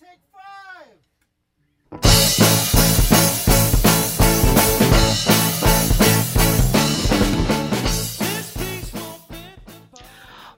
take 0.00 0.20
five. 0.32 2.04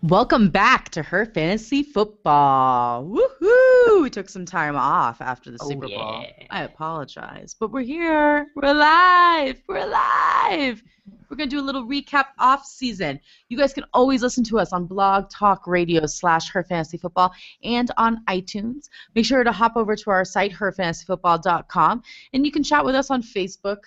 Welcome 0.02 0.50
back 0.50 0.90
to 0.90 1.02
her 1.02 1.24
fantasy 1.26 1.82
football. 1.82 3.04
Woohoo! 3.04 4.02
We 4.02 4.10
took 4.10 4.28
some 4.28 4.44
time 4.44 4.76
off 4.76 5.20
after 5.20 5.50
the 5.50 5.58
Oh, 5.60 5.68
Super 5.68 5.88
Bowl. 5.88 6.22
yeah. 6.22 6.46
I 6.50 6.62
apologize, 6.62 7.56
but 7.58 7.72
we're 7.72 7.80
here. 7.82 8.46
We're 8.54 8.68
alive. 8.70 9.60
We're 9.68 9.78
alive. 9.78 10.82
We're 11.28 11.36
gonna 11.36 11.50
do 11.50 11.60
a 11.60 11.62
little 11.62 11.86
recap 11.86 12.26
off 12.38 12.64
season. 12.64 13.20
You 13.48 13.58
guys 13.58 13.72
can 13.72 13.84
always 13.92 14.22
listen 14.22 14.44
to 14.44 14.58
us 14.58 14.72
on 14.72 14.86
Blog 14.86 15.30
Talk 15.30 15.66
Radio 15.66 16.06
slash 16.06 16.50
Her 16.50 16.64
Fantasy 16.64 16.98
Football 16.98 17.32
and 17.62 17.90
on 17.96 18.24
iTunes. 18.26 18.88
Make 19.14 19.26
sure 19.26 19.44
to 19.44 19.52
hop 19.52 19.76
over 19.76 19.96
to 19.96 20.10
our 20.10 20.24
site 20.24 20.52
herfantasyfootball.com 20.52 22.02
and 22.32 22.46
you 22.46 22.52
can 22.52 22.62
chat 22.62 22.84
with 22.84 22.94
us 22.94 23.10
on 23.10 23.22
Facebook 23.22 23.78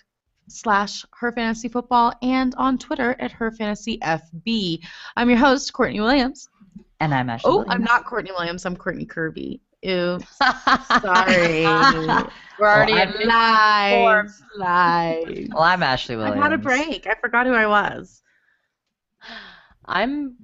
slash 0.47 1.05
Her 1.13 1.31
Fantasy 1.31 1.69
Football 1.69 2.13
and 2.21 2.55
on 2.55 2.77
Twitter 2.77 3.15
at 3.19 3.31
Her 3.31 3.51
Fantasy 3.51 3.99
FB. 3.99 4.83
I'm 5.15 5.29
your 5.29 5.39
host 5.39 5.73
Courtney 5.73 6.01
Williams. 6.01 6.49
And 6.99 7.13
I'm 7.13 7.29
Ashley. 7.29 7.51
Oh, 7.51 7.65
I'm 7.67 7.83
not 7.83 8.05
Courtney 8.05 8.31
Williams. 8.31 8.65
I'm 8.65 8.75
Courtney 8.75 9.05
Kirby. 9.05 9.61
Ew. 9.81 10.19
Sorry. 11.01 11.63
We're 12.59 12.67
oh, 12.67 12.71
already 12.71 12.93
I'm 12.93 13.13
in 13.15 13.27
live. 13.27 14.29
Live. 14.57 15.47
Well, 15.53 15.63
I'm 15.63 15.81
Ashley 15.81 16.17
Williams. 16.17 16.37
I 16.37 16.43
had 16.43 16.53
a 16.53 16.57
break. 16.57 17.07
I 17.07 17.15
forgot 17.21 17.45
who 17.45 17.53
I 17.53 17.65
was. 17.67 18.21
I'm 19.85 20.35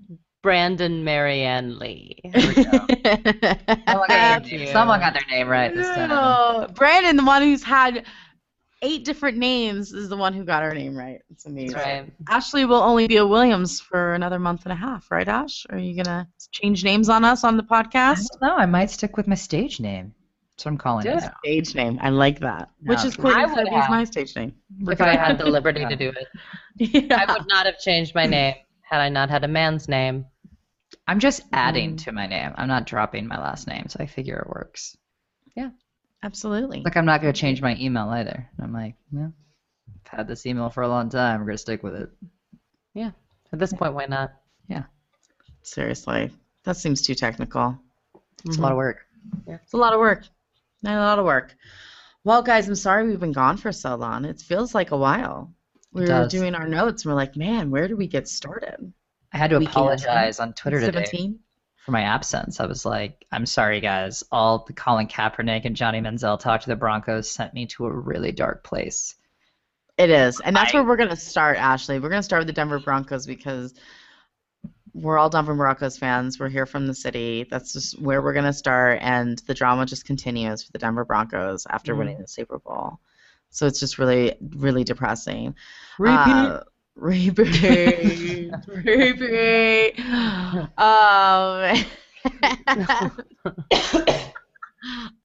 Brandon 0.42 1.04
Marianne 1.04 1.78
Lee. 1.78 2.22
Someone 2.34 2.54
got, 2.64 4.08
Thank 4.08 4.52
your 4.52 4.60
name- 4.62 4.72
someone 4.72 5.00
got 5.02 5.14
their 5.14 5.26
name 5.30 5.50
right 5.50 5.76
this 5.76 5.88
time. 5.88 6.72
Brandon, 6.74 7.18
the 7.18 7.26
one 7.26 7.42
who's 7.42 7.64
had 7.64 8.06
eight 8.82 9.06
different 9.06 9.38
names, 9.38 9.92
is 9.94 10.10
the 10.10 10.18
one 10.18 10.34
who 10.34 10.44
got 10.44 10.62
her 10.64 10.74
name 10.74 10.96
right. 10.98 11.20
It's 11.32 11.46
amazing. 11.46 11.76
That's 11.76 11.86
right. 11.86 12.14
Ashley 12.30 12.66
will 12.66 12.82
only 12.82 13.08
be 13.08 13.18
a 13.18 13.26
Williams 13.26 13.80
for 13.80 14.14
another 14.14 14.40
month 14.40 14.64
and 14.66 14.72
a 14.74 14.76
half, 14.76 15.10
right, 15.12 15.28
Ash? 15.28 15.66
Are 15.70 15.78
you 15.78 15.96
gonna 16.02 16.28
change 16.52 16.84
names 16.84 17.10
on 17.10 17.24
us 17.26 17.44
on 17.44 17.58
the 17.58 17.64
podcast? 17.64 18.28
don't. 18.42 18.60
I 18.60 18.66
might 18.66 18.92
stick 18.92 19.18
with 19.18 19.28
my 19.28 19.36
stage 19.36 19.80
name. 19.80 20.14
That's 20.52 20.66
what 20.66 20.72
I'm 20.72 20.78
calling 20.78 21.04
Do 21.04 21.10
it. 21.12 21.18
it. 21.18 21.22
now. 21.22 21.34
Stage 21.44 21.76
name. 21.76 22.00
I 22.02 22.10
like 22.10 22.40
that. 22.40 22.70
Which 22.86 23.04
is 23.04 23.16
Courtney 23.18 23.42
I 23.44 23.46
would 23.46 23.56
Kirby's 23.56 23.90
my 23.90 24.04
stage 24.06 24.36
name. 24.36 24.54
If 24.88 25.02
I 25.02 25.16
had 25.16 25.38
the 25.38 25.46
liberty 25.46 25.86
to 25.86 25.96
do 25.96 26.10
it, 26.16 26.28
yeah. 27.10 27.26
I 27.28 27.34
would 27.34 27.48
not 27.48 27.66
have 27.66 27.78
changed 27.80 28.16
my 28.16 28.26
name 28.26 28.56
had 28.82 29.02
I 29.02 29.10
not 29.10 29.30
had 29.30 29.44
a 29.44 29.48
man's 29.48 29.90
name. 29.90 30.26
I'm 31.08 31.20
just 31.20 31.42
adding 31.52 31.96
Mm. 31.96 32.04
to 32.06 32.12
my 32.12 32.26
name. 32.28 32.54
I'm 32.56 32.68
not 32.68 32.86
dropping 32.86 33.28
my 33.28 33.38
last 33.38 33.68
name, 33.68 33.86
so 33.90 33.98
I 34.00 34.06
figure 34.06 34.38
it 34.38 34.48
works. 34.48 34.96
Absolutely. 36.26 36.82
Like 36.84 36.98
I'm 36.98 37.06
not 37.06 37.22
gonna 37.22 37.34
change 37.34 37.62
my 37.62 37.78
email 37.80 38.10
either. 38.10 38.50
And 38.58 38.66
I'm 38.66 38.74
like, 38.74 38.96
yeah, 39.12 39.28
I've 39.88 40.18
had 40.18 40.28
this 40.28 40.48
email 40.48 40.72
for 40.72 40.82
a 40.82 40.88
long 40.88 41.08
time. 41.08 41.40
I'm 41.40 41.46
gonna 41.46 41.58
stick 41.58 41.84
with 41.84 41.94
it. 41.96 42.10
Yeah. 42.96 43.12
At 43.54 43.60
this 43.60 43.72
point, 43.72 43.94
why 43.94 44.08
not? 44.08 44.34
Yeah. 44.68 44.86
Seriously. 45.62 46.32
That 46.64 46.78
seems 46.78 47.04
too 47.04 47.14
technical. 47.14 47.78
It's 48.44 48.58
a 48.58 48.62
lot 48.62 48.72
of 48.72 48.78
work. 48.78 49.06
Mm-hmm. 49.28 49.52
Yeah. 49.52 49.58
It's 49.64 49.74
a 49.74 49.78
lot 49.78 49.94
of 49.94 50.00
work. 50.00 50.24
Not 50.82 50.98
a 50.98 51.00
lot 51.00 51.20
of 51.20 51.26
work. 51.26 51.56
Well, 52.24 52.42
guys, 52.42 52.68
I'm 52.68 52.76
sorry 52.76 53.08
we've 53.08 53.20
been 53.20 53.32
gone 53.32 53.58
for 53.58 53.72
so 53.72 53.94
long. 53.96 54.26
It 54.26 54.42
feels 54.42 54.74
like 54.74 54.90
a 54.90 54.98
while. 54.98 55.54
We 55.94 56.02
were 56.02 56.08
does. 56.08 56.32
doing 56.32 56.56
our 56.56 56.68
notes 56.68 57.06
and 57.06 57.12
we're 57.12 57.16
like, 57.16 57.36
man, 57.36 57.70
where 57.70 57.88
do 57.88 57.96
we 57.96 58.08
get 58.08 58.28
started? 58.28 58.92
I 59.32 59.38
had 59.38 59.52
to 59.52 59.60
Weekend, 59.60 59.76
apologize 59.76 60.40
on 60.40 60.54
Twitter 60.54 60.80
today 60.80 61.06
17? 61.06 61.40
For 61.86 61.92
my 61.92 62.02
absence. 62.02 62.60
I 62.60 62.66
was 62.66 62.86
like, 62.86 63.26
I'm 63.32 63.46
sorry, 63.46 63.80
guys. 63.80 64.24
All 64.32 64.66
the 64.66 64.74
Colin 64.74 65.08
Kaepernick 65.08 65.66
and 65.66 65.76
Johnny 65.76 66.02
Manziel 66.02 66.40
talk 66.40 66.62
to 66.62 66.70
the 66.70 66.76
Broncos 66.76 67.30
sent 67.30 67.54
me 67.54 67.68
to 67.68 67.86
a 67.86 67.92
really 67.94 68.32
dark 68.32 68.64
place. 68.64 69.16
It 69.98 70.10
is. 70.10 70.40
And 70.42 70.56
that's 70.56 70.74
I- 70.74 70.78
where 70.78 70.84
we're 70.88 70.98
going 70.98 71.10
to 71.10 71.16
start, 71.16 71.58
Ashley. 71.58 72.00
We're 72.00 72.10
going 72.10 72.20
to 72.20 72.24
start 72.24 72.40
with 72.42 72.48
the 72.48 72.54
Denver 72.54 72.80
Broncos 72.80 73.28
because 73.28 73.74
we're 74.94 75.18
all 75.18 75.30
Denver 75.30 75.54
Broncos 75.54 75.98
fans. 75.98 76.40
We're 76.40 76.50
here 76.50 76.66
from 76.66 76.88
the 76.88 76.94
city. 76.96 77.46
That's 77.50 77.74
just 77.74 78.02
where 78.02 78.22
we're 78.22 78.34
going 78.34 78.46
to 78.46 78.54
start. 78.54 79.00
And 79.02 79.38
the 79.46 79.54
drama 79.54 79.86
just 79.86 80.06
continues 80.06 80.64
for 80.64 80.72
the 80.72 80.80
Denver 80.80 81.06
Broncos 81.06 81.68
after 81.70 81.94
Mm. 81.94 81.98
winning 82.00 82.18
the 82.20 82.28
Super 82.28 82.60
Bowl. 82.60 83.00
So 83.52 83.68
it's 83.68 83.80
just 83.80 84.00
really, 84.00 84.36
really 84.56 84.84
depressing. 84.84 85.56
Repeat. 86.00 86.32
Uh, 86.32 86.64
repeat. 86.96 88.52
repeat. 88.68 90.00
Um, 90.78 91.86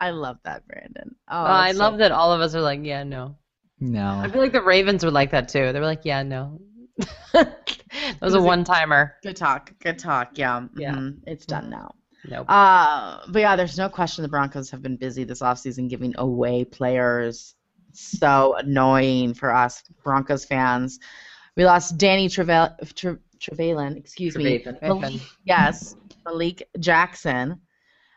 I 0.01 0.11
love 0.11 0.39
that, 0.45 0.67
Brandon. 0.67 1.15
Oh, 1.31 1.37
Uh, 1.37 1.45
I 1.45 1.73
so 1.73 1.79
love 1.79 1.99
that 1.99 2.13
all 2.13 2.33
of 2.33 2.41
us 2.41 2.55
are 2.55 2.61
like, 2.61 2.81
yeah, 2.83 3.03
no. 3.05 3.37
No. 3.79 4.19
I 4.23 4.29
feel 4.31 4.41
like 4.41 4.53
the 4.53 4.63
Ravens 4.63 5.05
were 5.05 5.11
like 5.11 5.31
that 5.33 5.49
too. 5.49 5.73
They 5.73 5.81
were 5.81 5.87
like, 5.87 6.05
yeah, 6.05 6.23
no. 6.23 6.61
that 7.33 7.57
was 8.21 8.21
a 8.21 8.21
Was 8.21 8.35
it- 8.35 8.41
one 8.43 8.65
timer. 8.65 9.15
Good 9.23 9.37
talk. 9.37 9.73
Good 9.81 9.99
talk. 9.99 10.39
Yeah. 10.39 10.67
Yeah. 10.77 10.95
mhm, 10.95 11.19
It's 11.27 11.47
done 11.47 11.71
now. 11.71 11.95
Nope. 12.29 12.51
Uh, 12.51 13.21
but 13.29 13.39
yeah, 13.41 13.57
there's 13.57 13.79
no 13.79 13.89
question 13.89 14.23
the 14.23 14.29
Broncos 14.29 14.71
have 14.71 14.83
been 14.83 14.97
busy 14.97 15.25
this 15.25 15.41
offseason 15.41 15.89
giving 15.89 16.15
away 16.19 16.65
players. 16.65 17.55
So 17.93 18.57
annoying 18.57 19.33
for 19.35 19.53
us 19.55 19.83
Broncos 20.05 20.45
fans. 20.45 20.99
We 21.57 21.65
lost 21.65 21.99
Danny 21.99 22.29
Treve- 22.29 22.95
Tre- 22.95 23.17
Trevelyan, 23.39 23.97
excuse 23.97 24.37
me. 24.37 24.45
Malik- 24.83 25.21
yes, 25.45 25.97
Malik 26.25 26.69
Jackson, 26.79 27.61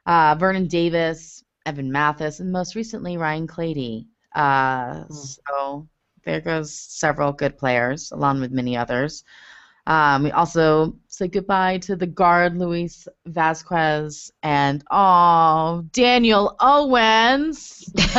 uh, 0.06 0.36
Vernon 0.40 0.68
Davis, 0.68 1.44
Evan 1.66 1.92
Mathis, 1.92 2.40
and 2.40 2.52
most 2.52 2.76
recently 2.76 3.18
Ryan 3.18 3.48
Clady. 3.48 4.08
Uh, 4.36 5.04
Hmm. 5.06 5.14
So 5.14 5.88
there 6.26 6.42
goes 6.42 6.74
several 6.74 7.32
good 7.32 7.58
players, 7.58 8.12
along 8.12 8.40
with 8.42 8.52
many 8.52 8.76
others. 8.78 9.24
Um, 9.86 10.24
we 10.24 10.32
also 10.32 10.96
say 11.10 11.28
goodbye 11.28 11.78
to 11.80 11.98
the 11.98 12.08
guard 12.08 12.58
Luis 12.58 13.06
Vasquez 13.26 14.32
and 14.42 14.82
oh 14.92 15.84
Daniel 15.92 16.56
Owens. 16.62 17.84
Are 18.06 18.16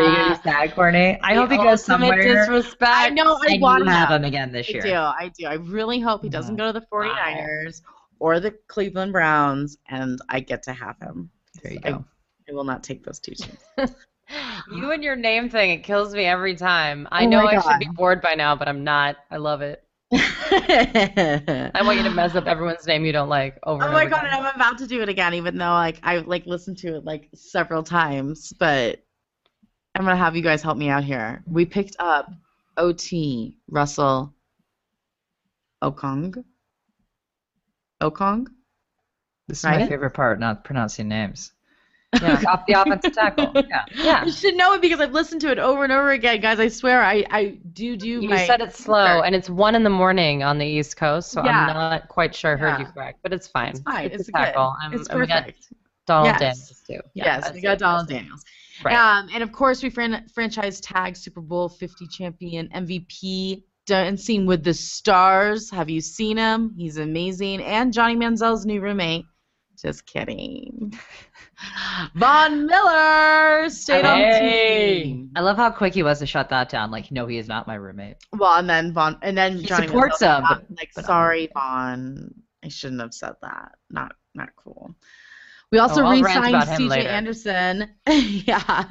you 0.00 0.16
gonna 0.16 0.36
be 0.36 0.42
sad, 0.42 0.74
Courtney? 0.74 1.18
I 1.22 1.34
hope 1.34 1.50
he 1.50 1.56
The 1.56 1.62
goes 1.62 1.88
ultimate 1.88 2.08
somewhere. 2.08 2.22
Disrespect. 2.40 2.82
I 2.92 3.08
know 3.10 3.38
I 3.42 3.52
and 3.52 3.62
want 3.62 3.84
you 3.84 3.90
have 3.90 4.10
him. 4.10 4.16
him 4.22 4.24
again 4.24 4.52
this 4.52 4.68
I 4.68 4.72
year. 4.72 4.82
do, 4.82 4.94
I 4.94 5.32
do. 5.38 5.46
I 5.46 5.54
really 5.54 6.00
hope 6.00 6.22
he 6.22 6.28
doesn't 6.28 6.56
Wow. 6.56 6.72
go 6.72 6.72
to 6.72 6.80
the 6.80 6.86
49ers 6.92 7.80
or 8.18 8.40
the 8.40 8.52
Cleveland 8.68 9.12
Browns, 9.12 9.78
and 9.88 10.18
I 10.28 10.40
get 10.40 10.62
to 10.64 10.72
have 10.72 10.96
him. 11.00 11.30
There 11.62 11.72
you 11.72 11.80
I- 11.84 11.90
go. 11.92 12.04
I 12.48 12.52
will 12.52 12.64
not 12.64 12.82
take 12.82 13.04
those 13.04 13.20
two 13.20 13.34
teams. 13.34 13.58
You 14.66 14.90
and 14.92 15.02
your 15.02 15.16
name 15.16 15.48
thing, 15.48 15.70
it 15.70 15.82
kills 15.84 16.14
me 16.14 16.24
every 16.24 16.54
time. 16.54 17.08
I 17.10 17.24
Oh 17.24 17.26
know 17.26 17.46
I 17.46 17.58
should 17.58 17.78
be 17.78 17.88
bored 17.88 18.20
by 18.20 18.34
now, 18.34 18.54
but 18.56 18.68
I'm 18.68 18.84
not. 18.84 19.16
I 19.30 19.36
love 19.38 19.62
it. 19.62 19.82
I 20.12 21.72
I 21.74 21.82
want 21.82 21.98
you 21.98 22.04
to 22.04 22.10
mess 22.10 22.34
up 22.34 22.46
everyone's 22.46 22.86
name 22.86 23.04
you 23.04 23.12
don't 23.12 23.28
like 23.28 23.58
over 23.64 23.84
Oh 23.84 23.88
and 23.88 23.92
my 23.92 24.04
over 24.04 24.06
god, 24.06 24.24
again. 24.24 24.24
and 24.24 24.34
I'm 24.34 24.54
about 24.54 24.78
to 24.78 24.86
do 24.86 25.02
it 25.02 25.08
again, 25.08 25.34
even 25.34 25.56
though 25.58 25.72
like 25.72 25.98
I 26.02 26.18
like 26.18 26.46
listened 26.46 26.78
to 26.78 26.96
it 26.96 27.04
like 27.04 27.28
several 27.34 27.82
times, 27.82 28.52
but 28.58 29.04
I'm 29.94 30.04
gonna 30.04 30.16
have 30.16 30.36
you 30.36 30.42
guys 30.42 30.62
help 30.62 30.78
me 30.78 30.88
out 30.90 31.04
here. 31.04 31.42
We 31.46 31.64
picked 31.66 31.96
up 31.98 32.30
OT 32.76 33.58
Russell 33.68 34.34
Okong. 35.88 36.34
Okong? 38.00 38.46
This 39.48 39.62
is 39.64 39.68
Right? 39.70 39.70
my 39.70 39.80
favorite 39.80 40.10
part, 40.12 40.38
not 40.38 40.64
pronouncing 40.64 41.08
names. 41.08 41.53
Yeah. 42.22 42.42
Off 42.48 42.64
the 42.66 42.74
offensive 42.74 43.12
tackle. 43.12 43.52
Yeah. 43.68 43.84
Yeah. 43.94 44.22
I 44.26 44.30
should 44.30 44.56
know 44.56 44.74
it 44.74 44.82
because 44.82 45.00
I've 45.00 45.12
listened 45.12 45.40
to 45.42 45.50
it 45.50 45.58
over 45.58 45.84
and 45.84 45.92
over 45.92 46.10
again, 46.10 46.40
guys. 46.40 46.60
I 46.60 46.68
swear, 46.68 47.02
I, 47.02 47.24
I 47.30 47.58
do 47.72 47.96
do 47.96 48.08
You 48.08 48.28
my. 48.28 48.46
said 48.46 48.60
it 48.60 48.74
slow, 48.74 49.22
and 49.22 49.34
it's 49.34 49.48
one 49.50 49.74
in 49.74 49.82
the 49.84 49.90
morning 49.90 50.42
on 50.42 50.58
the 50.58 50.66
East 50.66 50.96
Coast, 50.96 51.30
so 51.30 51.44
Yeah. 51.44 51.66
I'm 51.66 51.74
not 51.74 52.08
quite 52.08 52.34
sure 52.34 52.54
I 52.54 52.56
heard 52.56 52.78
you 52.80 52.86
correct, 52.86 53.20
but 53.22 53.32
it's 53.32 53.46
fine. 53.48 53.70
It's 53.70 53.80
fine. 53.80 54.06
It's, 54.10 54.28
a 54.28 54.32
good. 54.32 54.38
tackle. 54.38 54.74
I'm, 54.82 54.92
it's 54.94 55.08
we 55.12 55.26
got 55.26 55.44
perfect. 55.44 55.68
Donald 56.06 56.26
Yes. 56.26 56.40
Daniels 56.40 56.82
too. 56.86 57.00
Yeah, 57.14 57.24
yes, 57.24 57.42
that's 57.44 57.54
we 57.54 57.60
got 57.62 57.72
it. 57.74 57.78
Donald 57.78 58.08
Daniels. 58.08 58.44
Right. 58.84 58.94
Um, 58.96 59.28
and 59.32 59.42
of 59.42 59.52
course, 59.52 59.82
we 59.82 59.88
fran- 59.90 60.26
franchise 60.34 60.80
tag 60.80 61.16
Super 61.16 61.40
Bowl 61.40 61.68
50 61.68 62.06
champion 62.08 62.68
MVP 62.74 63.62
Dancing 63.86 64.46
with 64.46 64.64
the 64.64 64.74
Stars. 64.74 65.70
Have 65.70 65.88
you 65.88 66.00
seen 66.00 66.36
him? 66.36 66.74
He's 66.76 66.96
amazing. 66.98 67.62
And 67.62 67.92
Johnny 67.92 68.16
Manziel's 68.16 68.66
new 68.66 68.80
roommate. 68.80 69.26
Just 69.80 70.06
kidding. 70.06 70.98
Von 72.14 72.66
Miller 72.66 73.68
stayed 73.68 74.04
on 74.04 74.18
Hey. 74.18 75.02
team. 75.04 75.30
I 75.36 75.40
love 75.40 75.56
how 75.56 75.70
quick 75.70 75.94
he 75.94 76.02
was 76.02 76.18
to 76.20 76.26
shut 76.26 76.48
that 76.50 76.68
down. 76.68 76.90
Like, 76.90 77.10
no, 77.10 77.26
he 77.26 77.38
is 77.38 77.48
not 77.48 77.66
my 77.66 77.74
roommate. 77.74 78.16
Well, 78.32 78.54
and 78.54 78.68
then 78.68 78.92
Von, 78.92 79.18
and 79.22 79.36
then 79.36 79.58
He 79.58 79.66
Johnny 79.66 79.86
supports 79.86 80.20
him, 80.20 80.42
but- 80.48 80.64
like, 80.76 80.90
but- 80.94 81.04
sorry, 81.04 81.48
Von. 81.54 82.34
I 82.64 82.68
shouldn't 82.68 83.00
have 83.00 83.12
said 83.14 83.34
that. 83.42 83.72
Not, 83.90 84.12
not 84.34 84.50
cool. 84.56 84.94
We 85.70 85.78
also 85.78 86.04
Oh, 86.04 86.10
re-signed 86.10 86.54
CJ. 86.54 87.04
Anderson. 87.04 87.90
yeah. 88.08 88.84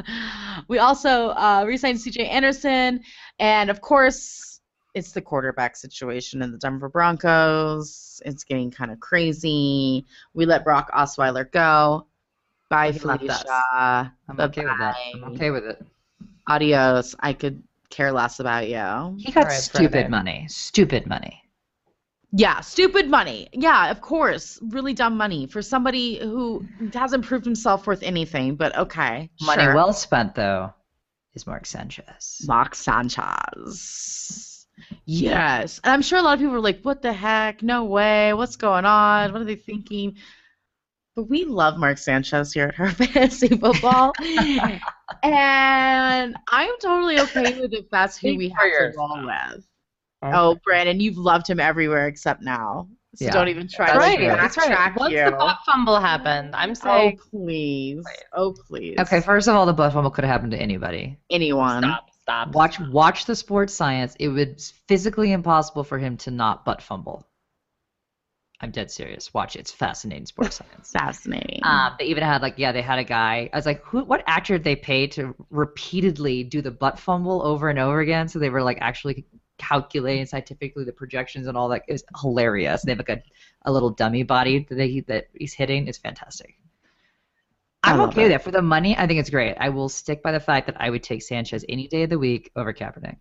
We 0.68 0.80
also 0.80 1.30
uh, 1.30 1.64
re-signed 1.66 1.98
CJ 1.98 2.28
Anderson, 2.30 3.02
and 3.40 3.70
of 3.70 3.80
course, 3.82 4.53
it's 4.94 5.12
the 5.12 5.22
quarterback 5.22 5.75
situation 5.75 6.42
in 6.42 6.51
the 6.51 6.57
Denver 6.57 6.90
Broncos. 6.90 8.22
It's 8.25 8.44
getting 8.44 8.72
kind 8.72 8.92
of 8.92 9.00
crazy. 9.00 10.06
We 10.34 10.45
let 10.45 10.63
Brock 10.63 10.92
Osweiler 10.92 11.50
go. 11.51 12.07
Bye, 12.69 12.92
He 12.92 13.00
left. 13.00 13.22
Felicia. 13.22 14.13
I'm 14.30 14.40
okay 14.40 14.66
with 14.66 14.80
that. 14.80 14.95
I'm 15.16 15.24
okay 15.34 15.51
with 15.51 15.66
it. 15.66 15.86
Adios. 16.48 17.16
I 17.19 17.34
could 17.34 17.63
care 17.90 18.12
less 18.12 18.40
about 18.40 18.68
you. 18.68 19.16
He 19.19 19.31
got 19.31 19.45
Alright, 19.45 19.60
stupid 19.60 19.92
Friday. 19.92 20.07
money. 20.07 20.45
Stupid 20.50 21.07
money. 21.07 21.39
Yeah, 22.36 22.62
stupid 22.62 23.10
money. 23.10 23.48
Yeah, 23.54 23.92
of 23.92 24.01
course. 24.01 24.60
Really 24.63 24.96
dumb 24.96 25.18
money 25.18 25.46
for 25.46 25.62
somebody 25.62 26.18
who 26.18 26.66
hasn't 26.92 27.25
proved 27.25 27.46
himself 27.46 27.86
worth 27.86 28.01
anything, 28.01 28.56
but 28.56 28.75
okay. 28.75 29.30
Money 29.42 29.63
sure. 29.63 29.75
well 29.75 29.94
spent 29.94 30.34
though 30.34 30.74
is 31.36 31.46
Mark 31.46 31.68
Sanchez. 31.68 32.42
Mark 32.48 32.74
Sanchez. 32.74 34.53
Yes. 35.06 35.80
And 35.84 35.94
I'm 35.94 36.02
sure 36.02 36.20
a 36.20 36.22
lot 36.22 36.34
of 36.34 36.40
people 36.40 36.56
are 36.56 36.60
like, 36.60 36.81
what 36.81 37.02
the 37.02 37.14
heck? 37.14 37.62
No 37.64 37.86
way. 37.86 38.34
What's 38.34 38.56
going 38.56 38.86
on? 38.86 39.31
What 39.34 39.42
are 39.42 39.46
they 39.46 39.56
thinking? 39.56 40.16
But 41.16 41.30
we 41.30 41.46
love 41.46 41.78
Mark 41.78 41.98
Sanchez 42.00 42.52
here 42.54 42.68
at 42.70 42.75
her 42.75 42.90
fantasy 42.90 43.50
football. 43.50 44.14
and 45.24 46.36
I'm 46.50 46.72
totally 46.81 47.20
okay 47.20 47.60
with 47.60 47.74
if 47.74 47.90
that's 47.90 48.18
who 48.18 48.36
we 48.36 48.50
have 48.50 48.62
to 48.64 48.94
roll 48.98 49.18
yourself. 49.18 49.56
with. 49.56 49.66
Oh, 50.24 50.31
oh 50.34 50.60
Brandon, 50.64 51.00
you've 51.00 51.18
loved 51.18 51.48
him 51.48 51.60
everywhere 51.60 52.08
except 52.08 52.42
now. 52.42 52.88
So 53.16 53.25
Yeah. 53.25 53.31
don't 53.31 53.48
even 53.50 53.68
try 53.68 53.86
That's 53.88 53.94
to 53.94 54.00
right. 54.00 54.18
true. 54.18 54.28
That's 54.28 54.58
right. 54.58 54.72
backtrack 54.72 54.96
Once 54.98 55.14
you. 55.14 55.24
the 55.25 55.31
butt 55.31 55.58
fumble 55.68 56.00
happened, 56.00 56.56
I'm 56.56 56.74
saying. 56.74 57.20
Oh, 57.22 57.30
saying 57.36 57.46
please. 57.46 58.06
Oh, 58.34 58.56
please. 58.68 58.96
Okay, 58.98 59.22
first 59.22 59.48
of 59.48 59.56
all, 59.56 59.68
the 59.68 59.74
butt 59.74 59.94
fumble 59.94 60.10
could 60.10 60.24
have 60.24 60.31
happened 60.31 60.52
to 60.54 60.58
anybody. 60.58 61.20
Anyone. 61.30 61.84
stop, 61.84 62.08
stop. 62.24 62.54
Watch 62.54 62.80
watch 62.80 63.25
the 63.25 63.36
sports 63.36 63.74
science. 63.74 64.16
It 64.20 64.30
was 64.30 64.74
physically 64.88 65.31
impossible 65.31 65.84
for 65.84 65.98
him 65.98 66.18
to 66.18 66.31
not 66.31 66.66
butt 66.66 66.81
fumble. 66.81 67.28
I'm 68.62 68.72
dead 68.72 68.90
serious. 68.90 69.34
Watch 69.34 69.58
it. 69.58 69.60
It's 69.60 69.72
fascinating 69.72 70.25
sports 70.25 70.56
science. 70.62 70.92
Fascinating. 70.92 71.60
Um, 71.64 71.96
they 72.00 72.06
even 72.06 72.24
had 72.24 72.42
like 72.42 72.56
yeah, 72.58 72.72
they 72.72 72.81
had 72.81 72.98
a 72.98 73.04
guy. 73.04 73.50
I 73.52 73.58
was 73.58 73.66
like, 73.66 73.84
who? 73.84 74.04
What 74.06 74.24
actor 74.25 74.58
did 74.58 74.64
they 74.64 74.75
pay 74.75 75.08
to 75.08 75.36
repeatedly 75.50 76.44
do 76.44 76.62
the 76.62 76.72
butt 76.72 76.98
fumble 76.98 77.46
over 77.46 77.70
and 77.70 77.78
over 77.78 78.00
again? 78.00 78.28
So 78.28 78.40
they 78.40 78.50
were 78.50 78.64
like 78.64 78.78
actually 78.80 79.25
calculating 79.58 80.25
scientifically 80.25 80.86
the 80.86 80.94
projections 80.94 81.48
and 81.48 81.58
all 81.58 81.70
that. 81.70 81.84
It 81.88 81.92
was 81.92 82.04
hilarious. 82.22 82.84
They 82.84 82.92
have 82.92 83.00
like 83.00 83.10
a, 83.10 83.22
a 83.64 83.72
little 83.72 83.90
dummy 83.90 84.24
body 84.24 84.66
that 84.70 84.75
they 84.75 85.02
that 85.08 85.25
he's 85.34 85.54
hitting. 85.54 85.88
It's 85.88 85.98
fantastic. 85.98 86.56
I 87.84 87.92
I'm 87.92 88.00
love 88.00 88.10
okay 88.10 88.22
it. 88.22 88.24
with 88.24 88.32
that. 88.34 88.44
For 88.44 88.52
the 88.52 88.62
money, 88.62 88.98
I 88.98 89.08
think 89.08 89.20
it's 89.20 89.30
great. 89.30 89.56
I 89.60 89.70
will 89.70 89.90
stick 89.90 90.24
by 90.24 90.32
the 90.32 90.40
fact 90.40 90.68
that 90.68 90.78
I 90.80 90.90
would 90.90 91.04
take 91.04 91.22
Sanchez 91.22 91.66
any 91.68 91.88
day 91.88 92.04
of 92.04 92.10
the 92.10 92.20
week 92.20 92.52
over 92.56 92.74
Kaepernick. 92.74 93.18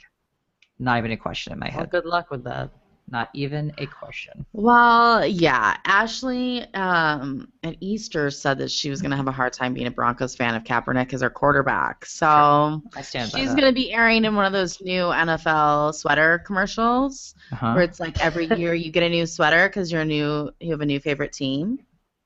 Not 0.78 0.98
even 0.98 1.10
a 1.12 1.16
question 1.16 1.52
in 1.52 1.58
my 1.58 1.70
Well, 1.74 1.80
head. 1.80 1.90
good 1.90 2.04
luck 2.04 2.30
with 2.30 2.44
that. 2.44 2.70
Not 3.10 3.28
even 3.34 3.72
a 3.78 3.86
question. 3.86 4.46
Well, 4.52 5.26
yeah. 5.26 5.76
Ashley 5.84 6.64
um, 6.72 7.48
at 7.64 7.76
Easter 7.80 8.30
said 8.30 8.58
that 8.58 8.70
she 8.70 8.88
was 8.90 9.02
going 9.02 9.10
to 9.10 9.16
have 9.16 9.26
a 9.26 9.32
hard 9.32 9.52
time 9.52 9.74
being 9.74 9.88
a 9.88 9.90
Broncos 9.90 10.36
fan 10.36 10.54
if 10.54 10.62
Kaepernick 10.64 11.12
is 11.12 11.20
her 11.20 11.28
quarterback. 11.28 12.06
So 12.06 12.80
I 12.96 13.02
stand 13.02 13.32
by 13.32 13.40
she's 13.40 13.50
going 13.50 13.66
to 13.66 13.72
be 13.72 13.92
airing 13.92 14.24
in 14.24 14.34
one 14.36 14.46
of 14.46 14.52
those 14.52 14.80
new 14.80 15.02
NFL 15.06 15.94
sweater 15.94 16.38
commercials 16.46 17.34
Uh-huh. 17.52 17.72
where 17.74 17.82
it's 17.82 17.98
like 18.00 18.24
every 18.24 18.46
year 18.56 18.72
you 18.72 18.90
get 18.92 19.02
a 19.02 19.08
new 19.08 19.26
sweater 19.26 19.68
because 19.68 19.90
you're 19.90 20.02
a 20.02 20.06
new, 20.06 20.50
you 20.60 20.70
have 20.70 20.80
a 20.80 20.86
new 20.86 21.00
favorite 21.00 21.32
team. 21.32 21.80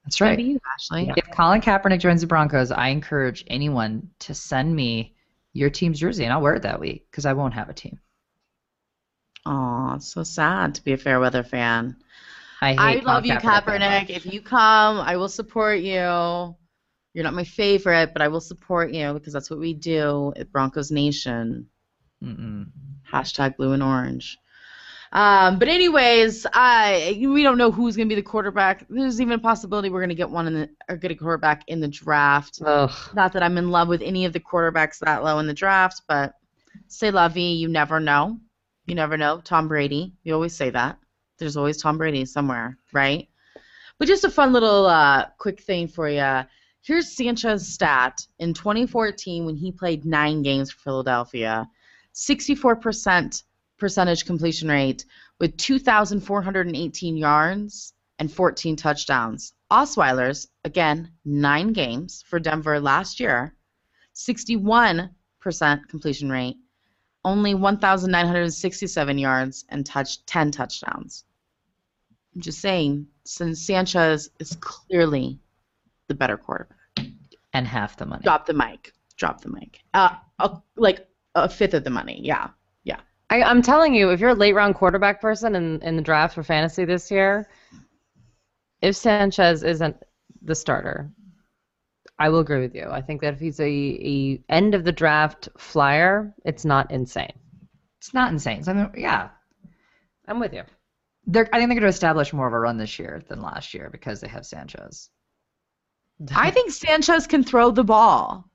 That's 0.06 0.20
right. 0.20 0.38
you, 0.38 0.60
Ashley. 0.72 1.10
If 1.16 1.30
Colin 1.32 1.60
Kaepernick 1.60 1.98
joins 1.98 2.20
the 2.20 2.28
Broncos, 2.28 2.70
I 2.70 2.88
encourage 2.88 3.44
anyone 3.48 4.08
to 4.20 4.34
send 4.34 4.74
me 4.74 5.16
your 5.52 5.68
team's 5.68 5.98
jersey, 5.98 6.22
and 6.22 6.32
I'll 6.32 6.40
wear 6.40 6.54
it 6.54 6.62
that 6.62 6.78
week 6.78 7.06
because 7.10 7.26
I 7.26 7.32
won't 7.32 7.54
have 7.54 7.68
a 7.68 7.74
team. 7.74 7.98
Aw, 9.46 9.96
it's 9.96 10.12
so 10.12 10.22
sad 10.22 10.76
to 10.76 10.84
be 10.84 10.92
a 10.92 10.96
Fairweather 10.96 11.42
fan. 11.42 11.96
I 12.60 12.70
hate 12.70 12.78
I 12.78 12.94
love 13.04 13.26
you, 13.26 13.32
that 13.32 13.42
Kaepernick. 13.42 14.10
If 14.10 14.26
you 14.26 14.40
come, 14.40 14.98
I 14.98 15.16
will 15.16 15.28
support 15.28 15.80
you. 15.80 16.54
You're 17.14 17.24
not 17.24 17.34
my 17.34 17.44
favorite, 17.44 18.12
but 18.12 18.22
I 18.22 18.28
will 18.28 18.40
support 18.40 18.92
you 18.92 19.12
because 19.12 19.32
that's 19.32 19.50
what 19.50 19.58
we 19.58 19.74
do 19.74 20.32
at 20.36 20.52
Broncos 20.52 20.92
Nation. 20.92 21.66
Mm-mm. 22.22 22.66
Hashtag 23.10 23.56
blue 23.56 23.72
and 23.72 23.82
orange. 23.82 24.38
Um, 25.12 25.58
but 25.58 25.68
anyways, 25.68 26.46
I 26.52 27.18
we 27.28 27.42
don't 27.42 27.58
know 27.58 27.70
who's 27.70 27.96
gonna 27.96 28.08
be 28.08 28.14
the 28.14 28.22
quarterback. 28.22 28.86
There's 28.88 29.20
even 29.20 29.34
a 29.34 29.38
possibility 29.38 29.88
we're 29.88 30.00
gonna 30.00 30.14
get 30.14 30.30
one 30.30 30.46
in 30.46 30.54
the 30.54 30.70
or 30.88 30.96
get 30.96 31.10
a 31.10 31.14
quarterback 31.14 31.64
in 31.68 31.80
the 31.80 31.88
draft. 31.88 32.60
Ugh. 32.64 32.90
Not 33.14 33.32
that 33.32 33.42
I'm 33.42 33.58
in 33.58 33.70
love 33.70 33.88
with 33.88 34.02
any 34.02 34.24
of 34.24 34.32
the 34.32 34.40
quarterbacks 34.40 34.98
that 35.00 35.24
low 35.24 35.38
in 35.38 35.46
the 35.46 35.54
draft, 35.54 36.02
but 36.08 36.34
say 36.88 37.10
la 37.10 37.28
vie, 37.28 37.40
you 37.40 37.68
never 37.68 38.00
know. 38.00 38.38
You 38.86 38.94
never 38.94 39.16
know. 39.16 39.40
Tom 39.42 39.68
Brady, 39.68 40.14
you 40.22 40.34
always 40.34 40.54
say 40.54 40.70
that. 40.70 40.98
There's 41.38 41.56
always 41.56 41.80
Tom 41.80 41.98
Brady 41.98 42.24
somewhere, 42.24 42.78
right? 42.92 43.28
But 43.98 44.08
just 44.08 44.24
a 44.24 44.30
fun 44.30 44.52
little 44.52 44.86
uh, 44.86 45.26
quick 45.38 45.60
thing 45.60 45.88
for 45.88 46.08
you. 46.08 46.44
Here's 46.82 47.16
Sanchez's 47.16 47.66
stat 47.66 48.26
in 48.38 48.54
2014 48.54 49.44
when 49.44 49.56
he 49.56 49.72
played 49.72 50.04
nine 50.04 50.42
games 50.42 50.70
for 50.70 50.78
Philadelphia, 50.78 51.68
64% 52.14 53.42
percentage 53.78 54.24
completion 54.24 54.68
rate 54.68 55.04
with 55.38 55.56
2,418 55.56 57.16
yards 57.16 57.92
and 58.18 58.32
14 58.32 58.76
touchdowns. 58.76 59.52
Osweiler's, 59.70 60.48
again, 60.64 61.10
nine 61.24 61.72
games 61.72 62.24
for 62.26 62.38
Denver 62.38 62.80
last 62.80 63.20
year, 63.20 63.54
61% 64.14 65.10
completion 65.88 66.30
rate, 66.30 66.56
only 67.24 67.54
1,967 67.54 69.18
yards 69.18 69.64
and 69.68 69.84
touch 69.84 70.24
10 70.26 70.52
touchdowns. 70.52 71.24
I'm 72.34 72.40
just 72.40 72.60
saying, 72.60 73.08
since 73.24 73.66
Sanchez 73.66 74.30
is 74.38 74.56
clearly 74.60 75.40
the 76.08 76.14
better 76.14 76.36
quarterback. 76.36 76.76
And 77.52 77.66
half 77.66 77.96
the 77.96 78.06
money. 78.06 78.22
Drop 78.22 78.46
the 78.46 78.52
mic. 78.52 78.92
Drop 79.16 79.40
the 79.40 79.48
mic. 79.48 79.80
Uh, 79.94 80.14
a, 80.38 80.58
like 80.76 81.08
a 81.34 81.48
fifth 81.48 81.74
of 81.74 81.84
the 81.84 81.90
money. 81.90 82.20
Yeah. 82.22 82.50
I, 83.30 83.42
I'm 83.42 83.62
telling 83.62 83.94
you, 83.94 84.10
if 84.10 84.20
you're 84.20 84.30
a 84.30 84.34
late 84.34 84.54
round 84.54 84.74
quarterback 84.76 85.20
person 85.20 85.56
in, 85.56 85.82
in 85.82 85.96
the 85.96 86.02
draft 86.02 86.34
for 86.34 86.42
fantasy 86.42 86.84
this 86.84 87.10
year, 87.10 87.48
if 88.82 88.94
Sanchez 88.96 89.62
isn't 89.62 89.96
the 90.42 90.54
starter, 90.54 91.10
I 92.18 92.28
will 92.28 92.38
agree 92.38 92.60
with 92.60 92.74
you. 92.74 92.88
I 92.90 93.02
think 93.02 93.20
that 93.20 93.34
if 93.34 93.40
he's 93.40 93.60
a, 93.60 93.64
a 93.64 94.42
end 94.48 94.74
of 94.74 94.84
the 94.84 94.92
draft 94.92 95.48
flyer, 95.58 96.34
it's 96.44 96.64
not 96.64 96.90
insane. 96.90 97.32
It's 97.98 98.14
not 98.14 98.32
insane. 98.32 98.62
So, 98.62 98.72
I 98.72 98.74
mean, 98.74 98.90
yeah, 98.96 99.30
I'm 100.28 100.38
with 100.40 100.54
you. 100.54 100.62
they're, 101.26 101.48
I 101.52 101.58
think 101.58 101.68
they're 101.68 101.80
going 101.80 101.82
to 101.82 101.88
establish 101.88 102.32
more 102.32 102.46
of 102.46 102.52
a 102.52 102.58
run 102.58 102.78
this 102.78 102.98
year 102.98 103.22
than 103.28 103.42
last 103.42 103.74
year 103.74 103.90
because 103.90 104.20
they 104.20 104.28
have 104.28 104.46
Sanchez. 104.46 105.10
I 106.34 106.50
think 106.50 106.70
Sanchez 106.70 107.26
can 107.26 107.44
throw 107.44 107.70
the 107.70 107.84
ball. 107.84 108.48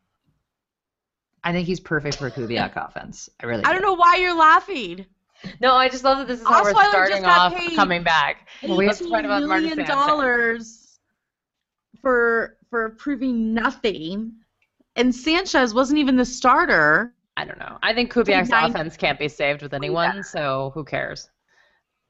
I 1.44 1.52
think 1.52 1.68
he's 1.68 1.80
perfect 1.80 2.18
for 2.18 2.28
a 2.28 2.32
Kubiak 2.32 2.74
offense. 2.76 3.30
I 3.42 3.46
really. 3.46 3.64
I 3.64 3.68
do. 3.70 3.74
don't 3.80 3.82
know 3.82 3.96
why 3.96 4.18
you're 4.18 4.36
laughing. 4.38 5.06
No, 5.60 5.74
I 5.74 5.90
just 5.90 6.04
love 6.04 6.20
that 6.20 6.28
this 6.28 6.40
is 6.42 6.48
how 6.48 6.62
we're 6.64 6.72
Osweiler 6.72 6.76
just 6.76 6.92
starting 6.92 7.22
got 7.24 7.52
off 7.54 7.58
paid 7.58 7.76
coming 7.76 8.04
back. 8.04 8.48
Well, 8.62 8.78
we- 8.78 8.86
Let's 8.88 9.00
fight 9.00 9.26
about 9.26 9.44
Marcus 9.44 9.70
million 9.76 9.88
dollars 9.88 11.00
for 12.02 12.58
for 12.70 12.90
proving 12.92 13.54
nothing, 13.54 14.34
and 14.96 15.14
Sanchez 15.14 15.74
wasn't 15.74 16.00
even 16.00 16.16
the 16.16 16.26
starter. 16.26 17.14
I 17.38 17.46
don't 17.46 17.58
know. 17.60 17.78
I 17.82 17.94
think 17.94 18.14
Kubiak's 18.14 18.50
nine- 18.50 18.70
offense 18.70 18.98
can't 18.98 19.18
be 19.18 19.28
saved 19.30 19.62
with 19.64 19.74
anyone, 19.74 20.24
so 20.24 20.72
who 20.76 20.84
cares? 20.84 21.30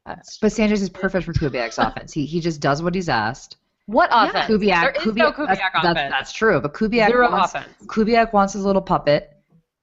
But 0.06 0.52
Sanchez 0.52 0.82
is 0.82 0.90
perfect 0.90 1.26
for 1.26 1.34
Kubiak's 1.34 1.78
offense. 1.78 2.12
He 2.12 2.26
he 2.26 2.42
just 2.42 2.60
does 2.60 2.82
what 2.82 2.96
he's 2.96 3.08
asked. 3.10 3.58
What 3.88 4.10
Yeah. 4.12 4.30
offense? 4.30 4.48
Kubiak, 4.48 4.82
there 4.82 4.92
is 4.92 5.04
Kubiak, 5.04 5.16
no 5.18 5.32
Kubiak 5.32 5.48
that's, 5.48 5.60
offense. 5.76 5.84
That's, 5.96 6.12
that's 6.12 6.32
true, 6.34 6.62
but 6.62 6.74
Kubiak 6.74 7.08
Zero 7.08 7.32
wants, 7.32 7.54
offense. 7.56 7.74
Kubiak 7.88 8.32
wants 8.34 8.54
his 8.54 8.64
little 8.64 8.82
puppet, 8.82 9.30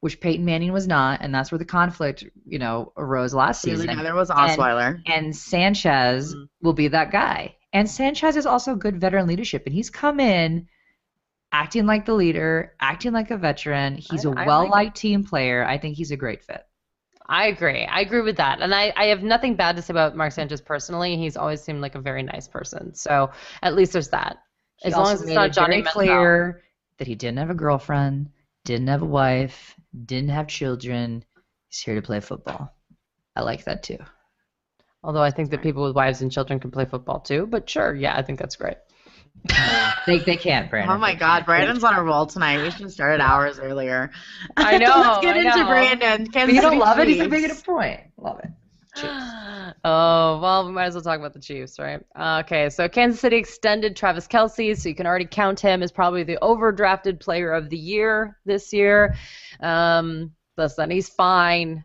which 0.00 0.21
Peyton 0.21 0.45
Manning 0.45 0.73
was 0.73 0.87
not, 0.87 1.21
and 1.23 1.35
that's 1.35 1.50
where 1.50 1.59
the 1.59 1.64
conflict, 1.64 2.25
you 2.47 2.59
know, 2.59 2.93
arose 2.97 3.35
last 3.35 3.62
Clearly 3.62 3.83
season. 3.83 3.97
neither 3.97 4.14
was 4.14 4.31
Osweiler. 4.31 5.02
And 5.07 5.35
Sanchez 5.35 6.35
Mhm. 6.35 6.49
will 6.62 6.73
be 6.73 6.88
that 6.88 7.11
guy. 7.11 7.57
And 7.73 7.90
Sanchez 7.90 8.37
is 8.37 8.47
also 8.47 8.75
good 8.76 9.00
veteran 9.00 9.26
leadership, 9.26 9.64
and 9.67 9.75
he's 9.75 9.90
come 9.90 10.21
in 10.21 10.69
acting 11.52 11.87
like 11.87 12.05
the 12.07 12.14
leader, 12.14 12.75
acting 12.81 13.12
like 13.12 13.31
a 13.31 13.37
veteran. 13.37 13.97
He's 13.97 14.25
I- 14.25 14.28
a 14.28 14.33
I 14.33 14.35
like 14.37 14.47
well-liked 14.47 14.97
team 14.97 15.25
player. 15.25 15.64
I 15.64 15.78
think 15.78 15.97
he's 15.97 16.11
a 16.11 16.17
great 16.17 16.45
fit. 16.45 16.62
I 17.28 17.47
agree. 17.49 17.85
I 17.85 18.00
agree 18.00 18.23
with 18.23 18.37
that. 18.38 18.61
And 18.61 18.75
I, 18.75 18.92
I 18.97 19.06
have 19.06 19.23
nothing 19.23 19.54
bad 19.54 19.76
to 19.76 19.82
say 19.82 19.92
about 19.92 20.16
Mark 20.16 20.32
Sanchez 20.32 20.61
personally. 20.62 21.16
He's 21.16 21.37
always 21.37 21.61
seemed 21.62 21.82
like 21.82 21.94
a 21.94 22.00
very 22.00 22.23
nice 22.23 22.49
person. 22.49 22.94
So 22.94 23.30
at 23.62 23.75
least 23.75 23.92
there's 23.92 24.08
that. 24.08 24.38
He 24.78 24.88
As 24.88 24.94
long 24.97 25.12
as 25.12 25.23
it's 25.23 25.35
not 25.35 25.50
it 25.50 25.52
Johnny 25.52 25.82
clear 25.82 26.62
that 26.99 27.06
he 27.06 27.14
didn't 27.14 27.38
have 27.38 27.50
a 27.50 27.54
girlfriend, 27.54 28.30
didn't 28.64 28.88
have 28.88 29.02
a 29.02 29.06
wife, 29.06 29.75
didn't 30.06 30.30
have 30.30 30.49
children. 30.49 31.25
He's 31.68 31.80
here 31.80 31.94
to 31.94 32.02
play 32.02 32.20
football. 32.20 32.73
I 33.37 33.42
like 33.42 33.64
that 33.64 33.82
too. 33.82 33.99
Although 35.02 35.23
I 35.23 35.30
think 35.30 35.50
that 35.50 35.62
people 35.62 35.85
with 35.85 35.94
wives 35.94 36.23
and 36.23 36.32
children 36.32 36.58
can 36.61 36.70
play 36.70 36.85
football 36.87 37.20
too. 37.20 37.47
But 37.47 37.68
sure, 37.68 37.94
yeah, 37.94 38.16
I 38.16 38.23
think 38.23 38.38
that's 38.38 38.56
great. 38.56 38.78
They 40.07 40.18
they 40.18 40.37
can't, 40.37 40.71
Brandon. 40.71 40.97
Oh 40.97 40.99
my 40.99 41.14
God. 41.14 41.45
Brandon's 41.45 41.85
on 41.85 41.95
a 41.95 42.02
roll 42.02 42.26
tonight. 42.26 42.62
We 42.62 42.71
should 42.71 42.83
have 42.83 42.92
started 42.92 43.21
hours 43.21 43.59
earlier. 43.59 44.11
I 44.57 44.78
know, 44.78 44.87
Let's 44.97 45.21
get 45.21 45.37
I 45.37 45.40
into 45.40 45.57
know. 45.59 45.66
Brandon. 45.66 46.25
But 46.25 46.33
Kansas 46.33 46.54
you 46.54 46.62
don't 46.62 46.73
City 46.73 46.80
love 46.80 46.99
it. 46.99 47.09
He's 47.09 47.16
Chiefs. 47.18 47.30
making 47.30 47.50
a 47.50 47.54
point. 47.54 48.00
Love 48.16 48.38
it. 48.40 48.50
Chiefs. 48.97 49.25
Oh, 49.85 50.40
well, 50.42 50.66
we 50.66 50.73
might 50.73 50.87
as 50.87 50.95
well 50.95 51.02
talk 51.02 51.18
about 51.18 51.35
the 51.35 51.40
Chiefs, 51.40 51.78
right? 51.78 52.00
Uh, 52.16 52.42
okay, 52.45 52.71
so 52.71 52.88
Kansas 52.88 53.21
City 53.21 53.37
extended 53.37 53.95
Travis 53.97 54.26
Kelce, 54.26 54.76
so 54.76 54.88
you 54.88 54.95
can 54.95 55.07
already 55.07 55.26
count 55.26 55.61
him 55.61 55.83
as 55.83 55.92
probably 55.92 56.25
the 56.25 56.38
overdrafted 56.40 57.21
player 57.21 57.52
of 57.52 57.68
the 57.68 57.76
year 57.76 58.38
this 58.47 58.73
year. 58.73 59.14
Um, 59.61 60.33
listen, 60.57 60.90
he's 60.90 61.11
fine. 61.11 61.85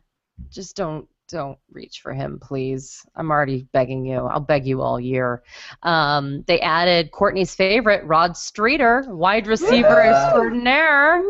Just 0.49 0.77
don't 0.77 1.07
don't 1.33 1.57
reach 1.71 2.01
for 2.01 2.13
him, 2.13 2.39
please. 2.39 3.03
I'm 3.15 3.31
already 3.31 3.67
begging 3.73 4.05
you. 4.05 4.19
I'll 4.19 4.39
beg 4.39 4.67
you 4.67 4.81
all 4.81 4.99
year. 4.99 5.41
Um, 5.81 6.43
they 6.47 6.61
added 6.61 7.11
Courtney's 7.11 7.55
favorite, 7.55 8.05
Rod 8.05 8.37
Streater, 8.37 9.03
wide 9.07 9.47
receiver 9.47 9.99
extraordinaire. 10.01 11.23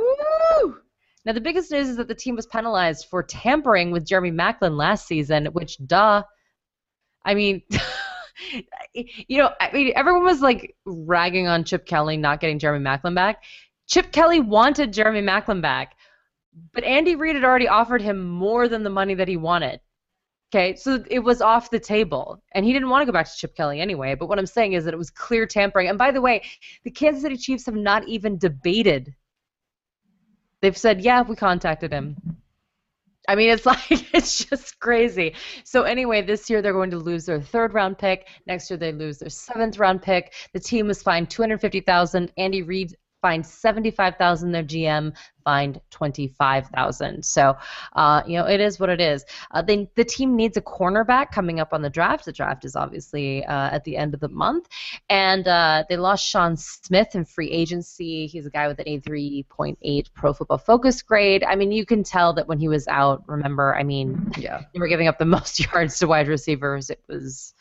Now, 1.25 1.31
the 1.31 1.39
biggest 1.39 1.71
news 1.71 1.87
is 1.87 1.95
that 1.95 2.09
the 2.09 2.15
team 2.15 2.35
was 2.35 2.45
penalized 2.45 3.07
for 3.09 3.23
tampering 3.23 3.91
with 3.91 4.05
Jeremy 4.05 4.31
Maclin 4.31 4.75
last 4.75 5.07
season, 5.07 5.45
which, 5.47 5.77
duh. 5.87 6.21
I 7.23 7.33
mean, 7.33 7.61
you 8.93 9.37
know, 9.37 9.51
I 9.61 9.71
mean, 9.71 9.93
everyone 9.95 10.25
was 10.25 10.41
like 10.41 10.75
ragging 10.85 11.47
on 11.47 11.63
Chip 11.63 11.85
Kelly 11.85 12.17
not 12.17 12.41
getting 12.41 12.59
Jeremy 12.59 12.83
Maclin 12.83 13.15
back. 13.15 13.41
Chip 13.87 14.11
Kelly 14.11 14.41
wanted 14.41 14.91
Jeremy 14.91 15.21
Maclin 15.21 15.61
back, 15.61 15.95
but 16.73 16.83
Andy 16.83 17.15
Reid 17.15 17.35
had 17.35 17.45
already 17.45 17.69
offered 17.69 18.01
him 18.01 18.27
more 18.27 18.67
than 18.67 18.83
the 18.83 18.89
money 18.89 19.13
that 19.13 19.29
he 19.29 19.37
wanted. 19.37 19.79
Okay, 20.55 20.75
so 20.75 21.03
it 21.09 21.19
was 21.19 21.41
off 21.41 21.71
the 21.71 21.79
table, 21.79 22.43
and 22.53 22.63
he 22.63 22.73
didn't 22.73 22.89
want 22.89 23.01
to 23.01 23.05
go 23.07 23.11
back 23.11 23.25
to 23.25 23.35
Chip 23.35 23.55
Kelly 23.55 23.81
anyway. 23.81 24.13
But 24.13 24.29
what 24.29 24.37
I'm 24.37 24.45
saying 24.45 24.73
is 24.73 24.85
that 24.85 24.93
it 24.93 24.97
was 24.97 25.09
clear 25.09 25.47
tampering. 25.47 25.89
And 25.89 25.97
by 25.97 26.11
the 26.11 26.21
way, 26.21 26.43
the 26.83 26.91
Kansas 26.91 27.23
City 27.23 27.37
Chiefs 27.37 27.65
have 27.65 27.75
not 27.75 28.07
even 28.07 28.37
debated 28.37 29.15
They've 30.63 30.77
said, 30.77 31.01
yeah, 31.01 31.23
we 31.23 31.35
contacted 31.35 31.91
him. 31.91 32.15
I 33.27 33.35
mean, 33.35 33.49
it's 33.49 33.65
like 33.71 33.91
it's 34.15 34.45
just 34.45 34.79
crazy. 34.79 35.35
So 35.65 35.83
anyway, 35.83 36.21
this 36.21 36.49
year 36.49 36.61
they're 36.61 36.71
going 36.71 36.91
to 36.91 36.97
lose 36.97 37.25
their 37.25 37.41
third 37.41 37.73
round 37.73 37.97
pick. 37.97 38.29
Next 38.47 38.69
year 38.69 38.77
they 38.77 38.93
lose 38.93 39.19
their 39.19 39.29
seventh 39.29 39.77
round 39.77 40.01
pick. 40.01 40.33
The 40.53 40.61
team 40.61 40.87
was 40.87 41.03
fined 41.03 41.29
250,000. 41.29 42.31
Andy 42.37 42.61
Reid 42.61 42.95
fined 43.23 43.45
75,000. 43.47 44.51
Their 44.51 44.63
GM 44.63 45.13
fined 45.45 45.79
25,000. 45.91 47.23
So, 47.23 47.55
uh, 47.95 48.21
you 48.27 48.37
know, 48.37 48.45
it 48.45 48.59
is 48.59 48.79
what 48.79 48.89
it 48.89 48.99
is. 49.01 49.25
Uh, 49.51 49.61
they, 49.61 49.89
the 49.95 50.03
team 50.05 50.35
needs 50.35 50.57
a 50.57 50.61
cornerback 50.61 51.31
coming 51.31 51.59
up 51.59 51.73
on 51.73 51.81
the 51.81 51.89
draft. 51.89 52.25
The 52.25 52.31
draft 52.33 52.65
is 52.65 52.75
obviously 52.75 53.43
uh, 53.45 53.69
at 53.71 53.83
the 53.85 53.97
end 53.97 54.13
of 54.13 54.19
the 54.19 54.29
month, 54.29 54.67
and 55.09 55.47
uh, 55.47 55.83
they 55.89 55.97
lost 55.97 56.27
Sean 56.27 56.55
Smith 56.57 57.15
in 57.15 57.25
free 57.25 57.49
agency. 57.49 58.27
He's 58.27 58.45
a 58.45 58.49
guy 58.49 58.67
with 58.67 58.79
an 58.79 58.85
83.8 58.85 60.13
Pro 60.13 60.33
Football 60.33 60.57
Focus 60.57 61.01
grade. 61.01 61.43
I 61.43 61.55
mean, 61.55 61.71
you 61.71 61.85
can 61.85 62.03
tell 62.03 62.33
that 62.33 62.47
when 62.47 62.59
he 62.59 62.67
was 62.67 62.87
out. 62.87 63.23
Remember, 63.27 63.75
I 63.75 63.83
mean, 63.83 64.31
Yeah. 64.37 64.61
they 64.73 64.79
were 64.79 64.87
giving 64.87 65.07
up 65.07 65.17
the 65.17 65.25
most 65.25 65.59
yards 65.73 65.97
to 65.99 66.07
wide 66.07 66.27
receivers. 66.27 66.89
It 66.89 67.01
was 67.07 67.53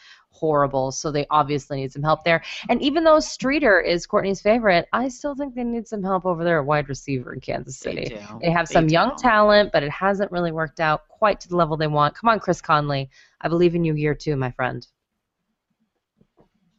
horrible. 0.42 0.90
So 0.90 1.12
they 1.12 1.24
obviously 1.30 1.80
need 1.80 1.92
some 1.92 2.02
help 2.02 2.24
there. 2.24 2.42
And 2.68 2.82
even 2.82 3.04
though 3.04 3.20
Streater 3.20 3.80
is 3.80 4.06
Courtney's 4.06 4.40
favorite, 4.40 4.88
I 4.92 5.06
still 5.06 5.36
think 5.36 5.54
they 5.54 5.62
need 5.62 5.86
some 5.86 6.02
help 6.02 6.26
over 6.26 6.42
there 6.42 6.58
at 6.58 6.66
wide 6.66 6.88
receiver 6.88 7.32
in 7.32 7.40
Kansas 7.40 7.78
City. 7.78 8.08
They 8.08 8.16
do. 8.16 8.40
They 8.40 8.50
have 8.50 8.66
They 8.66 8.74
some 8.74 8.88
young 8.88 9.14
talent, 9.16 9.70
but 9.72 9.84
it 9.84 9.90
hasn't 9.92 10.32
really 10.32 10.50
worked 10.50 10.80
out 10.80 11.06
quite 11.08 11.38
to 11.42 11.48
the 11.48 11.54
level 11.54 11.76
they 11.76 11.86
want. 11.86 12.16
Come 12.16 12.28
on, 12.28 12.40
Chris 12.40 12.60
Conley. 12.60 13.08
I 13.40 13.46
believe 13.46 13.76
in 13.76 13.84
you 13.84 13.94
year 13.94 14.16
two, 14.16 14.34
my 14.34 14.50
friend. 14.50 14.84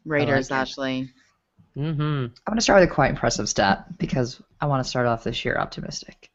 Raiders, 0.03 0.51
like. 0.51 0.59
Ashley. 0.59 1.09
Mm-hmm. 1.77 2.01
I'm 2.01 2.33
going 2.45 2.57
to 2.57 2.61
start 2.61 2.81
with 2.81 2.89
a 2.89 2.93
quite 2.93 3.11
impressive 3.11 3.47
stat 3.47 3.97
because 3.97 4.41
I 4.59 4.65
want 4.65 4.83
to 4.83 4.89
start 4.89 5.07
off 5.07 5.23
this 5.23 5.45
year 5.45 5.55
optimistic. 5.57 6.29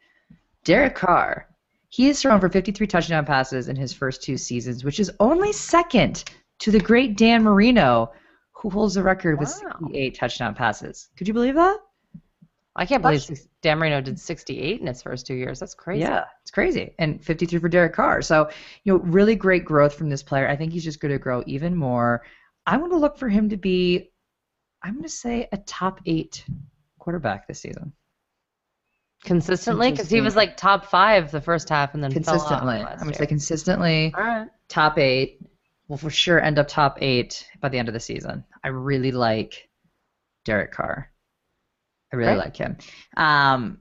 Derek 0.64 0.94
Carr, 0.94 1.46
he 1.90 2.06
has 2.06 2.20
thrown 2.20 2.40
for 2.40 2.48
53 2.48 2.86
touchdown 2.86 3.26
passes 3.26 3.68
in 3.68 3.76
his 3.76 3.92
first 3.92 4.22
two 4.22 4.38
seasons, 4.38 4.82
which 4.82 4.98
is 4.98 5.12
only 5.20 5.52
second 5.52 6.24
to 6.60 6.70
the 6.70 6.80
great 6.80 7.16
Dan 7.16 7.42
Marino, 7.42 8.12
who 8.52 8.70
holds 8.70 8.94
the 8.94 9.02
record 9.02 9.38
with 9.38 9.48
Wow. 9.62 9.76
68 9.80 10.14
touchdown 10.18 10.54
passes. 10.54 11.08
Could 11.16 11.28
you 11.28 11.34
believe 11.34 11.54
that? 11.54 11.78
I 12.76 12.86
can't 12.86 13.02
believe 13.02 13.22
six- 13.22 13.48
Dan 13.60 13.78
Marino 13.78 14.00
did 14.00 14.18
68 14.20 14.80
in 14.80 14.86
his 14.86 15.02
first 15.02 15.26
two 15.26 15.34
years. 15.34 15.58
That's 15.58 15.74
crazy. 15.74 16.00
Yeah, 16.02 16.24
it's 16.42 16.50
crazy. 16.52 16.94
And 16.98 17.24
53 17.24 17.58
for 17.58 17.68
Derek 17.68 17.92
Carr. 17.92 18.22
So, 18.22 18.50
you 18.84 18.92
know, 18.92 18.98
really 19.00 19.34
great 19.34 19.64
growth 19.64 19.94
from 19.94 20.08
this 20.08 20.22
player. 20.22 20.48
I 20.48 20.54
think 20.56 20.72
he's 20.72 20.84
just 20.84 21.00
going 21.00 21.10
to 21.12 21.18
grow 21.18 21.42
even 21.46 21.74
more. 21.74 22.24
I 22.66 22.76
want 22.76 22.92
to 22.92 22.98
look 22.98 23.16
for 23.18 23.28
him 23.28 23.48
to 23.48 23.56
be, 23.56 24.10
I'm 24.82 24.92
going 24.92 25.02
to 25.02 25.08
say, 25.08 25.48
a 25.50 25.56
top 25.56 26.00
eight 26.06 26.44
quarterback 27.00 27.48
this 27.48 27.60
season. 27.60 27.92
Consistently, 29.24 29.90
because 29.90 30.08
he 30.08 30.20
was 30.20 30.36
like 30.36 30.56
top 30.56 30.84
five 30.86 31.32
the 31.32 31.40
first 31.40 31.68
half 31.68 31.94
and 31.94 32.02
then 32.04 32.12
Consistently. 32.12 32.76
I'm 32.76 32.98
going 32.98 33.10
to 33.12 33.18
say 33.18 33.26
consistently 33.26 34.14
All 34.16 34.22
right. 34.22 34.48
top 34.68 34.96
eight. 34.98 35.40
Will 35.88 35.96
for 35.96 36.10
sure 36.10 36.40
end 36.40 36.58
up 36.58 36.68
top 36.68 36.98
eight 37.00 37.48
by 37.60 37.68
the 37.68 37.78
end 37.78 37.88
of 37.88 37.94
the 37.94 38.00
season. 38.00 38.44
I 38.62 38.68
really 38.68 39.10
like 39.10 39.68
Derek 40.44 40.72
Carr. 40.72 41.10
I 42.12 42.16
really 42.16 42.34
Great. 42.34 42.44
like 42.44 42.56
him. 42.56 42.76
Um, 43.16 43.78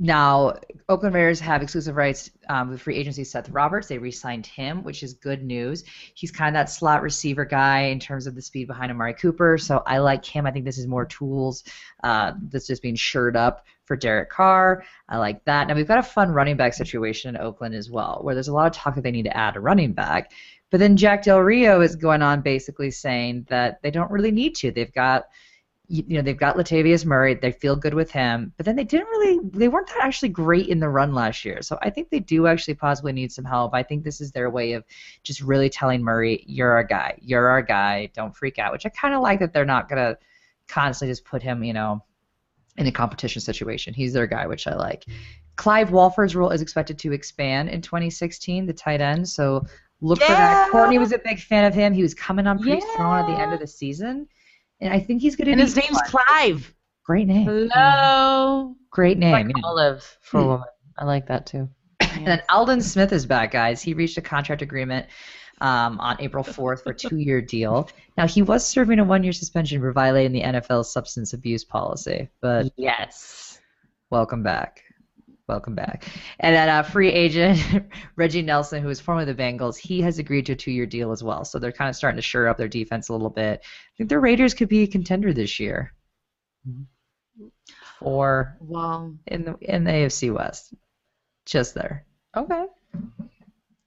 now, 0.00 0.54
Oakland 0.88 1.14
Raiders 1.14 1.38
have 1.40 1.62
exclusive 1.62 1.94
rights 1.94 2.28
um, 2.48 2.70
with 2.70 2.82
free 2.82 2.96
agency 2.96 3.22
Seth 3.22 3.48
Roberts. 3.50 3.86
They 3.86 3.98
re-signed 3.98 4.44
him, 4.44 4.82
which 4.82 5.04
is 5.04 5.14
good 5.14 5.44
news. 5.44 5.84
He's 6.14 6.32
kind 6.32 6.48
of 6.48 6.60
that 6.60 6.70
slot 6.70 7.02
receiver 7.02 7.44
guy 7.44 7.82
in 7.82 8.00
terms 8.00 8.26
of 8.26 8.34
the 8.34 8.42
speed 8.42 8.66
behind 8.66 8.90
Amari 8.90 9.14
Cooper, 9.14 9.56
so 9.56 9.84
I 9.86 9.98
like 9.98 10.24
him. 10.24 10.46
I 10.46 10.50
think 10.50 10.64
this 10.64 10.78
is 10.78 10.88
more 10.88 11.06
tools 11.06 11.62
uh, 12.02 12.32
that's 12.48 12.66
just 12.66 12.82
being 12.82 12.96
shored 12.96 13.36
up 13.36 13.66
for 13.84 13.96
Derek 13.96 14.30
Carr. 14.30 14.84
I 15.08 15.18
like 15.18 15.44
that. 15.44 15.68
Now 15.68 15.74
we've 15.74 15.86
got 15.86 15.98
a 15.98 16.02
fun 16.02 16.30
running 16.30 16.56
back 16.56 16.74
situation 16.74 17.34
in 17.34 17.40
Oakland 17.40 17.74
as 17.74 17.88
well, 17.88 18.18
where 18.22 18.34
there's 18.34 18.48
a 18.48 18.52
lot 18.52 18.66
of 18.66 18.72
talk 18.72 18.96
that 18.96 19.04
they 19.04 19.12
need 19.12 19.24
to 19.24 19.36
add 19.36 19.56
a 19.56 19.60
running 19.60 19.92
back. 19.92 20.32
But 20.74 20.80
then 20.80 20.96
Jack 20.96 21.22
Del 21.22 21.38
Rio 21.38 21.82
is 21.82 21.94
going 21.94 22.20
on 22.20 22.40
basically 22.40 22.90
saying 22.90 23.46
that 23.48 23.80
they 23.82 23.92
don't 23.92 24.10
really 24.10 24.32
need 24.32 24.56
to. 24.56 24.72
They've 24.72 24.92
got 24.92 25.26
you 25.86 26.02
know 26.08 26.20
they've 26.20 26.36
got 26.36 26.56
Latavius 26.56 27.04
Murray. 27.04 27.34
They 27.34 27.52
feel 27.52 27.76
good 27.76 27.94
with 27.94 28.10
him, 28.10 28.52
but 28.56 28.66
then 28.66 28.74
they 28.74 28.82
didn't 28.82 29.06
really. 29.06 29.38
They 29.52 29.68
weren't 29.68 29.86
that 29.86 30.02
actually 30.02 30.30
great 30.30 30.66
in 30.66 30.80
the 30.80 30.88
run 30.88 31.14
last 31.14 31.44
year. 31.44 31.62
So 31.62 31.78
I 31.82 31.90
think 31.90 32.10
they 32.10 32.18
do 32.18 32.48
actually 32.48 32.74
possibly 32.74 33.12
need 33.12 33.30
some 33.30 33.44
help. 33.44 33.72
I 33.72 33.84
think 33.84 34.02
this 34.02 34.20
is 34.20 34.32
their 34.32 34.50
way 34.50 34.72
of 34.72 34.82
just 35.22 35.42
really 35.42 35.70
telling 35.70 36.02
Murray, 36.02 36.42
"You're 36.48 36.72
our 36.72 36.82
guy. 36.82 37.18
You're 37.22 37.46
our 37.50 37.62
guy. 37.62 38.10
Don't 38.12 38.34
freak 38.34 38.58
out." 38.58 38.72
Which 38.72 38.84
I 38.84 38.88
kind 38.88 39.14
of 39.14 39.22
like 39.22 39.38
that 39.38 39.52
they're 39.52 39.64
not 39.64 39.88
gonna 39.88 40.18
constantly 40.66 41.12
just 41.12 41.24
put 41.24 41.40
him, 41.40 41.62
you 41.62 41.72
know, 41.72 42.02
in 42.78 42.88
a 42.88 42.90
competition 42.90 43.40
situation. 43.40 43.94
He's 43.94 44.12
their 44.12 44.26
guy, 44.26 44.48
which 44.48 44.66
I 44.66 44.74
like. 44.74 45.04
Clive 45.54 45.92
Walford's 45.92 46.34
role 46.34 46.50
is 46.50 46.62
expected 46.62 46.98
to 46.98 47.12
expand 47.12 47.68
in 47.68 47.80
2016, 47.80 48.66
the 48.66 48.72
tight 48.72 49.00
end. 49.00 49.28
So 49.28 49.64
look 50.04 50.20
for 50.20 50.32
that. 50.32 50.70
Courtney 50.70 50.98
was 50.98 51.12
a 51.12 51.18
big 51.18 51.40
fan 51.40 51.64
of 51.64 51.74
him. 51.74 51.92
He 51.92 52.02
was 52.02 52.14
coming 52.14 52.46
on 52.46 52.58
pretty 52.58 52.80
strong 52.92 53.20
at 53.20 53.26
the 53.26 53.40
end 53.40 53.52
of 53.52 53.60
the 53.60 53.66
season. 53.66 54.28
And 54.80 54.92
I 54.92 55.00
think 55.00 55.22
he's 55.22 55.36
going 55.36 55.46
to 55.46 55.52
And 55.52 55.60
his 55.60 55.76
name's 55.76 55.98
fun. 56.00 56.22
Clive. 56.26 56.74
great 57.04 57.26
name. 57.26 57.46
Hello. 57.46 58.76
Great 58.90 59.18
name. 59.18 59.32
Like 59.32 59.46
know. 59.46 59.60
Olive 59.64 60.18
for 60.20 60.38
a 60.38 60.42
Hmm. 60.42 60.48
woman. 60.48 60.66
I 60.98 61.04
like 61.04 61.26
that 61.26 61.46
too. 61.46 61.68
And 62.00 62.26
then 62.26 62.42
Aldon 62.50 62.80
Smith 62.80 63.12
is 63.12 63.26
back, 63.26 63.50
guys. 63.50 63.82
He 63.82 63.94
reached 63.94 64.16
a 64.18 64.22
contract 64.22 64.62
agreement 64.62 65.06
um, 65.60 65.98
on 66.00 66.16
April 66.20 66.44
4th 66.44 66.82
for 66.82 66.90
a 66.90 66.94
two-year 66.94 67.40
deal. 67.40 67.88
Now 68.16 68.26
he 68.26 68.42
was 68.42 68.66
serving 68.66 68.98
a 68.98 69.04
one-year 69.04 69.32
suspension 69.32 69.80
for 69.80 69.92
violating 69.92 70.32
the 70.32 70.42
NFL's 70.42 70.92
substance 70.92 71.32
abuse 71.32 71.64
policy, 71.64 72.28
but 72.40 72.70
Yes. 72.76 73.60
welcome 74.10 74.42
back. 74.42 74.82
Welcome 75.46 75.74
back. 75.74 76.06
And 76.40 76.54
then 76.56 76.68
uh, 76.70 76.82
free 76.82 77.10
agent 77.10 77.60
Reggie 78.16 78.40
Nelson, 78.40 78.82
who 78.82 78.88
is 78.88 78.98
formerly 79.00 79.26
the 79.30 79.34
Bengals, 79.34 79.76
he 79.76 80.00
has 80.00 80.18
agreed 80.18 80.46
to 80.46 80.52
a 80.52 80.56
two-year 80.56 80.86
deal 80.86 81.12
as 81.12 81.22
well. 81.22 81.44
So 81.44 81.58
they're 81.58 81.70
kind 81.72 81.90
of 81.90 81.96
starting 81.96 82.16
to 82.16 82.22
shore 82.22 82.48
up 82.48 82.56
their 82.56 82.68
defense 82.68 83.10
a 83.10 83.12
little 83.12 83.28
bit. 83.28 83.60
I 83.62 83.92
think 83.98 84.08
the 84.08 84.18
Raiders 84.18 84.54
could 84.54 84.68
be 84.70 84.82
a 84.84 84.86
contender 84.86 85.32
this 85.34 85.60
year 85.60 85.92
Four. 87.98 88.56
Well, 88.60 89.14
in 89.26 89.44
the 89.44 89.56
in 89.60 89.84
the 89.84 89.90
AFC 89.90 90.32
West. 90.34 90.74
Just 91.46 91.74
there 91.74 92.06
Okay. 92.34 92.64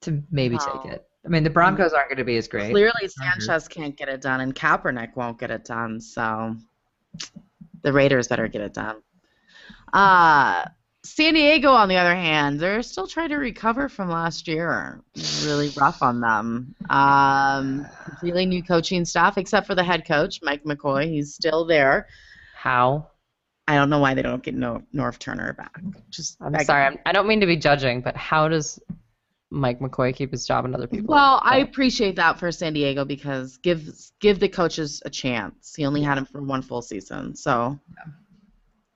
to 0.02 0.22
maybe 0.30 0.54
Wow. 0.56 0.80
take 0.82 0.92
it. 0.92 1.08
I 1.24 1.28
mean, 1.28 1.42
the 1.42 1.50
Broncos 1.50 1.92
aren't 1.92 2.08
going 2.08 2.18
to 2.18 2.24
be 2.24 2.36
as 2.36 2.46
great. 2.46 2.70
clearly 2.70 3.08
Sanchez 3.08 3.66
can't 3.66 3.96
get 3.96 4.08
it 4.08 4.20
done, 4.20 4.40
and 4.40 4.54
Kaepernick 4.54 5.16
won't 5.16 5.38
get 5.40 5.50
it 5.50 5.64
done. 5.64 6.00
So 6.00 6.56
the 7.82 7.92
Raiders 7.92 8.28
better 8.28 8.46
get 8.48 8.62
it 8.62 8.74
done. 8.74 9.02
Uh, 9.92 10.64
San 11.08 11.34
Diego, 11.34 11.70
on 11.70 11.88
the 11.88 11.96
other 11.96 12.14
hand, 12.14 12.60
they're 12.60 12.82
still 12.82 13.06
trying 13.06 13.30
to 13.30 13.36
recover 13.36 13.88
from 13.88 14.10
last 14.10 14.46
year. 14.46 15.00
Really 15.44 15.70
rough 15.70 16.02
on 16.02 16.20
them. 16.20 16.74
Um, 16.90 17.86
completely 18.04 18.46
new 18.46 18.62
coaching 18.62 19.04
staff, 19.04 19.38
except 19.38 19.66
for 19.66 19.74
the 19.74 19.82
head 19.82 20.06
coach, 20.06 20.40
Mike 20.42 20.64
McCoy. 20.64 21.08
He's 21.08 21.34
still 21.34 21.64
there. 21.64 22.08
How? 22.54 23.08
I 23.66 23.74
don't 23.74 23.90
know 23.90 23.98
why 23.98 24.14
they 24.14 24.22
don't 24.22 24.42
get 24.42 24.54
no, 24.54 24.82
Norv 24.94 25.18
Turner 25.18 25.52
back. 25.54 25.80
Just 26.10 26.36
I'm 26.40 26.58
sorry. 26.64 26.84
I'm, 26.84 26.98
I 27.06 27.12
don't 27.12 27.26
mean 27.26 27.40
to 27.40 27.46
be 27.46 27.56
judging, 27.56 28.00
but 28.00 28.16
how 28.16 28.48
does 28.48 28.78
Mike 29.50 29.80
McCoy 29.80 30.14
keep 30.14 30.30
his 30.30 30.46
job 30.46 30.64
and 30.64 30.74
other 30.74 30.86
people? 30.86 31.14
Well, 31.14 31.40
I 31.42 31.58
appreciate 31.58 32.16
that 32.16 32.38
for 32.38 32.52
San 32.52 32.74
Diego 32.74 33.04
because 33.04 33.56
give 33.58 33.88
give 34.20 34.40
the 34.40 34.48
coaches 34.48 35.02
a 35.04 35.10
chance. 35.10 35.74
He 35.74 35.84
only 35.84 36.02
had 36.02 36.18
him 36.18 36.26
for 36.26 36.42
one 36.42 36.62
full 36.62 36.82
season, 36.82 37.34
so 37.34 37.78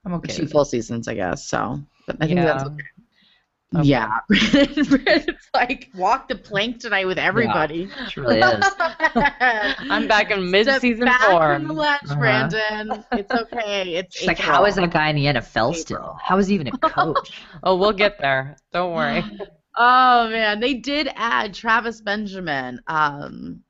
I'm 0.05 0.15
okay. 0.15 0.33
two 0.33 0.47
full 0.47 0.65
seasons, 0.65 1.07
I 1.07 1.15
guess. 1.15 1.47
So, 1.47 1.81
but 2.07 2.17
I 2.21 2.27
think 2.27 2.41
that's 2.41 2.63
Yeah. 2.65 2.69
okay. 2.69 2.85
Okay. 3.75 3.89
Yeah, 3.89 4.19
it's 4.29 5.49
like 5.55 5.89
walk 5.95 6.29
the 6.29 6.35
plank 6.35 6.79
tonight 6.81 7.07
with 7.07 7.17
everybody. 7.17 7.85
It 7.97 8.17
really 8.19 8.39
is. 8.41 8.65
I'm 9.91 10.07
back 10.09 10.31
in 10.31 10.51
mid-season 10.51 11.07
back 11.07 11.23
form. 11.23 11.61
from 11.61 11.69
the 11.69 11.75
ledge, 11.75 12.01
Uh-huh. 12.05 12.19
Brandon. 12.21 13.03
It's 13.13 13.33
okay. 13.33 13.95
It's 13.95 14.15
She's 14.15 14.27
like, 14.29 14.39
how 14.39 14.67
is 14.67 14.75
that 14.77 14.91
guy 14.91 15.09
in 15.09 15.17
the 15.17 15.25
NFL 15.41 15.75
still? 15.75 16.19
How 16.23 16.37
is 16.37 16.49
he 16.49 16.55
even 16.55 16.67
a 16.67 16.73
coach? 16.73 17.43
Oh, 17.63 17.77
we'll 17.77 17.93
get 17.93 18.19
there. 18.19 18.57
Don't 18.75 18.93
worry. 18.93 19.25
Oh 19.75 20.29
man, 20.29 20.61
they 20.61 20.75
did 20.75 21.09
add 21.17 21.55
Travis 21.55 22.03
Benjamin, 22.03 22.79
um, 22.89 23.61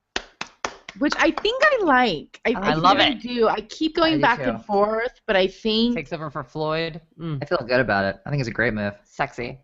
which 0.99 1.15
I 1.19 1.31
think 1.31 1.63
I 1.65 1.79
like. 1.85 2.41
I, 2.45 2.53
I 2.57 2.75
love 2.75 2.97
really 2.99 3.13
it. 3.13 3.23
Do 3.23 3.49
I 3.49 3.61
keep 3.63 3.95
going 3.97 4.15
I 4.15 4.19
back 4.19 4.43
too. 4.43 4.51
and 4.51 4.65
forth? 4.65 5.21
But 5.27 5.37
I 5.37 5.47
think, 5.47 5.97
Takes 5.97 6.13
over 6.13 6.31
for 6.31 6.45
Floyd. 6.45 7.01
Mm, 7.19 7.39
I 7.43 7.47
feel 7.47 7.59
good 7.59 7.81
about 7.81 8.05
it. 8.05 8.21
I 8.27 8.31
think 8.31 8.41
it's 8.41 8.49
a 8.49 8.53
great 8.53 8.75
move. 8.75 8.95
sexy. 9.05 9.59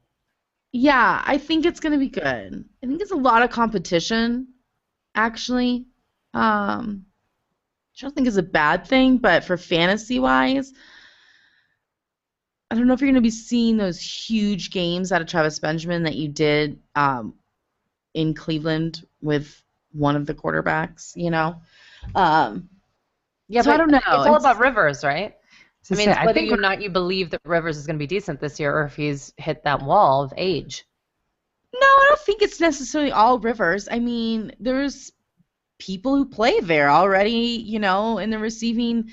yeah, 0.72 1.22
I 1.26 1.38
think 1.38 1.66
it's 1.66 1.80
gonna 1.80 1.98
be 1.98 2.08
good. 2.08 2.64
I 2.82 2.86
think 2.86 3.00
it's 3.00 3.10
a 3.12 3.16
lot 3.16 3.42
of 3.42 3.50
competition, 3.50 4.48
actually. 5.14 5.86
Um, 6.34 7.06
which 7.92 8.02
I 8.02 8.06
don't 8.06 8.14
think 8.14 8.28
is 8.28 8.36
a 8.36 8.42
bad 8.42 8.86
thing, 8.86 9.18
but 9.18 9.44
for 9.44 9.56
fantasy 9.56 10.18
wise, 10.18 10.72
I 12.70 12.74
don't 12.74 12.86
know 12.86 12.92
if 12.92 13.00
you're 13.00 13.10
gonna 13.10 13.20
be 13.20 13.30
seeing 13.30 13.76
those 13.76 13.98
huge 14.00 14.70
games 14.70 15.10
out 15.10 15.20
of 15.22 15.26
Travis 15.26 15.58
Benjamin 15.58 16.02
that 16.04 16.16
you 16.16 16.28
did 16.28 16.78
um, 16.94 17.34
in 18.14 18.34
Cleveland 18.34 19.04
with 19.22 19.62
one 19.92 20.16
of 20.16 20.26
the 20.26 20.34
quarterbacks. 20.34 21.12
You 21.16 21.30
know. 21.30 21.60
Um, 22.14 22.68
Yeah, 23.50 23.62
So 23.62 23.72
I 23.72 23.76
don't 23.78 23.90
know. 23.90 23.96
It's 23.98 24.06
all 24.06 24.26
It's- 24.36 24.42
about 24.42 24.58
Rivers, 24.58 25.02
right? 25.02 25.34
I 25.90 25.94
mean, 25.94 26.08
say, 26.08 26.12
I 26.12 26.26
whether 26.26 26.38
think 26.38 26.52
or 26.52 26.58
not 26.58 26.82
you 26.82 26.90
believe 26.90 27.30
that 27.30 27.40
Rivers 27.46 27.78
is 27.78 27.86
going 27.86 27.96
to 27.96 28.02
be 28.02 28.06
decent 28.06 28.40
this 28.40 28.60
year, 28.60 28.76
or 28.76 28.84
if 28.84 28.94
he's 28.94 29.32
hit 29.38 29.64
that 29.64 29.80
wall 29.82 30.22
of 30.22 30.34
age. 30.36 30.84
No, 31.72 31.80
I 31.80 32.04
don't 32.08 32.20
think 32.20 32.42
it's 32.42 32.60
necessarily 32.60 33.10
all 33.10 33.38
Rivers. 33.38 33.88
I 33.90 33.98
mean, 33.98 34.52
there's 34.60 35.12
people 35.78 36.14
who 36.14 36.26
play 36.26 36.60
there 36.60 36.90
already, 36.90 37.30
you 37.64 37.78
know, 37.78 38.18
in 38.18 38.28
the 38.28 38.38
receiving 38.38 39.08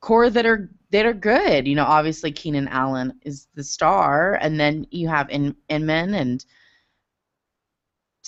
corps 0.00 0.30
that 0.30 0.44
are 0.46 0.70
that 0.90 1.06
are 1.06 1.12
good. 1.14 1.68
You 1.68 1.76
know, 1.76 1.84
obviously 1.84 2.32
Keenan 2.32 2.66
Allen 2.66 3.12
is 3.22 3.46
the 3.54 3.62
star, 3.62 4.34
and 4.40 4.58
then 4.58 4.86
you 4.90 5.06
have 5.08 5.30
In- 5.30 5.56
Inman 5.68 6.14
and 6.14 6.44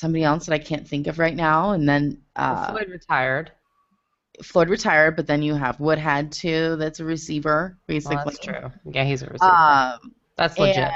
somebody 0.00 0.24
else 0.24 0.46
that 0.46 0.54
I 0.54 0.58
can't 0.58 0.86
think 0.88 1.06
of 1.06 1.18
right 1.18 1.36
now, 1.36 1.70
and 1.72 1.88
then 1.88 2.22
uh, 2.36 2.70
Floyd 2.72 2.88
retired. 2.90 3.52
Floyd 4.42 4.68
retired, 4.70 5.16
but 5.16 5.26
then 5.26 5.42
you 5.42 5.54
have 5.54 5.78
Woodhead 5.80 6.32
too, 6.32 6.76
that's 6.76 6.98
a 7.00 7.04
receiver, 7.04 7.78
basically. 7.86 8.16
Well, 8.16 8.24
that's 8.24 8.38
true. 8.38 8.70
Yeah, 8.90 9.04
he's 9.04 9.22
a 9.22 9.26
receiver. 9.26 9.52
Um, 9.52 10.14
that's 10.36 10.58
legit. 10.58 10.78
and- 10.78 10.92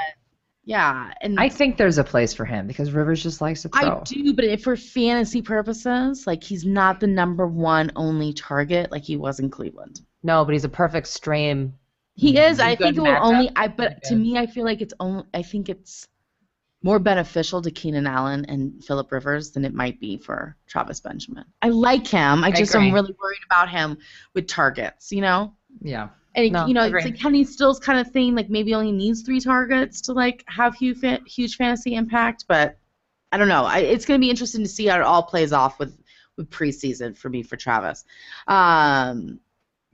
yeah, 0.67 1.11
and 1.21 1.39
I 1.39 1.47
think 1.47 1.77
there's 1.77 1.99
a 1.99 2.03
place 2.03 2.33
for 2.33 2.43
him 2.43 2.65
because 2.65 2.89
Rivers 2.91 3.21
just 3.21 3.39
likes 3.39 3.61
to 3.61 3.69
throw. 3.69 3.99
I 3.99 4.03
do, 4.03 4.33
but 4.33 4.45
if 4.45 4.63
for 4.63 4.75
fantasy 4.75 5.43
purposes, 5.43 6.25
like 6.25 6.43
he's 6.43 6.65
not 6.65 6.99
the 6.99 7.05
number 7.05 7.45
one 7.45 7.91
only 7.95 8.33
target 8.33 8.91
like 8.91 9.03
he 9.03 9.15
was 9.15 9.39
in 9.39 9.51
Cleveland. 9.51 10.01
no, 10.23 10.43
but 10.43 10.53
he's 10.53 10.63
a 10.63 10.69
perfect 10.69 11.05
stream. 11.05 11.75
He 12.15 12.39
is. 12.39 12.57
He's 12.57 12.59
I 12.61 12.75
think 12.75 12.97
it 12.97 12.99
will 12.99 13.09
only. 13.09 13.51
I 13.55 13.67
but 13.67 14.01
to 14.05 14.15
me, 14.15 14.39
I 14.39 14.47
feel 14.47 14.65
like 14.65 14.81
it's 14.81 14.93
only. 14.99 15.25
I 15.35 15.43
think 15.43 15.69
it's 15.69 16.07
more 16.85 16.99
beneficial 16.99 17.63
to 17.63 17.71
Keenan 17.71 18.05
Allen 18.05 18.45
and 18.45 18.81
Philip 18.83 19.11
Rivers 19.11 19.49
than 19.49 19.65
it 19.65 19.73
might 19.73 19.99
be 19.99 20.17
for 20.17 20.55
Travis 20.67 20.99
Benjamin. 20.99 21.43
I 21.63 21.69
like 21.69 22.05
him. 22.05 22.43
I 22.43 22.49
I 22.49 22.51
just 22.51 22.75
am 22.75 22.93
really 22.93 23.15
worried 23.19 23.41
about 23.43 23.69
him 23.69 23.97
with 24.35 24.47
targets. 24.47 25.11
You 25.11 25.21
know. 25.21 25.55
Yeah. 25.81 26.09
And 26.35 26.53
No, 26.53 26.67
you 26.67 26.75
know, 26.75 26.83
agree. 26.83 27.01
it's 27.01 27.09
like 27.09 27.19
Kenny 27.19 27.43
Stills 27.43 27.79
kind 27.79 27.99
of 27.99 28.11
thing. 28.11 28.35
Like 28.35 28.51
maybe 28.51 28.75
only 28.75 28.91
needs 28.91 29.23
three 29.23 29.39
targets 29.39 29.99
to 30.01 30.13
like 30.13 30.43
have 30.47 30.75
huge, 30.75 30.99
huge 31.25 31.55
fantasy 31.55 31.95
impact. 31.95 32.45
But 32.47 32.77
I 33.31 33.37
don't 33.37 33.47
know. 33.47 33.63
I, 33.65 33.79
it's 33.79 34.05
going 34.05 34.19
to 34.19 34.23
be 34.23 34.29
interesting 34.29 34.61
to 34.61 34.69
see 34.69 34.85
how 34.85 34.97
it 34.97 35.01
all 35.01 35.23
plays 35.23 35.53
off 35.53 35.79
with 35.79 35.97
with 36.37 36.51
preseason 36.51 37.17
for 37.17 37.29
me 37.29 37.41
for 37.41 37.55
Travis. 37.55 38.05
Um, 38.47 39.39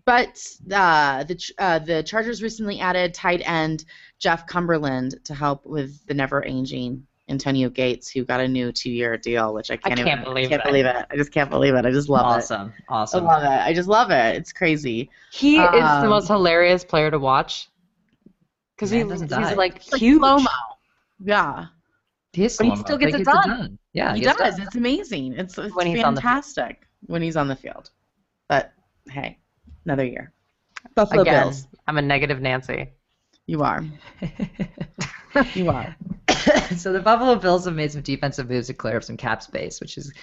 but 0.05 0.41
uh, 0.71 1.23
the 1.23 1.51
uh, 1.57 1.79
the 1.79 2.03
Chargers 2.03 2.41
recently 2.41 2.79
added 2.79 3.13
tight 3.13 3.41
end 3.45 3.85
Jeff 4.19 4.47
Cumberland 4.47 5.15
to 5.25 5.33
help 5.33 5.65
with 5.65 6.05
the 6.07 6.13
never 6.13 6.43
aging 6.45 7.05
Antonio 7.29 7.69
Gates, 7.69 8.09
who 8.09 8.25
got 8.25 8.39
a 8.41 8.47
new 8.47 8.71
two 8.71 8.91
year 8.91 9.17
deal, 9.17 9.53
which 9.53 9.71
I 9.71 9.77
can't, 9.77 9.97
can't 9.97 10.09
even, 10.09 10.23
believe 10.23 10.49
can't 10.49 10.63
that. 10.63 10.67
believe 10.69 10.85
it. 10.85 11.05
I 11.09 11.15
just 11.15 11.31
can't 11.31 11.49
believe 11.49 11.75
it. 11.75 11.85
I 11.85 11.91
just 11.91 12.09
love 12.09 12.25
it. 12.25 12.37
awesome. 12.39 12.73
Awesome. 12.89 13.25
I 13.27 13.33
love 13.33 13.43
it. 13.43 13.65
I 13.69 13.73
just 13.73 13.87
love 13.87 14.11
it. 14.11 14.35
It's 14.35 14.51
crazy. 14.51 15.09
He 15.31 15.57
is 15.57 15.69
the 15.71 15.85
Um, 16.03 16.09
most 16.09 16.27
hilarious 16.27 16.83
player 16.83 17.09
to 17.11 17.19
watch 17.19 17.69
because 18.75 18.89
he, 18.89 18.99
he's 19.03 19.21
die. 19.21 19.53
like 19.53 19.77
It's 19.77 19.91
like 19.91 19.99
huge. 20.01 20.21
Yeah. 21.23 21.67
He 22.33 22.45
is 22.45 22.57
But 22.57 22.65
he 22.65 22.69
slow-mo, 22.71 22.83
still 22.83 22.97
gets 22.97 23.11
but 23.11 23.21
it 23.21 23.25
done. 23.25 23.49
done. 23.49 23.79
Yeah, 23.93 24.15
he 24.15 24.21
gets 24.21 24.37
does. 24.37 24.55
done. 24.57 24.65
It's 24.67 24.75
amazing. 24.75 25.33
It's, 25.33 25.57
it's 25.57 25.75
When 25.75 25.85
he's 25.87 26.03
on 26.03 26.15
the 26.15 26.21
field. 26.21 26.31
fantastic 26.31 26.87
when 27.05 27.21
he's 27.21 27.35
on 27.37 27.47
the 27.47 27.55
field. 27.55 27.91
But 28.49 28.73
hey, 29.09 29.37
another 29.85 30.05
year. 30.05 30.33
Buffalo 30.95 31.21
Again, 31.21 31.43
Bills. 31.43 31.67
I'm 31.87 31.97
a 31.97 32.01
negative 32.01 32.41
Nancy. 32.41 32.89
You 33.45 33.61
are. 33.63 33.83
You 35.53 35.69
are. 35.69 35.95
so 36.75 36.91
the 36.91 36.99
Buffalo 36.99 37.35
Bills 37.35 37.65
have 37.65 37.75
made 37.75 37.91
some 37.91 38.01
defensive 38.01 38.49
moves 38.49 38.67
to 38.67 38.73
clear 38.73 38.97
up 38.97 39.03
some 39.03 39.17
cap 39.17 39.41
space, 39.41 39.79
which 39.79 39.97
is 39.97 40.13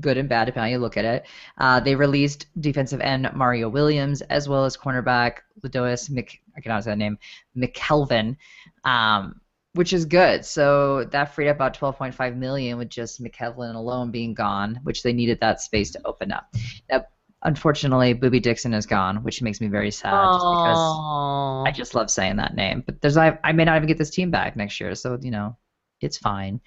good 0.00 0.16
and 0.16 0.28
bad 0.28 0.44
depending 0.44 0.62
on 0.62 0.68
how 0.68 0.72
you 0.72 0.78
look 0.78 0.96
at 0.96 1.04
it. 1.04 1.26
Uh, 1.58 1.80
they 1.80 1.94
released 1.94 2.46
defensive 2.60 3.00
end 3.00 3.28
Mario 3.34 3.68
Williams 3.68 4.20
as 4.22 4.48
well 4.48 4.64
as 4.64 4.76
cornerback 4.76 5.38
Leodis 5.62 6.10
Mc 6.10 6.40
I 6.56 6.60
cannot 6.60 6.84
say 6.84 6.90
that 6.90 6.96
name 6.96 7.18
McKelvin, 7.56 8.36
um, 8.84 9.40
which 9.72 9.92
is 9.92 10.04
good. 10.04 10.44
So 10.44 11.04
that 11.04 11.34
freed 11.34 11.48
up 11.48 11.56
about 11.56 11.78
12.5 11.78 12.36
million 12.36 12.76
with 12.78 12.88
just 12.88 13.22
McKelvin 13.22 13.74
alone 13.74 14.10
being 14.10 14.34
gone, 14.34 14.78
which 14.82 15.02
they 15.02 15.12
needed 15.12 15.40
that 15.40 15.60
space 15.60 15.90
to 15.92 16.00
open 16.04 16.32
up. 16.32 16.54
Now, 16.90 17.06
unfortunately, 17.42 18.14
Boobie 18.14 18.42
Dixon 18.42 18.74
is 18.74 18.86
gone, 18.86 19.22
which 19.22 19.42
makes 19.42 19.60
me 19.60 19.68
very 19.68 19.90
sad 19.90 20.10
just 20.10 20.44
because. 20.44 21.66
I 21.66 21.72
just 21.74 21.94
love 21.94 22.10
saying 22.10 22.36
that 22.36 22.54
name. 22.54 22.82
But 22.84 23.00
there's 23.00 23.16
I, 23.16 23.38
I 23.44 23.52
may 23.52 23.64
not 23.64 23.76
even 23.76 23.88
get 23.88 23.98
this 23.98 24.10
team 24.10 24.30
back 24.30 24.56
next 24.56 24.80
year, 24.80 24.94
so 24.94 25.18
you 25.20 25.30
know, 25.30 25.56
it's 26.00 26.18
fine. 26.18 26.60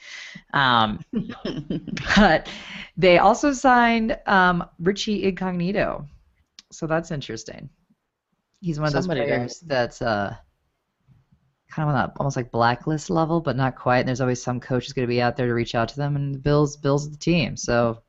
Um, 0.53 0.99
but 2.15 2.49
they 2.97 3.17
also 3.17 3.53
signed 3.53 4.17
um, 4.25 4.65
Richie 4.79 5.23
Incognito, 5.23 6.07
so 6.71 6.87
that's 6.87 7.11
interesting. 7.11 7.69
He's 8.61 8.79
one 8.79 8.87
of 8.87 8.93
those 8.93 9.03
Somebody 9.03 9.21
did. 9.21 9.27
players 9.27 9.59
that's 9.59 10.01
uh, 10.01 10.35
kind 11.69 11.89
of 11.89 11.95
on 11.95 12.01
that 12.01 12.13
almost 12.17 12.37
like 12.37 12.51
blacklist 12.51 13.09
level, 13.09 13.41
but 13.41 13.57
not 13.57 13.75
quite. 13.75 13.99
And 13.99 14.07
there's 14.07 14.21
always 14.21 14.41
some 14.41 14.59
coach 14.59 14.85
who's 14.85 14.93
going 14.93 15.07
to 15.07 15.13
be 15.13 15.21
out 15.21 15.35
there 15.35 15.47
to 15.47 15.53
reach 15.53 15.75
out 15.75 15.89
to 15.89 15.97
them, 15.97 16.15
and 16.15 16.33
the 16.33 16.39
Bills 16.39 16.77
Bills 16.77 17.09
the 17.09 17.17
team. 17.17 17.57
So 17.57 18.02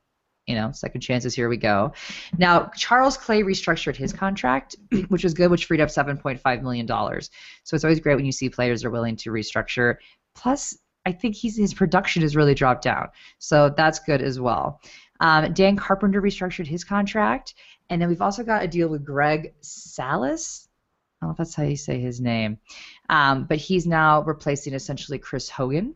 you 0.47 0.55
know, 0.55 0.71
second 0.73 1.01
chances. 1.01 1.35
Here 1.35 1.49
we 1.49 1.57
go. 1.57 1.93
Now, 2.39 2.71
Charles 2.77 3.17
Clay 3.17 3.43
restructured 3.43 3.97
his 3.97 4.13
contract, 4.13 4.77
which 5.09 5.25
was 5.25 5.35
good, 5.35 5.51
which 5.51 5.65
freed 5.65 5.81
up 5.81 5.89
$7.5 5.89 6.63
million. 6.63 6.87
So 6.87 7.75
it's 7.75 7.85
always 7.85 8.01
great 8.01 8.17
when 8.17 8.27
you 8.27 8.33
see 8.33 8.49
players 8.49 8.85
are 8.85 8.91
willing 8.91 9.17
to 9.17 9.31
restructure. 9.31 9.97
Plus, 10.35 10.77
I 11.07 11.13
think 11.13 11.35
he's, 11.35 11.57
his 11.57 11.75
production 11.75 12.23
has 12.23 12.37
really 12.37 12.55
dropped 12.55 12.83
down. 12.83 13.09
So 13.39 13.71
that's 13.71 13.99
good 13.99 14.23
as 14.23 14.41
well. 14.41 14.81
Um, 15.21 15.53
Dan 15.53 15.77
Carpenter 15.77 16.21
restructured 16.21 16.67
his 16.67 16.85
contract. 16.85 17.55
And 17.91 18.01
then 18.01 18.09
we've 18.09 18.23
also 18.23 18.43
got 18.43 18.65
a 18.65 18.69
deal 18.69 18.89
with 18.89 19.05
Greg 19.05 19.55
Salas. 19.61 20.69
I 21.21 21.27
don't 21.27 21.29
know 21.29 21.33
if 21.33 21.39
that's 21.39 21.55
how 21.55 21.63
you 21.63 21.77
say 21.77 22.01
his 22.01 22.21
name. 22.21 22.59
Um, 23.09 23.45
but 23.45 23.59
he's 23.59 23.87
now 23.87 24.23
replacing 24.23 24.75
essentially 24.75 25.19
Chris 25.19 25.49
Hogan 25.49 25.95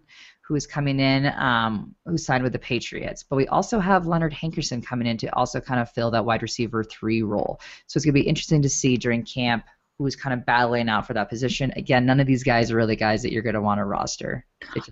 who 0.49 0.55
is 0.55 0.67
coming 0.67 0.99
in, 0.99 1.27
um, 1.37 1.95
who 2.07 2.17
signed 2.17 2.43
with 2.43 2.55
the 2.55 2.59
Patriots. 2.59 3.23
But 3.23 3.37
we 3.37 3.47
also 3.49 3.79
have 3.79 4.07
Leonard 4.07 4.33
Hankerson 4.33 4.83
coming 4.85 5.07
in 5.07 5.19
to 5.19 5.35
also 5.35 5.61
kind 5.61 5.79
of 5.79 5.91
fill 5.93 6.11
that 6.13 6.25
wide 6.25 6.41
receiver 6.41 6.83
three 6.83 7.23
role. 7.23 7.61
So 7.87 7.99
it's 7.99 8.07
going 8.07 8.15
to 8.15 8.21
be 8.23 8.27
interesting 8.27 8.63
to 8.63 8.69
see 8.71 8.97
during 8.97 9.25
camp 9.25 9.65
who's 9.99 10.17
kind 10.17 10.33
of 10.33 10.47
battling 10.47 10.89
out 10.89 11.07
for 11.07 11.13
that 11.13 11.29
position. 11.29 11.71
Again, 11.77 12.07
none 12.07 12.19
of 12.19 12.27
these 12.27 12.43
guys 12.45 12.71
are 12.71 12.77
really 12.77 12.97
guys 12.97 13.21
that 13.23 13.33
you're 13.33 13.43
going 13.43 13.57
to 13.57 13.61
want 13.61 13.79
to 13.79 13.85
roster. 13.85 14.47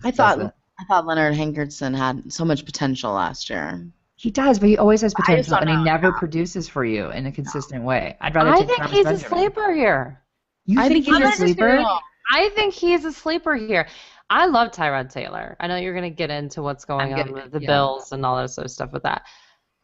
I 0.05 0.11
thought 0.11 0.37
doesn't- 0.37 0.55
I 0.79 0.85
thought 0.85 1.07
Leonard 1.07 1.35
Hankerson 1.35 1.97
had 1.97 2.31
so 2.31 2.45
much 2.45 2.66
potential 2.66 3.12
last 3.14 3.49
year. 3.49 3.87
he 4.16 4.31
does, 4.31 4.59
but 4.59 4.69
he 4.69 4.77
always 4.77 5.01
has 5.01 5.14
potential, 5.14 5.57
and 5.57 5.71
he 5.71 5.77
never 5.77 6.09
yeah. 6.09 6.19
produces 6.19 6.69
for 6.69 6.85
you 6.85 7.11
in 7.12 7.25
a 7.27 7.33
consistent 7.33 7.83
way. 7.83 8.16
I'd 8.21 8.35
rather 8.35 8.51
I 8.51 8.59
take 8.59 8.66
think 8.69 8.79
Travis 8.81 8.97
he's 8.97 9.07
a 9.07 9.29
sleeper 9.29 9.73
here. 9.73 10.21
You 10.66 10.81
I 10.81 10.88
think, 10.88 11.07
think 11.07 11.16
he's 11.16 11.25
a 11.25 11.29
he's 11.31 11.35
a 11.35 11.37
sleeper? 11.45 11.77
sleeper. 11.77 12.01
I 12.31 12.49
think 12.51 12.75
he's 12.75 13.05
a 13.05 13.12
sleeper 13.12 13.55
here. 13.55 13.87
I 14.28 14.46
love 14.46 14.72
Tyrod 14.72 15.10
Taylor. 15.10 15.56
I 15.60 15.66
know 15.68 15.76
you're 15.76 15.94
going 15.94 16.10
to 16.10 16.16
get 16.16 16.30
into 16.30 16.62
what's 16.62 16.84
going 16.84 17.14
I'm 17.14 17.28
on 17.28 17.32
with 17.32 17.52
the 17.52 17.60
yeah. 17.60 17.66
Bills 17.66 18.12
and 18.12 18.26
all 18.26 18.36
that 18.36 18.50
sort 18.50 18.64
of 18.64 18.70
stuff 18.70 18.92
with 18.92 19.04
that. 19.04 19.22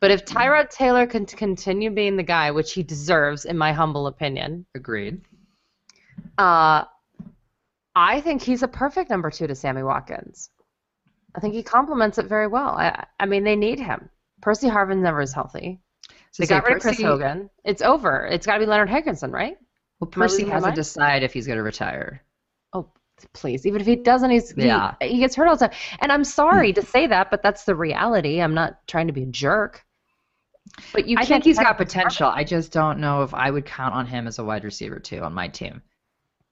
But 0.01 0.11
if 0.11 0.25
Tyrod 0.25 0.69
Taylor 0.71 1.07
can 1.07 1.27
continue 1.27 1.91
being 1.91 2.17
the 2.17 2.25
guy, 2.25 2.51
which 2.51 2.73
he 2.73 2.83
deserves, 2.83 3.45
in 3.45 3.57
my 3.57 3.73
humble 3.73 4.09
opinion, 4.09 4.67
Agreed. 4.75 5.21
uh, 6.39 6.85
I 7.95 8.21
think 8.21 8.43
he's 8.43 8.65
a 8.65 8.69
perfect 8.69 9.11
number 9.11 9.31
two 9.31 9.47
to 9.47 9.55
Sammy 9.55 9.85
Watkins. 9.85 10.51
I 11.37 11.41
think 11.41 11.55
he 11.55 11.63
complements 11.63 12.19
it 12.19 12.27
very 12.27 12.49
well. 12.49 12.71
I, 12.71 13.07
I 13.21 13.27
mean, 13.27 13.45
they 13.45 13.57
need 13.57 13.79
him. 13.79 14.09
Percy 14.41 14.69
Harvin 14.69 15.03
never 15.03 15.21
is 15.21 15.33
healthy. 15.33 15.79
So 16.33 16.43
They 16.43 16.47
got 16.47 16.65
rid 16.65 16.77
of 16.77 16.83
Chris 16.83 17.01
Hogan. 17.01 17.49
It's 17.65 17.83
over. 17.83 18.27
It's 18.27 18.45
got 18.45 18.55
to 18.55 18.61
be 18.61 18.67
Leonard 18.67 18.89
Hankerson, 18.89 19.33
right? 19.33 19.57
Well, 20.01 20.11
Percy 20.11 20.45
hasn't 20.45 20.63
mind? 20.63 20.75
decided 20.75 21.25
if 21.25 21.33
he's 21.33 21.47
going 21.47 21.59
to 21.59 21.63
retire. 21.63 22.23
Please. 23.33 23.67
Even 23.67 23.81
if 23.81 23.87
he 23.87 23.97
doesn't, 23.97 24.31
he's 24.31 24.55
Yeah. 24.57 24.95
he, 25.01 25.09
he 25.09 25.19
gets 25.19 25.35
hurt 25.35 25.49
all 25.49 25.57
the 25.57 25.69
time. 25.69 25.79
And 26.01 26.13
I'm 26.13 26.25
sorry 26.25 26.71
hmm. 26.71 26.81
to 26.81 26.87
say 26.87 27.07
that, 27.07 27.31
but 27.31 27.43
that's 27.43 27.65
the 27.65 27.75
reality. 27.75 28.41
I'm 28.41 28.55
not 28.55 28.87
trying 28.87 29.07
to 29.09 29.13
be 29.13 29.23
a 29.23 29.27
jerk. 29.27 29.85
But 30.93 31.09
you 31.09 31.17
I 31.19 31.25
think 31.25 31.45
he's 31.45 31.59
got 31.59 31.77
potential. 31.77 32.29
I 32.29 32.45
just 32.45 32.73
don't 32.73 32.99
know 32.99 33.23
if 33.23 33.35
I 33.35 33.51
would 33.51 33.67
count 33.67 33.95
on 33.95 34.07
him 34.07 34.27
as 34.27 34.39
a 34.39 34.45
wide 34.45 34.65
receiver 34.65 35.01
too 35.01 35.21
on 35.21 35.35
my 35.35 35.49
team. 35.49 35.83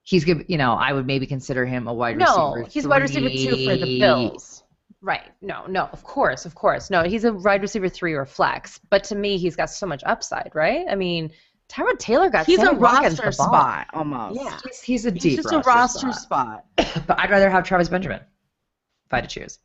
He's 0.03 0.25
good. 0.25 0.47
You 0.49 0.59
know, 0.59 0.73
I 0.73 0.93
would 0.93 1.07
maybe 1.07 1.27
consider 1.27 1.65
him 1.65 1.87
a 1.87 1.95
wide 1.95 2.19
No, 2.19 2.55
receiver. 2.55 2.71
he's 2.71 2.87
wide 2.87 3.03
receiver 3.03 3.29
two 3.29 3.65
for 3.65 3.77
the. 3.77 4.01
Bills. 4.01 4.65
Right. 5.03 5.31
No, 5.41 5.65
no, 5.67 5.89
of 5.93 6.05
course, 6.05 6.45
of 6.45 6.55
course. 6.55 6.91
No, 6.91 7.05
he's 7.05 7.25
a 7.25 7.33
wide 7.33 7.63
receiver 7.63 7.89
three 7.89 8.13
or 8.13 8.27
flex. 8.27 8.81
But 8.91 9.05
to 9.05 9.15
me, 9.15 9.39
he's 9.39 9.57
got 9.57 9.71
so 9.71 9.87
much 9.87 10.03
upside, 10.05 10.51
right? 10.55 10.85
I 10.91 10.95
mean, 10.95 11.31
Tyrod 11.71 11.99
Taylor 11.99 12.29
got 12.31 12.47
He's 12.47 12.59
a 12.59 12.67
Sammy 12.67 12.79
Watkins 12.79 13.19
roster 13.19 13.33
spot 13.33 13.87
almost. 13.95 14.41
Yeah. 14.41 14.59
He's, 14.65 14.81
he's 14.83 15.07
a 15.07 15.13
He's 15.13 15.23
deep 15.23 15.37
just 15.37 15.53
a 15.53 15.59
roster 15.61 16.13
spot. 16.13 16.65
But 17.07 17.19
I'd 17.19 17.31
rather 17.31 17.49
have 17.51 17.65
Travis 17.65 17.89
Benjamin 17.89 18.21
if 18.21 19.13
I 19.13 19.17
had 19.17 19.29
to 19.29 19.41
choose, 19.41 19.59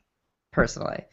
personally. 0.51 1.03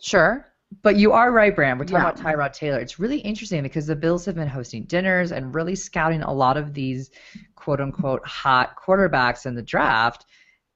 Sure. 0.00 0.44
But 0.82 0.96
you 0.96 1.12
are 1.12 1.30
right, 1.30 1.54
Bram. 1.54 1.78
We're 1.78 1.84
talking 1.84 2.04
Yeah. 2.04 2.10
about 2.10 2.18
Tyrod 2.18 2.52
Taylor. 2.52 2.80
It's 2.80 2.98
really 2.98 3.18
interesting 3.18 3.62
because 3.62 3.86
the 3.86 3.94
Bills 3.94 4.24
have 4.24 4.34
been 4.34 4.48
hosting 4.48 4.84
dinners 4.84 5.30
and 5.30 5.54
really 5.54 5.76
scouting 5.76 6.22
a 6.22 6.32
lot 6.32 6.56
of 6.56 6.74
these 6.74 7.10
quote 7.54 7.80
unquote 7.80 8.26
hot 8.26 8.74
quarterbacks 8.76 9.46
in 9.46 9.54
the 9.54 9.62
draft. 9.62 10.26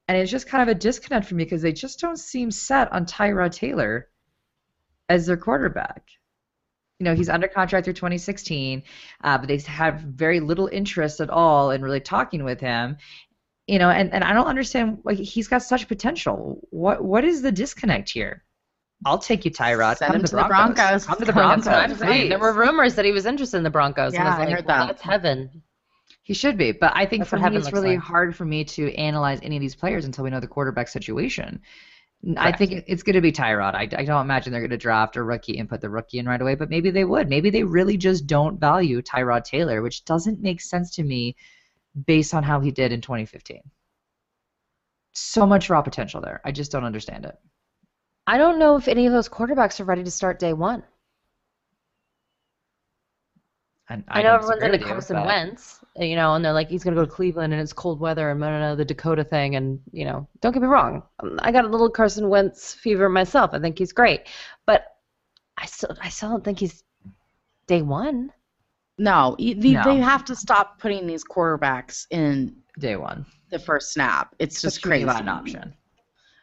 And 0.07 0.17
it's 0.17 0.31
just 0.31 0.47
kind 0.47 0.61
of 0.61 0.69
a 0.73 0.79
disconnect 0.79 1.25
for 1.27 1.35
me 1.35 1.43
because 1.43 1.61
they 1.61 1.73
just 1.73 1.99
don't 1.99 2.17
seem 2.17 2.51
set 2.51 2.91
on 2.93 3.05
Tyrod 3.05 3.51
Taylor 3.53 4.07
as 5.09 5.25
their 5.25 5.37
quarterback. 5.37 6.07
You 7.01 7.05
know, 7.05 7.15
he's 7.15 7.29
under 7.29 7.47
contract 7.47 7.85
through 7.85 7.95
2016, 7.95 8.83
uh, 9.23 9.37
but 9.39 9.47
they 9.47 9.57
have 9.57 10.01
very 10.01 10.39
little 10.39 10.67
interest 10.67 11.19
at 11.19 11.31
all 11.31 11.71
in 11.71 11.81
really 11.81 11.99
talking 11.99 12.43
with 12.43 12.59
him. 12.59 12.97
You 13.65 13.79
know, 13.79 13.89
and, 13.89 14.13
and 14.13 14.23
I 14.23 14.33
don't 14.33 14.45
understand. 14.45 14.99
Like, 15.03 15.17
he's 15.17 15.47
got 15.47 15.63
such 15.63 15.87
potential. 15.87 16.59
What 16.69 17.03
what 17.03 17.23
is 17.23 17.41
the 17.41 17.51
disconnect 17.51 18.11
here? 18.11 18.43
I'll 19.03 19.17
take 19.17 19.45
you, 19.45 19.51
Tyrod. 19.51 19.97
Send 19.97 20.13
Come 20.13 20.21
him 20.21 20.27
to 20.27 20.35
the 20.35 20.43
Broncos. 20.43 21.05
Come 21.07 21.17
to 21.17 21.25
the 21.25 21.31
Come 21.31 21.33
Broncos. 21.33 21.63
to 21.63 21.69
That's 21.71 21.99
Broncos, 21.99 22.29
There 22.29 22.37
were 22.37 22.53
rumors 22.53 22.93
that 22.95 23.05
he 23.05 23.11
was 23.11 23.25
interested 23.25 23.57
in 23.57 23.63
the 23.63 23.71
Broncos. 23.71 24.13
and 24.13 24.21
I 24.21 24.25
Yeah, 24.25 24.29
was 24.29 24.35
I 24.35 24.45
like, 24.45 24.55
heard 24.57 24.65
well, 24.67 24.77
that. 24.77 24.87
That's 24.89 25.01
heaven. 25.01 25.63
He 26.23 26.35
should 26.35 26.57
be, 26.57 26.71
but 26.71 26.91
I 26.95 27.07
think 27.07 27.21
That's 27.21 27.31
for 27.31 27.37
what 27.39 27.51
me 27.51 27.57
it's 27.57 27.73
really 27.73 27.95
like. 27.95 28.03
hard 28.03 28.35
for 28.35 28.45
me 28.45 28.63
to 28.65 28.93
analyze 28.93 29.39
any 29.41 29.57
of 29.57 29.61
these 29.61 29.75
players 29.75 30.05
until 30.05 30.23
we 30.23 30.29
know 30.29 30.39
the 30.39 30.47
quarterback 30.47 30.87
situation. 30.87 31.61
N- 32.25 32.37
I 32.37 32.51
Correct. 32.51 32.57
think 32.59 32.83
it's 32.87 33.03
going 33.03 33.15
to 33.15 33.21
be 33.21 33.31
Tyrod. 33.31 33.73
I, 33.73 33.89
I 33.97 34.05
don't 34.05 34.21
imagine 34.21 34.51
they're 34.51 34.61
going 34.61 34.71
to 34.71 34.77
draft 34.77 35.15
a 35.15 35.23
rookie 35.23 35.57
and 35.57 35.67
put 35.67 35.81
the 35.81 35.89
rookie 35.89 36.19
in 36.19 36.27
right 36.27 36.41
away, 36.41 36.55
but 36.55 36.69
maybe 36.69 36.91
they 36.91 37.03
would. 37.03 37.29
Maybe 37.29 37.49
they 37.49 37.63
really 37.63 37.97
just 37.97 38.27
don't 38.27 38.59
value 38.59 39.01
Tyrod 39.01 39.43
Taylor, 39.43 39.81
which 39.81 40.05
doesn't 40.05 40.41
make 40.41 40.61
sense 40.61 40.95
to 40.95 41.03
me 41.03 41.35
based 42.05 42.33
on 42.33 42.43
how 42.43 42.59
he 42.59 42.71
did 42.71 42.91
in 42.91 43.01
2015. 43.01 43.61
So 45.13 45.45
much 45.45 45.69
raw 45.69 45.81
potential 45.81 46.21
there. 46.21 46.41
I 46.45 46.51
just 46.51 46.71
don't 46.71 46.85
understand 46.85 47.25
it. 47.25 47.37
I 48.27 48.37
don't 48.37 48.59
know 48.59 48.77
if 48.77 48.87
any 48.87 49.07
of 49.07 49.13
those 49.13 49.27
quarterbacks 49.27 49.79
are 49.79 49.85
ready 49.85 50.03
to 50.03 50.11
start 50.11 50.39
day 50.39 50.53
one. 50.53 50.83
And 53.89 54.05
I, 54.07 54.21
know 54.21 54.35
everyone's 54.35 54.61
going 54.61 54.79
to 54.79 54.79
Carson 54.79 55.25
Wentz, 55.25 55.80
you 55.97 56.15
know, 56.15 56.35
and 56.35 56.43
they're 56.45 56.53
like, 56.53 56.69
he's 56.69 56.83
going 56.83 56.95
to 56.95 57.01
go 57.01 57.05
to 57.05 57.11
Cleveland 57.11 57.51
and 57.53 57.61
it's 57.61 57.73
cold 57.73 57.99
weather 57.99 58.29
and 58.31 58.39
no, 58.39 58.49
no, 58.49 58.59
no, 58.59 58.75
the 58.75 58.85
Dakota 58.85 59.23
thing. 59.23 59.55
And, 59.55 59.79
you 59.91 60.05
know, 60.05 60.27
don't 60.39 60.53
get 60.53 60.61
me 60.61 60.67
wrong. 60.67 61.03
I 61.39 61.51
got 61.51 61.65
a 61.65 61.67
little 61.67 61.89
Carson 61.89 62.29
Wentz 62.29 62.73
fever 62.73 63.09
myself. 63.09 63.51
I 63.53 63.59
think 63.59 63.77
he's 63.77 63.91
great. 63.91 64.21
But 64.65 64.85
I 65.57 65.65
still, 65.65 65.95
I 66.01 66.09
still 66.09 66.29
don't 66.29 66.43
think 66.43 66.59
he's 66.59 66.83
day 67.67 67.81
one. 67.81 68.31
No, 68.97 69.35
they, 69.39 69.53
No. 69.53 69.83
they 69.83 69.97
have 69.97 70.23
to 70.25 70.35
stop 70.35 70.79
putting 70.79 71.07
these 71.07 71.23
quarterbacks 71.23 72.05
in 72.11 72.55
Day 72.79 72.95
one. 72.95 73.25
the 73.49 73.59
first 73.59 73.91
snap. 73.93 74.33
It's 74.39 74.61
just 74.61 74.75
Just 74.77 74.83
crazy. 74.83 75.05
Not 75.05 75.21
an 75.21 75.29
option. 75.29 75.73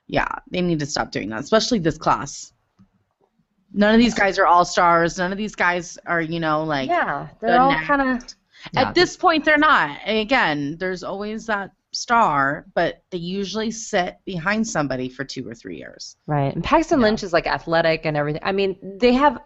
Yeah, 0.08 0.28
they 0.50 0.60
need 0.60 0.78
to 0.80 0.86
stop 0.86 1.10
doing 1.10 1.28
that, 1.30 1.40
especially 1.40 1.78
this 1.78 1.96
class. 1.98 2.52
None 3.72 3.94
of 3.94 4.00
these 4.00 4.14
guys 4.14 4.38
are 4.38 4.46
all 4.46 4.64
stars. 4.64 5.18
None 5.18 5.30
of 5.32 5.38
these 5.38 5.54
guys 5.54 5.98
are, 6.06 6.20
you 6.22 6.40
know, 6.40 6.64
like 6.64 6.88
yeah, 6.88 7.28
they're 7.40 7.60
all 7.60 7.74
kind 7.80 8.00
of. 8.02 8.24
Yeah. 8.72 8.88
at 8.88 8.94
this 8.94 9.16
point 9.16 9.44
they're 9.44 9.56
not. 9.58 9.98
And 10.04 10.18
again, 10.18 10.76
there's 10.78 11.02
always 11.02 11.46
that 11.46 11.70
star, 11.92 12.66
but 12.74 13.02
they 13.10 13.18
usually 13.18 13.70
sit 13.70 14.18
behind 14.24 14.66
somebody 14.66 15.08
for 15.08 15.24
two 15.24 15.48
or 15.48 15.54
three 15.54 15.76
years. 15.78 16.16
Right. 16.26 16.54
And 16.54 16.62
Paxton 16.62 17.00
Yeah. 17.00 17.06
Lynch 17.06 17.22
is 17.22 17.32
like 17.32 17.46
athletic 17.46 18.04
and 18.04 18.16
everything. 18.16 18.42
I 18.44 18.52
mean, 18.52 18.76
they 19.00 19.12
have 19.14 19.38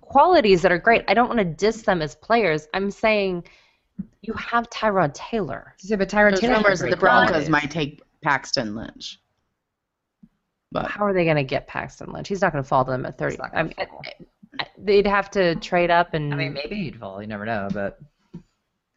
qualities 0.00 0.62
that 0.62 0.72
are 0.72 0.78
great. 0.78 1.04
I 1.08 1.14
don't 1.14 1.28
want 1.28 1.38
to 1.38 1.44
diss 1.44 1.82
them 1.82 2.00
as 2.02 2.14
players. 2.14 2.68
I'm 2.74 2.90
saying 2.90 3.44
you 4.22 4.32
have 4.34 4.68
Tyrod 4.70 5.12
Taylor. 5.14 5.74
Yeah, 5.82 5.96
but 5.96 6.08
Tyrod 6.08 6.30
There's 6.30 6.40
Taylor 6.40 6.54
has 6.54 6.62
rumors 6.64 6.80
that 6.80 6.90
the 6.90 6.96
Broncos 6.96 7.28
qualities. 7.30 7.48
might 7.50 7.70
take 7.70 8.02
Paxton 8.22 8.74
Lynch. 8.74 9.18
But 10.70 10.90
How 10.90 11.04
are 11.04 11.12
they 11.12 11.24
going 11.24 11.36
to 11.36 11.44
get 11.44 11.66
Paxton 11.66 12.12
Lynch? 12.12 12.28
He's 12.28 12.40
not 12.40 12.52
going 12.52 12.64
to 12.64 12.68
fall 12.68 12.84
to 12.84 12.90
them 12.90 13.04
at 13.04 13.18
30. 13.18 13.38
I 13.52 13.62
mean, 13.62 13.74
fall. 13.74 14.02
I- 14.06 14.24
I- 14.60 14.66
they'd 14.78 15.06
have 15.06 15.30
to 15.32 15.54
trade 15.56 15.90
up 15.90 16.14
and 16.14 16.32
I 16.32 16.36
mean, 16.36 16.52
maybe 16.52 16.76
he'd 16.76 16.98
fall. 16.98 17.20
You 17.22 17.26
never 17.28 17.44
know, 17.46 17.68
but 17.72 17.98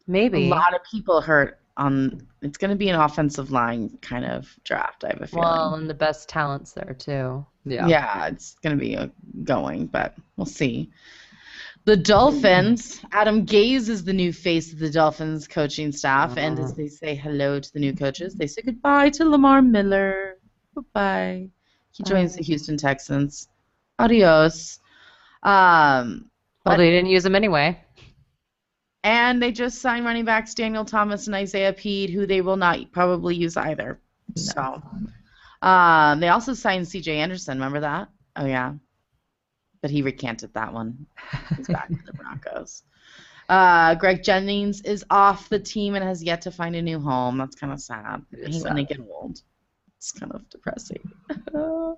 maybe. 0.06 0.46
a 0.46 0.50
lot 0.50 0.74
of 0.74 0.80
people 0.90 1.20
hurt 1.20 1.58
on. 1.76 2.26
It's 2.42 2.58
going 2.58 2.70
to 2.70 2.76
be 2.76 2.88
an 2.88 2.98
offensive 3.00 3.50
line 3.50 3.98
kind 4.02 4.24
of 4.24 4.48
draft. 4.64 5.04
I 5.04 5.08
have 5.08 5.22
a 5.22 5.26
feeling. 5.26 5.44
Well, 5.44 5.74
and 5.74 5.88
the 5.88 5.94
best 5.94 6.28
talents 6.28 6.72
there 6.72 6.94
too. 6.98 7.44
yeah. 7.64 7.86
yeah. 7.86 8.26
it's 8.28 8.54
going 8.62 8.76
to 8.76 8.80
be 8.80 8.94
a 8.94 9.10
going, 9.44 9.86
but 9.86 10.14
we'll 10.36 10.46
see. 10.46 10.90
The 11.84 11.96
Dolphins. 11.96 13.00
Adam 13.12 13.46
Gase 13.46 13.88
is 13.88 14.02
the 14.02 14.12
new 14.12 14.32
face 14.32 14.72
of 14.72 14.80
the 14.80 14.90
Dolphins 14.90 15.46
coaching 15.46 15.92
staff, 15.92 16.36
and 16.36 16.58
as 16.58 16.74
they 16.74 16.88
say 16.88 17.14
hello 17.14 17.60
to 17.60 17.72
the 17.72 17.78
new 17.78 17.94
coaches, 17.94 18.34
they 18.34 18.48
say 18.48 18.62
goodbye 18.62 19.10
to 19.10 19.24
Lamar 19.24 19.62
Miller. 19.62 20.38
Goodbye. 20.74 21.48
He 21.92 22.02
joins 22.02 22.34
the 22.36 22.42
Houston 22.42 22.76
Texans. 22.76 23.48
Adios. 23.98 24.80
Um, 25.42 26.28
Well, 26.64 26.74
But- 26.74 26.78
they 26.78 26.90
didn't 26.90 27.10
use 27.10 27.24
him 27.24 27.36
anyway. 27.36 27.80
And 29.06 29.40
they 29.40 29.52
just 29.52 29.80
signed 29.80 30.04
running 30.04 30.24
backs 30.24 30.52
Daniel 30.52 30.84
Thomas 30.84 31.28
and 31.28 31.36
Isaiah 31.36 31.72
Pead, 31.72 32.10
who 32.10 32.26
they 32.26 32.40
will 32.40 32.56
not 32.56 32.90
probably 32.90 33.36
use 33.36 33.56
either. 33.56 34.00
So, 34.34 34.82
um, 35.62 36.18
they 36.18 36.28
also 36.28 36.54
signed 36.54 36.88
C.J. 36.88 37.16
Anderson. 37.16 37.56
Remember 37.56 37.78
that? 37.78 38.08
Oh 38.34 38.46
yeah, 38.46 38.72
but 39.80 39.92
he 39.92 40.02
recanted 40.02 40.52
that 40.54 40.72
one. 40.72 41.06
He's 41.56 41.68
back 41.68 41.88
with 41.88 42.04
the 42.04 42.12
Broncos. 42.12 42.82
Uh, 43.48 43.94
Greg 43.94 44.24
Jennings 44.24 44.80
is 44.80 45.04
off 45.08 45.48
the 45.48 45.60
team 45.60 45.94
and 45.94 46.04
has 46.04 46.20
yet 46.20 46.42
to 46.42 46.50
find 46.50 46.74
a 46.74 46.82
new 46.82 46.98
home. 46.98 47.38
That's 47.38 47.54
kind 47.54 47.72
of 47.72 47.80
sad. 47.80 48.24
It 48.32 48.46
I 48.46 48.48
is 48.48 48.56
hate 48.56 48.64
when 48.64 48.74
they 48.74 48.84
get 48.84 48.98
old. 49.08 49.40
It's 49.98 50.10
kind 50.10 50.32
of 50.32 50.50
depressing. 50.50 50.98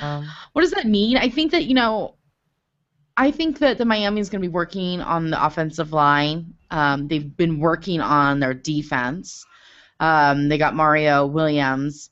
Um, 0.00 0.26
What 0.52 0.62
does 0.62 0.70
that 0.70 0.86
mean? 0.86 1.18
I 1.18 1.28
think 1.28 1.50
that 1.52 1.64
you 1.64 1.74
know, 1.74 2.14
I 3.20 3.30
think 3.30 3.58
that 3.58 3.76
the 3.76 3.84
Miami 3.84 4.18
is 4.18 4.30
going 4.30 4.40
to 4.40 4.48
be 4.48 4.52
working 4.52 5.02
on 5.02 5.28
the 5.28 5.44
offensive 5.44 5.92
line. 5.92 6.54
Um, 6.70 7.06
they've 7.06 7.36
been 7.36 7.60
working 7.60 8.00
on 8.00 8.40
their 8.40 8.54
defense. 8.54 9.44
Um, 10.00 10.48
they 10.48 10.56
got 10.56 10.74
Mario 10.74 11.26
Williams, 11.26 12.08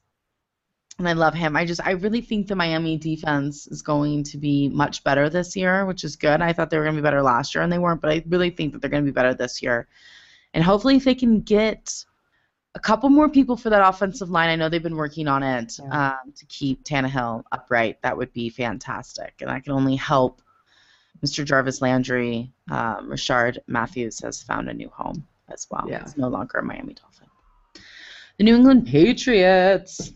and 0.98 1.08
I 1.08 1.14
love 1.14 1.32
him. 1.32 1.56
I 1.56 1.64
just, 1.64 1.80
I 1.82 1.92
really 1.92 2.20
think 2.20 2.46
the 2.46 2.56
Miami 2.56 2.98
defense 2.98 3.66
is 3.68 3.80
going 3.80 4.22
to 4.24 4.36
be 4.36 4.68
much 4.68 5.02
better 5.02 5.30
this 5.30 5.56
year, 5.56 5.86
which 5.86 6.04
is 6.04 6.14
good. 6.14 6.42
I 6.42 6.52
thought 6.52 6.68
they 6.68 6.76
were 6.76 6.84
going 6.84 6.96
to 6.96 7.00
be 7.00 7.06
better 7.06 7.22
last 7.22 7.54
year, 7.54 7.64
and 7.64 7.72
they 7.72 7.78
weren't, 7.78 8.02
but 8.02 8.10
I 8.10 8.22
really 8.28 8.50
think 8.50 8.74
that 8.74 8.82
they're 8.82 8.90
going 8.90 9.02
to 9.02 9.10
be 9.10 9.14
better 9.14 9.32
this 9.32 9.62
year. 9.62 9.88
And 10.52 10.62
hopefully, 10.62 10.96
if 10.96 11.04
they 11.04 11.14
can 11.14 11.40
get 11.40 12.04
a 12.74 12.80
couple 12.80 13.08
more 13.08 13.30
people 13.30 13.56
for 13.56 13.70
that 13.70 13.88
offensive 13.88 14.28
line. 14.28 14.50
I 14.50 14.56
know 14.56 14.68
they've 14.68 14.82
been 14.82 14.94
working 14.94 15.26
on 15.26 15.42
it 15.42 15.80
um, 15.90 16.34
to 16.36 16.44
keep 16.46 16.84
Tannehill 16.84 17.44
upright. 17.50 18.02
That 18.02 18.18
would 18.18 18.34
be 18.34 18.50
fantastic, 18.50 19.36
and 19.40 19.48
that 19.48 19.64
can 19.64 19.72
only 19.72 19.96
help 19.96 20.42
Mr. 21.24 21.44
Jarvis 21.44 21.80
Landry. 21.82 22.52
Um, 22.70 23.10
Rishard 23.10 23.58
Matthews 23.66 24.20
has 24.20 24.42
found 24.42 24.68
a 24.68 24.74
new 24.74 24.88
home 24.88 25.26
as 25.52 25.66
well. 25.70 25.84
Yeah. 25.88 26.02
He's 26.02 26.16
no 26.16 26.28
longer 26.28 26.58
a 26.58 26.62
Miami 26.64 26.94
Dolphin. 26.94 27.26
The 28.38 28.44
New 28.44 28.54
England 28.54 28.86
Patriots. 28.86 30.12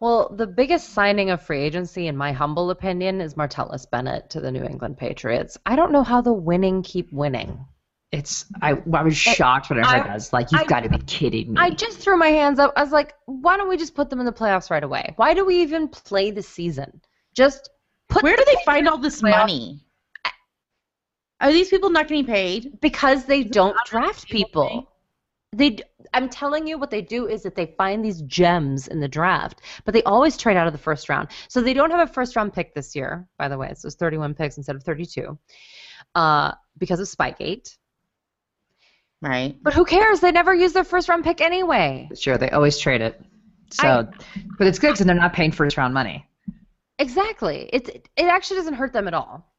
well, 0.00 0.28
the 0.36 0.46
biggest 0.46 0.90
signing 0.90 1.30
of 1.30 1.42
free 1.42 1.60
agency, 1.62 2.06
in 2.06 2.16
my 2.16 2.32
humble 2.32 2.70
opinion, 2.70 3.20
is 3.20 3.34
Martellus 3.34 3.90
Bennett 3.90 4.30
to 4.30 4.40
the 4.40 4.52
New 4.52 4.62
England 4.62 4.98
Patriots. 4.98 5.58
I 5.66 5.74
don't 5.76 5.90
know 5.92 6.02
how 6.04 6.20
the 6.20 6.32
winning 6.32 6.82
keep 6.82 7.12
winning. 7.12 7.64
It's 8.12 8.44
I, 8.62 8.80
I 8.92 9.02
was 9.02 9.16
shocked 9.16 9.70
when 9.70 9.80
I 9.80 9.88
heard 9.88 10.00
I- 10.02 10.02
that. 10.04 10.10
I 10.10 10.14
was 10.14 10.32
like, 10.32 10.52
you've 10.52 10.68
got 10.68 10.84
to 10.84 10.88
be 10.88 10.98
kidding 10.98 11.54
me. 11.54 11.60
I 11.60 11.70
just 11.70 11.98
threw 11.98 12.16
my 12.16 12.28
hands 12.28 12.60
up. 12.60 12.72
I 12.76 12.82
was 12.82 12.92
like, 12.92 13.14
why 13.26 13.56
don't 13.56 13.68
we 13.68 13.76
just 13.76 13.96
put 13.96 14.08
them 14.10 14.20
in 14.20 14.26
the 14.26 14.32
playoffs 14.32 14.70
right 14.70 14.84
away? 14.84 15.12
Why 15.16 15.34
do 15.34 15.44
we 15.44 15.62
even 15.62 15.88
play 15.88 16.30
the 16.30 16.42
season? 16.42 17.00
Just 17.34 17.70
put 18.08 18.22
Where 18.22 18.36
do 18.36 18.44
they 18.46 18.56
find 18.64 18.88
all 18.88 18.98
this 18.98 19.20
Playoff- 19.20 19.38
money? 19.40 19.83
Are 21.44 21.52
these 21.52 21.68
people 21.68 21.90
not 21.90 22.08
getting 22.08 22.24
paid? 22.24 22.80
because 22.80 23.26
they 23.26 23.44
don't 23.44 23.76
draft 23.86 24.28
people. 24.30 24.90
They, 25.52 25.78
I'm 26.14 26.30
telling 26.30 26.66
you, 26.66 26.78
what 26.78 26.90
they 26.90 27.02
do 27.02 27.28
is 27.28 27.42
that 27.42 27.54
they 27.54 27.74
find 27.76 28.02
these 28.02 28.22
gems 28.22 28.88
in 28.88 28.98
the 28.98 29.08
draft, 29.08 29.60
but 29.84 29.92
they 29.92 30.02
always 30.04 30.38
trade 30.38 30.56
out 30.56 30.66
of 30.66 30.72
the 30.72 30.78
first 30.78 31.10
round. 31.10 31.28
So 31.48 31.60
they 31.60 31.74
don't 31.74 31.90
have 31.90 32.08
a 32.08 32.10
first 32.10 32.34
round 32.34 32.54
pick 32.54 32.74
this 32.74 32.96
year, 32.96 33.28
by 33.38 33.48
the 33.48 33.58
way. 33.58 33.74
So 33.76 33.86
it's 33.86 33.96
31 33.96 34.34
picks 34.34 34.56
instead 34.56 34.74
of 34.74 34.82
32, 34.82 35.38
uh, 36.14 36.52
because 36.78 36.98
of 36.98 37.06
Spygate. 37.06 37.76
right? 39.20 39.54
But 39.62 39.74
who 39.74 39.84
cares? 39.84 40.20
They 40.20 40.32
never 40.32 40.54
use 40.54 40.72
their 40.72 40.82
first 40.82 41.10
round 41.10 41.24
pick 41.24 41.42
anyway. 41.42 42.08
Sure, 42.14 42.38
they 42.38 42.50
always 42.50 42.78
trade 42.78 43.02
it. 43.02 43.20
So, 43.70 44.08
but 44.58 44.66
it's 44.66 44.78
good 44.78 44.92
because 44.92 45.04
they're 45.04 45.14
not 45.14 45.34
paying 45.34 45.52
first 45.52 45.76
round 45.76 45.92
money. 45.92 46.26
Exactly. 46.98 47.68
It 47.72 48.08
it 48.16 48.26
actually 48.26 48.56
doesn't 48.56 48.74
hurt 48.74 48.92
them 48.94 49.08
at 49.08 49.14
all. 49.14 49.53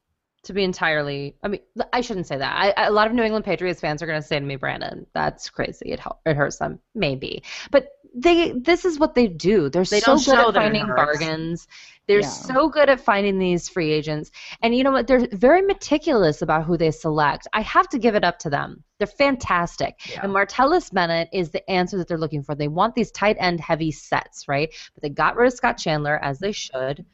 To 0.46 0.52
be 0.52 0.62
entirely, 0.62 1.34
I 1.42 1.48
mean, 1.48 1.60
I 1.92 2.00
shouldn't 2.02 2.26
say 2.28 2.38
that. 2.38 2.74
I, 2.76 2.86
a 2.86 2.90
lot 2.92 3.08
of 3.08 3.12
New 3.14 3.22
England 3.24 3.44
Patriots 3.44 3.80
fans 3.80 4.00
are 4.00 4.06
going 4.06 4.20
to 4.20 4.26
say 4.26 4.38
to 4.38 4.44
me, 4.44 4.54
Brandon, 4.56 5.04
that's 5.12 5.50
crazy. 5.50 5.90
It 5.90 5.98
hel- 5.98 6.20
it 6.24 6.36
hurts 6.36 6.58
them, 6.58 6.78
maybe. 6.94 7.42
But 7.72 7.88
they, 8.14 8.52
this 8.52 8.84
is 8.84 8.98
what 8.98 9.14
they 9.16 9.26
do. 9.26 9.68
They're 9.68 9.82
They 9.84 9.98
so 10.00 10.16
good 10.16 10.38
at 10.38 10.54
finding 10.54 10.86
bargains. 10.86 11.66
They're 12.06 12.20
Yeah. 12.20 12.28
so 12.28 12.68
good 12.68 12.88
at 12.88 13.00
finding 13.00 13.40
these 13.40 13.68
free 13.68 13.90
agents, 13.90 14.30
and 14.62 14.72
you 14.72 14.84
know 14.84 14.92
what? 14.92 15.08
They're 15.08 15.26
very 15.32 15.62
meticulous 15.62 16.40
about 16.40 16.64
who 16.64 16.76
they 16.76 16.92
select. 16.92 17.48
I 17.52 17.62
have 17.62 17.88
to 17.88 17.98
give 17.98 18.14
it 18.14 18.22
up 18.22 18.38
to 18.40 18.50
them. 18.50 18.84
They're 18.98 19.08
fantastic. 19.08 19.94
Yeah. 20.08 20.20
And 20.22 20.32
Martellus 20.32 20.92
Bennett 20.92 21.28
is 21.32 21.50
the 21.50 21.68
answer 21.68 21.98
that 21.98 22.06
they're 22.06 22.16
looking 22.18 22.44
for. 22.44 22.54
They 22.54 22.68
want 22.68 22.94
these 22.94 23.10
tight 23.10 23.36
end 23.40 23.58
heavy 23.60 23.90
sets, 23.90 24.46
right? 24.46 24.72
But 24.94 25.02
they 25.02 25.08
got 25.10 25.34
rid 25.34 25.48
of 25.48 25.54
Scott 25.54 25.76
Chandler, 25.76 26.16
as 26.22 26.38
they 26.38 26.52
should. 26.52 27.04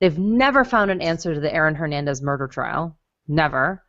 They've 0.00 0.18
never 0.18 0.64
found 0.64 0.90
an 0.90 1.00
answer 1.00 1.34
to 1.34 1.40
the 1.40 1.52
Aaron 1.52 1.74
Hernandez 1.74 2.22
murder 2.22 2.46
trial. 2.46 2.96
Never. 3.26 3.82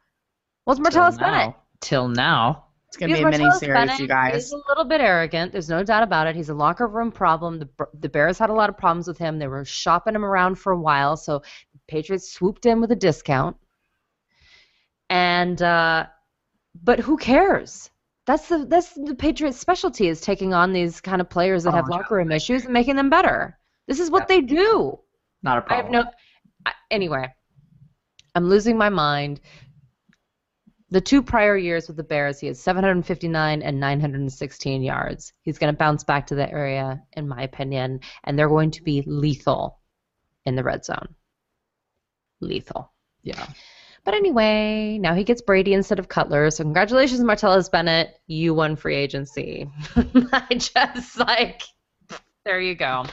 What's 0.66 0.80
Martellus 0.80 1.18
Till 1.18 1.28
now. 1.28 1.38
Bennett? 1.40 1.56
Till 1.82 2.08
now. 2.08 2.66
It's 2.88 2.98
gonna 2.98 3.14
be 3.14 3.22
a 3.22 3.26
mini 3.30 3.44
Martellus 3.44 3.60
series, 3.60 3.74
Bennett 3.76 4.00
you 4.00 4.08
guys. 4.08 4.34
He's 4.34 4.52
a 4.52 4.62
little 4.68 4.84
bit 4.86 5.00
arrogant. 5.00 5.52
There's 5.52 5.70
no 5.70 5.84
doubt 5.84 6.02
about 6.02 6.26
it. 6.26 6.36
He's 6.36 6.50
a 6.50 6.56
locker 6.56 6.88
room 6.88 7.12
problem. 7.12 7.60
The, 7.60 7.70
the 8.00 8.10
Bears 8.10 8.40
had 8.40 8.50
a 8.50 8.54
lot 8.54 8.70
of 8.70 8.78
problems 8.78 9.08
with 9.08 9.20
him. 9.20 9.38
They 9.38 9.48
were 9.48 9.64
shopping 9.64 10.16
him 10.16 10.26
around 10.26 10.56
for 10.56 10.74
a 10.74 10.80
while, 10.80 11.16
so 11.16 11.40
the 11.74 11.80
Patriots 11.88 12.34
swooped 12.34 12.66
in 12.66 12.82
with 12.82 12.92
a 12.92 12.96
discount. 12.96 13.58
And 15.10 15.62
uh, 15.62 16.08
but 16.84 17.00
who 17.00 17.18
cares? 17.18 17.90
That's 18.26 18.48
the 18.48 18.66
that's 18.66 18.94
the 18.94 19.16
Patriots' 19.16 19.60
specialty 19.60 20.08
is 20.08 20.22
taking 20.22 20.54
on 20.54 20.74
these 20.74 21.00
kind 21.02 21.22
of 21.22 21.30
players 21.30 21.64
that 21.64 21.74
Oh, 21.74 21.78
have 21.78 21.90
locker 21.90 22.16
room 22.16 22.32
issues 22.32 22.64
and 22.66 22.74
making 22.74 22.96
them 22.96 23.10
better. 23.10 23.58
This 23.88 24.00
is 24.00 24.10
what 24.12 24.24
Yeah. 24.30 24.36
they 24.36 24.42
do. 24.42 25.00
Not 25.42 25.58
a 25.70 25.74
I 25.74 25.78
have 25.78 25.90
no. 25.90 26.06
Anyway, 26.92 27.28
I'm 28.36 28.50
losing 28.50 28.78
my 28.78 28.90
mind. 28.90 29.40
The 30.92 31.02
two 31.02 31.22
prior 31.22 31.56
years 31.56 31.88
with 31.88 31.98
the 31.98 32.04
Bears, 32.04 32.40
he 32.40 32.48
had 32.48 32.58
759 32.58 33.62
and 33.62 33.80
916 33.80 34.82
yards. 34.82 35.34
He's 35.44 35.60
going 35.60 35.72
to 35.72 35.78
bounce 35.78 36.04
back 36.04 36.28
to 36.28 36.36
that 36.36 36.52
area, 36.52 37.04
in 37.14 37.28
my 37.28 37.44
opinion, 37.44 38.00
and 38.24 38.38
they're 38.38 38.50
going 38.50 38.72
to 38.72 38.84
be 38.84 39.04
lethal 39.06 39.80
in 40.46 40.56
the 40.56 40.64
red 40.64 40.84
zone. 40.84 41.16
Lethal. 42.42 42.92
Yeah. 43.22 43.46
But 44.04 44.16
anyway, 44.16 44.98
now 45.00 45.14
he 45.14 45.24
gets 45.24 45.42
Brady 45.42 45.74
instead 45.74 46.00
of 46.00 46.08
Cutler. 46.08 46.50
So 46.50 46.64
congratulations, 46.64 47.22
Martellus 47.22 47.70
Bennett. 47.70 48.16
You 48.26 48.56
won 48.56 48.76
free 48.76 48.96
agency. 48.96 49.70
I 49.96 50.48
just 50.56 51.20
like 51.20 51.62
there 52.46 52.60
you 52.60 52.76
go. 52.76 53.06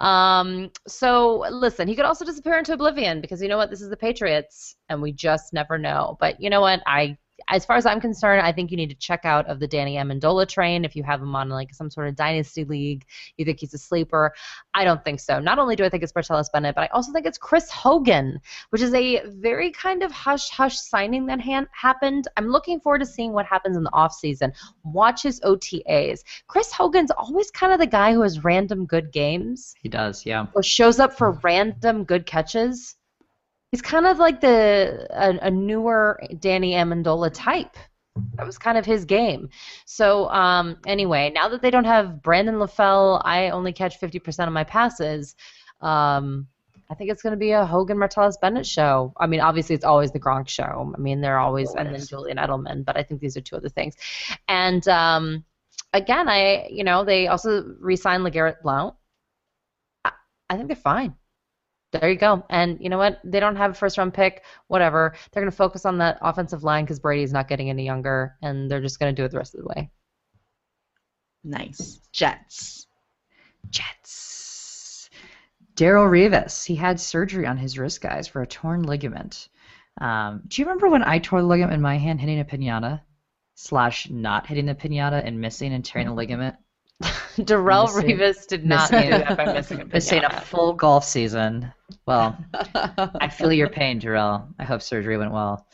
Um, 0.00 0.70
so 0.86 1.44
listen, 1.50 1.88
he 1.88 1.96
could 1.96 2.04
also 2.04 2.24
disappear 2.24 2.58
into 2.58 2.72
oblivion 2.72 3.20
because 3.20 3.40
you 3.40 3.48
know 3.48 3.56
what? 3.56 3.70
This 3.70 3.80
is 3.80 3.90
the 3.90 3.96
Patriots, 3.96 4.76
and 4.88 5.00
we 5.00 5.12
just 5.12 5.52
never 5.52 5.78
know. 5.78 6.16
But 6.20 6.40
you 6.40 6.50
know 6.50 6.60
what? 6.60 6.82
I 6.86 7.16
as 7.48 7.64
far 7.64 7.76
as 7.76 7.86
I'm 7.86 8.00
concerned, 8.00 8.42
I 8.42 8.52
think 8.52 8.70
you 8.70 8.76
need 8.76 8.90
to 8.90 8.96
check 8.96 9.24
out 9.24 9.46
of 9.46 9.60
the 9.60 9.66
Danny 9.66 9.96
Amendola 9.96 10.48
train 10.48 10.84
if 10.84 10.96
you 10.96 11.02
have 11.02 11.20
him 11.20 11.34
on 11.36 11.48
like 11.48 11.74
some 11.74 11.90
sort 11.90 12.08
of 12.08 12.16
dynasty 12.16 12.64
league. 12.64 13.04
You 13.36 13.44
think 13.44 13.60
he's 13.60 13.74
a 13.74 13.78
sleeper? 13.78 14.32
I 14.74 14.84
don't 14.84 15.04
think 15.04 15.20
so. 15.20 15.38
Not 15.38 15.58
only 15.58 15.76
do 15.76 15.84
I 15.84 15.88
think 15.88 16.02
it's 16.02 16.12
Martellus 16.12 16.50
Bennett, 16.52 16.74
but 16.74 16.82
I 16.82 16.86
also 16.88 17.12
think 17.12 17.26
it's 17.26 17.38
Chris 17.38 17.70
Hogan, 17.70 18.40
which 18.70 18.82
is 18.82 18.94
a 18.94 19.22
very 19.26 19.70
kind 19.70 20.02
of 20.02 20.10
hush 20.12 20.48
hush 20.50 20.78
signing 20.78 21.26
that 21.26 21.40
han- 21.40 21.68
happened. 21.72 22.26
I'm 22.36 22.48
looking 22.48 22.80
forward 22.80 23.00
to 23.00 23.06
seeing 23.06 23.32
what 23.32 23.46
happens 23.46 23.76
in 23.76 23.84
the 23.84 23.90
offseason. 23.90 24.52
Watch 24.84 25.22
his 25.22 25.40
OTAs. 25.40 26.20
Chris 26.46 26.72
Hogan's 26.72 27.10
always 27.10 27.50
kind 27.50 27.72
of 27.72 27.78
the 27.78 27.86
guy 27.86 28.12
who 28.12 28.22
has 28.22 28.44
random 28.44 28.86
good 28.86 29.12
games 29.12 29.74
He 29.80 29.88
does, 29.88 30.24
yeah. 30.26 30.46
or 30.54 30.62
shows 30.62 30.98
up 30.98 31.16
for 31.16 31.32
random 31.42 32.04
good 32.04 32.26
catches. 32.26 32.96
He's 33.72 33.82
kind 33.82 34.06
of 34.06 34.18
like 34.18 34.40
the 34.40 35.06
a, 35.10 35.46
a 35.46 35.50
newer 35.50 36.20
Danny 36.38 36.72
Amendola 36.72 37.30
type. 37.32 37.76
That 38.34 38.46
was 38.46 38.58
kind 38.58 38.78
of 38.78 38.86
his 38.86 39.04
game. 39.04 39.50
So 39.84 40.28
um, 40.30 40.78
anyway, 40.86 41.30
now 41.34 41.48
that 41.48 41.60
they 41.60 41.70
don't 41.70 41.84
have 41.84 42.22
Brandon 42.22 42.54
LaFell, 42.54 43.20
I 43.24 43.50
only 43.50 43.72
catch 43.72 44.00
50% 44.00 44.46
of 44.46 44.52
my 44.52 44.64
passes. 44.64 45.36
Um, 45.80 46.46
I 46.88 46.94
think 46.94 47.10
it's 47.10 47.22
going 47.22 47.32
to 47.32 47.38
be 47.38 47.50
a 47.50 47.66
Hogan 47.66 47.98
Martellus 47.98 48.40
Bennett 48.40 48.66
show. 48.66 49.12
I 49.16 49.26
mean, 49.26 49.40
obviously 49.40 49.74
it's 49.74 49.84
always 49.84 50.12
the 50.12 50.20
Gronk 50.20 50.48
show. 50.48 50.92
I 50.94 50.98
mean, 50.98 51.20
they're 51.20 51.38
always 51.38 51.74
and 51.74 51.92
then 51.92 52.06
Julian 52.06 52.38
Edelman, 52.38 52.84
but 52.84 52.96
I 52.96 53.02
think 53.02 53.20
these 53.20 53.36
are 53.36 53.40
two 53.40 53.56
other 53.56 53.68
things. 53.68 53.96
And 54.46 54.86
um, 54.88 55.44
again, 55.92 56.28
I 56.28 56.68
you 56.70 56.84
know 56.84 57.04
they 57.04 57.26
also 57.26 57.64
re-signed 57.80 58.24
Legarrette 58.24 58.62
Blount. 58.62 58.94
I, 60.04 60.12
I 60.48 60.56
think 60.56 60.68
they're 60.68 60.76
fine. 60.76 61.14
There 61.92 62.10
you 62.10 62.18
go. 62.18 62.44
And 62.50 62.78
you 62.80 62.88
know 62.88 62.98
what? 62.98 63.20
They 63.24 63.40
don't 63.40 63.56
have 63.56 63.70
a 63.70 63.74
first 63.74 63.96
round 63.96 64.12
pick, 64.12 64.42
whatever. 64.66 65.14
They're 65.30 65.42
going 65.42 65.50
to 65.50 65.56
focus 65.56 65.86
on 65.86 65.98
that 65.98 66.18
offensive 66.20 66.64
line 66.64 66.84
because 66.84 66.98
Brady's 66.98 67.32
not 67.32 67.48
getting 67.48 67.70
any 67.70 67.84
younger, 67.84 68.36
and 68.42 68.70
they're 68.70 68.82
just 68.82 68.98
going 68.98 69.14
to 69.14 69.20
do 69.20 69.24
it 69.24 69.30
the 69.30 69.38
rest 69.38 69.54
of 69.54 69.62
the 69.62 69.68
way. 69.68 69.90
Nice. 71.44 72.00
Jets. 72.12 72.86
Jets. 73.70 75.10
Darrelle 75.76 76.10
Revis. 76.10 76.64
He 76.64 76.74
had 76.74 76.98
surgery 76.98 77.46
on 77.46 77.56
his 77.56 77.78
wrist, 77.78 78.00
guys, 78.00 78.26
for 78.26 78.42
a 78.42 78.46
torn 78.46 78.82
ligament. 78.82 79.48
Um, 80.00 80.42
do 80.48 80.60
you 80.60 80.66
remember 80.66 80.88
when 80.88 81.04
I 81.04 81.18
tore 81.18 81.40
the 81.40 81.46
ligament 81.46 81.74
in 81.74 81.82
my 81.82 81.98
hand 81.98 82.20
hitting 82.20 82.40
a 82.40 82.44
pinata? 82.44 83.02
Slash 83.54 84.10
not 84.10 84.46
hitting 84.46 84.66
the 84.66 84.74
pinata 84.74 85.24
and 85.24 85.40
missing 85.40 85.72
and 85.72 85.84
tearing 85.84 86.08
the 86.08 86.14
ligament? 86.14 86.56
Darrelle 87.36 87.94
Missing- 87.94 88.18
Revis 88.18 88.46
did 88.46 88.64
not 88.64 88.90
missing- 88.90 89.10
do 89.10 89.18
that 89.18 89.36
by 89.36 89.52
missing 89.52 89.80
a 89.80 89.84
Missing 89.84 90.24
a 90.24 90.40
full 90.40 90.72
golf 90.72 91.04
season. 91.04 91.72
Well, 92.06 92.36
I 92.74 93.28
feel 93.28 93.52
your 93.52 93.68
pain, 93.68 94.00
Darrelle. 94.00 94.46
I 94.58 94.64
hope 94.64 94.82
surgery 94.82 95.18
went 95.18 95.32
well. 95.32 95.66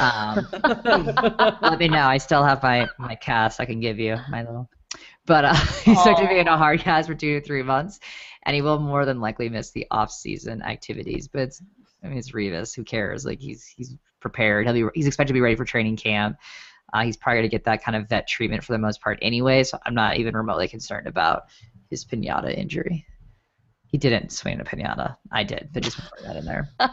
Um, 0.00 0.46
let 1.62 1.78
me 1.78 1.88
know. 1.88 2.06
I 2.06 2.18
still 2.18 2.44
have 2.44 2.62
my, 2.62 2.86
my 2.98 3.14
cast 3.14 3.60
I 3.60 3.64
can 3.64 3.80
give 3.80 3.98
you, 3.98 4.16
my 4.28 4.42
little. 4.42 4.68
But 5.24 5.44
uh, 5.46 5.54
he's 5.54 6.02
going 6.04 6.16
to 6.16 6.28
be 6.28 6.38
in 6.38 6.48
a 6.48 6.56
hard 6.56 6.80
cast 6.80 7.08
for 7.08 7.14
two 7.14 7.40
to 7.40 7.46
three 7.46 7.62
months, 7.62 8.00
and 8.44 8.54
he 8.54 8.62
will 8.62 8.78
more 8.78 9.04
than 9.04 9.20
likely 9.20 9.48
miss 9.48 9.70
the 9.70 9.86
off-season 9.90 10.62
activities. 10.62 11.28
But 11.28 11.42
it's, 11.42 11.62
I 12.02 12.08
mean, 12.08 12.18
it's 12.18 12.32
Revis. 12.32 12.74
Who 12.74 12.84
cares? 12.84 13.24
Like 13.24 13.40
he's 13.40 13.66
he's 13.66 13.94
prepared. 14.20 14.66
He'll 14.66 14.74
be 14.74 14.90
he's 14.94 15.06
expected 15.06 15.28
to 15.28 15.34
be 15.34 15.40
ready 15.40 15.56
for 15.56 15.64
training 15.64 15.96
camp. 15.96 16.38
Uh, 16.92 17.04
he's 17.04 17.16
probably 17.16 17.40
going 17.40 17.50
to 17.50 17.54
get 17.54 17.64
that 17.64 17.82
kind 17.82 17.96
of 17.96 18.08
vet 18.08 18.26
treatment 18.26 18.64
for 18.64 18.72
the 18.72 18.78
most 18.78 19.00
part 19.00 19.18
anyway. 19.22 19.64
So 19.64 19.78
I'm 19.84 19.94
not 19.94 20.16
even 20.16 20.36
remotely 20.36 20.68
concerned 20.68 21.06
about 21.06 21.44
his 21.90 22.04
pinata 22.04 22.56
injury. 22.56 23.06
He 23.88 23.96
didn't 23.96 24.32
swing 24.32 24.60
a 24.60 24.64
pinata. 24.64 25.16
I 25.32 25.44
did, 25.44 25.70
but 25.72 25.82
just 25.82 25.98
put 25.98 26.22
that 26.22 26.36
in 26.36 26.44
there. 26.44 26.68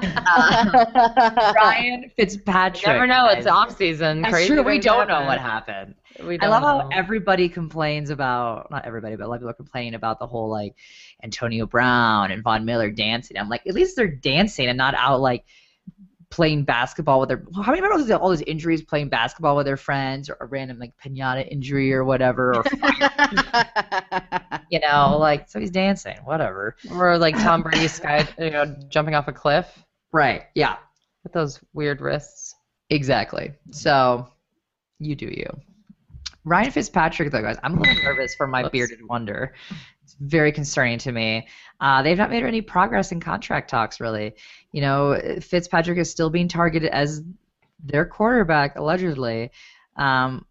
Ryan 1.54 2.10
Fitzpatrick. 2.16 2.86
You 2.86 2.92
never 2.94 3.06
know. 3.06 3.26
It's 3.26 3.44
guys. 3.44 3.46
off 3.46 3.76
season. 3.76 4.22
That's 4.22 4.32
Crazy 4.32 4.54
true. 4.54 4.62
We 4.62 4.78
don't 4.78 5.08
know 5.08 5.24
what 5.24 5.38
happened. 5.38 5.96
We 6.18 6.34
I 6.34 6.36
don't 6.38 6.44
I 6.44 6.48
love 6.48 6.62
know. 6.62 6.88
how 6.90 6.98
everybody 6.98 7.50
complains 7.50 8.08
about 8.08 8.70
not 8.70 8.86
everybody, 8.86 9.16
but 9.16 9.24
a 9.24 9.28
lot 9.28 9.34
of 9.34 9.40
people 9.40 9.50
are 9.50 9.54
complaining 9.54 9.94
about 9.94 10.18
the 10.18 10.26
whole 10.26 10.48
like 10.48 10.76
Antonio 11.22 11.66
Brown 11.66 12.30
and 12.30 12.42
Von 12.42 12.64
Miller 12.64 12.90
dancing. 12.90 13.36
I'm 13.36 13.50
like, 13.50 13.66
at 13.66 13.74
least 13.74 13.96
they're 13.96 14.08
dancing 14.08 14.68
and 14.68 14.78
not 14.78 14.94
out 14.94 15.20
like 15.20 15.44
playing 16.30 16.64
basketball 16.64 17.20
with 17.20 17.28
their. 17.28 17.44
How 17.56 17.72
many 17.72 17.82
remember 17.82 18.14
all 18.14 18.28
those 18.28 18.42
injuries 18.42 18.82
playing 18.82 19.08
basketball 19.08 19.56
with 19.56 19.66
their 19.66 19.76
friends 19.76 20.30
or 20.30 20.36
a 20.40 20.46
random 20.46 20.78
like 20.78 20.92
pinata 21.04 21.46
injury 21.50 21.92
or 21.92 22.04
whatever 22.04 22.56
or 22.56 22.64
you 24.70 24.80
know 24.80 25.16
like 25.18 25.48
so 25.48 25.60
he's 25.60 25.70
dancing 25.70 26.16
whatever. 26.24 26.76
Or 26.92 27.18
like 27.18 27.36
Tom 27.36 27.62
Brady 27.62 27.88
sky, 27.88 28.26
you 28.38 28.50
know, 28.50 28.76
jumping 28.88 29.14
off 29.14 29.28
a 29.28 29.32
cliff 29.32 29.66
Right. 30.12 30.44
Yeah. 30.54 30.76
with 31.22 31.32
those 31.32 31.60
weird 31.72 32.00
wrists. 32.00 32.54
Exactly. 32.90 33.52
So 33.70 34.28
you 34.98 35.14
do 35.14 35.26
you. 35.26 35.46
Ryan 36.44 36.70
Fitzpatrick, 36.70 37.30
though, 37.30 37.42
guys, 37.42 37.58
I'm 37.62 37.76
a 37.76 37.80
little 37.80 38.02
nervous 38.02 38.34
for 38.34 38.46
my 38.46 38.62
Whoops. 38.62 38.72
bearded 38.72 39.06
wonder. 39.06 39.54
It's 40.02 40.16
very 40.20 40.52
concerning 40.52 40.98
to 41.00 41.12
me. 41.12 41.46
Uh, 41.80 42.02
they've 42.02 42.16
not 42.16 42.30
made 42.30 42.44
any 42.44 42.62
progress 42.62 43.12
in 43.12 43.20
contract 43.20 43.68
talks, 43.70 44.00
really. 44.00 44.34
You 44.72 44.80
know, 44.80 45.20
Fitzpatrick 45.40 45.98
is 45.98 46.10
still 46.10 46.30
being 46.30 46.48
targeted 46.48 46.90
as 46.90 47.22
their 47.82 48.06
quarterback, 48.06 48.76
allegedly. 48.76 49.50
Um, 49.96 50.46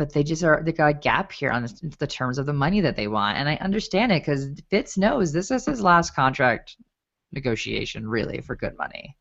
but 0.00 0.14
they 0.14 0.22
just 0.22 0.42
are 0.42 0.62
they 0.64 0.72
got 0.72 0.88
a 0.88 0.94
gap 0.94 1.30
here 1.30 1.50
on 1.50 1.62
the, 1.62 1.94
the 1.98 2.06
terms 2.06 2.38
of 2.38 2.46
the 2.46 2.54
money 2.54 2.80
that 2.80 2.96
they 2.96 3.06
want, 3.06 3.36
and 3.36 3.46
I 3.46 3.56
understand 3.56 4.12
it 4.12 4.22
because 4.22 4.48
Fitz 4.70 4.96
knows 4.96 5.30
this 5.30 5.50
is 5.50 5.66
his 5.66 5.82
last 5.82 6.14
contract 6.16 6.76
negotiation, 7.32 8.08
really, 8.08 8.40
for 8.40 8.56
good 8.56 8.78
money. 8.78 9.14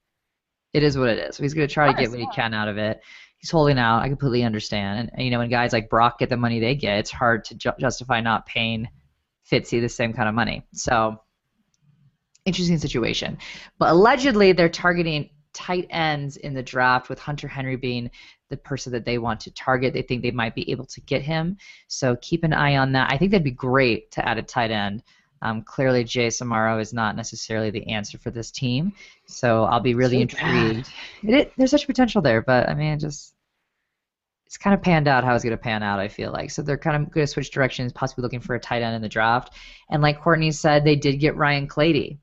It 0.72 0.84
is 0.84 0.98
what 0.98 1.10
it 1.10 1.18
is. 1.20 1.36
So 1.36 1.44
he's 1.44 1.54
going 1.54 1.68
to 1.68 1.74
try 1.74 1.92
to 1.92 2.00
get 2.00 2.10
what 2.10 2.20
he 2.20 2.28
can 2.34 2.54
out 2.54 2.70
of 2.70 2.78
it. 2.78 3.02
He's 3.40 3.52
holding 3.52 3.80
out. 3.80 4.02
I 4.02 4.10
completely 4.10 4.44
understand. 4.44 5.12
And, 5.14 5.24
you 5.24 5.32
know, 5.32 5.40
when 5.40 5.50
guys 5.50 5.74
like 5.74 5.90
Brock 5.90 6.20
get 6.20 6.30
the 6.30 6.38
money 6.38 6.60
they 6.60 6.76
get, 6.76 7.00
it's 7.00 7.12
hard 7.12 7.46
to 7.46 7.56
ju- 7.56 7.72
justify 7.80 8.22
not 8.22 8.46
paying 8.46 8.88
Fitzy 9.50 9.82
the 9.82 9.90
same 9.90 10.14
kind 10.14 10.30
of 10.30 10.36
money. 10.36 10.68
So 10.74 11.22
interesting 12.46 12.78
situation. 12.78 13.38
But 13.78 13.92
allegedly, 13.92 14.52
they're 14.52 14.70
targeting 14.70 15.30
tight 15.54 15.88
ends 15.90 16.38
in 16.38 16.54
the 16.54 16.62
draft, 16.62 17.10
with 17.10 17.20
Hunter 17.20 17.48
Henry 17.48 17.76
being 17.76 18.12
the 18.50 18.58
person 18.58 18.92
that 18.94 19.06
they 19.06 19.18
want 19.18 19.40
to 19.42 19.52
target. 19.52 19.94
They 19.94 20.02
think 20.02 20.22
they 20.22 20.32
might 20.32 20.56
be 20.56 20.70
able 20.72 20.86
to 20.86 21.02
get 21.02 21.22
him. 21.22 21.58
So 21.88 22.18
keep 22.22 22.44
an 22.44 22.54
eye 22.54 22.78
on 22.78 22.92
that. 22.94 23.12
I 23.12 23.18
think 23.18 23.32
that'd 23.32 23.44
be 23.44 23.52
great 23.52 24.12
to 24.12 24.28
add 24.28 24.38
a 24.38 24.44
tight 24.44 24.72
end. 24.72 25.04
Um, 25.42 25.62
clearly, 25.62 26.04
Jace 26.04 26.42
Amaro 26.42 26.82
is 26.82 26.94
not 26.94 27.16
necessarily 27.16 27.70
the 27.70 27.88
answer 27.90 28.18
for 28.18 28.32
this 28.32 28.52
team, 28.52 28.94
so 29.26 29.64
I'll 29.64 29.80
be 29.80 29.96
really 29.96 30.26
bad. 30.26 30.34
intrigued. 30.34 30.90
It, 31.24 31.34
it, 31.34 31.54
there's 31.58 31.72
such 31.72 31.88
potential 31.88 32.22
there, 32.22 32.42
but 32.42 32.68
I 32.68 32.74
mean, 32.74 33.00
just 33.00 33.34
it's 34.50 34.58
kind 34.58 34.74
of 34.74 34.82
panned 34.82 35.08
out 35.08 35.24
how 35.24 35.36
it's 35.36 35.44
going 35.44 35.56
to 35.56 35.62
pan 35.62 35.84
out. 35.84 36.00
I 36.00 36.08
feel 36.08 36.32
like 36.32 36.50
so 36.50 36.64
they're 36.64 36.78
kind 36.78 36.96
of 36.96 37.12
going 37.12 37.26
to 37.26 37.32
switch 37.32 37.52
directions, 37.52 37.94
possibly 37.94 38.24
looking 38.24 38.40
for 38.40 38.56
a 38.56 38.60
tight 38.60 38.82
end 38.82 38.96
in 38.96 39.02
the 39.02 39.08
draft. 39.08 39.54
And 39.90 40.02
like 40.02 40.22
Courtney 40.22 40.52
said, 40.52 40.84
they 40.84 40.96
did 40.96 41.20
get 41.20 41.36
Ryan 41.36 41.68
Clady. 41.68 42.20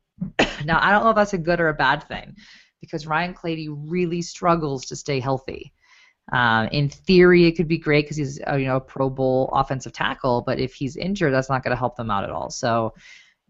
now 0.65 0.81
I 0.83 0.91
don't 0.91 1.05
know 1.05 1.11
if 1.11 1.17
that's 1.17 1.35
a 1.35 1.39
good 1.39 1.61
or 1.61 1.69
a 1.69 1.75
bad 1.75 2.03
thing, 2.09 2.35
because 2.81 3.07
Ryan 3.07 3.33
Clady 3.33 3.69
really 3.69 4.23
struggles 4.23 4.87
to 4.87 4.97
stay 4.97 5.21
healthy. 5.21 5.73
Um, 6.33 6.67
in 6.69 6.89
theory, 6.89 7.47
it 7.47 7.53
could 7.53 7.69
be 7.69 7.79
great 7.79 8.05
because 8.05 8.17
he's 8.17 8.41
a, 8.47 8.59
you 8.59 8.67
know 8.67 8.77
a 8.77 8.81
Pro 8.81 9.09
Bowl 9.09 9.49
offensive 9.53 9.93
tackle, 9.93 10.43
but 10.43 10.59
if 10.59 10.75
he's 10.75 10.97
injured, 10.97 11.33
that's 11.33 11.49
not 11.49 11.63
going 11.63 11.71
to 11.71 11.79
help 11.79 11.97
them 11.97 12.11
out 12.11 12.25
at 12.25 12.31
all. 12.31 12.51
So, 12.51 12.95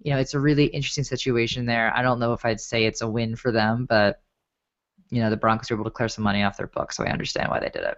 you 0.02 0.12
know, 0.12 0.18
it's 0.18 0.34
a 0.34 0.40
really 0.40 0.66
interesting 0.66 1.04
situation 1.04 1.64
there. 1.64 1.90
I 1.96 2.02
don't 2.02 2.18
know 2.18 2.34
if 2.34 2.44
I'd 2.44 2.60
say 2.60 2.84
it's 2.84 3.00
a 3.00 3.08
win 3.08 3.34
for 3.34 3.50
them, 3.50 3.86
but 3.88 4.20
you 5.10 5.22
know, 5.22 5.30
the 5.30 5.36
Broncos 5.36 5.70
were 5.70 5.76
able 5.76 5.84
to 5.84 5.90
clear 5.90 6.08
some 6.08 6.24
money 6.24 6.42
off 6.42 6.56
their 6.56 6.66
books, 6.66 6.96
so 6.96 7.04
I 7.04 7.08
understand 7.10 7.48
why 7.48 7.60
they 7.60 7.70
did 7.70 7.82
it. 7.82 7.96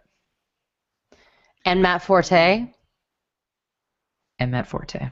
And 1.64 1.82
Matt 1.82 2.02
Forte. 2.02 2.66
And 4.38 4.50
Matt 4.52 4.68
Forte. 4.68 5.10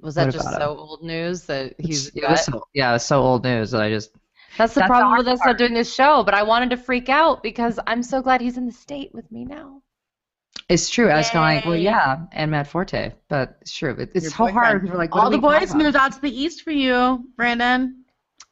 Was 0.00 0.16
that 0.16 0.32
just 0.32 0.50
so 0.50 0.76
old 0.76 1.02
news 1.02 1.44
that 1.44 1.74
he's 1.78 2.08
It 2.08 2.28
was 2.28 2.44
so, 2.44 2.66
yeah, 2.74 2.90
it 2.90 2.94
was 2.94 3.04
so 3.04 3.22
old 3.22 3.44
news 3.44 3.70
that 3.70 3.80
I 3.80 3.90
just 3.90 4.10
That's 4.56 4.74
the 4.74 4.80
That's 4.80 4.88
problem 4.88 5.18
with 5.18 5.28
us 5.28 5.38
part. 5.38 5.50
not 5.50 5.58
doing 5.58 5.74
this 5.74 5.92
show, 5.92 6.22
but 6.24 6.34
I 6.34 6.42
wanted 6.42 6.70
to 6.70 6.76
freak 6.76 7.08
out 7.08 7.42
because 7.42 7.78
I'm 7.86 8.02
so 8.02 8.22
glad 8.22 8.40
he's 8.40 8.56
in 8.56 8.66
the 8.66 8.72
state 8.72 9.10
with 9.12 9.30
me 9.30 9.44
now. 9.44 9.82
It's 10.68 10.88
true. 10.88 11.10
I 11.10 11.18
was 11.18 11.30
kind 11.30 11.58
of 11.58 11.64
like, 11.64 11.68
well, 11.68 11.80
yeah, 11.80 12.26
and 12.32 12.50
Matt 12.50 12.66
Forte, 12.66 13.12
but 13.28 13.58
it's 13.60 13.72
true. 13.72 13.94
It, 13.98 14.10
it's 14.14 14.24
Your 14.24 14.32
so 14.32 14.46
hard. 14.46 14.82
People 14.82 14.96
are 14.96 14.98
like, 14.98 15.14
All 15.14 15.30
the 15.30 15.38
boys 15.38 15.74
moved 15.74 15.96
out 15.96 16.12
to 16.12 16.20
the 16.20 16.30
east 16.30 16.62
for 16.62 16.72
you, 16.72 17.24
Brandon. 17.36 18.04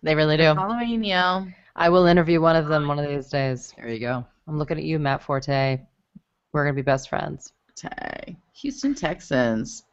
They 0.03 0.14
really 0.14 0.37
do. 0.37 0.55
Following 0.55 1.03
you. 1.03 1.53
I 1.77 1.88
will 1.88 2.07
interview 2.07 2.40
one 2.40 2.55
of 2.55 2.69
them 2.69 2.87
one 2.87 2.99
of 2.99 3.09
these 3.09 3.29
days. 3.29 3.73
There 3.77 3.88
you 3.88 3.99
go. 3.99 4.25
I'm 4.47 4.59
looking 4.59 4.79
at 4.79 4.85
you, 4.85 4.99
Matt 4.99 5.23
Forte. 5.23 5.81
We're 6.53 6.64
gonna 6.64 6.75
be 6.75 6.83
best 6.83 7.09
friends. 7.09 7.53
Tay. 7.75 8.37
Houston 8.53 8.95
Texans. 8.95 9.85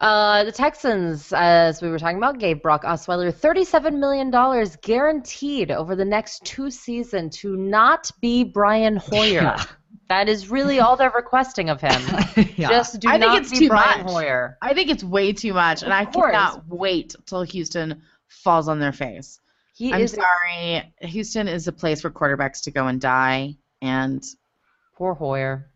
Uh, 0.00 0.44
the 0.44 0.52
Texans, 0.52 1.32
as 1.32 1.82
we 1.82 1.88
were 1.88 1.98
talking 1.98 2.18
about, 2.18 2.38
gave 2.38 2.62
Brock 2.62 2.84
Osweiler 2.84 3.32
$37 3.32 3.98
million 3.98 4.30
guaranteed 4.80 5.70
over 5.70 5.96
the 5.96 6.04
next 6.04 6.44
two 6.44 6.70
seasons 6.70 7.38
to 7.38 7.56
not 7.56 8.10
be 8.20 8.44
Brian 8.44 8.96
Hoyer. 9.10 9.42
Yeah. 9.42 9.64
That 10.08 10.28
is 10.28 10.48
really 10.48 10.80
all 10.80 10.96
they're 10.96 11.10
requesting 11.10 11.68
of 11.68 11.80
him. 11.80 12.00
yeah. 12.56 12.68
Just 12.68 13.00
do 13.00 13.08
I 13.08 13.18
think 13.18 13.32
not 13.32 13.42
it's 13.42 13.50
be 13.50 13.58
too 13.58 13.68
Brian 13.68 14.04
much. 14.04 14.10
Hoyer. 14.10 14.56
I 14.62 14.72
think 14.72 14.88
it's 14.88 15.04
way 15.04 15.32
too 15.32 15.52
much, 15.52 15.82
and 15.82 15.92
I 15.92 16.06
course. 16.06 16.30
cannot 16.32 16.66
wait 16.66 17.14
till 17.26 17.42
Houston 17.42 18.02
falls 18.28 18.68
on 18.68 18.78
their 18.78 18.92
face. 18.92 19.38
He 19.74 19.92
I'm 19.92 20.00
is 20.00 20.12
sorry. 20.12 20.94
Houston 21.02 21.46
is 21.46 21.68
a 21.68 21.72
place 21.72 22.00
for 22.00 22.10
quarterbacks 22.10 22.62
to 22.62 22.70
go 22.70 22.86
and 22.86 23.00
die, 23.00 23.56
and 23.82 24.24
Poor 24.96 25.14
Hoyer. 25.14 25.70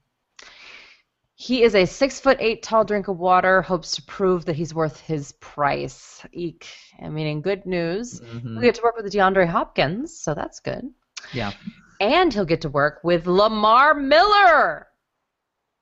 He 1.43 1.65
is 1.65 1.75
a 1.75 1.87
six 1.87 2.21
foot 2.21 2.37
eight 2.39 2.63
tall 2.63 2.85
drink 2.85 3.09
of 3.09 3.19
water. 3.19 3.63
Hopes 3.63 3.97
to 3.97 4.03
prove 4.03 4.45
that 4.45 4.55
he's 4.55 4.73
worth 4.73 5.01
his 5.01 5.33
price. 5.41 6.25
Eek. 6.33 6.69
I 7.03 7.09
mean, 7.09 7.27
in 7.27 7.41
good 7.41 7.67
news, 7.67 8.21
Mhm. 8.21 8.57
we 8.57 8.63
get 8.63 8.77
to 8.77 8.83
work 8.85 8.97
with 8.97 9.13
DeAndre 9.13 9.49
Hopkins, 9.49 10.17
so 10.17 10.35
that's 10.35 10.61
good. 10.61 10.89
Yeah. 11.33 11.51
And 12.01 12.33
he'll 12.33 12.45
get 12.45 12.61
to 12.61 12.69
work 12.69 13.01
with 13.03 13.27
Lamar 13.27 13.93
Miller. 13.93 14.87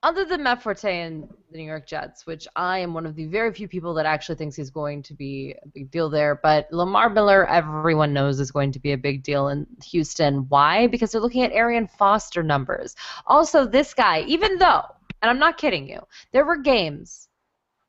Other 0.03 0.25
than 0.25 0.41
Matt 0.41 0.63
Forte 0.63 0.99
and 0.99 1.29
the 1.51 1.59
New 1.59 1.63
York 1.63 1.85
Jets, 1.85 2.25
which 2.25 2.47
I 2.55 2.79
am 2.79 2.95
one 2.95 3.05
of 3.05 3.15
the 3.15 3.27
very 3.27 3.53
few 3.53 3.67
people 3.67 3.93
that 3.93 4.07
actually 4.07 4.37
thinks 4.37 4.55
he's 4.55 4.71
going 4.71 5.03
to 5.03 5.13
be 5.13 5.53
a 5.63 5.67
big 5.67 5.91
deal 5.91 6.09
there, 6.09 6.39
but 6.41 6.67
Lamar 6.71 7.07
Miller, 7.07 7.47
everyone 7.47 8.13
knows 8.13 8.39
is 8.39 8.49
going 8.49 8.71
to 8.71 8.79
be 8.79 8.93
a 8.93 8.97
big 8.97 9.21
deal 9.21 9.49
in 9.49 9.67
Houston. 9.91 10.47
Why? 10.49 10.87
Because 10.87 11.11
they're 11.11 11.21
looking 11.21 11.43
at 11.43 11.51
Arian 11.51 11.85
Foster 11.87 12.41
numbers. 12.41 12.95
Also, 13.27 13.67
this 13.67 13.93
guy, 13.93 14.21
even 14.21 14.57
though, 14.57 14.81
and 15.21 15.29
I'm 15.29 15.39
not 15.39 15.57
kidding 15.57 15.87
you, 15.87 16.01
there 16.31 16.45
were 16.45 16.57
games 16.57 17.27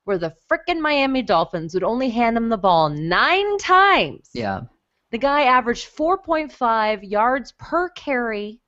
where 0.04 0.18
the 0.18 0.34
frickin' 0.50 0.80
Miami 0.80 1.22
Dolphins 1.22 1.74
would 1.74 1.84
only 1.84 2.10
hand 2.10 2.36
him 2.36 2.48
the 2.48 2.58
ball 2.58 2.88
nine 2.88 3.58
times. 3.58 4.30
Yeah. 4.34 4.62
The 5.10 5.18
guy 5.18 5.42
averaged 5.42 5.94
4.5 5.96 7.08
yards 7.08 7.52
per 7.58 7.90
carry 7.90 8.60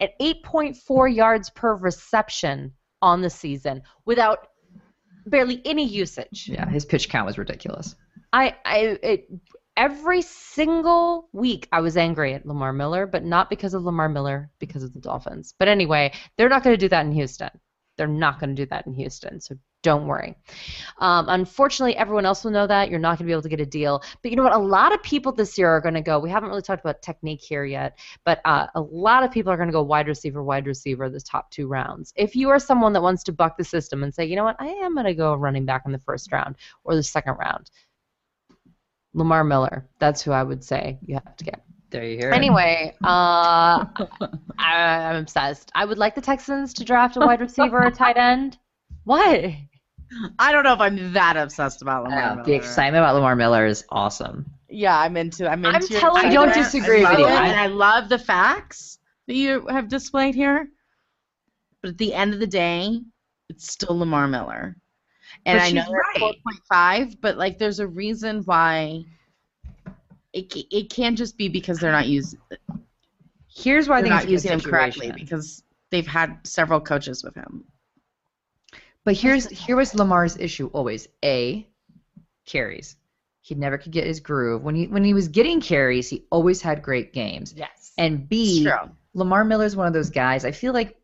and 0.00 0.10
8.4 0.20 1.14
yards 1.14 1.50
per 1.50 1.74
reception 1.74 2.72
on 3.00 3.22
the 3.22 3.30
season 3.30 3.82
without 4.04 4.48
barely 5.26 5.62
any 5.64 5.86
usage. 5.86 6.48
Yeah. 6.48 6.68
His 6.68 6.84
pitch 6.84 7.08
count 7.08 7.26
was 7.26 7.38
ridiculous. 7.38 7.94
I, 8.32 8.56
I 8.64 8.78
it, 9.02 9.28
every 9.76 10.22
single 10.22 11.28
week 11.32 11.68
I 11.72 11.80
was 11.80 11.96
angry 11.96 12.34
at 12.34 12.46
Lamar 12.46 12.72
Miller, 12.72 13.06
but 13.06 13.24
not 13.24 13.50
because 13.50 13.74
of 13.74 13.84
Lamar 13.84 14.08
Miller, 14.08 14.50
because 14.58 14.82
of 14.82 14.92
the 14.92 15.00
Dolphins. 15.00 15.54
But 15.58 15.68
anyway, 15.68 16.12
they're 16.36 16.48
not 16.48 16.62
going 16.62 16.74
to 16.74 16.80
do 16.80 16.88
that 16.88 17.06
in 17.06 17.12
Houston. 17.12 17.50
They're 18.02 18.08
not 18.08 18.40
going 18.40 18.50
to 18.50 18.60
do 18.60 18.66
that 18.70 18.84
in 18.84 18.94
Houston, 18.94 19.40
so 19.40 19.54
don't 19.84 20.08
worry. 20.08 20.34
Um, 20.98 21.26
unfortunately, 21.28 21.96
everyone 21.96 22.26
else 22.26 22.42
will 22.42 22.50
know 22.50 22.66
that 22.66 22.90
you're 22.90 22.98
not 22.98 23.10
going 23.10 23.18
to 23.18 23.24
be 23.26 23.30
able 23.30 23.42
to 23.42 23.48
get 23.48 23.60
a 23.60 23.66
deal. 23.66 24.02
But 24.20 24.32
you 24.32 24.36
know 24.36 24.42
what? 24.42 24.54
A 24.54 24.58
lot 24.58 24.92
of 24.92 25.00
people 25.04 25.30
this 25.30 25.56
year 25.56 25.68
are 25.68 25.80
going 25.80 25.94
to 25.94 26.00
go. 26.00 26.18
We 26.18 26.28
haven't 26.28 26.48
really 26.48 26.62
talked 26.62 26.80
about 26.84 27.00
technique 27.00 27.40
here 27.40 27.64
yet, 27.64 27.96
but 28.24 28.40
uh, 28.44 28.66
a 28.74 28.80
lot 28.80 29.22
of 29.22 29.30
people 29.30 29.52
are 29.52 29.56
going 29.56 29.68
to 29.68 29.72
go 29.72 29.84
wide 29.84 30.08
receiver, 30.08 30.42
wide 30.42 30.66
receiver, 30.66 31.08
the 31.08 31.20
top 31.20 31.48
two 31.52 31.68
rounds. 31.68 32.12
If 32.16 32.34
you 32.34 32.50
are 32.50 32.58
someone 32.58 32.92
that 32.94 33.02
wants 33.02 33.22
to 33.22 33.32
buck 33.32 33.56
the 33.56 33.62
system 33.62 34.02
and 34.02 34.12
say, 34.12 34.24
you 34.24 34.34
know 34.34 34.42
what, 34.42 34.56
I 34.58 34.66
am 34.66 34.94
going 34.94 35.06
to 35.06 35.14
go 35.14 35.32
running 35.34 35.64
back 35.64 35.82
in 35.86 35.92
the 35.92 35.98
first 36.00 36.32
round 36.32 36.56
or 36.82 36.96
the 36.96 37.04
second 37.04 37.34
round, 37.34 37.70
Lamar 39.14 39.44
Miller. 39.44 39.88
That's 40.00 40.22
who 40.22 40.32
I 40.32 40.42
would 40.42 40.64
say 40.64 40.98
you 41.06 41.14
have 41.14 41.36
to 41.36 41.44
get. 41.44 41.62
There 41.92 42.04
you 42.04 42.16
hear 42.16 42.30
it. 42.30 42.34
Anyway, 42.34 42.94
uh, 43.04 43.84
I, 44.58 44.74
I'm 44.76 45.16
obsessed. 45.16 45.70
I 45.74 45.84
would 45.84 45.98
like 45.98 46.14
the 46.14 46.20
Texans 46.20 46.72
to 46.74 46.84
draft 46.84 47.16
a 47.16 47.20
wide 47.20 47.40
receiver 47.40 47.78
or 47.78 47.86
a 47.86 47.90
tight 47.90 48.16
end. 48.16 48.58
What? 49.04 49.50
I 50.38 50.52
don't 50.52 50.64
know 50.64 50.72
if 50.74 50.80
I'm 50.80 51.12
that 51.12 51.36
obsessed 51.36 51.82
about 51.82 52.04
Lamar. 52.04 52.18
Yeah, 52.18 52.30
Miller. 52.34 52.44
the 52.44 52.54
excitement 52.54 53.02
about 53.02 53.14
Lamar 53.14 53.36
Miller 53.36 53.66
is 53.66 53.84
awesome. 53.90 54.46
Yeah, 54.68 54.98
I'm 54.98 55.16
into. 55.16 55.46
I'm 55.50 55.64
into. 55.64 55.76
I'm 55.76 55.82
your 55.90 56.00
telling 56.00 56.26
I 56.26 56.30
don't 56.32 56.52
disagree 56.54 57.04
I 57.04 57.10
with 57.10 57.18
love 57.18 57.18
you. 57.20 57.26
it, 57.26 57.30
I- 57.40 57.48
and 57.48 57.60
I 57.60 57.66
love 57.66 58.08
the 58.08 58.18
facts 58.18 58.98
that 59.26 59.34
you 59.34 59.66
have 59.68 59.88
displayed 59.88 60.34
here. 60.34 60.68
But 61.82 61.90
at 61.90 61.98
the 61.98 62.14
end 62.14 62.32
of 62.32 62.40
the 62.40 62.46
day, 62.46 63.00
it's 63.48 63.70
still 63.70 63.98
Lamar 63.98 64.28
Miller. 64.28 64.76
And 65.46 65.58
But 65.58 65.64
I 65.64 65.70
know 65.72 65.82
she's 65.82 65.90
they're 65.90 66.22
right. 66.22 66.34
4.5, 66.72 67.16
but 67.20 67.36
like, 67.38 67.58
there's 67.58 67.80
a 67.80 67.86
reason 67.86 68.42
why. 68.44 69.02
It 70.32 70.54
it 70.70 70.90
can't 70.90 71.16
just 71.16 71.36
be 71.36 71.48
because 71.48 71.78
they're 71.78 71.92
not 71.92 72.06
using 72.06 72.40
Here's 73.54 73.88
why 73.88 74.00
they're 74.00 74.10
not 74.10 74.28
using 74.28 74.52
him 74.52 74.60
correctly 74.60 75.12
because 75.12 75.62
they've 75.90 76.06
had 76.06 76.38
several 76.46 76.80
coaches 76.80 77.22
with 77.22 77.34
him. 77.34 77.64
But 79.04 79.14
here's 79.14 79.46
here 79.48 79.76
was 79.76 79.94
Lamar's 79.94 80.36
issue 80.36 80.70
always. 80.72 81.08
A 81.24 81.68
carries. 82.46 82.96
He 83.40 83.54
never 83.54 83.76
could 83.76 83.92
get 83.92 84.06
his 84.06 84.20
groove. 84.20 84.62
When 84.62 84.74
he 84.74 84.86
when 84.86 85.04
he 85.04 85.12
was 85.12 85.28
getting 85.28 85.60
carries, 85.60 86.08
he 86.08 86.24
always 86.30 86.62
had 86.62 86.82
great 86.82 87.12
games. 87.12 87.52
Yes. 87.56 87.92
And 87.98 88.28
B, 88.28 88.66
Lamar 89.14 89.44
Miller 89.44 89.66
is 89.66 89.76
one 89.76 89.86
of 89.86 89.92
those 89.92 90.10
guys. 90.10 90.44
I 90.44 90.52
feel 90.52 90.72
like 90.72 90.96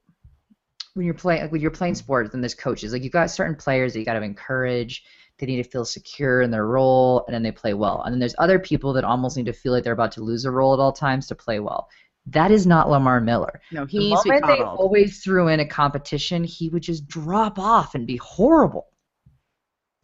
when 0.95 1.05
you're 1.05 1.15
playing 1.15 1.43
like 1.43 1.53
when 1.53 1.61
you're 1.61 1.71
playing 1.71 1.97
sports 1.97 2.31
then 2.31 2.41
there's 2.41 2.55
coaches, 2.55 2.93
like 2.93 3.03
you've 3.03 3.13
got 3.13 3.31
certain 3.31 3.57
players 3.57 3.93
that 3.93 3.99
you 3.99 4.05
got 4.05 4.15
to 4.15 4.23
encourage. 4.23 5.05
They 5.39 5.47
need 5.47 5.63
to 5.63 5.69
feel 5.71 5.85
secure 5.85 6.43
in 6.43 6.51
their 6.51 6.67
role, 6.67 7.25
and 7.27 7.35
then 7.35 7.43
they 7.43 7.53
play 7.53 7.75
well. 7.75 8.03
And 8.03 8.13
then 8.13 8.19
there's 8.19 8.35
other 8.39 8.59
people 8.59 8.93
that 8.95 9.05
almost 9.05 9.37
need 9.37 9.47
to 9.47 9.53
feel 9.53 9.73
like 9.73 9.85
they're 9.85 9.93
about 9.93 10.13
to 10.13 10.21
lose 10.23 10.45
a 10.45 10.51
role 10.51 10.75
at 10.75 10.81
all 10.81 10.93
times 10.93 11.27
to 11.29 11.35
play 11.35 11.61
well. 11.61 11.89
That 12.27 12.51
is 12.51 12.67
not 12.67 12.91
Lamar 12.91 13.21
Miller. 13.21 13.61
No, 13.73 13.87
he 13.87 13.99
The 13.99 14.05
needs 14.11 14.23
to 14.23 14.29
be 14.29 14.41
moment 14.41 14.59
they 14.59 14.63
always 14.65 15.23
threw 15.23 15.49
in 15.49 15.61
a 15.61 15.67
competition, 15.67 16.45
he 16.45 16.69
would 16.69 16.83
just 16.83 17.07
drop 17.07 17.59
off 17.59 17.95
and 17.95 18.07
be 18.07 18.17
horrible. 18.17 18.87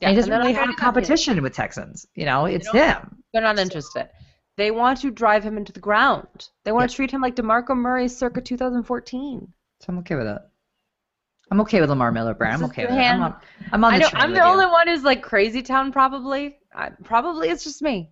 Yeah, 0.00 0.08
and 0.08 0.16
he 0.16 0.20
doesn't 0.20 0.32
really 0.32 0.52
have 0.52 0.62
a 0.62 0.66
do 0.66 0.72
that 0.72 0.78
here. 0.80 0.84
competition 0.84 1.42
with 1.42 1.54
Texans. 1.54 2.06
You 2.14 2.24
know, 2.26 2.46
it's 2.46 2.66
don't- 2.70 2.76
him. 2.76 3.22
They're 3.32 3.42
not 3.42 3.58
interested. 3.58 4.08
They 4.56 4.70
want 4.70 5.00
to 5.00 5.10
drive 5.10 5.42
him 5.42 5.56
into 5.56 5.72
the 5.72 5.80
ground. 5.80 6.48
They 6.64 6.70
want 6.70 6.88
to 6.88 6.94
treat 6.94 7.10
him 7.10 7.20
like 7.20 7.34
DeMarco 7.34 7.76
Murray 7.76 8.06
circa 8.06 8.40
2014. 8.40 9.52
So 9.80 9.86
I'm 9.88 9.98
okay 9.98 10.14
with 10.14 10.26
that. 10.26 10.50
I'm 11.50 11.60
okay 11.60 11.80
with 11.80 11.90
Lamar 11.90 12.10
Miller, 12.10 12.34
Brad. 12.34 12.54
I'm 12.54 12.64
okay 12.64 12.84
with 12.86 12.94
him. 12.94 13.16
I'm 13.16 13.22
on, 13.22 13.36
I'm 13.72 13.84
on 13.84 13.94
I 13.94 13.98
the 13.98 14.02
know 14.04 14.08
train 14.10 14.22
I'm 14.22 14.30
with 14.30 14.38
the 14.38 14.44
you. 14.44 14.50
only 14.52 14.66
one 14.66 14.88
who's 14.88 15.02
like 15.04 15.22
crazy 15.22 15.62
town 15.62 15.92
probably. 15.92 16.56
I, 16.74 16.90
probably 17.04 17.48
it's 17.50 17.64
just 17.64 17.82
me. 17.82 18.10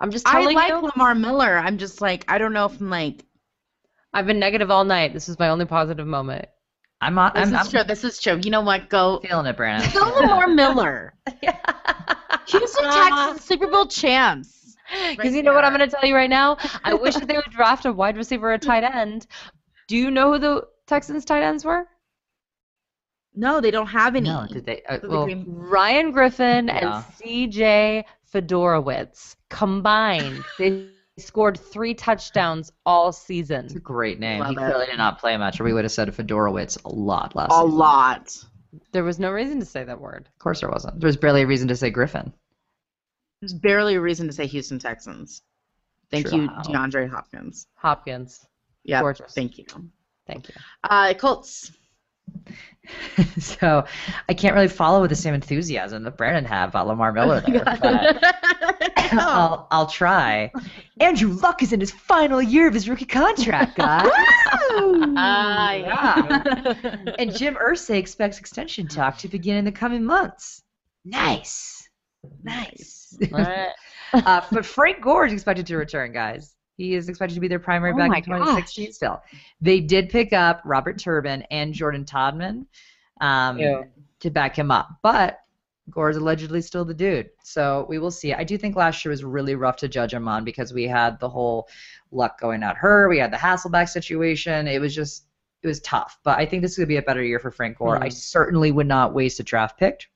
I'm 0.00 0.10
just 0.10 0.26
I 0.26 0.40
telling 0.40 0.56
like 0.56 0.68
you. 0.68 0.76
Lamar 0.80 1.14
Miller. 1.14 1.56
I'm 1.58 1.78
just 1.78 2.00
like 2.00 2.24
I 2.28 2.38
don't 2.38 2.52
know 2.52 2.66
if 2.66 2.80
I'm 2.80 2.90
like 2.90 3.24
I've 4.14 4.26
been 4.26 4.38
negative 4.38 4.70
all 4.70 4.84
night. 4.84 5.12
This 5.12 5.28
is 5.28 5.38
my 5.38 5.48
only 5.48 5.64
positive 5.64 6.06
moment. 6.06 6.46
I'm 7.00 7.18
on. 7.18 7.32
this 7.34 7.48
I'm, 7.48 7.54
is 7.54 7.60
I'm 7.60 7.70
true. 7.70 7.84
This 7.84 8.04
is 8.04 8.20
true. 8.20 8.40
You 8.42 8.50
know 8.50 8.60
what? 8.62 8.88
Go 8.88 9.20
feeling 9.20 9.46
it, 9.46 9.56
Brandon. 9.56 9.90
go 9.92 10.00
Lamar 10.20 10.46
Miller. 10.54 11.14
Houston 12.46 12.84
Texans 12.84 13.44
Super 13.44 13.66
Bowl 13.68 13.86
champs. 13.86 14.76
Because 15.10 15.34
you 15.34 15.42
know 15.42 15.54
what 15.54 15.64
I'm 15.64 15.74
going 15.74 15.88
to 15.88 15.94
tell 15.94 16.06
you 16.08 16.14
right 16.14 16.28
now? 16.28 16.58
I 16.84 16.92
wish 16.94 17.14
that 17.14 17.26
they 17.26 17.36
would 17.36 17.50
draft 17.50 17.86
a 17.86 17.92
wide 17.92 18.16
receiver 18.16 18.50
or 18.50 18.54
a 18.54 18.58
tight 18.58 18.84
end, 18.84 19.26
Do 19.88 19.96
you 19.96 20.10
know 20.10 20.32
who 20.32 20.38
the 20.38 20.66
Texans 20.86 21.24
tight 21.24 21.42
ends 21.42 21.64
were? 21.64 21.86
No, 23.34 23.60
they 23.60 23.70
don't 23.70 23.86
have 23.86 24.14
any. 24.14 24.28
No, 24.28 24.46
did 24.46 24.66
they? 24.66 24.82
Uh, 24.82 24.98
well, 25.04 25.24
Green- 25.24 25.44
Ryan 25.48 26.10
Griffin 26.12 26.66
Yeah. 26.68 26.96
and 26.96 27.04
CJ 27.16 28.04
Fiedorowicz 28.32 29.36
combined. 29.48 30.44
they 30.58 30.88
scored 31.18 31.58
three 31.58 31.94
touchdowns 31.94 32.72
all 32.84 33.08
it's 33.08 33.18
a 33.18 33.24
season. 33.24 33.68
great 33.82 34.18
name. 34.20 34.44
he 34.44 34.52
it. 34.52 34.56
clearly 34.56 34.86
did 34.86 34.96
not 34.98 35.18
play 35.18 35.36
much, 35.36 35.60
or 35.60 35.64
we 35.64 35.72
would 35.72 35.84
have 35.84 35.92
said 35.92 36.08
Fiedorowicz 36.08 36.84
a 36.84 36.88
lot 36.88 37.34
last 37.34 37.52
a 37.52 37.54
season. 37.62 37.70
lot. 37.78 38.36
There 38.92 39.04
was 39.04 39.18
no 39.18 39.30
reason 39.30 39.60
to 39.60 39.66
say 39.66 39.84
that 39.84 40.00
word. 40.00 40.28
Of 40.32 40.38
course 40.38 40.60
there 40.60 40.70
wasn't. 40.70 41.00
There 41.00 41.06
was 41.08 41.16
barely 41.16 41.42
a 41.42 41.46
reason 41.46 41.68
to 41.68 41.76
say 41.76 41.90
Griffin. 41.90 42.32
There's 43.40 43.52
barely 43.54 43.94
a 43.96 44.00
reason 44.00 44.26
to 44.28 44.32
say 44.32 44.46
Houston 44.46 44.78
Texans. 44.78 45.42
Thank 46.10 46.28
True. 46.28 46.42
you, 46.42 46.48
DeAndre 46.48 47.10
Hopkins. 47.10 47.66
Hopkins. 47.74 48.46
Yeah, 48.84 49.00
Gorgeous. 49.00 49.32
thank 49.34 49.58
you. 49.58 49.64
Thank 50.26 50.48
you. 50.48 50.54
Uh, 50.84 51.12
Colts. 51.14 51.72
so 53.38 53.84
I 54.28 54.34
can't 54.34 54.54
really 54.54 54.68
follow 54.68 55.00
with 55.00 55.10
the 55.10 55.16
same 55.16 55.34
enthusiasm 55.34 56.02
that 56.04 56.16
Brandon 56.16 56.44
had 56.44 56.68
about 56.68 56.86
Lamar 56.86 57.12
Miller 57.12 57.40
there. 57.46 57.64
I'll, 59.12 59.68
I'll 59.70 59.86
try. 59.86 60.50
Andrew 61.00 61.30
Luck 61.30 61.62
is 61.62 61.72
in 61.72 61.80
his 61.80 61.90
final 61.90 62.40
year 62.40 62.66
of 62.66 62.74
his 62.74 62.88
rookie 62.88 63.04
contract, 63.04 63.76
guys. 63.76 64.10
Ah, 64.74 65.72
yeah. 65.72 67.14
and 67.18 67.34
Jim 67.36 67.56
Irsay 67.56 67.96
expects 67.96 68.38
extension 68.38 68.88
talk 68.88 69.18
to 69.18 69.28
begin 69.28 69.56
in 69.56 69.64
the 69.64 69.72
coming 69.72 70.04
months. 70.04 70.62
Nice. 71.04 71.88
Nice. 72.42 73.16
Uh, 74.14 74.40
but 74.50 74.64
Frank 74.64 75.00
Gore 75.00 75.26
is 75.26 75.32
expected 75.32 75.66
to 75.66 75.76
return, 75.76 76.12
guys. 76.12 76.54
He 76.76 76.94
is 76.94 77.08
expected 77.08 77.34
to 77.34 77.40
be 77.40 77.48
their 77.48 77.58
primary 77.58 77.92
Oh 77.92 77.96
back 77.96 78.26
in 78.26 78.34
2016 78.34 78.92
still. 78.92 79.22
They 79.60 79.80
did 79.80 80.08
pick 80.08 80.32
up 80.32 80.62
Robert 80.64 80.98
Turbin 80.98 81.42
and 81.50 81.74
Jordan 81.74 82.04
Todman 82.04 82.66
um, 83.20 83.58
to 84.20 84.30
back 84.30 84.56
him 84.56 84.70
up. 84.70 84.88
But 85.02 85.38
Gore 85.90 86.10
is 86.10 86.16
allegedly 86.16 86.62
still 86.62 86.84
the 86.84 86.94
dude. 86.94 87.30
So 87.42 87.86
we 87.88 87.98
will 87.98 88.10
see. 88.10 88.32
I 88.32 88.44
do 88.44 88.56
think 88.56 88.76
last 88.76 89.04
year 89.04 89.10
was 89.10 89.24
really 89.24 89.54
rough 89.54 89.76
to 89.78 89.88
judge 89.88 90.14
him 90.14 90.28
on 90.28 90.44
because 90.44 90.72
we 90.72 90.84
had 90.84 91.18
the 91.20 91.28
whole 91.28 91.68
luck 92.10 92.40
going 92.40 92.62
at 92.62 92.76
her. 92.76 93.08
We 93.08 93.18
had 93.18 93.32
the 93.32 93.36
Hasselbeck 93.36 93.88
situation. 93.88 94.68
It 94.68 94.80
was 94.80 94.94
just, 94.94 95.26
it 95.62 95.66
was 95.66 95.80
tough. 95.80 96.18
But 96.24 96.38
I 96.38 96.46
think 96.46 96.62
this 96.62 96.72
is 96.72 96.78
going 96.78 96.86
to 96.86 96.92
be 96.92 96.96
a 96.96 97.02
better 97.02 97.22
year 97.22 97.38
for 97.38 97.50
Frank 97.50 97.78
Gore. 97.78 97.96
Hmm. 97.96 98.04
I 98.04 98.08
certainly 98.08 98.72
would 98.72 98.86
not 98.86 99.12
waste 99.12 99.40
a 99.40 99.42
draft 99.42 99.78
pick. 99.78 100.06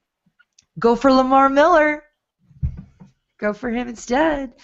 Go 0.79 0.95
for 0.95 1.13
Lamar 1.13 1.49
Miller. 1.49 2.05
Go 3.39 3.53
for 3.53 3.71
him 3.71 3.89
instead. 3.89 4.55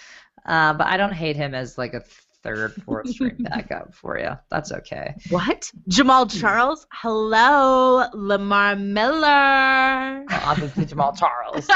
Uh, 0.47 0.73
but 0.75 0.87
I 0.87 0.97
don't 0.97 1.13
hate 1.13 1.37
him 1.37 1.55
as 1.55 1.79
like 1.79 1.95
a 1.95 2.01
third, 2.43 2.73
fourth 2.85 3.09
string 3.11 3.37
backup 3.41 3.95
for 3.95 4.19
you. 4.19 4.31
That's 4.51 4.73
okay. 4.73 5.15
What? 5.31 5.71
Jamaal 5.89 6.29
Charles? 6.41 6.87
Hello, 6.93 8.07
Lamar 8.13 8.75
Miller. 8.77 10.25
Obviously 10.45 10.85
Jamaal 10.87 11.17
Charles. 11.19 11.69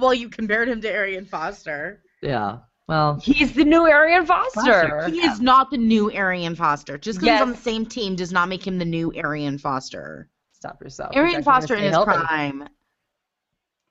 well, 0.00 0.14
you 0.14 0.28
compared 0.28 0.68
him 0.68 0.80
to 0.82 0.88
Arian 0.88 1.24
Foster. 1.24 2.02
Yeah. 2.22 2.58
Well, 2.88 3.18
He's 3.22 3.52
the 3.54 3.64
new 3.64 3.86
Arian 3.88 4.26
Foster. 4.26 5.08
He 5.08 5.20
is 5.20 5.40
not 5.40 5.70
the 5.70 5.78
new 5.78 6.10
Arian 6.12 6.54
Foster. 6.54 6.98
Just 6.98 7.20
because 7.20 7.34
he's 7.34 7.42
on 7.42 7.50
the 7.52 7.56
same 7.56 7.86
team 7.86 8.16
does 8.16 8.32
not 8.32 8.48
make 8.48 8.66
him 8.66 8.78
the 8.78 8.84
new 8.84 9.12
Arian 9.14 9.56
Foster. 9.58 10.28
stop 10.52 10.80
yourself. 10.82 11.16
Arian 11.16 11.42
Foster 11.42 11.74
in 11.74 11.84
his 11.84 11.92
healthy. 11.92 12.12
prime. 12.12 12.68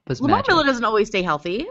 Was 0.08 0.22
Lamar. 0.22 0.44
Miller 0.48 0.64
doesn't 0.66 0.84
always 0.84 1.08
stay 1.08 1.22
healthy. 1.22 1.68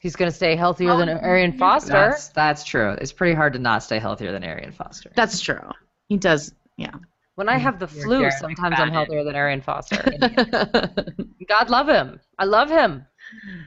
He's 0.00 0.14
going 0.16 0.30
to 0.30 0.34
stay 0.36 0.54
healthier 0.56 0.96
than 0.96 1.08
um, 1.08 1.18
Arian 1.22 1.52
Foster. 1.52 1.92
That's, 1.92 2.28
that's 2.28 2.64
true. 2.64 2.92
It's 3.00 3.12
pretty 3.12 3.34
hard 3.34 3.52
to 3.54 3.58
not 3.58 3.82
stay 3.82 3.98
healthier 3.98 4.30
than 4.32 4.44
Arian 4.44 4.72
Foster. 4.72 5.10
That's 5.16 5.40
true. 5.40 5.60
He 6.08 6.16
does. 6.16 6.54
Yeah. 6.76 6.92
When 7.34 7.48
I 7.48 7.56
have 7.58 7.78
the 7.78 7.88
You're 7.94 8.04
flu, 8.04 8.22
Darren 8.22 8.32
sometimes 8.40 8.76
I'm 8.78 8.90
healthier 8.90 9.24
than 9.24 9.34
Arian 9.34 9.60
Foster. 9.60 9.96
God 11.48 11.70
love 11.70 11.88
him. 11.88 12.20
I 12.38 12.44
love 12.44 12.68
him. 12.70 13.04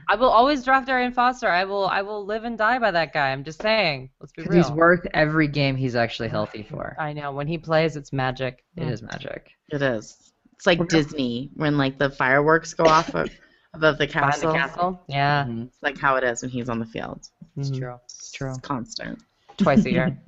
I 0.08 0.16
will 0.16 0.28
always 0.28 0.64
draft 0.64 0.88
Arian 0.88 1.12
Foster. 1.12 1.48
I 1.48 1.64
will 1.64 1.86
I 1.86 2.02
will 2.02 2.24
live 2.26 2.44
and 2.44 2.58
die 2.58 2.78
by 2.78 2.90
that 2.90 3.12
guy. 3.12 3.30
I'm 3.30 3.44
just 3.44 3.62
saying. 3.62 4.10
Let's 4.20 4.32
be 4.32 4.42
'Cause 4.42 4.52
real. 4.54 4.62
he's 4.62 4.72
worth 4.72 5.06
every 5.14 5.48
game 5.48 5.76
he's 5.76 5.94
actually 5.94 6.28
healthy 6.28 6.62
for. 6.64 6.96
I 6.98 7.12
know. 7.12 7.32
When 7.32 7.46
he 7.46 7.58
plays, 7.58 7.96
it's 7.96 8.12
magic. 8.12 8.64
It 8.76 8.88
is 8.88 9.02
magic. 9.02 9.50
It 9.70 9.80
is. 9.82 10.32
It's 10.54 10.66
like 10.66 10.78
We're 10.78 10.86
gonna- 10.86 11.02
Disney 11.04 11.50
when 11.54 11.78
like 11.78 11.98
the 11.98 12.10
fireworks 12.10 12.74
go 12.74 12.84
off 12.84 13.14
of, 13.14 13.30
above 13.74 13.98
the 13.98 14.06
Behind 14.06 14.32
castle. 14.32 14.52
the 14.52 14.58
castle? 14.58 15.00
Yeah. 15.08 15.44
Mhm. 15.44 15.66
It's 15.68 15.82
like 15.82 15.98
how 15.98 16.16
it 16.16 16.24
is 16.24 16.42
when 16.42 16.50
he's 16.50 16.68
on 16.68 16.78
the 16.78 16.86
field. 16.86 17.28
It's 17.56 17.70
Mhm. 17.70 17.78
true. 17.78 17.94
It's 18.04 18.30
true. 18.32 18.50
It's 18.50 18.58
constant. 18.60 19.22
Twice 19.56 19.84
a 19.84 19.90
year. 19.90 20.18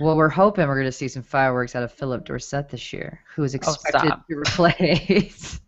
Well, 0.00 0.16
we're 0.16 0.30
hoping 0.30 0.66
we're 0.66 0.74
going 0.74 0.86
to 0.86 0.90
see 0.90 1.06
some 1.06 1.22
fireworks 1.22 1.76
out 1.76 1.82
of 1.82 1.92
Phillip 1.92 2.24
Dorsett 2.24 2.70
this 2.70 2.92
year, 2.94 3.20
who 3.36 3.44
is 3.44 3.54
expected 3.54 4.00
stop. 4.08 4.26
to 4.26 4.36
replace 4.38 5.60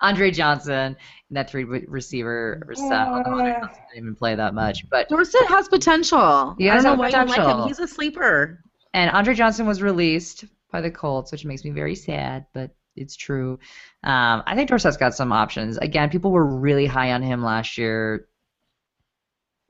Andre 0.00 0.30
Johnson 0.30 0.96
in 1.28 1.34
that 1.34 1.50
three 1.50 1.64
re- 1.64 1.84
receiver. 1.88 2.62
Reset. 2.66 2.92
Although 2.92 3.32
Andre 3.32 3.52
Johnson 3.60 3.82
didn't 3.92 4.04
even 4.04 4.14
play 4.14 4.36
that 4.36 4.54
much, 4.54 4.88
but 4.88 5.08
Dorsett 5.08 5.44
has 5.48 5.68
potential. 5.68 6.54
Yeah, 6.58 6.72
I 6.72 6.74
don't 6.76 6.84
know 6.84 6.90
that 6.92 6.98
why 6.98 7.06
you 7.08 7.12
don't 7.12 7.26
like 7.26 7.36
potential. 7.40 7.62
him. 7.62 7.68
He's 7.68 7.78
a 7.80 7.88
sleeper. 7.88 8.62
And 8.94 9.10
Andre 9.10 9.34
Johnson 9.34 9.66
was 9.66 9.82
released 9.82 10.44
by 10.70 10.80
the 10.80 10.90
Colts, 10.90 11.32
which 11.32 11.44
makes 11.44 11.64
me 11.64 11.70
very 11.70 11.96
sad, 11.96 12.46
but 12.54 12.70
it's 13.00 13.16
true. 13.16 13.58
Um, 14.04 14.42
I 14.46 14.54
think 14.54 14.68
Dorsett's 14.68 14.96
got 14.96 15.14
some 15.14 15.32
options. 15.32 15.78
Again, 15.78 16.10
people 16.10 16.30
were 16.30 16.46
really 16.46 16.86
high 16.86 17.12
on 17.12 17.22
him 17.22 17.42
last 17.42 17.78
year. 17.78 18.28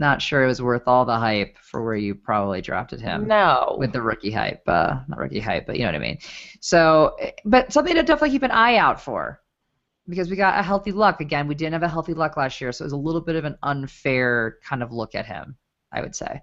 Not 0.00 0.22
sure 0.22 0.44
it 0.44 0.46
was 0.46 0.62
worth 0.62 0.84
all 0.86 1.04
the 1.04 1.16
hype 1.16 1.58
for 1.58 1.84
where 1.84 1.96
you 1.96 2.14
probably 2.14 2.60
drafted 2.60 3.00
him 3.00 3.26
no. 3.26 3.76
with 3.78 3.92
the 3.92 4.00
rookie 4.00 4.30
hype. 4.30 4.62
Uh, 4.66 5.00
not 5.08 5.18
rookie 5.18 5.40
hype, 5.40 5.66
but 5.66 5.76
you 5.76 5.82
know 5.82 5.88
what 5.88 5.96
I 5.96 5.98
mean. 5.98 6.18
So, 6.60 7.16
but 7.44 7.72
something 7.72 7.94
to 7.94 8.02
definitely 8.02 8.30
keep 8.30 8.44
an 8.44 8.52
eye 8.52 8.76
out 8.76 9.00
for 9.00 9.40
because 10.08 10.30
we 10.30 10.36
got 10.36 10.58
a 10.58 10.62
healthy 10.62 10.92
luck. 10.92 11.20
Again, 11.20 11.46
we 11.48 11.54
didn't 11.54 11.74
have 11.74 11.82
a 11.82 11.88
healthy 11.88 12.14
luck 12.14 12.36
last 12.36 12.60
year, 12.60 12.72
so 12.72 12.82
it 12.82 12.86
was 12.86 12.92
a 12.92 12.96
little 12.96 13.20
bit 13.20 13.36
of 13.36 13.44
an 13.44 13.58
unfair 13.62 14.58
kind 14.64 14.82
of 14.82 14.92
look 14.92 15.14
at 15.14 15.26
him, 15.26 15.56
I 15.92 16.00
would 16.00 16.14
say. 16.14 16.42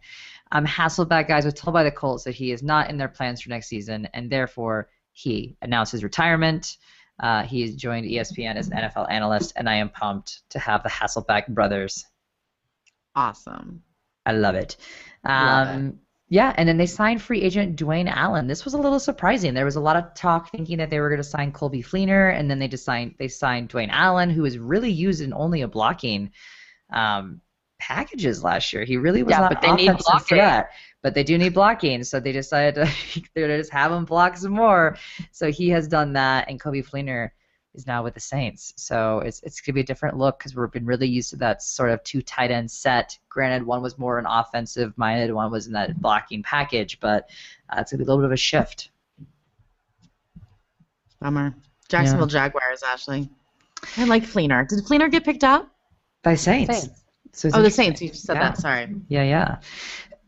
Um, 0.51 0.65
Hasselbeck 0.65 1.27
guys 1.27 1.45
was 1.45 1.53
told 1.53 1.73
by 1.73 1.83
the 1.83 1.91
Colts 1.91 2.23
that 2.25 2.35
he 2.35 2.51
is 2.51 2.61
not 2.61 2.89
in 2.89 2.97
their 2.97 3.07
plans 3.07 3.41
for 3.41 3.49
next 3.49 3.67
season, 3.67 4.07
and 4.13 4.29
therefore 4.29 4.89
he 5.15 5.57
announced 5.61 5.91
his 5.93 6.03
retirement. 6.03 6.77
Uh, 7.19 7.43
he 7.43 7.73
joined 7.75 8.05
ESPN 8.05 8.55
as 8.57 8.69
an 8.69 8.77
NFL 8.77 9.07
analyst, 9.09 9.53
and 9.55 9.69
I 9.69 9.75
am 9.75 9.89
pumped 9.89 10.41
to 10.49 10.59
have 10.59 10.83
the 10.83 10.89
Hasselbeck 10.89 11.47
brothers 11.47 12.05
Awesome. 13.15 13.83
I 14.25 14.33
love 14.33 14.55
it. 14.55 14.77
Love 15.25 15.67
Um, 15.69 15.99
Yeah, 16.27 16.53
and 16.57 16.67
then 16.67 16.77
they 16.77 16.87
signed 16.87 17.21
free 17.21 17.41
agent 17.41 17.77
Dwayne 17.79 18.09
Allen. 18.11 18.47
This 18.47 18.65
was 18.65 18.73
a 18.73 18.77
little 18.79 18.99
surprising. 18.99 19.53
There 19.53 19.63
was 19.65 19.75
a 19.77 19.81
lot 19.81 19.95
of 19.95 20.13
talk 20.15 20.51
thinking 20.51 20.79
that 20.79 20.89
they 20.89 20.99
were 20.99 21.09
going 21.09 21.21
to 21.21 21.23
sign 21.23 21.51
Coby 21.53 21.85
Fleener, 21.85 22.37
and 22.37 22.49
then 22.49 22.59
they 22.59 22.67
just 22.67 22.83
signed 22.83 23.15
they 23.19 23.27
signed 23.27 23.69
Dwayne 23.69 23.89
Allen, 23.91 24.29
who 24.29 24.41
was 24.41 24.57
really 24.57 24.91
used 24.91 25.21
in 25.21 25.33
only 25.33 25.61
a 25.61 25.67
blocking 25.67 26.31
um, 26.91 27.41
packages 27.79 28.43
last 28.43 28.73
year. 28.73 28.83
He 28.83 28.97
really 28.97 29.23
was 29.23 29.37
Yeah, 29.37 29.41
not 29.41 29.49
but 29.49 29.61
they 29.61 29.69
an 29.69 29.75
need 29.75 29.87
offensive 29.89 30.05
blocking. 30.11 30.27
threat. 30.27 30.71
But 31.05 31.13
they 31.13 31.23
do 31.23 31.37
need 31.37 31.53
blocking, 31.53 32.03
so 32.03 32.19
they 32.19 32.31
decided 32.31 32.73
to 32.73 33.21
they're 33.35 33.45
gonna 33.45 33.59
just 33.59 33.71
have 33.71 33.91
him 33.91 34.05
block 34.05 34.37
some 34.37 34.53
more. 34.53 34.97
So 35.31 35.51
he 35.51 35.69
has 35.69 35.87
done 35.87 36.13
that, 36.13 36.49
and 36.49 36.59
Coby 36.59 36.83
Fleener 36.83 37.29
is 37.75 37.85
now 37.85 38.03
with 38.03 38.15
the 38.15 38.19
Saints. 38.19 38.73
So 38.77 39.19
it's 39.19 39.39
it's 39.43 39.61
gonna 39.61 39.75
be 39.75 39.81
a 39.81 39.85
different 39.85 40.17
look 40.17 40.39
because 40.39 40.55
we've 40.55 40.71
been 40.71 40.87
really 40.87 41.07
used 41.07 41.29
to 41.29 41.35
that 41.35 41.61
sort 41.61 41.91
of 41.91 42.03
two 42.03 42.23
tight 42.23 42.49
end 42.49 42.71
set. 42.71 43.19
Granted, 43.29 43.67
one 43.67 43.83
was 43.83 43.99
more 43.99 44.17
an 44.17 44.25
offensive 44.27 44.97
minded, 44.97 45.31
one 45.31 45.51
was 45.51 45.67
in 45.67 45.73
that 45.73 46.01
blocking 46.01 46.41
package, 46.41 46.99
but 46.99 47.29
uh, 47.69 47.81
it's 47.81 47.91
gonna 47.91 47.99
be 47.99 48.05
a 48.05 48.07
little 48.07 48.23
bit 48.23 48.25
of 48.25 48.31
a 48.31 48.35
shift. 48.35 48.89
Bummer. 51.21 51.53
Jacksonville 51.87 52.25
Jaguars, 52.25 52.81
Ashley. 52.81 53.29
I 53.95 54.05
like 54.05 54.23
Fleener. 54.23 54.67
Did 54.67 54.83
Fleener 54.83 55.11
get 55.11 55.23
picked 55.23 55.43
up? 55.43 55.69
By 56.23 56.33
Saints. 56.33 56.75
Saints. 56.75 57.03
So 57.31 57.49
Oh, 57.53 57.61
the. 57.61 57.69
Saints. 57.69 58.01
You 58.01 58.09
just 58.09 58.23
said 58.25 58.37
Yeah. 58.37 58.49
that. 58.49 58.57
Sorry. 58.57 58.95
Yeah, 59.07 59.23
yeah. 59.23 59.57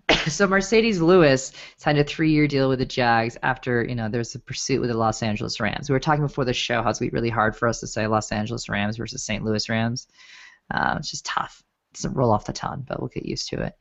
so 0.28 0.48
Marcedes 0.48 1.02
Lewis 1.02 1.52
signed 1.78 1.98
a 1.98 2.04
three-year 2.04 2.48
deal 2.48 2.70
with 2.70 2.80
the 2.80 2.86
Jags 2.86 3.38
after 3.44 3.84
you 3.84 3.96
know 3.96 4.08
there's 4.10 4.36
a 4.36 4.40
pursuit 4.40 4.80
with 4.80 4.90
the 4.90 4.98
Los 4.98 5.22
Angeles 5.22 5.60
Rams. 5.60 5.90
We 5.90 5.94
were 5.94 6.00
talking 6.00 6.26
before 6.26 6.46
the 6.46 6.54
show 6.54 6.82
how 6.82 6.90
it's 6.90 7.00
be 7.00 7.10
really 7.10 7.30
hard 7.30 7.56
for 7.56 7.68
us 7.68 7.82
to 7.82 7.88
say 7.88 8.08
Los 8.08 8.32
Angeles 8.32 8.70
Rams 8.70 8.98
versus 8.98 9.24
St. 9.24 9.44
Louis 9.44 9.68
Rams. 9.68 10.08
Uh, 10.74 10.96
it's 10.98 11.12
just 11.12 11.26
tough. 11.26 11.64
It 11.92 11.98
doesn't 11.98 12.16
roll 12.16 12.32
off 12.32 12.46
the 12.46 12.54
tongue, 12.54 12.86
but 12.88 13.00
we'll 13.00 13.10
get 13.10 13.26
used 13.26 13.50
to 13.50 13.62
it. 13.62 13.74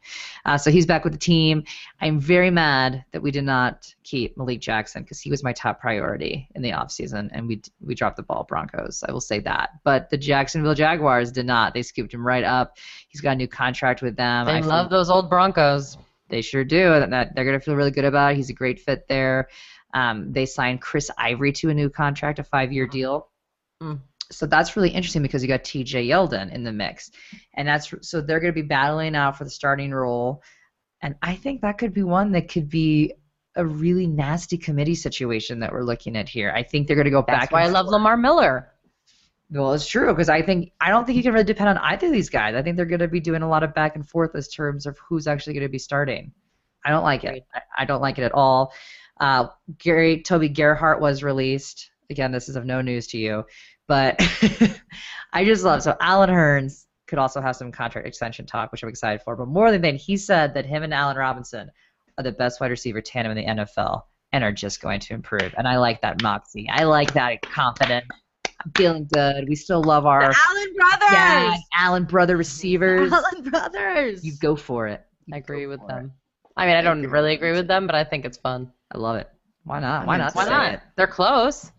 Uh, 0.45 0.57
so 0.59 0.70
he's 0.70 0.87
back 0.87 1.05
with 1.05 1.12
the 1.12 1.18
team. 1.18 1.64
I'm 2.01 2.18
very 2.18 2.51
mad 2.51 3.05
that 3.12 3.22
we 3.22 3.31
did 3.31 3.45
not 3.45 3.93
keep 4.05 4.37
Malik 4.37 4.61
Jackson 4.61 5.03
because 5.03 5.20
he 5.20 5.31
was 5.31 5.45
my 5.45 5.53
top 5.53 5.81
priority 5.81 6.49
in 6.55 6.62
the 6.62 6.70
offseason, 6.70 7.29
and 7.33 7.47
we 7.47 7.62
we 7.81 7.95
dropped 7.95 8.16
the 8.16 8.22
ball 8.22 8.45
Broncos. 8.49 9.05
I 9.09 9.12
will 9.12 9.20
say 9.20 9.39
that. 9.41 9.70
But 9.85 10.11
the 10.11 10.16
Jacksonville 10.16 10.74
Jaguars 10.74 11.31
did 11.31 11.47
not. 11.47 11.74
They 11.74 11.83
scooped 11.83 12.14
him 12.14 12.27
right 12.27 12.45
up. 12.45 12.79
He's 13.09 13.20
got 13.20 13.33
a 13.33 13.37
new 13.37 13.49
contract 13.49 14.03
with 14.03 14.16
them. 14.16 14.47
They 14.47 14.53
I 14.53 14.61
love 14.61 14.91
those 14.91 15.11
old 15.11 15.29
Broncos. 15.29 15.99
They 16.29 16.43
sure 16.43 16.64
do. 16.64 16.89
That, 16.91 17.11
that 17.11 17.35
they're 17.35 17.45
going 17.45 17.59
to 17.59 17.64
feel 17.64 17.77
really 17.77 17.91
good 17.91 18.05
about 18.05 18.33
it. 18.33 18.37
He's 18.37 18.51
a 18.51 18.55
great 18.55 18.81
fit 18.81 19.07
there. 19.09 19.49
Um, 19.95 20.33
they 20.33 20.47
signed 20.47 20.81
Chris 20.81 21.11
Ivory 21.16 21.53
to 21.53 21.70
a 21.70 21.74
new 21.74 21.89
contract, 21.89 22.39
a 22.39 22.45
five-year 22.45 22.87
deal. 22.87 23.29
Mm. 23.83 24.01
So 24.31 24.47
that's 24.47 24.77
really 24.77 24.91
interesting 24.91 25.22
because 25.22 25.43
you 25.43 25.49
got 25.49 25.64
T.J. 25.64 26.09
Yeldon 26.09 26.53
in 26.53 26.64
the 26.64 26.72
mix, 26.72 27.11
and 27.55 27.66
that's 27.68 27.95
so 28.03 28.20
they're 28.20 28.41
going 28.41 28.53
to 28.53 28.61
be 28.61 28.66
battling 28.66 29.14
out 29.14 29.39
for 29.39 29.45
the 29.45 29.51
starting 29.51 29.93
role. 29.93 30.43
And 31.01 31.14
I 31.22 31.37
think 31.37 31.61
that 31.61 31.79
could 31.79 31.95
be 31.95 32.03
one 32.03 32.33
that 32.33 32.51
could 32.51 32.68
be 32.68 33.14
a 33.55 33.64
really 33.64 34.07
nasty 34.07 34.59
committee 34.59 34.95
situation 34.95 35.61
that 35.61 35.72
we're 35.72 35.85
looking 35.85 36.16
at 36.16 36.29
here. 36.29 36.53
I 36.55 36.62
think 36.62 36.87
they're 36.87 36.97
going 36.97 37.07
to 37.07 37.11
go 37.11 37.24
That's 37.27 37.27
back. 37.27 37.41
That's 37.43 37.53
why 37.53 37.62
I 37.62 37.68
love. 37.68 37.87
Lamar 37.87 38.16
Miller. 38.16 38.72
Well, 39.51 39.72
it's 39.74 39.86
true 39.86 40.12
because 40.12 40.28
I 40.28 40.42
think 40.42 40.72
I 40.80 40.90
don't 40.90 41.05
think 41.05 41.16
you 41.16 41.22
can 41.22 41.32
really 41.32 41.44
depend 41.44 41.68
on 41.68 41.78
either 41.78 42.07
of 42.09 42.12
these 42.12 42.30
guys. 42.30 42.55
I 42.55 42.62
think 42.62 42.76
they're 42.76 42.84
going 42.84 43.01
to 43.01 43.09
be 43.09 43.20
doing 43.20 43.42
a 43.42 43.49
lot 43.49 43.62
of 43.62 43.74
back 43.74 43.94
and 43.94 44.09
forth 44.09 44.34
as 44.34 44.49
terms 44.49 44.86
of 44.86 44.99
who's 44.99 45.26
actually 45.26 45.55
going 45.55 45.66
to 45.66 45.70
be 45.70 45.78
starting. 45.78 46.32
I 46.84 46.90
don't 46.90 47.05
like 47.05 47.24
it. 47.24 47.47
I, 47.55 47.61
I 47.78 47.84
don't 47.84 48.03
like 48.03 48.18
it 48.18 48.24
at 48.24 48.32
all. 48.32 48.72
Uh, 49.20 49.47
Gary 49.78 50.22
Toby 50.22 50.49
Gerhart 50.49 51.01
was 51.01 51.22
released. 51.22 51.90
Again, 52.11 52.32
this 52.32 52.49
is 52.49 52.57
of 52.57 52.64
no 52.64 52.80
news 52.80 53.07
to 53.09 53.18
you, 53.18 53.44
but 53.86 54.16
I 55.32 55.44
just 55.44 55.64
love 55.64 55.82
so 55.82 55.97
Allen 56.01 56.30
Hurns 56.30 56.86
could 57.07 57.18
also 57.18 57.40
have 57.40 57.57
some 57.57 57.70
contract 57.70 58.07
extension 58.07 58.47
talk, 58.47 58.72
which 58.72 58.82
I'm 58.82 58.88
excited 58.88 59.22
for. 59.22 59.36
But 59.36 59.49
more 59.49 59.70
than 59.70 59.80
that, 59.82 59.94
he 59.94 60.16
said 60.16 60.55
that 60.55 60.66
him 60.66 60.82
and 60.82 60.92
Allen 60.92 61.16
Robinson 61.16 61.70
are 62.18 62.24
the 62.24 62.32
best 62.32 62.61
wide 62.61 62.70
receiver 62.70 63.01
tandem 63.01 63.36
in 63.36 63.44
the 63.44 63.62
NFL 63.62 64.03
and 64.32 64.42
are 64.42 64.53
just 64.53 64.80
going 64.80 65.01
to 65.01 65.14
improve. 65.14 65.55
And 65.57 65.68
I 65.68 65.78
like 65.78 66.03
that 66.03 66.22
moxie. 66.22 66.68
I 66.68 66.84
like 66.84 67.14
that 67.14 67.42
confidence. 67.42 68.07
I'm 68.64 68.72
feeling 68.76 69.09
good. 69.12 69.48
We 69.48 69.54
still 69.54 69.82
love 69.82 70.07
our 70.07 70.22
Allen 70.22 70.74
Brothers. 70.74 71.09
yeah, 71.12 71.57
Allen 71.74 72.04
brother 72.04 72.36
receivers. 72.36 73.12
Allen 73.12 73.50
Brothers. 73.50 74.24
You 74.24 74.32
go 74.40 74.57
for 74.57 74.86
it. 74.88 75.04
I 75.32 75.36
agree 75.36 75.66
with 75.66 75.80
for 75.80 75.88
them. 75.88 76.12
I 76.57 76.66
mean, 76.66 76.76
I 76.76 76.82
don't 76.82 77.02
really 77.07 77.34
agree 77.34 77.52
with 77.52 77.68
them, 77.68 77.86
but 77.86 77.94
I 77.94 78.04
think 78.04 78.24
it's 78.24 78.38
fun. 78.38 78.72
I 78.90 78.98
love 78.98 79.16
it. 79.16 79.28
Why 79.64 79.80
not? 79.80 80.07
Why 80.07 80.14
mean, 80.14 80.24
not? 80.24 80.34
Why 80.34 80.48
not? 80.48 80.74
it? 80.74 80.80
They're 80.96 81.07
close. 81.07 81.70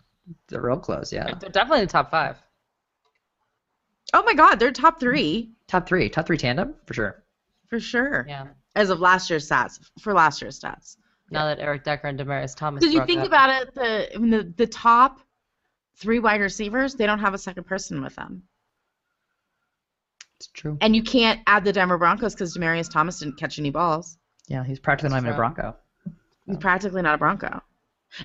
They're 0.49 0.61
real 0.61 0.77
close, 0.77 1.11
yeah. 1.11 1.33
They're 1.39 1.49
definitely 1.49 1.79
in 1.79 1.87
the 1.87 1.91
top 1.91 2.11
five. 2.11 2.37
Oh 4.13 4.23
my 4.23 4.33
God, 4.33 4.55
they're 4.55 4.71
top 4.71 4.99
three 4.99 5.51
Top 5.67 5.87
three. 5.87 6.09
Top 6.09 6.25
three 6.25 6.37
tandem 6.37 6.75
for 6.85 6.93
sure. 6.93 7.23
for 7.67 7.79
sure. 7.79 8.25
Yeah. 8.27 8.47
As 8.75 8.89
of 8.89 8.99
last 8.99 9.29
year's 9.29 9.47
stats, 9.49 9.79
for 9.99 10.13
last 10.13 10.41
year's 10.41 10.59
stats. 10.59 10.97
Now 11.29 11.45
that 11.45 11.59
Eric 11.59 11.83
Decker 11.83 12.07
and 12.07 12.17
Demaryius 12.17 12.55
Thomas. 12.55 12.79
Because 12.79 12.93
you 12.93 13.05
think 13.05 13.21
up. 13.21 13.27
about 13.27 13.61
it, 13.61 13.75
the 13.75 14.15
I 14.15 14.17
mean, 14.17 14.29
the 14.29 14.53
the 14.55 14.67
top 14.67 15.19
three 15.97 16.19
wide 16.19 16.41
receivers, 16.41 16.95
they 16.95 17.05
don't 17.05 17.19
have 17.19 17.33
a 17.33 17.37
second 17.37 17.65
person 17.65 18.01
with 18.01 18.15
them, 18.15 18.43
It's 20.37 20.47
true. 20.47 20.77
and 20.81 20.95
you 20.95 21.03
can't 21.03 21.39
add 21.47 21.63
the 21.63 21.73
Denver 21.73 21.97
Broncos 21.97 22.33
because 22.33 22.55
Demaryius 22.55 22.91
Thomas 22.91 23.19
didn't 23.19 23.37
catch 23.37 23.57
any 23.59 23.69
balls. 23.71 24.17
Yeah, 24.47 24.63
he's 24.63 24.79
practically 24.79 25.09
not 25.13 25.23
even 25.23 25.33
a 25.33 25.35
Bronco. 25.35 25.75
He's 26.45 26.57
practically 26.57 27.01
not 27.01 27.15
a 27.15 27.17
Bronco, 27.17 27.61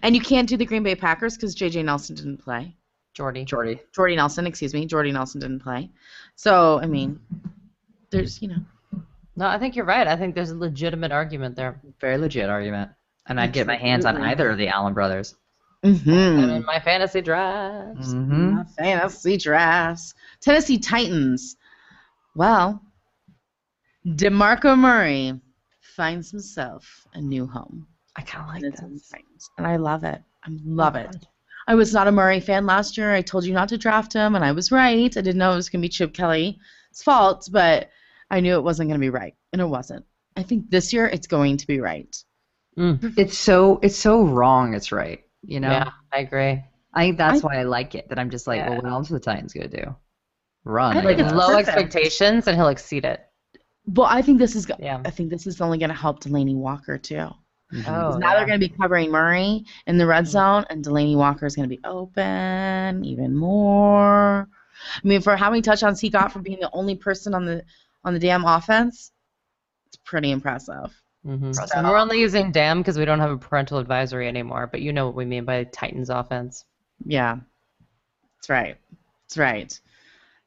and 0.03 0.15
you 0.15 0.21
can't 0.21 0.49
do 0.49 0.57
the 0.57 0.65
Green 0.67 0.83
Bay 0.83 0.95
Packers 0.95 1.37
because 1.37 1.55
J.J. 1.55 1.83
Nelson 1.83 2.15
didn't 2.15 2.39
play. 2.39 2.77
Jordy. 3.15 3.45
Jordy. 3.45 3.81
Jordy 3.95 4.17
Nelson, 4.17 4.47
excuse 4.47 4.73
me, 4.73 4.87
Jordy 4.87 5.11
Nelson 5.13 5.41
didn't 5.41 5.61
play. 5.61 5.91
So 6.37 6.79
I 6.81 6.87
mean, 6.87 7.19
there's 8.11 8.41
you 8.41 8.49
know, 8.49 9.03
No, 9.37 9.47
I 9.47 9.59
think 9.59 9.75
you're 9.77 9.85
right. 9.85 10.07
I 10.07 10.17
think 10.17 10.35
there's 10.35 10.51
a 10.51 10.57
legitimate 10.57 11.13
argument 11.13 11.57
there. 11.57 11.81
Very 12.01 12.17
legit 12.19 12.49
argument. 12.49 12.91
And 13.27 13.39
I'd 13.41 13.53
get 13.53 13.67
my 13.67 13.77
hands 13.77 14.05
on 14.05 14.17
either 14.23 14.49
of 14.51 14.59
the 14.59 14.69
Allen 14.69 14.95
brothers. 14.95 15.35
Mm-hmm. 15.85 16.11
And 16.11 16.51
in 16.51 16.65
my 16.65 16.79
fantasy 16.81 17.21
drafts. 17.21 18.09
Mm-hmm. 18.09 18.63
fantasy 18.77 19.37
drafts. 19.37 20.15
Tennessee 20.41 20.79
Titans. 20.79 21.57
Well, 22.35 22.83
DeMarco 24.07 24.79
Murray 24.79 25.41
finds 25.81 26.31
himself 26.31 27.07
a 27.15 27.21
new 27.21 27.47
home. 27.47 27.87
I 28.17 28.23
kind 28.23 28.45
of 28.49 28.55
like 28.55 28.65
it's 28.65 28.81
that. 28.81 28.87
in 28.87 28.95
the 28.95 29.01
Titans. 29.01 29.51
And 29.59 29.67
I 29.67 29.77
love 29.77 30.05
it. 30.05 30.23
I 30.45 30.51
love 30.65 30.97
it. 30.97 31.27
I 31.67 31.75
was 31.75 31.93
not 31.93 32.09
a 32.09 32.13
Murray 32.13 32.41
fan 32.41 32.67
last 32.67 32.99
year. 32.99 33.13
I 33.13 33.23
told 33.23 33.45
you 33.45 33.53
not 33.53 33.69
to 33.69 33.79
draft 33.79 34.13
him, 34.13 34.35
and 34.35 34.45
I 34.45 34.53
was 34.53 34.73
right. 34.73 35.17
I 35.17 35.21
didn't 35.21 35.39
know 35.39 35.53
it 35.53 35.57
was 35.57 35.69
going 35.69 35.81
to 35.81 35.87
be 35.87 35.91
Chip 35.91 36.13
Kelly's 36.13 36.57
fault, 36.95 37.49
but 37.53 37.91
I 38.31 38.41
knew 38.41 38.57
it 38.57 38.65
wasn't 38.65 38.89
going 38.89 39.01
to 39.01 39.05
be 39.05 39.11
right, 39.11 39.35
and 39.53 39.63
it 39.63 39.67
wasn't. 39.67 40.05
I 40.37 40.43
think 40.43 40.71
this 40.71 40.93
year 40.93 41.07
it's 41.07 41.27
going 41.27 41.59
to 41.59 41.67
be 41.67 41.81
right. 41.81 42.17
Mm. 42.77 43.15
It's 43.17 43.39
so 43.39 43.79
it's 43.83 43.97
so 43.97 44.25
wrong. 44.25 44.75
It's 44.75 44.91
right. 44.91 45.23
You 45.45 45.61
know. 45.61 45.71
Yeah, 45.71 45.91
I 46.13 46.19
agree. 46.21 46.63
I 46.95 47.01
think 47.05 47.19
that's 47.19 47.43
I- 47.43 47.47
why 47.47 47.57
I 47.61 47.63
like 47.65 47.95
it. 47.95 48.09
That 48.09 48.19
I'm 48.19 48.31
just 48.31 48.47
like, 48.47 48.59
Yeah. 48.59 48.71
well, 48.71 48.83
what 48.83 48.91
else 48.93 49.11
are 49.11 49.15
the 49.15 49.21
Titans 49.21 49.53
gonna 49.53 49.69
do? 49.69 49.95
Run. 50.65 50.97
I 50.97 51.01
I 51.01 51.05
Like 51.05 51.19
it's 51.19 51.33
low 51.33 51.49
perfect. 51.49 51.69
expectations, 51.69 52.47
and 52.47 52.57
he'll 52.57 52.69
exceed 52.69 53.05
it. 53.05 53.21
But 53.87 54.05
I 54.13 54.23
think 54.23 54.39
this 54.39 54.55
is. 54.55 54.65
go- 54.67 54.77
Yeah. 54.79 55.01
I 55.05 55.11
think 55.11 55.31
this 55.31 55.47
is 55.47 55.61
only 55.61 55.77
going 55.79 55.89
to 55.91 55.97
help 55.97 56.23
Delanie 56.23 56.55
Walker 56.55 56.97
too. 56.99 57.29
Mhm. 57.73 57.89
Oh, 57.89 58.17
now 58.19 58.29
yeah. 58.29 58.37
they're 58.37 58.47
going 58.47 58.61
to 58.61 58.69
be 58.69 58.73
covering 58.77 59.11
Murray 59.11 59.65
in 59.89 59.99
the 59.99 60.07
red 60.07 60.27
zone, 60.29 60.65
and 60.71 60.85
Delanie 60.85 61.17
Walker 61.17 61.47
is 61.47 61.57
going 61.57 61.69
to 61.69 61.75
be 61.77 61.83
open 61.85 63.05
even 63.05 63.35
more. 63.35 64.47
I 64.97 65.01
mean, 65.09 65.21
for 65.21 65.35
how 65.37 65.51
many 65.51 65.63
touchdowns 65.63 65.99
he 65.99 66.11
got 66.11 66.31
for 66.33 66.39
being 66.41 66.61
the 66.61 66.71
only 66.73 66.95
person 66.95 67.35
on 67.35 67.45
the 67.45 67.65
on 68.05 68.15
the 68.15 68.21
damn 68.21 68.45
offense, 68.45 69.11
it's 69.87 69.97
pretty 70.05 70.31
impressive. 70.31 71.02
Mm-hmm. 71.27 71.53
So- 71.53 71.65
And 71.77 71.87
we're 71.89 71.97
only 71.99 72.19
using 72.21 72.51
damn 72.53 72.79
because 72.79 72.99
we 72.99 73.05
don't 73.05 73.21
have 73.21 73.31
a 73.31 73.39
parental 73.39 73.79
advisory 73.79 74.29
anymore, 74.29 74.67
but 74.67 74.81
you 74.81 74.93
know 74.93 75.07
what 75.07 75.15
we 75.15 75.25
mean 75.25 75.45
by 75.45 75.65
Titans 75.65 76.11
offense. 76.11 76.65
Yeah, 77.05 77.37
that's 78.39 78.49
right. 78.51 78.77
That's 79.25 79.39
right. 79.39 79.81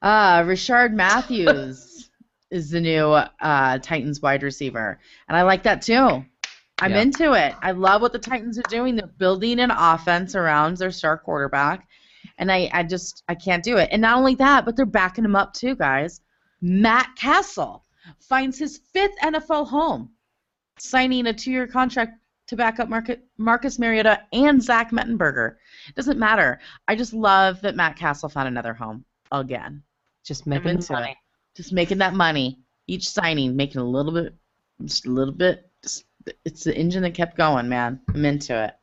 Uh, 0.02 0.42
Rishard 0.44 0.94
Matthews 0.94 2.10
is 2.52 2.70
the 2.70 2.82
new 2.82 3.06
uh, 3.08 3.80
Titans 3.80 4.22
wide 4.22 4.44
receiver, 4.44 5.00
and 5.28 5.38
I 5.38 5.42
like 5.44 5.64
that 5.64 5.82
too. 5.82 6.24
I'm 6.80 6.92
Yeah. 6.92 7.02
into 7.02 7.34
it. 7.34 7.56
I 7.62 7.72
love 7.72 8.02
what 8.02 8.12
the 8.12 8.20
Titans 8.20 8.60
are 8.60 8.64
doing. 8.70 8.96
They're 8.98 9.08
building 9.08 9.60
an 9.62 9.72
offense 9.72 10.36
around 10.36 10.76
their 10.78 10.92
star 10.92 11.18
quarterback, 11.18 11.88
and 12.38 12.52
I, 12.52 12.70
I 12.74 12.84
just 12.84 13.24
I 13.30 13.36
can't 13.36 13.64
do 13.64 13.78
it. 13.78 13.90
And 13.94 14.02
not 14.02 14.18
only 14.18 14.36
that, 14.36 14.66
but 14.66 14.76
they're 14.76 14.86
backing 14.86 15.24
him 15.24 15.38
up 15.38 15.54
too, 15.54 15.76
guys. 15.76 16.20
Matt 16.62 17.10
Cassel 17.18 17.84
finds 18.20 18.60
his 18.60 18.80
fifth 18.94 19.16
NFL 19.24 19.68
home, 19.68 20.10
signing 20.78 21.28
a 21.28 21.34
two-year 21.34 21.68
contract 21.68 22.20
to 22.48 22.56
back 22.56 22.80
up 22.80 22.90
Marcus, 22.90 23.18
Marcus 23.38 23.80
Mariota 23.80 24.22
and 24.34 24.62
Zach 24.62 24.92
Mettenberger. 24.92 25.56
It 25.88 25.96
doesn't 25.96 26.20
matter. 26.20 26.60
I 26.88 26.96
just 26.96 27.14
love 27.14 27.62
that 27.62 27.76
Matt 27.76 27.96
Cassel 27.96 28.30
found 28.30 28.48
another 28.48 28.74
home 28.74 29.04
again. 29.32 29.82
Just 30.24 30.46
making 30.46 30.72
into 30.72 30.94
money. 30.94 31.12
it. 31.12 31.18
Just 31.56 31.74
making 31.74 32.00
that 32.00 32.14
money. 32.14 32.60
Each 32.88 33.10
signing, 33.10 33.56
making 33.56 33.82
a 33.82 33.86
little 33.86 34.12
bit, 34.12 34.36
just 34.84 35.06
a 35.08 35.12
little 35.12 35.34
bit. 35.34 35.70
Just, 35.82 36.06
it's 36.44 36.64
the 36.64 36.76
engine 36.76 37.02
that 37.04 37.14
kept 37.14 37.36
going, 37.36 37.68
man. 37.68 38.00
I'm 38.14 38.26
into 38.26 38.64
it. 38.64 38.76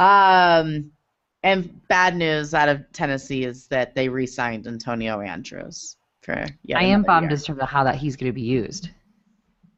Um, 0.00 0.92
and 1.42 1.86
bad 1.88 2.16
news 2.16 2.54
out 2.54 2.68
of 2.68 2.90
Tennessee 2.92 3.44
is 3.44 3.66
that 3.68 3.94
they 3.94 4.08
re-signed 4.08 4.66
Antonio 4.66 5.20
Andrews 5.20 5.96
for 6.22 6.46
yet 6.62 6.78
I 6.78 6.84
am 6.84 7.02
bummed 7.02 7.30
year. 7.30 7.34
as 7.34 7.44
to 7.44 7.66
how 7.66 7.84
that 7.84 7.96
he's 7.96 8.16
going 8.16 8.30
to 8.30 8.34
be 8.34 8.42
used 8.42 8.90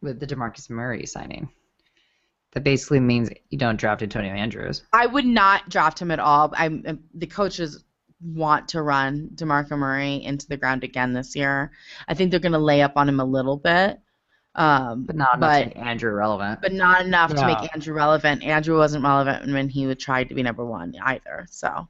with 0.03 0.21
the 0.21 0.27
Demarcus 0.27 0.69
Murray 0.71 1.07
signing. 1.07 1.49
That 2.53 2.65
basically 2.65 3.01
means 3.01 3.29
you 3.51 3.59
don't 3.59 3.77
draft 3.79 4.03
Antonio 4.03 4.33
Andrews. 4.33 4.83
I 4.93 5.07
would 5.07 5.27
not 5.27 5.69
draft 5.69 5.99
him 6.01 6.11
at 6.11 6.19
all. 6.21 6.53
I'm 6.57 6.83
um, 6.87 7.01
the 7.15 7.27
coaches 7.27 7.85
want 8.23 8.69
to 8.69 8.81
run 8.81 9.29
DeMarco 9.35 9.77
Murray 9.77 10.23
into 10.25 10.47
the 10.49 10.57
ground 10.57 10.83
again 10.85 11.13
this 11.13 11.37
year. 11.37 11.71
I 12.09 12.15
think 12.15 12.31
they're 12.31 12.41
going 12.41 12.53
to 12.53 12.59
lay 12.59 12.81
up 12.81 12.95
on 12.97 13.09
him 13.11 13.21
a 13.21 13.25
little 13.27 13.59
bit, 13.59 14.01
um, 14.55 15.05
But 15.05 15.17
not 15.17 15.37
enough 15.37 15.41
But- 15.51 15.59
to 15.61 15.67
make 15.67 15.77
Andrew 15.77 16.13
relevant. 16.13 16.63
but 16.63 16.73
not 16.73 17.05
enough 17.05 17.35
to 17.35 17.47
make 17.47 17.75
Andrew 17.75 17.95
relevant. 17.95 18.43
Andrew 18.43 18.79
wasn't 18.79 19.05
relevant 19.05 19.53
when 19.53 19.69
he 19.69 19.87
would 19.87 20.01
try 20.01 20.25
to 20.25 20.35
be 20.35 20.43
number 20.43 20.65
one 20.65 20.95
either. 21.05 21.47
So 21.51 21.87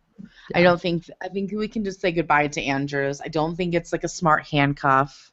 I 0.52 0.62
don't 0.64 0.80
think 0.80 1.08
I 1.22 1.28
think 1.28 1.52
we 1.52 1.68
can 1.68 1.84
just 1.84 2.00
say 2.00 2.10
goodbye 2.10 2.48
to 2.48 2.62
Andrews. 2.62 3.20
I 3.20 3.28
don't 3.28 3.54
think 3.54 3.74
it's 3.74 3.92
like 3.92 4.02
a 4.02 4.08
smart 4.08 4.44
handcuff 4.48 5.30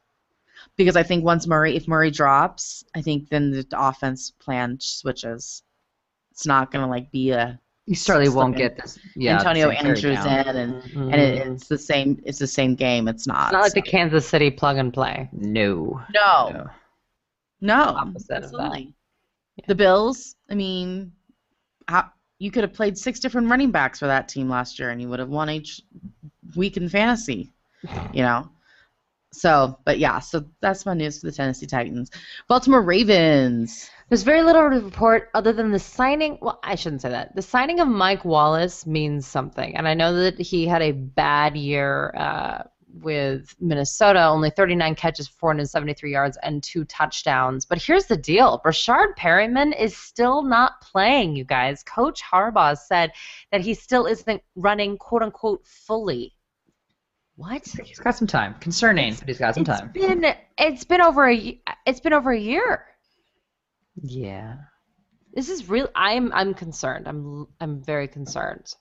because 0.76 0.96
I 0.96 1.02
think 1.02 1.24
once 1.24 1.46
Murray, 1.46 1.76
if 1.76 1.86
Murray 1.88 2.10
drops, 2.10 2.84
I 2.94 3.02
think 3.02 3.28
then 3.28 3.50
the 3.50 3.66
offense 3.72 4.30
plan 4.30 4.78
switches. 4.80 5.62
It's 6.32 6.46
not 6.46 6.70
going 6.72 6.84
to 6.84 6.90
like 6.90 7.10
be 7.12 7.30
a 7.30 7.60
you 7.86 7.94
certainly 7.94 8.30
won't 8.30 8.56
get 8.56 8.76
this. 8.76 8.98
Yeah, 9.14 9.36
Antonio 9.38 9.68
the 9.68 9.74
same 9.74 9.82
carry 9.82 10.16
Andrews 10.16 10.24
in, 10.24 10.56
and 10.56 10.82
Mhm. 10.82 11.12
and 11.12 11.14
it, 11.20 11.46
it's 11.46 11.68
the 11.68 11.76
same. 11.78 12.20
It's 12.24 12.38
the 12.38 12.46
same 12.46 12.74
game. 12.74 13.08
It's 13.08 13.26
not. 13.26 13.48
It's 13.48 13.52
not 13.52 13.62
like 13.62 13.74
the 13.74 13.82
Kansas 13.82 14.26
City 14.26 14.50
plug 14.50 14.78
and 14.78 14.92
play. 14.92 15.28
No. 15.32 16.00
no, 16.14 16.50
No. 16.52 16.70
no, 17.60 17.82
Opposite 17.82 18.16
of 18.16 18.26
that. 18.26 18.44
absolutely. 18.44 18.94
The 19.68 19.74
Bills. 19.74 20.34
I 20.50 20.54
mean, 20.54 21.12
how, 21.86 22.10
you 22.38 22.50
could 22.50 22.64
have 22.64 22.72
played 22.72 22.96
six 22.98 23.20
different 23.20 23.48
running 23.50 23.70
backs 23.70 23.98
for 24.00 24.06
that 24.06 24.28
team 24.28 24.48
last 24.48 24.78
year, 24.78 24.90
and 24.90 25.00
you 25.00 25.08
would 25.10 25.18
have 25.20 25.28
won 25.28 25.50
each 25.50 25.82
week 26.56 26.76
in 26.78 26.88
fantasy. 26.88 27.52
You 28.12 28.22
know. 28.22 28.48
So, 29.34 29.78
but 29.84 29.98
yeah, 29.98 30.20
so 30.20 30.44
that's 30.60 30.86
my 30.86 30.94
news 30.94 31.20
for 31.20 31.26
the 31.26 31.32
Tennessee 31.32 31.66
Titans. 31.66 32.10
Baltimore 32.48 32.82
Ravens. 32.82 33.90
There's 34.08 34.22
very 34.22 34.42
little 34.42 34.70
to 34.70 34.80
report 34.80 35.30
other 35.34 35.52
than 35.52 35.70
the 35.70 35.78
signing. 35.78 36.38
Well, 36.40 36.60
I 36.62 36.74
shouldn't 36.74 37.02
say 37.02 37.10
that. 37.10 37.34
The 37.34 37.42
signing 37.42 37.80
of 37.80 37.88
Mike 37.88 38.24
Wallace 38.24 38.86
means 38.86 39.26
something, 39.26 39.76
and 39.76 39.88
I 39.88 39.94
know 39.94 40.14
that 40.14 40.38
he 40.38 40.66
had 40.66 40.82
a 40.82 40.92
bad 40.92 41.56
year 41.56 42.14
uh, 42.16 42.64
with 43.02 43.54
Minnesota. 43.60 44.24
Only 44.26 44.50
39 44.50 44.94
catches, 44.94 45.26
473 45.26 46.12
yards, 46.12 46.38
and 46.42 46.62
two 46.62 46.84
touchdowns. 46.84 47.64
But 47.64 47.82
here's 47.82 48.06
the 48.06 48.16
deal: 48.16 48.60
Rashard 48.64 49.16
Perriman 49.16 49.78
is 49.78 49.96
still 49.96 50.42
not 50.42 50.80
playing. 50.80 51.34
You 51.34 51.44
guys, 51.44 51.82
Coach 51.82 52.22
Harbaugh 52.22 52.76
said 52.76 53.10
that 53.52 53.62
he 53.62 53.74
still 53.74 54.06
isn't 54.06 54.42
running 54.54 54.98
"quote 54.98 55.22
unquote" 55.22 55.66
fully. 55.66 56.34
What? 57.36 57.66
He's 57.66 57.98
got 57.98 58.16
some 58.16 58.28
time. 58.28 58.54
Concerning, 58.60 59.14
but 59.14 59.26
he's 59.28 59.38
got 59.38 59.54
some 59.54 59.64
It's 59.64 59.80
time. 59.80 59.90
been 59.92 60.24
it's 60.56 60.84
been 60.84 61.00
over 61.00 61.26
a 61.28 61.34
y- 61.34 61.60
it's 61.84 62.00
been 62.00 62.12
over 62.12 62.30
a 62.32 62.38
year. 62.38 62.86
Yeah. 64.02 64.56
This 65.32 65.48
is 65.48 65.68
real. 65.68 65.88
I'm 65.96 66.32
I'm 66.32 66.54
concerned. 66.54 67.08
I'm 67.08 67.48
I'm 67.60 67.82
very 67.82 68.06
concerned. 68.06 68.72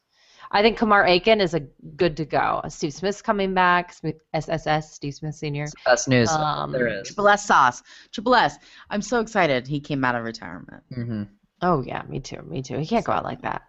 I 0.51 0.61
think 0.61 0.77
Kamar 0.77 1.07
Aiken 1.07 1.41
is 1.41 1.55
a 1.55 1.61
good 1.95 2.15
to 2.17 2.25
go. 2.25 2.61
Steve 2.69 2.93
Smith's 2.93 3.23
coming 3.23 3.55
back. 3.55 3.91
Smith, 3.91 4.17
SSS 4.35 4.93
Steve 4.93 5.15
Smith 5.15 5.33
Senior. 5.33 5.63
It's 5.63 5.71
the 5.73 5.79
best 5.85 6.07
news 6.07 6.29
Um, 6.29 6.71
there 6.71 6.87
is. 7.01 7.07
Triple 7.07 7.29
S 7.29 7.45
sauce. 7.45 7.81
Triple 8.11 8.35
S. 8.35 8.57
I'm 8.91 9.01
so 9.01 9.19
excited 9.19 9.67
he 9.67 9.79
came 9.79 10.05
out 10.05 10.13
of 10.15 10.23
retirement. 10.23 10.83
hmm 10.93 11.23
Oh 11.63 11.81
yeah, 11.81 12.01
me 12.09 12.19
too. 12.19 12.41
Me 12.41 12.61
too. 12.61 12.77
He 12.77 12.85
can't 12.85 13.05
go 13.05 13.13
out 13.13 13.23
like 13.23 13.41
that. 13.43 13.61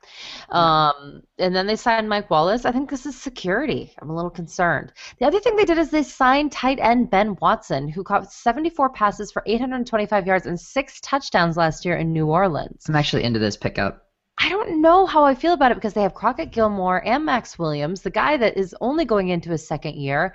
Um, 0.49 1.23
and 1.39 1.55
then 1.55 1.69
they 1.69 1.77
signed 1.77 2.09
Mike 2.09 2.29
Wallace. 2.29 2.65
I 2.65 2.73
think 2.73 2.91
this 2.91 3.07
is 3.07 3.17
security. 3.17 3.95
I'm 4.03 4.11
a 4.11 4.15
little 4.17 4.33
concerned. 4.33 4.93
The 5.21 5.27
other 5.27 5.39
thing 5.39 5.55
they 5.55 5.65
did 5.65 5.79
is 5.79 5.91
they 5.91 6.03
signed 6.03 6.51
tight 6.51 6.81
end 6.81 7.11
Ben 7.11 7.37
Watson, 7.41 7.87
who 7.87 8.03
caught 8.03 8.33
74 8.33 8.91
passes 8.91 9.31
for 9.31 9.45
825 9.47 10.27
yards 10.27 10.47
and 10.47 10.61
six 10.61 11.01
touchdowns 11.03 11.57
last 11.57 11.85
year 11.85 11.97
in 11.97 12.13
New 12.13 12.27
Orleans. 12.27 12.85
I'm 12.89 12.97
actually 12.97 13.23
into 13.23 13.39
this 13.39 13.57
pickup. 13.57 14.05
I 14.37 14.49
don't 14.49 14.83
know 14.83 15.07
how 15.07 15.25
I 15.25 15.37
feel 15.37 15.53
about 15.53 15.71
it 15.71 15.77
because 15.77 15.95
they 15.95 16.03
have 16.03 16.15
Crockett 16.15 16.51
Gilmore 16.51 17.07
and 17.07 17.25
Maxx 17.25 17.57
Williams, 17.57 18.03
the 18.03 18.11
guy 18.11 18.37
that 18.37 18.57
is 18.57 18.75
only 18.81 19.05
going 19.05 19.29
into 19.29 19.51
his 19.51 19.67
second 19.67 19.95
year. 19.95 20.35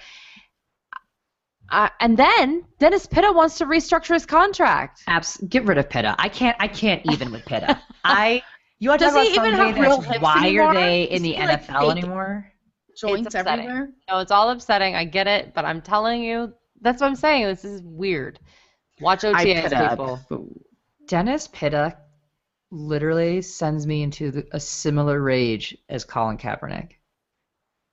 Uh, 1.71 1.89
and 1.99 2.17
then 2.17 2.65
Dennis 2.79 3.05
Pitta 3.05 3.31
wants 3.31 3.57
to 3.59 3.65
restructure 3.65 4.13
his 4.13 4.25
contract. 4.25 5.01
Abs- 5.07 5.37
get 5.49 5.65
rid 5.65 5.77
of 5.77 5.89
Pitta. 5.89 6.15
I 6.17 6.29
can't. 6.29 6.57
I 6.59 6.67
can't 6.67 7.01
even 7.11 7.31
with 7.31 7.45
Pitta. 7.45 7.79
I. 8.03 8.41
You 8.79 8.89
want 8.89 8.99
to 8.99 9.05
Does 9.07 9.13
talk 9.15 9.23
he 9.27 9.33
about 9.35 9.47
even 9.47 9.59
have 9.59 9.75
real 9.75 9.89
that's- 9.97 10.05
hips 10.13 10.21
Why 10.21 10.47
anymore? 10.47 10.65
are 10.67 10.73
they 10.73 11.03
in 11.03 11.15
Is 11.17 11.21
the 11.21 11.31
he, 11.33 11.37
like, 11.45 11.67
NFL 11.67 11.91
anymore? 11.91 12.51
Joints 12.97 13.27
upsetting. 13.27 13.65
everywhere. 13.65 13.89
No, 14.09 14.19
it's 14.19 14.31
all 14.31 14.49
upsetting. 14.49 14.95
I 14.95 15.03
get 15.05 15.27
it, 15.27 15.53
but 15.53 15.65
I'm 15.65 15.81
telling 15.81 16.23
you, 16.23 16.53
that's 16.81 17.01
what 17.01 17.07
I'm 17.07 17.15
saying. 17.15 17.45
This 17.45 17.65
is 17.65 17.81
weird. 17.83 18.39
Watch 19.01 19.23
I 19.25 19.33
OTAs, 19.33 19.63
put 19.63 19.73
up. 19.73 19.89
people. 19.91 20.19
Dennis 21.07 21.47
Pitta 21.51 21.97
literally 22.71 23.41
sends 23.41 23.87
me 23.87 24.03
into 24.03 24.31
the, 24.31 24.47
a 24.51 24.59
similar 24.59 25.21
rage 25.21 25.77
as 25.89 26.03
Colin 26.05 26.37
Kaepernick. 26.37 26.91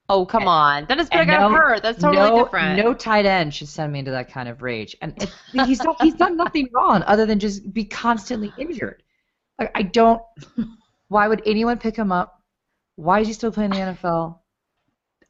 Oh, 0.08 0.24
come 0.24 0.46
on. 0.46 0.84
Dennis 0.84 1.08
Pitta 1.08 1.22
And 1.22 1.30
got 1.30 1.50
no- 1.50 1.56
hurt. 1.56 1.82
That's 1.82 2.00
totally 2.00 2.28
no, 2.28 2.44
different. 2.44 2.78
No 2.78 2.94
tight 2.94 3.26
end 3.26 3.52
should 3.52 3.68
send 3.68 3.92
me 3.92 3.98
into 3.98 4.12
that 4.12 4.30
kind 4.30 4.48
of 4.48 4.62
rage. 4.62 4.96
And 5.02 5.20
it, 5.20 5.30
he's 5.66 5.82
not, 5.82 6.00
he's 6.00 6.14
done 6.14 6.36
nothing 6.36 6.68
wrong 6.72 7.02
other 7.06 7.26
than 7.26 7.38
just 7.40 7.72
be 7.72 7.84
constantly 7.84 8.52
injured. 8.58 9.02
Like 9.58 9.72
I 9.74 9.82
don't. 9.82 10.22
Why 11.08 11.28
would 11.28 11.42
anyone 11.46 11.78
pick 11.78 11.96
him 11.96 12.12
up? 12.12 12.40
Why 12.96 13.20
is 13.20 13.26
he 13.26 13.32
still 13.32 13.50
playing 13.52 13.70
the 13.70 13.76
NFL? 13.76 14.38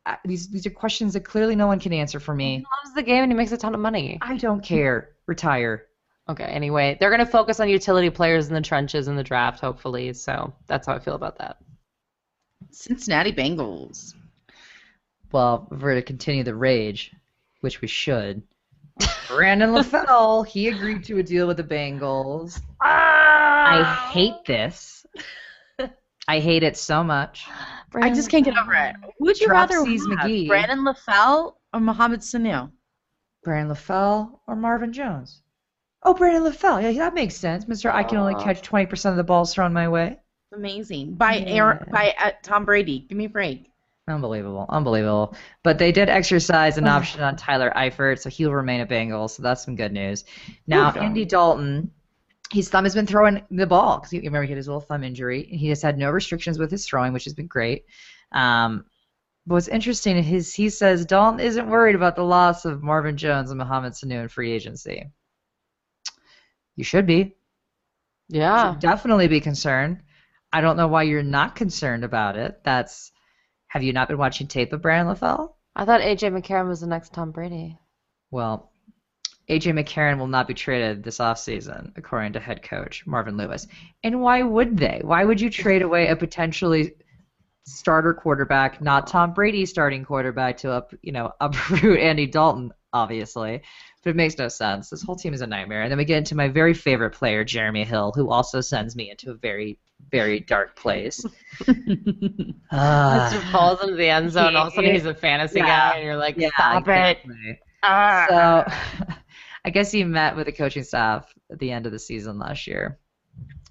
I, 0.05 0.19
these 0.25 0.49
these 0.49 0.67
are 0.67 0.71
questions 0.71 1.15
that 1.15 1.21
clearly 1.21 1.57
no 1.57 1.67
one 1.67 1.81
can 1.81 1.93
answer 1.93 2.21
for 2.21 2.35
me. 2.35 2.51
He 2.53 2.59
me. 2.59 2.65
loves 2.85 2.95
the 2.95 3.03
game 3.03 3.23
and 3.23 3.33
he 3.33 3.37
makes 3.37 3.53
a 3.53 3.57
ton 3.57 3.75
of 3.75 3.81
money. 3.81 4.19
I 4.23 4.37
don't 4.37 4.63
care. 4.63 5.11
Retire. 5.27 5.87
Okay, 6.29 6.45
anyway, 6.45 6.97
they're 6.99 7.11
going 7.11 7.25
to 7.25 7.31
focus 7.31 7.61
on 7.61 7.69
utility 7.69 8.11
players 8.11 8.49
in 8.49 8.55
the 8.55 8.61
trenches 8.61 9.07
in 9.07 9.15
the 9.17 9.23
draft, 9.23 9.61
hopefully. 9.61 10.13
So 10.13 10.53
that's 10.67 10.87
how 10.87 10.95
I 10.95 10.99
feel 10.99 11.15
about 11.15 11.39
that. 11.39 11.59
Cincinnati 12.73 13.33
Bengals. 13.33 14.13
Well, 15.33 15.69
if 15.71 15.81
we're 15.81 15.95
to 15.95 16.03
continue 16.03 16.45
the 16.45 16.55
rage, 16.55 17.13
which 17.61 17.81
we 17.81 17.89
should. 17.89 18.43
Brandon 19.29 19.71
LaFell, 19.71 20.47
he 20.47 20.69
agreed 20.69 21.05
to 21.05 21.19
a 21.19 21.23
deal 21.23 21.47
with 21.47 21.59
the 21.59 21.65
Bengals. 21.65 22.61
I 22.81 24.09
hate 24.13 24.45
this. 24.47 25.05
I 26.29 26.41
hate 26.41 26.63
it 26.63 26.77
so 26.77 27.05
much. 27.05 27.47
I 27.95 28.11
just 28.11 28.31
can't 28.31 28.45
get 28.45 28.57
over 28.57 28.73
it. 28.75 28.97
Who 29.19 29.27
would 29.27 29.41
you 29.41 29.47
rather 29.49 29.77
Dropsies 29.77 30.01
have, 30.19 30.29
McGee. 30.29 30.49
Brandon 30.49 30.85
LaFell 30.85 31.55
or 31.73 31.81
Mohamed 31.81 32.21
Sanu? 32.21 32.71
Brandon 33.45 33.77
LaFell 33.77 34.41
or 34.49 34.57
Marvin 34.57 34.93
Jones? 34.93 35.43
Oh, 36.03 36.15
Brandon 36.15 36.43
LaFell. 36.51 36.83
Yeah, 36.83 36.93
that 37.05 37.15
makes 37.15 37.37
sense. 37.37 37.65
Mr. 37.67 37.93
I 37.93 38.03
can 38.03 38.19
only 38.19 38.35
catch 38.37 38.69
20% 38.69 39.11
of 39.11 39.17
the 39.17 39.25
balls 39.25 39.55
thrown 39.55 39.73
my 39.73 39.89
way. 39.89 40.19
Amazing. 40.53 41.15
By 41.15 41.37
Yeah. 41.37 41.47
Aaron, 41.47 41.89
by 41.93 42.15
uh, 42.19 42.31
Tom 42.43 42.65
Brady. 42.65 43.01
Give 43.09 43.19
me 43.19 43.27
a 43.27 43.29
break. 43.29 43.71
Unbelievable. 44.09 44.67
Unbelievable. 44.69 45.35
But 45.65 45.79
they 45.79 45.91
did 45.91 46.09
exercise 46.09 46.79
an 46.79 46.87
option 46.87 47.23
on 47.23 47.35
Tyler 47.37 47.73
Eifert, 47.77 48.21
so 48.21 48.31
he'll 48.31 48.53
remain 48.53 48.81
a 48.81 48.87
Bengal, 48.87 49.27
so 49.27 49.43
that's 49.43 49.65
some 49.65 49.75
good 49.75 49.93
news. 49.93 50.25
Now, 50.69 50.93
Andy 50.93 51.25
Dalton, 51.25 51.91
his 52.53 52.69
thumb 52.69 52.85
has 52.85 52.95
been 52.95 53.07
throwing 53.07 53.43
the 53.51 53.67
ball 53.67 53.99
because 53.99 54.13
you 54.13 54.21
remember 54.21 54.45
he 54.45 54.51
had 54.51 54.59
his 54.59 54.69
little 54.69 54.81
thumb 54.81 55.03
injury. 55.03 55.43
He 55.43 55.69
has 55.71 55.83
had 55.83 55.99
no 55.99 56.11
restrictions 56.11 56.57
with 56.57 56.71
his 56.71 56.87
throwing, 56.87 57.13
which 57.13 57.25
has 57.25 57.35
been 57.35 57.49
great. 57.49 57.85
Um, 58.31 58.85
but 59.45 59.55
what's 59.55 59.69
interesting 59.69 60.17
is 60.17 60.55
he 60.55 60.71
says 60.71 61.05
Dalton 61.05 61.41
isn't 61.41 61.69
worried 61.69 61.97
about 61.97 62.15
the 62.15 62.23
loss 62.23 62.65
of 62.65 62.85
Marvin 62.85 63.17
Jones 63.17 63.51
and 63.51 63.59
Mohamed 63.59 63.95
Sanu 63.95 64.23
in 64.23 64.29
free 64.29 64.53
agency. 64.53 65.11
You 66.77 66.85
should 66.85 67.07
be. 67.07 67.35
Yeah. 68.29 68.73
Should 68.73 68.81
definitely 68.81 69.27
be 69.27 69.41
concerned. 69.41 70.03
I 70.53 70.61
don't 70.61 70.77
know 70.77 70.89
why 70.89 71.05
you're 71.05 71.23
not 71.25 71.57
concerned 71.57 72.05
about 72.05 72.37
it. 72.37 72.61
That's 72.65 73.11
have 73.69 73.83
you 73.83 73.93
not 73.93 74.09
been 74.09 74.19
watching 74.19 74.47
tape 74.47 74.73
of 74.73 74.83
Brandon 74.83 75.15
LaFell? 75.15 75.53
I 75.75 75.85
thought 75.85 76.01
AJ 76.01 76.33
McCarron 76.33 76.69
was 76.69 76.81
the 76.81 76.87
next 76.87 77.13
Tom 77.13 77.33
Brady. 77.33 77.79
Well, 78.31 78.73
AJ 79.49 79.79
McCarron 79.79 80.19
will 80.19 80.27
not 80.27 80.49
be 80.49 80.55
traded 80.55 81.03
this 81.03 81.19
offseason, 81.19 81.93
according 81.97 82.33
to 82.33 82.41
head 82.41 82.63
coach 82.63 83.07
Marvin 83.07 83.37
Lewis. 83.37 83.67
And 84.03 84.21
why 84.21 84.43
would 84.43 84.77
they? 84.77 85.01
Why 85.05 85.25
would 85.25 85.41
you 85.41 85.51
trade 85.51 85.83
away 85.83 86.09
a 86.09 86.17
potentially 86.17 86.95
starter 87.65 88.15
quarterback, 88.15 88.81
not 88.81 89.07
Tom 89.07 89.35
Brady 89.35 89.67
starting 89.67 90.05
quarterback, 90.05 90.59
to 90.59 90.73
up 90.73 90.95
you 91.03 91.13
know 91.13 91.33
uproot 91.41 92.01
Andy 92.01 92.27
Dalton, 92.27 92.73
obviously? 92.93 93.63
But 94.03 94.11
it 94.11 94.17
makes 94.17 94.39
no 94.39 94.49
sense. 94.49 94.91
This 94.91 95.03
whole 95.03 95.17
team 95.17 95.35
is 95.35 95.41
a 95.41 95.47
nightmare. 95.47 95.83
And 95.83 95.91
then 95.91 95.99
we 95.99 96.05
get 96.05 96.19
into 96.19 96.37
my 96.37 96.49
very 96.49 96.75
favorite 96.75 97.11
player, 97.11 97.45
Jeremy 97.45 97.85
Hill, 97.85 98.13
who 98.15 98.31
also 98.31 98.61
sends 98.61 98.97
me 98.97 99.11
into 99.11 99.31
a 99.31 99.35
very, 99.35 99.79
very 100.11 100.41
dark 100.41 100.77
place. 100.77 101.25
Ah. 102.73 103.31
Mr. 103.33 103.53
falls 103.53 103.81
into 103.83 103.95
the 103.95 104.09
end 104.09 104.31
zone. 104.31 104.57
All 104.57 104.67
of 104.67 104.73
a 104.73 104.77
sudden, 104.77 104.93
he's 104.93 105.07
a 105.07 105.15
fantasy 105.15 105.61
Yeah. 105.61 105.67
guy, 105.93 105.97
and 105.97 106.05
you're 106.05 106.17
like, 106.17 106.37
Yeah, 106.37 106.49
stop 106.55 106.87
it. 106.89 107.19
exactly. 107.25 107.61
Ah. 107.83 108.27
So 108.29 109.15
I 109.65 109.71
guess 109.71 109.93
he 109.93 110.03
met 110.05 110.35
with 110.37 110.47
the 110.47 110.53
coaching 110.53 110.83
staff 110.83 111.33
at 111.51 111.59
the 111.59 111.71
end 111.71 111.87
of 111.87 111.93
the 111.93 111.99
season 111.99 112.39
last 112.39 112.67
year. 112.67 112.99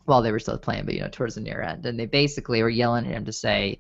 While 0.06 0.22
they 0.22 0.32
were 0.32 0.40
still 0.40 0.58
playing, 0.58 0.86
but 0.86 0.94
you 0.94 1.02
know, 1.02 1.10
towards 1.10 1.36
the 1.36 1.42
near 1.42 1.62
end. 1.62 1.86
And 1.86 2.00
they 2.00 2.06
basically 2.06 2.62
were 2.64 2.70
yelling 2.70 3.06
at 3.06 3.12
him 3.12 3.26
to 3.26 3.34
say, 3.34 3.80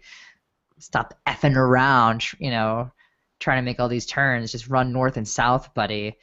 Stop 0.79 1.13
effing 1.25 1.55
around, 1.55 2.25
you 2.39 2.51
know, 2.51 2.91
trying 3.39 3.57
to 3.59 3.61
make 3.65 3.79
all 3.79 3.87
these 3.87 4.05
turns, 4.05 4.51
just 4.51 4.67
run 4.67 4.91
north 4.91 5.15
and 5.17 5.27
south, 5.27 5.73
buddy. 5.73 6.17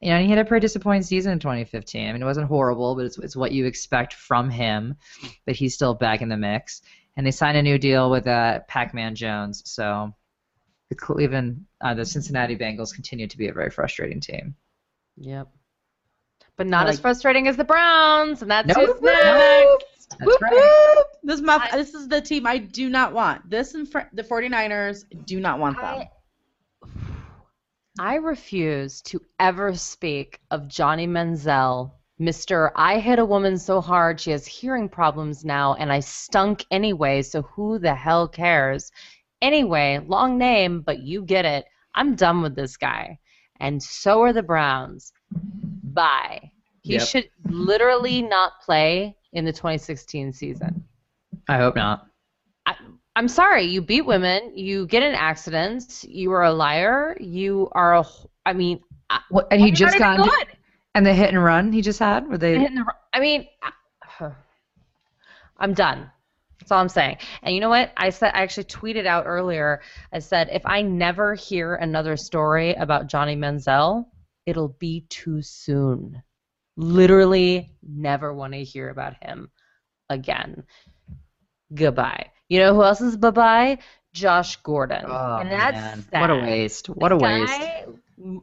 You 0.00 0.10
know, 0.10 0.16
and 0.16 0.24
he 0.24 0.30
had 0.30 0.38
a 0.38 0.44
pretty 0.44 0.64
disappointing 0.64 1.02
season 1.02 1.32
in 1.32 1.38
2015. 1.40 2.08
I 2.08 2.12
mean, 2.12 2.22
it 2.22 2.24
wasn't 2.24 2.46
horrible, 2.46 2.94
but 2.94 3.06
it's, 3.06 3.18
it's 3.18 3.34
what 3.36 3.50
you 3.52 3.66
expect 3.66 4.14
from 4.14 4.48
him. 4.48 4.96
But 5.44 5.56
he's 5.56 5.74
still 5.74 5.94
back 5.94 6.22
in 6.22 6.28
the 6.28 6.36
mix. 6.36 6.82
And 7.16 7.26
they 7.26 7.32
signed 7.32 7.56
a 7.56 7.62
new 7.62 7.78
deal 7.78 8.10
with 8.10 8.26
uh, 8.28 8.60
Pac-Man 8.68 9.16
Jones. 9.16 9.62
So 9.66 10.14
the 10.88 10.94
Cleveland, 10.94 11.66
uh, 11.80 11.94
the 11.94 12.04
Cincinnati 12.04 12.56
Bengals 12.56 12.94
continue 12.94 13.26
to 13.26 13.36
be 13.36 13.48
a 13.48 13.52
very 13.52 13.70
frustrating 13.70 14.20
team. 14.20 14.54
Yep. 15.16 15.48
But 16.56 16.68
not 16.68 16.86
I 16.86 16.90
as 16.90 17.00
frustrating 17.00 17.48
as 17.48 17.56
the 17.56 17.64
Browns, 17.64 18.42
and 18.42 18.50
that's 18.50 18.68
Nope. 18.68 18.76
who's 18.76 19.00
next. 19.02 19.84
That's 20.10 20.24
Whoop, 20.24 20.40
right. 20.40 20.52
whoop. 20.52 21.06
This 21.22 21.34
is 21.36 21.42
my, 21.42 21.68
this 21.72 21.94
is 21.94 22.08
the 22.08 22.20
team 22.20 22.46
I 22.46 22.58
do 22.58 22.88
not 22.88 23.12
want. 23.12 23.48
This 23.50 23.74
and 23.74 23.88
fr- 23.90 24.08
the 24.12 24.22
49ers 24.22 25.04
do 25.26 25.38
not 25.40 25.58
want 25.58 25.76
them. 25.80 26.06
I, 27.98 28.12
I 28.12 28.14
refuse 28.16 29.02
to 29.02 29.20
ever 29.40 29.74
speak 29.74 30.40
of 30.50 30.68
Johnny 30.68 31.06
Manziel, 31.06 31.92
Mr. 32.20 32.70
I 32.74 32.98
hit 32.98 33.18
a 33.18 33.24
woman 33.24 33.58
so 33.58 33.80
hard 33.80 34.20
she 34.20 34.30
has 34.32 34.46
hearing 34.46 34.88
problems 34.88 35.44
now 35.44 35.74
and 35.74 35.92
I 35.92 36.00
stunk 36.00 36.64
anyway, 36.70 37.22
so 37.22 37.42
who 37.42 37.78
the 37.78 37.94
hell 37.94 38.26
cares? 38.28 38.90
Anyway, 39.40 40.00
long 40.06 40.36
name, 40.36 40.80
but 40.80 41.00
you 41.00 41.22
get 41.22 41.44
it. 41.44 41.66
I'm 41.94 42.14
done 42.16 42.42
with 42.42 42.56
this 42.56 42.76
guy. 42.76 43.18
And 43.60 43.82
so 43.82 44.22
are 44.22 44.32
the 44.32 44.42
Browns. 44.42 45.12
Bye. 45.30 46.50
He 46.82 46.94
Yep. 46.94 47.02
should 47.02 47.30
literally 47.48 48.22
not 48.22 48.60
play 48.64 49.16
in 49.32 49.44
the 49.44 49.52
2016 49.52 50.32
season. 50.32 50.84
I 51.48 51.56
hope 51.58 51.76
not. 51.76 52.08
I'm 53.18 53.26
sorry, 53.26 53.64
you 53.64 53.82
beat 53.82 54.06
women, 54.06 54.56
you 54.56 54.86
get 54.86 55.02
in 55.02 55.12
accidents, 55.12 56.04
you 56.04 56.30
are 56.30 56.44
a 56.44 56.52
liar, 56.52 57.16
you 57.18 57.68
are 57.72 57.96
a. 57.96 58.04
I 58.46 58.52
mean, 58.52 58.80
uh, 59.10 59.18
What, 59.30 59.48
and 59.50 59.60
he 59.60 59.72
just 59.72 59.98
got 59.98 60.46
and 60.94 61.04
the 61.04 61.12
hit 61.12 61.30
and 61.30 61.42
run 61.42 61.72
he 61.72 61.82
just 61.82 61.98
had 61.98 62.28
were 62.28 62.38
they 62.38 62.58
the, 62.58 62.84
I 63.12 63.18
mean, 63.18 63.48
uh, 63.60 63.70
I- 64.20 64.32
I'm 65.58 65.74
done. 65.74 66.08
That's 66.60 66.70
all 66.70 66.78
I'm 66.78 66.88
saying. 66.88 67.16
And 67.42 67.52
you 67.52 67.60
know 67.60 67.68
what? 67.70 67.90
I 67.96 68.10
said 68.10 68.30
I 68.34 68.42
actually 68.42 68.64
tweeted 68.64 69.04
out 69.06 69.24
earlier. 69.26 69.80
I 70.12 70.20
said 70.20 70.50
if 70.52 70.64
I 70.64 70.82
never 70.82 71.34
hear 71.34 71.74
another 71.74 72.16
story 72.16 72.74
about 72.74 73.08
Johnny 73.08 73.34
Manziel, 73.34 74.06
it'll 74.46 74.76
be 74.78 75.06
too 75.08 75.42
soon. 75.42 76.22
Literally, 76.76 77.72
never 77.82 78.32
want 78.32 78.52
to 78.52 78.62
hear 78.62 78.90
about 78.90 79.14
him 79.20 79.50
again. 80.08 80.62
Goodbye. 81.74 82.30
You 82.48 82.60
know 82.60 82.74
who 82.74 82.82
else 82.82 83.00
is 83.00 83.16
bye 83.16 83.30
bye? 83.30 83.78
Josh 84.12 84.56
Gordon. 84.56 85.04
Oh, 85.06 85.36
and 85.36 85.50
that's 85.50 85.76
man. 85.76 86.04
sad. 86.10 86.20
What 86.20 86.30
a 86.30 86.36
waste. 86.40 86.86
What 86.88 87.12
a 87.12 87.16
waste. 87.16 87.52
Guy 87.52 87.86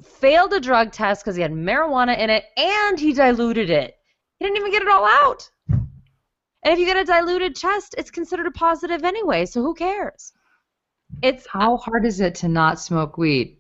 failed 0.04 0.54
a 0.54 0.60
drug 0.60 0.92
test 0.92 1.24
because 1.24 1.36
he 1.36 1.42
had 1.42 1.52
marijuana 1.52 2.18
in 2.18 2.30
it 2.30 2.46
and 2.56 3.00
he 3.00 3.14
diluted 3.14 3.70
it. 3.70 3.96
He 4.40 4.46
didn't 4.46 4.58
even 4.58 4.72
get 4.72 4.84
it 4.84 4.88
all 4.88 5.06
out. 5.06 5.50
And 5.68 6.74
if 6.74 6.80
you 6.80 6.86
get 6.86 6.98
a 6.98 7.04
diluted 7.04 7.56
chest, 7.56 7.96
it's 7.98 8.10
considered 8.12 8.48
a 8.48 8.52
positive 8.52 9.04
anyway, 9.04 9.46
so 9.46 9.62
who 9.62 9.74
cares? 9.74 10.34
It's 11.22 11.46
How 11.48 11.78
hard 11.78 12.06
is 12.06 12.20
it 12.22 12.36
to 12.36 12.48
not 12.48 12.80
smoke 12.80 13.18
weed? 13.18 13.58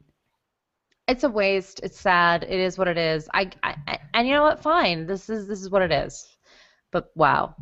it's 1.08 1.24
a 1.24 1.30
waste. 1.30 1.82
It's 1.84 2.00
sad. 2.00 2.44
It 2.44 2.60
is 2.60 2.78
what 2.78 2.88
it 2.88 2.98
is. 2.98 3.30
I, 3.34 3.52
I, 3.62 3.76
I 3.88 4.00
and 4.16 4.28
you 4.28 4.34
know 4.34 4.42
what? 4.44 4.62
Fine. 4.62 5.06
This 5.06 5.30
is 5.30 5.48
this 5.48 5.62
is 5.62 5.70
what 5.70 5.84
it 5.84 5.92
is. 5.92 6.28
But 6.92 7.12
wow. 7.16 7.56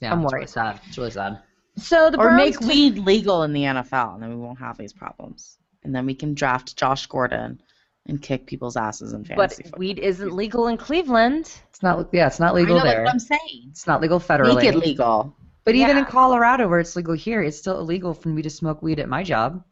Yeah, 0.00 0.12
I'm 0.12 0.22
it's 0.22 0.32
really 0.32 0.40
worried. 0.40 0.50
sad. 0.50 0.80
It's 0.88 0.98
really 0.98 1.10
sad. 1.10 1.40
So 1.80 2.10
the 2.10 2.18
Or 2.18 2.28
Browns 2.28 2.36
make 2.38 2.58
took- 2.58 2.68
weed 2.68 2.98
legal 2.98 3.42
in 3.42 3.52
the 3.52 3.62
NFL, 3.64 4.14
and 4.14 4.22
then 4.22 4.30
we 4.30 4.36
won't 4.36 4.58
have 4.58 4.76
these 4.78 4.92
problems. 4.92 5.58
And 5.82 5.94
then 5.94 6.06
we 6.06 6.14
can 6.14 6.34
draft 6.34 6.76
Josh 6.76 7.06
Gordon 7.06 7.60
and 8.06 8.20
kick 8.20 8.46
people's 8.46 8.76
asses 8.76 9.12
in 9.12 9.22
but 9.22 9.28
fantasy 9.28 9.62
football. 9.64 9.78
weed 9.78 9.98
isn't 9.98 10.32
legal 10.32 10.66
in 10.68 10.76
Cleveland. 10.76 11.50
It's 11.68 11.82
not. 11.82 12.08
Yeah, 12.12 12.26
it's 12.26 12.40
not 12.40 12.54
legal 12.54 12.76
I 12.76 12.78
legal 12.78 12.78
know, 12.78 12.84
that's 12.84 12.96
there. 12.96 13.04
what 13.04 13.12
I'm 13.12 13.18
saying. 13.18 13.66
It's 13.70 13.86
not 13.86 14.00
legal 14.00 14.20
federally. 14.20 14.56
Make 14.56 14.64
it 14.64 14.76
legal. 14.76 15.34
But 15.64 15.74
even 15.74 15.96
in 15.98 16.04
Colorado, 16.06 16.68
where 16.68 16.80
it's 16.80 16.96
legal 16.96 17.14
here, 17.14 17.42
it's 17.42 17.56
still 17.58 17.78
illegal 17.78 18.14
for 18.14 18.28
me 18.30 18.42
to 18.42 18.50
smoke 18.50 18.82
weed 18.82 18.98
at 18.98 19.08
my 19.08 19.22
job. 19.22 19.62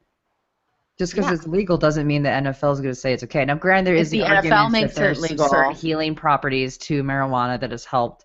Just 0.99 1.13
because 1.15 1.27
Yeah. 1.29 1.35
it's 1.35 1.47
legal 1.47 1.79
doesn't 1.79 2.07
mean 2.07 2.23
the 2.25 2.29
NFL 2.31 2.73
is 2.73 2.81
going 2.81 2.93
to 2.93 3.01
say 3.01 3.13
it's 3.13 3.23
okay. 3.25 3.45
Now, 3.45 3.55
granted, 3.55 3.87
there 3.87 3.95
is 3.97 4.09
If 4.09 4.11
the, 4.13 4.19
the 4.21 4.25
NFL 4.27 4.37
argument 4.37 4.73
makes 4.73 4.95
that 4.95 5.01
there's 5.01 5.19
it 5.19 5.31
legal- 5.31 5.49
certain 5.49 5.75
healing 5.75 6.15
properties 6.15 6.77
to 6.79 7.03
marijuana 7.03 7.59
that 7.61 7.71
has 7.71 7.85
helped, 7.85 8.25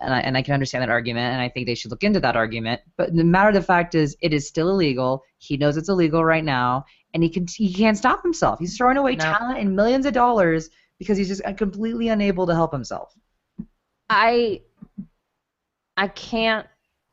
and 0.00 0.14
I, 0.14 0.20
and 0.20 0.36
I 0.36 0.42
can 0.42 0.54
understand 0.54 0.82
that 0.82 0.90
argument, 0.90 1.32
and 1.32 1.42
I 1.42 1.48
think 1.48 1.66
they 1.66 1.74
should 1.74 1.90
look 1.90 2.02
into 2.02 2.20
that 2.20 2.36
argument. 2.36 2.80
But 2.96 3.14
the 3.14 3.24
matter 3.24 3.48
of 3.48 3.54
the 3.54 3.62
fact 3.62 3.94
is, 3.94 4.16
it 4.20 4.32
is 4.32 4.48
still 4.48 4.70
illegal. 4.70 5.22
He 5.38 5.56
knows 5.56 5.76
it's 5.76 5.88
illegal 5.88 6.24
right 6.24 6.44
now, 6.44 6.84
and 7.14 7.22
he 7.22 7.28
can 7.28 7.46
he 7.46 7.72
can't 7.72 7.96
stop 7.96 8.22
himself. 8.22 8.58
He's 8.58 8.76
throwing 8.76 8.96
away 8.96 9.16
No. 9.16 9.24
talent 9.24 9.58
and 9.58 9.76
millions 9.76 10.06
of 10.06 10.14
dollars 10.14 10.70
because 10.98 11.18
he's 11.18 11.28
just 11.28 11.42
completely 11.56 12.08
unable 12.08 12.46
to 12.46 12.54
help 12.54 12.72
himself. 12.72 13.14
I 14.08 14.62
I 15.96 16.08
can't 16.08 16.66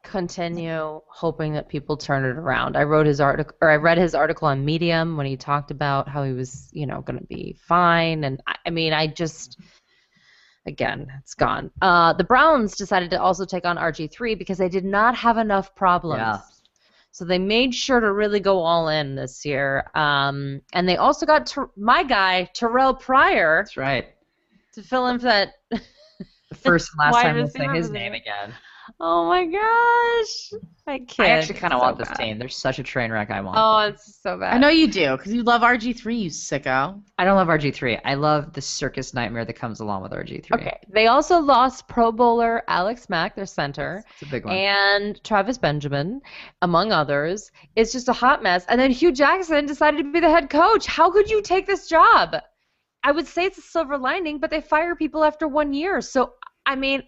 continue 0.03 1.01
hoping 1.07 1.53
that 1.53 1.67
people 1.67 1.97
turn 1.97 2.23
it 2.23 2.37
around. 2.37 2.77
I 2.77 2.83
wrote 2.83 3.05
his 3.05 3.19
article 3.19 3.55
or 3.61 3.69
I 3.69 3.75
read 3.75 3.97
his 3.97 4.15
article 4.15 4.47
on 4.47 4.63
Medium 4.63 5.17
when 5.17 5.25
he 5.25 5.35
talked 5.35 5.71
about 5.71 6.07
how 6.07 6.23
he 6.23 6.31
was, 6.31 6.69
you 6.71 6.85
know, 6.85 7.01
going 7.01 7.19
to 7.19 7.25
be 7.25 7.57
fine 7.59 8.23
and 8.23 8.41
I, 8.47 8.55
I 8.67 8.69
mean, 8.69 8.93
I 8.93 9.07
just 9.07 9.59
again, 10.65 11.07
it's 11.19 11.33
gone. 11.33 11.71
Uh 11.81 12.13
the 12.13 12.23
Browns 12.23 12.75
decided 12.75 13.09
to 13.11 13.21
also 13.21 13.45
take 13.45 13.65
on 13.65 13.77
RG3 13.77 14.37
because 14.37 14.57
they 14.57 14.69
did 14.69 14.85
not 14.85 15.15
have 15.15 15.37
enough 15.37 15.73
problems. 15.75 16.19
Yeah. 16.19 16.39
So 17.11 17.25
they 17.25 17.39
made 17.39 17.73
sure 17.73 17.99
to 17.99 18.13
really 18.13 18.39
go 18.39 18.59
all 18.59 18.87
in 18.89 19.15
this 19.15 19.43
year. 19.43 19.89
Um, 19.95 20.61
and 20.73 20.87
they 20.87 20.97
also 20.97 21.25
got 21.25 21.47
Ter- 21.47 21.71
my 21.75 22.03
guy 22.03 22.49
Terrelle 22.55 22.99
Pryor 22.99 23.63
That's 23.63 23.77
right. 23.77 24.07
to 24.73 24.83
fill 24.83 25.07
in 25.07 25.17
for 25.19 25.25
that 25.25 25.53
The 25.71 26.55
first 26.55 26.91
and 26.91 26.99
last 27.11 27.21
time 27.23 27.35
we'll 27.35 27.47
say 27.47 27.67
his 27.75 27.89
name 27.89 28.13
again. 28.13 28.53
Oh 29.01 29.27
my 29.29 29.45
gosh. 29.45 30.61
I 30.85 30.99
can't. 30.99 31.19
I 31.19 31.27
actually 31.29 31.59
kind 31.59 31.71
of 31.71 31.79
so 31.79 31.83
want 31.83 31.97
this 31.97 32.09
bad. 32.09 32.17
team. 32.17 32.37
They're 32.39 32.49
such 32.49 32.79
a 32.79 32.83
train 32.83 33.11
wreck. 33.11 33.29
I 33.31 33.39
want. 33.39 33.57
Oh, 33.57 33.85
them. 33.85 33.93
it's 33.93 34.21
so 34.21 34.37
bad. 34.37 34.53
I 34.53 34.57
know 34.57 34.67
you 34.67 34.87
do, 34.87 35.15
because 35.15 35.33
you 35.33 35.43
love 35.43 35.61
RG3, 35.61 36.19
you 36.19 36.29
sicko. 36.29 37.01
I 37.17 37.23
don't 37.23 37.37
love 37.37 37.47
RG3. 37.47 38.01
I 38.03 38.15
love 38.15 38.51
the 38.51 38.61
circus 38.61 39.13
nightmare 39.13 39.45
that 39.45 39.53
comes 39.53 39.79
along 39.79 40.03
with 40.03 40.11
RG3. 40.11 40.51
Okay. 40.51 40.77
They 40.89 41.07
also 41.07 41.39
lost 41.39 41.87
Pro 41.87 42.11
Bowler 42.11 42.63
Alex 42.67 43.09
Mack, 43.09 43.35
their 43.35 43.45
center, 43.45 44.03
It's 44.19 44.23
a 44.23 44.31
big 44.31 44.43
one. 44.45 44.53
and 44.55 45.23
Travis 45.23 45.57
Benjamin, 45.57 46.21
among 46.61 46.91
others. 46.91 47.51
It's 47.77 47.93
just 47.93 48.09
a 48.09 48.13
hot 48.13 48.43
mess. 48.43 48.65
And 48.67 48.81
then 48.81 48.91
Hue 48.91 49.13
Jackson 49.13 49.65
decided 49.65 49.99
to 50.03 50.11
be 50.11 50.19
the 50.19 50.29
head 50.29 50.49
coach. 50.49 50.85
How 50.87 51.09
could 51.09 51.29
you 51.29 51.41
take 51.41 51.67
this 51.67 51.87
job? 51.87 52.35
I 53.03 53.13
would 53.13 53.27
say 53.27 53.45
it's 53.45 53.57
a 53.59 53.61
silver 53.61 53.97
lining, 53.97 54.39
but 54.39 54.49
they 54.49 54.59
fire 54.59 54.93
people 54.93 55.23
after 55.23 55.47
one 55.47 55.73
year. 55.73 56.01
So, 56.01 56.33
I 56.65 56.75
mean, 56.75 57.03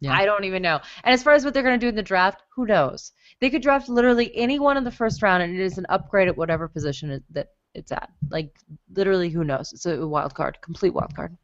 Yeah. 0.00 0.12
I 0.12 0.24
don't 0.24 0.44
even 0.44 0.62
know. 0.62 0.80
And 1.04 1.12
as 1.12 1.22
far 1.22 1.32
as 1.34 1.44
what 1.44 1.54
they're 1.54 1.62
going 1.62 1.78
to 1.78 1.84
do 1.84 1.88
in 1.88 1.96
the 1.96 2.02
draft, 2.02 2.42
who 2.54 2.66
knows? 2.66 3.12
They 3.40 3.50
could 3.50 3.62
draft 3.62 3.88
literally 3.88 4.30
anyone 4.36 4.76
in 4.76 4.84
the 4.84 4.90
first 4.90 5.22
round, 5.22 5.42
and 5.42 5.54
it 5.58 5.60
is 5.62 5.78
an 5.78 5.86
upgrade 5.88 6.28
at 6.28 6.36
whatever 6.36 6.68
position 6.68 7.10
it, 7.10 7.22
that 7.30 7.48
it's 7.74 7.90
at. 7.92 8.10
Like 8.30 8.56
literally, 8.94 9.28
who 9.30 9.44
knows? 9.44 9.72
It's 9.72 9.86
a 9.86 10.06
wild 10.06 10.34
card, 10.34 10.58
complete 10.60 10.94
wild 10.94 11.14
card. 11.14 11.36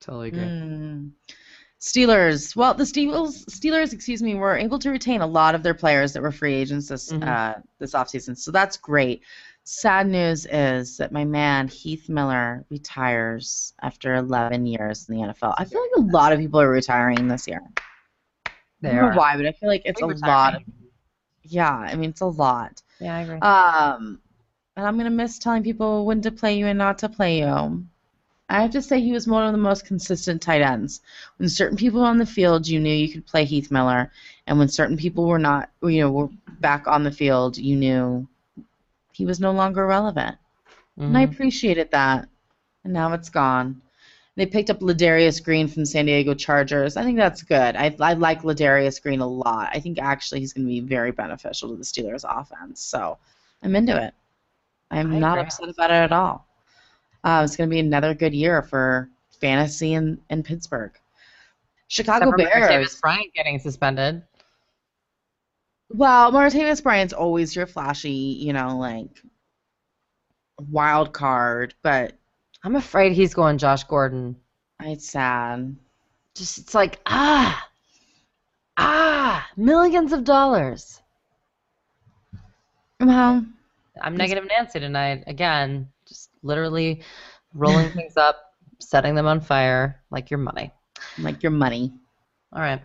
totally 0.00 0.28
agree. 0.28 0.40
Mm. 0.42 1.10
Steelers. 1.80 2.56
Well, 2.56 2.74
the 2.74 2.84
Steelers, 2.84 3.44
Steelers, 3.46 3.92
excuse 3.92 4.22
me, 4.22 4.34
were 4.34 4.56
able 4.56 4.78
to 4.78 4.90
retain 4.90 5.20
a 5.20 5.26
lot 5.26 5.54
of 5.54 5.62
their 5.62 5.74
players 5.74 6.12
that 6.14 6.22
were 6.22 6.32
free 6.32 6.54
agents 6.54 6.88
this 6.88 7.12
Mhm. 7.12 7.26
uh, 7.26 7.60
this 7.78 7.92
offseason, 7.92 8.36
so 8.38 8.50
that's 8.50 8.76
great. 8.78 9.22
Sad 9.66 10.08
news 10.08 10.46
is 10.50 10.98
that 10.98 11.10
my 11.10 11.24
man 11.24 11.68
Heath 11.68 12.10
Miller 12.10 12.66
retires 12.68 13.72
after 13.80 14.14
11 14.14 14.66
years 14.66 15.08
in 15.08 15.16
the 15.16 15.22
NFL. 15.22 15.54
I 15.56 15.64
feel 15.64 15.80
like 15.80 16.04
a 16.04 16.12
lot 16.12 16.32
of 16.34 16.38
people 16.38 16.60
are 16.60 16.68
retiring 16.68 17.28
this 17.28 17.48
year. 17.48 17.62
I 18.46 18.50
don't 18.82 18.96
know 18.96 19.02
are. 19.02 19.14
why, 19.14 19.36
but 19.38 19.46
I 19.46 19.52
feel 19.52 19.70
like 19.70 19.82
it's 19.86 20.02
a 20.02 20.06
lot. 20.06 20.56
Of, 20.56 20.62
yeah, 21.42 21.72
I 21.72 21.94
mean 21.94 22.10
it's 22.10 22.20
a 22.20 22.26
lot. 22.26 22.82
Yeah, 23.00 23.16
I 23.16 23.20
agree. 23.20 23.38
Um, 23.38 24.20
and 24.76 24.86
I'm 24.86 24.98
gonna 24.98 25.08
miss 25.08 25.38
telling 25.38 25.62
people 25.62 26.04
when 26.04 26.20
to 26.22 26.30
play 26.30 26.58
you 26.58 26.66
and 26.66 26.78
not 26.78 26.98
to 26.98 27.08
play 27.08 27.38
you. 27.38 27.86
I 28.50 28.60
have 28.60 28.72
to 28.72 28.82
say 28.82 29.00
he 29.00 29.12
was 29.12 29.26
one 29.26 29.46
of 29.46 29.52
the 29.52 29.58
most 29.58 29.86
consistent 29.86 30.42
tight 30.42 30.60
ends. 30.60 31.00
When 31.38 31.48
certain 31.48 31.78
people 31.78 32.02
were 32.02 32.06
on 32.06 32.18
the 32.18 32.26
field, 32.26 32.68
you 32.68 32.78
knew 32.78 32.92
you 32.92 33.10
could 33.10 33.26
play 33.26 33.46
Heath 33.46 33.70
Miller, 33.70 34.12
and 34.46 34.58
when 34.58 34.68
certain 34.68 34.98
people 34.98 35.26
were 35.26 35.38
not, 35.38 35.70
you 35.82 36.00
know, 36.00 36.10
were 36.10 36.28
back 36.60 36.86
on 36.86 37.02
the 37.02 37.10
field, 37.10 37.56
you 37.56 37.76
knew 37.76 38.28
he 39.14 39.24
was 39.26 39.40
no 39.40 39.52
longer 39.52 39.86
relevant. 39.86 40.36
And 40.98 41.16
I 41.16 41.26
Mhm. 41.26 41.32
appreciated 41.32 41.90
that. 41.92 42.28
And 42.84 42.92
now 42.92 43.12
it's 43.12 43.30
gone. 43.30 43.80
They 44.36 44.46
picked 44.46 44.70
up 44.70 44.80
Ladarius 44.80 45.42
Green 45.42 45.68
from 45.68 45.84
San 45.86 46.06
Diego 46.06 46.34
Chargers. 46.34 46.96
I 46.96 47.04
think 47.04 47.16
that's 47.16 47.42
good. 47.42 47.76
I, 47.76 47.94
I 48.00 48.14
like 48.14 48.42
Ladarius 48.42 49.00
Green 49.00 49.20
a 49.20 49.26
lot. 49.26 49.70
I 49.72 49.80
think 49.80 49.98
actually 49.98 50.40
he's 50.40 50.52
going 50.52 50.66
to 50.66 50.68
be 50.68 50.80
very 50.80 51.12
beneficial 51.12 51.70
to 51.70 51.76
the 51.76 51.84
Steelers' 51.84 52.24
offense. 52.28 52.80
So 52.80 53.18
I'm 53.62 53.76
into 53.76 53.96
it. 53.96 54.12
I'm 54.90 55.14
I 55.14 55.18
not 55.18 55.38
agree. 55.38 55.46
upset 55.46 55.68
about 55.68 55.90
it 55.90 55.94
at 55.94 56.12
all. 56.12 56.46
Uh, 57.22 57.42
it's 57.44 57.56
going 57.56 57.70
to 57.70 57.74
be 57.74 57.80
another 57.80 58.12
good 58.14 58.34
year 58.34 58.62
for 58.62 59.08
fantasy 59.40 59.94
in, 59.94 60.20
in 60.30 60.42
Pittsburgh. 60.42 60.92
Chicago 61.88 62.32
Bears. 62.36 62.68
Martavis 62.68 63.00
Bryant 63.00 63.32
getting 63.34 63.58
suspended. 63.58 64.22
Well, 65.90 66.32
Martavis 66.32 66.82
Bryant's 66.82 67.12
always 67.12 67.54
your 67.54 67.66
flashy, 67.66 68.10
you 68.10 68.52
know, 68.52 68.78
like 68.78 69.22
wild 70.70 71.12
card, 71.12 71.74
but 71.82 72.14
I'm 72.62 72.76
afraid 72.76 73.12
he's 73.12 73.34
going 73.34 73.58
Josh 73.58 73.84
Gordon. 73.84 74.36
it's 74.80 75.08
sad. 75.08 75.76
Just 76.34 76.58
it's 76.58 76.74
like 76.74 77.00
ah, 77.06 77.68
ah, 78.76 79.46
millions 79.56 80.12
of 80.12 80.24
dollars. 80.24 81.00
Well, 83.00 83.44
I'm 84.00 84.16
negative 84.16 84.46
Nancy 84.48 84.80
tonight 84.80 85.24
again. 85.26 85.88
Just 86.06 86.30
literally 86.42 87.02
rolling 87.52 87.90
things 87.92 88.16
up, 88.16 88.54
setting 88.80 89.14
them 89.14 89.26
on 89.26 89.40
fire 89.40 90.00
like 90.10 90.30
your 90.30 90.38
money. 90.38 90.72
like 91.18 91.42
your 91.42 91.52
money. 91.52 91.92
All 92.52 92.60
right. 92.60 92.82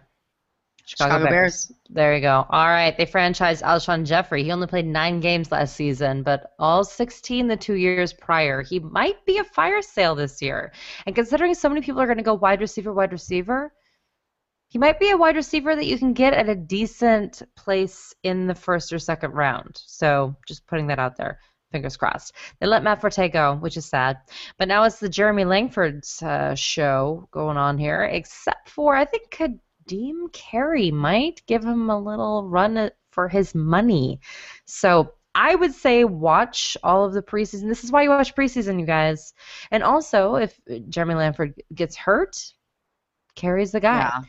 Chicago, 0.89 1.25
Bears. 1.25 1.71
There 1.87 2.15
you 2.15 2.21
go. 2.21 2.47
All 2.49 2.67
right. 2.67 2.97
They 2.97 3.05
franchised 3.05 3.61
Alshon 3.61 4.05
Jeffery. 4.05 4.43
He 4.43 4.51
only 4.51 4.65
played 4.65 4.87
nine 4.87 5.19
games 5.19 5.51
last 5.51 5.75
season, 5.75 6.23
but 6.23 6.53
all 6.57 6.83
16 6.83 7.47
the 7.47 7.55
two 7.55 7.75
years 7.75 8.11
prior. 8.11 8.63
He 8.63 8.79
might 8.79 9.23
be 9.23 9.37
a 9.37 9.43
fire 9.43 9.83
sale 9.83 10.15
this 10.15 10.41
year. 10.41 10.71
And 11.05 11.13
considering 11.13 11.53
so 11.53 11.69
many 11.69 11.81
people 11.81 12.01
are 12.01 12.07
going 12.07 12.17
to 12.17 12.23
go 12.23 12.33
wide 12.33 12.59
receiver, 12.59 12.91
wide 12.91 13.11
receiver, 13.11 13.71
he 14.69 14.79
might 14.79 14.99
be 14.99 15.11
a 15.11 15.17
wide 15.17 15.35
receiver 15.35 15.75
that 15.75 15.85
you 15.85 15.99
can 15.99 16.13
get 16.13 16.33
at 16.33 16.49
a 16.49 16.55
decent 16.55 17.43
place 17.55 18.15
in 18.23 18.47
the 18.47 18.55
first 18.55 18.91
or 18.91 18.97
second 18.97 19.33
round. 19.33 19.79
So 19.85 20.35
just 20.47 20.65
putting 20.65 20.87
that 20.87 20.97
out 20.97 21.17
there. 21.17 21.39
Fingers 21.71 21.97
crossed. 21.97 22.33
They 22.59 22.65
let 22.65 22.81
Matt 22.81 22.99
Forte 22.99 23.29
go, 23.29 23.57
which 23.57 23.77
is 23.77 23.85
sad. 23.85 24.17
But 24.57 24.67
now 24.67 24.85
it's 24.85 24.99
the 24.99 25.07
Jeremy 25.07 25.45
Langford's 25.45 26.19
uh, 26.23 26.55
show 26.55 27.27
going 27.29 27.57
on 27.57 27.77
here, 27.77 28.05
except 28.05 28.69
for 28.69 28.95
I 28.95 29.05
think 29.05 29.29
Ka'Deem 29.89 30.31
Carey 30.31 30.91
might 30.91 31.41
give 31.47 31.63
him 31.63 31.89
a 31.89 31.99
little 31.99 32.47
run 32.47 32.91
for 33.11 33.27
his 33.27 33.55
money. 33.55 34.19
So 34.65 35.13
I 35.35 35.55
would 35.55 35.73
say 35.73 36.03
watch 36.03 36.77
all 36.83 37.05
of 37.05 37.13
the 37.13 37.21
preseason. 37.21 37.67
This 37.67 37.83
is 37.83 37.91
why 37.91 38.03
you 38.03 38.09
watch 38.09 38.35
preseason, 38.35 38.79
you 38.79 38.85
guys. 38.85 39.33
And 39.71 39.83
also, 39.83 40.35
if 40.35 40.59
Jeremy 40.89 41.15
Langford 41.15 41.61
gets 41.73 41.95
hurt, 41.95 42.53
Carey's 43.35 43.71
the 43.71 43.79
guy. 43.79 43.99
Yeah. 43.99 44.21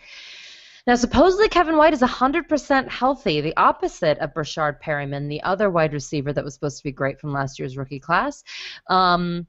Now, 0.86 0.94
supposedly 0.94 1.48
Kevin 1.48 1.76
White 1.76 1.92
is 1.92 2.00
100% 2.00 2.88
healthy, 2.88 3.40
the 3.40 3.56
opposite 3.56 4.18
of 4.18 4.32
Breshad 4.32 4.80
Perriman, 4.80 5.28
the 5.28 5.42
other 5.42 5.70
wide 5.70 5.92
receiver 5.92 6.32
that 6.32 6.42
was 6.42 6.54
supposed 6.54 6.78
to 6.78 6.84
be 6.84 6.92
great 6.92 7.20
from 7.20 7.32
last 7.32 7.58
year's 7.58 7.76
rookie 7.76 8.00
class. 8.00 8.42
Um, 8.88 9.46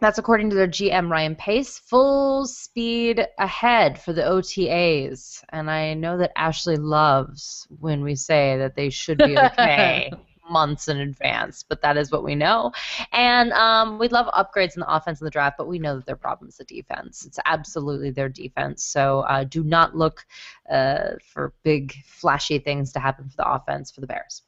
that's 0.00 0.18
according 0.18 0.50
to 0.50 0.56
their 0.56 0.68
GM 0.68 1.10
Ryan 1.10 1.36
Pace. 1.36 1.78
Full 1.78 2.46
speed 2.46 3.26
ahead 3.38 4.00
for 4.00 4.12
the 4.12 4.22
OTAs. 4.22 5.42
And 5.50 5.70
I 5.70 5.94
know 5.94 6.18
that 6.18 6.32
Ashley 6.36 6.76
loves 6.76 7.66
when 7.78 8.02
we 8.02 8.14
say 8.14 8.56
that 8.58 8.74
they 8.76 8.90
should 8.90 9.18
be 9.18 9.38
okay. 9.38 10.10
months 10.50 10.88
in 10.88 10.98
advance, 10.98 11.62
but 11.62 11.80
that 11.82 11.96
is 11.96 12.10
what 12.10 12.24
we 12.24 12.34
know. 12.34 12.72
And 13.12 13.52
um, 13.52 13.98
we'd 13.98 14.12
love 14.12 14.26
upgrades 14.26 14.74
in 14.74 14.80
the 14.80 14.92
offense 14.92 15.20
and 15.20 15.26
the 15.26 15.30
draft, 15.30 15.56
but 15.56 15.68
we 15.68 15.78
know 15.78 15.96
that 15.96 16.06
their 16.06 16.16
problem 16.16 16.48
is 16.48 16.56
the 16.56 16.64
defense. 16.64 17.24
It's 17.24 17.38
absolutely 17.46 18.10
their 18.10 18.28
defense. 18.28 18.82
So 18.82 19.20
uh, 19.20 19.44
do 19.44 19.62
not 19.62 19.96
look 19.96 20.26
uh, 20.68 21.12
for 21.24 21.54
big, 21.62 21.94
flashy 22.04 22.58
things 22.58 22.92
to 22.92 23.00
happen 23.00 23.28
for 23.28 23.36
the 23.36 23.50
offense 23.50 23.90
for 23.90 24.00
the 24.00 24.06
Bears. 24.06 24.42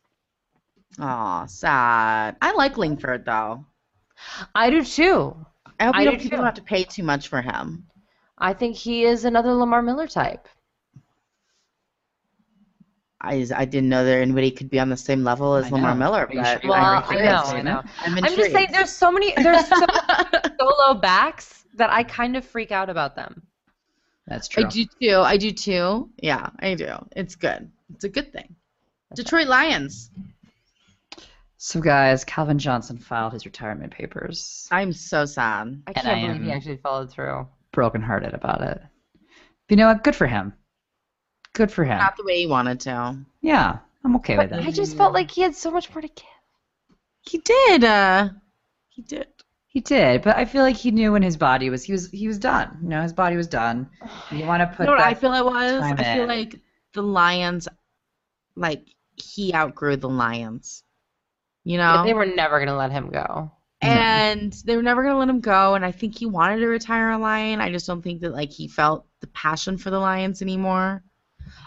Aw, 0.99 1.47
sad. 1.47 2.37
I 2.43 2.53
like 2.53 2.77
Lingford 2.77 3.25
though. 3.25 3.65
I 4.55 4.71
do 4.71 4.85
too. 4.85 5.37
I 5.79 5.87
hope 5.87 5.97
I 5.97 6.01
you 6.01 6.05
do 6.05 6.11
don't, 6.13 6.21
people 6.21 6.31
too. 6.31 6.37
don't 6.37 6.47
have 6.47 6.55
to 6.55 6.63
pay 6.63 6.85
too 6.85 7.03
much 7.03 7.29
for 7.29 7.43
him. 7.43 7.87
I 8.39 8.53
think 8.53 8.77
he 8.77 9.05
is 9.05 9.25
another 9.25 9.53
Lamar 9.53 9.83
Miller 9.83 10.07
type. 10.07 10.49
I, 13.21 13.47
I 13.55 13.65
didn't 13.65 13.89
know 13.89 14.05
that 14.05 14.19
anybody 14.19 14.51
could 14.51 14.69
be 14.69 14.81
on 14.81 14.89
the 14.89 14.97
same 14.97 15.23
level 15.23 15.55
as 15.55 15.67
I 15.67 15.71
Lamar 15.71 15.95
know. 15.95 15.99
Miller, 15.99 16.27
but? 16.27 16.65
Well, 16.65 16.73
I'm 16.73 17.05
I 17.09 17.23
know, 17.23 17.43
I 17.45 17.63
know. 17.63 17.83
I'm 18.01 18.19
I'm 18.19 18.35
just 18.35 18.51
saying, 18.51 18.69
there's 18.73 18.91
so 18.91 19.13
many, 19.13 19.33
there's 19.37 19.67
so 19.69 19.79
many 19.79 20.55
solo 20.61 20.95
backs 20.95 21.65
that 21.75 21.91
I 21.91 22.03
kind 22.03 22.37
of 22.37 22.45
freak 22.45 22.73
out 22.73 22.91
about 22.91 23.15
them. 23.15 23.43
That's 24.27 24.49
true. 24.49 24.65
I 24.65 24.69
do 24.69 24.85
too. 25.01 25.19
I 25.19 25.37
do 25.37 25.53
too. 25.53 26.11
Yeah, 26.21 26.51
I 26.59 26.75
do. 26.75 26.95
It's 27.15 27.37
good. 27.37 27.71
It's 27.95 28.05
a 28.05 28.09
good 28.09 28.33
thing. 28.33 28.57
Detroit 29.15 29.47
Lions. 29.47 30.11
So, 31.65 31.81
guys, 31.81 32.25
Calvin 32.25 32.59
Johnson 32.59 32.99
filed 32.99 33.33
his 33.33 33.45
retirement 33.47 33.93
papers. 33.93 34.67
I'm 34.73 34.93
so 34.93 35.25
sad. 35.25 35.81
I 35.87 35.93
can't 35.93 36.09
I 36.09 36.15
believe 36.27 36.43
he 36.43 36.51
am- 36.51 36.57
actually 36.57 36.79
followed 36.79 37.09
through. 37.09 37.47
Brokenhearted 37.71 38.35
about 38.35 38.63
it. 38.63 38.83
But 39.13 39.71
you 39.71 39.77
know 39.77 39.87
what? 39.87 40.03
Good 40.03 40.17
for 40.17 40.27
him. 40.27 40.55
Good 41.53 41.71
for 41.71 41.85
him. 41.85 41.99
Not 41.99 42.17
the 42.17 42.25
way 42.25 42.41
he 42.41 42.47
wanted 42.49 42.81
to. 42.81 43.17
Yeah, 43.43 43.79
I'm 44.03 44.17
okay 44.17 44.37
with 44.37 44.51
that. 44.51 44.59
I 44.59 44.73
just 44.73 44.97
felt 44.97 45.13
like 45.15 45.31
he 45.31 45.43
had 45.43 45.55
so 45.55 45.71
much 45.71 45.89
more 45.95 46.03
to 46.03 46.09
give. 46.09 46.97
He 47.21 47.39
did. 47.39 47.85
Uh, 47.85 48.31
he 48.89 49.03
did. 49.03 49.29
He 49.69 49.79
did, 49.79 50.23
but 50.23 50.37
I 50.37 50.47
feel 50.47 50.63
like 50.63 50.75
he 50.77 50.91
knew 50.91 51.13
when 51.13 51.23
his 51.23 51.37
body 51.37 51.71
was 51.71 51.85
he 51.85 51.93
was 51.93 52.11
he 52.11 52.27
was 52.27 52.39
done. 52.39 52.77
You 52.83 52.89
know, 52.89 53.03
his 53.03 53.13
body 53.13 53.37
was 53.37 53.47
done. 53.47 53.89
You 54.33 54.47
want 54.47 54.63
to 54.63 54.67
put 54.67 54.81
You 54.81 54.87
know 54.87 54.93
what 54.95 54.99
that, 54.99 55.07
I 55.07 55.15
feel 55.15 55.33
it 55.33 55.45
was? 55.45 55.81
time 55.81 55.97
I 55.97 56.15
feel 56.15 56.23
in. 56.25 56.29
like 56.29 56.61
the 56.93 57.03
Lions, 57.03 57.69
like 58.57 58.85
he 59.15 59.55
outgrew 59.55 59.97
the 59.97 60.09
Lions. 60.09 60.83
You 61.65 61.79
know, 61.79 61.95
Yeah, 61.95 62.03
they 62.05 62.15
were 62.15 62.27
never 62.27 62.59
gonna 62.59 62.77
let 62.77 62.91
him 62.91 63.11
go. 63.11 63.53
and 63.81 64.53
they 64.65 64.77
were 64.77 64.83
never 64.83 65.03
gonna 65.03 65.19
let 65.19 65.29
him 65.29 65.41
go. 65.41 65.75
And 65.75 65.85
I 65.85 65.93
think 65.93 66.19
he 66.19 66.27
wanted 66.27 66.59
to 66.59 66.67
retire 66.67 67.11
a 67.11 67.19
Lion. 67.19 67.61
I 67.61 67.71
just 67.71 67.87
don't 67.87 68.03
think 68.03 68.21
that 68.23 68.33
like 68.33 68.51
he 68.51 68.69
felt 68.69 69.07
the 69.21 69.27
passion 69.29 69.79
for 69.79 69.91
the 69.91 69.99
Lions 69.99 70.43
anymore. 70.43 71.03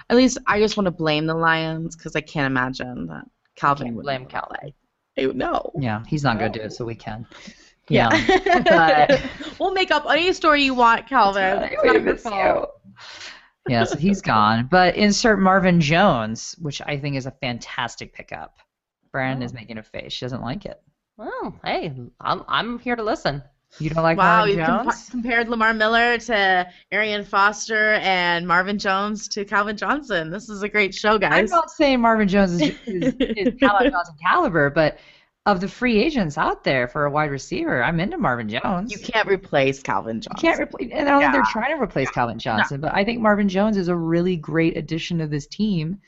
At 0.09 0.17
least 0.17 0.37
I 0.47 0.59
just 0.59 0.77
want 0.77 0.85
to 0.85 0.91
blame 0.91 1.25
the 1.25 1.33
Lions 1.35 1.95
because 1.95 2.15
I 2.15 2.21
can't 2.21 2.47
imagine 2.47 3.07
that 3.07 3.25
Calvin 3.55 3.87
Can't 3.87 3.95
would 3.97 4.03
blame 4.03 4.25
Calvin. 4.25 4.73
I 5.17 5.27
would. 5.27 5.37
Yeah, 5.79 6.03
he's 6.07 6.23
not 6.23 6.37
gonna 6.39 6.51
do 6.51 6.61
it, 6.61 6.73
so 6.73 6.85
we 6.85 6.95
can. 6.95 7.25
Yeah. 7.87 8.09
but- 8.63 9.21
we'll 9.59 9.73
make 9.73 9.91
up 9.91 10.05
any 10.09 10.31
story 10.33 10.63
you 10.63 10.73
want, 10.73 11.07
Calvin. 11.07 11.63
It's 11.63 11.81
we 11.83 11.87
not 11.87 11.95
your 11.95 12.03
miss 12.03 12.23
fault. 12.23 12.71
Yeah, 13.67 13.83
so 13.85 13.97
he's 13.97 14.21
gone. 14.21 14.67
But 14.69 14.95
insert 14.95 15.39
Marvin 15.39 15.81
Jones, 15.81 16.55
which 16.59 16.81
I 16.81 16.97
think 16.99 17.15
is 17.15 17.25
a 17.25 17.31
fantastic 17.31 18.13
pickup. 18.13 18.57
Brandon 19.15 19.43
Oh. 19.43 19.45
is 19.45 19.53
making 19.53 19.77
a 19.77 19.83
face. 19.83 20.11
She 20.13 20.25
doesn't 20.25 20.41
like 20.41 20.65
it. 20.65 20.81
Well, 21.17 21.57
hey, 21.63 21.93
I'm 22.19 22.43
I'm 22.49 22.79
here 22.79 22.95
to 22.97 23.03
listen. 23.03 23.41
You 23.79 23.89
don't 23.89 24.03
like 24.03 24.17
Wow, 24.17 24.39
Marvin 24.45 24.57
you 24.59 24.65
Jones? 24.65 24.87
compa- 24.87 25.11
compared 25.11 25.49
Lamar 25.49 25.73
Miller 25.73 26.17
to 26.17 26.67
Arian 26.91 27.23
Foster 27.25 27.93
and 27.95 28.47
Marvin 28.47 28.77
Jones 28.79 29.27
to 29.29 29.43
Calvin 29.45 29.75
Johnson. 29.77 30.29
This 30.29 30.49
is 30.49 30.61
a 30.63 30.69
great 30.69 30.93
show, 30.93 31.17
guys. 31.17 31.51
I'm 31.51 31.57
not 31.57 31.71
saying 31.71 31.99
Marvin 32.01 32.27
Jones 32.27 32.53
is, 32.61 32.75
is, 32.85 33.13
is 33.19 33.53
Calvin 33.59 33.91
Johnson 33.91 34.15
caliber, 34.21 34.69
but 34.69 34.97
of 35.45 35.61
the 35.61 35.67
free 35.67 36.01
agents 36.01 36.37
out 36.37 36.63
there 36.63 36.87
for 36.87 37.05
a 37.05 37.11
wide 37.11 37.29
receiver, 37.31 37.83
I'm 37.83 37.99
into 37.99 38.17
Marvin 38.17 38.49
Jones. 38.49 38.91
You 38.91 38.99
can't 38.99 39.27
replace 39.27 39.81
Calvin 39.81 40.19
Johnson. 40.21 40.45
You 40.45 40.51
can't 40.55 40.61
replace, 40.61 40.89
and 40.91 41.07
I 41.07 41.11
don't 41.11 41.21
think 41.21 41.27
Yeah. 41.29 41.31
they're 41.33 41.51
trying 41.51 41.77
to 41.77 41.83
replace 41.83 42.09
Calvin 42.11 42.39
Johnson, 42.39 42.81
but 42.81 42.93
I 42.95 43.03
think 43.05 43.19
Marvin 43.21 43.47
Jones 43.49 43.77
is 43.77 43.87
a 43.89 43.95
really 43.95 44.37
great 44.37 44.75
addition 44.77 45.17
to 45.19 45.27
this 45.27 45.47
team, 45.47 45.99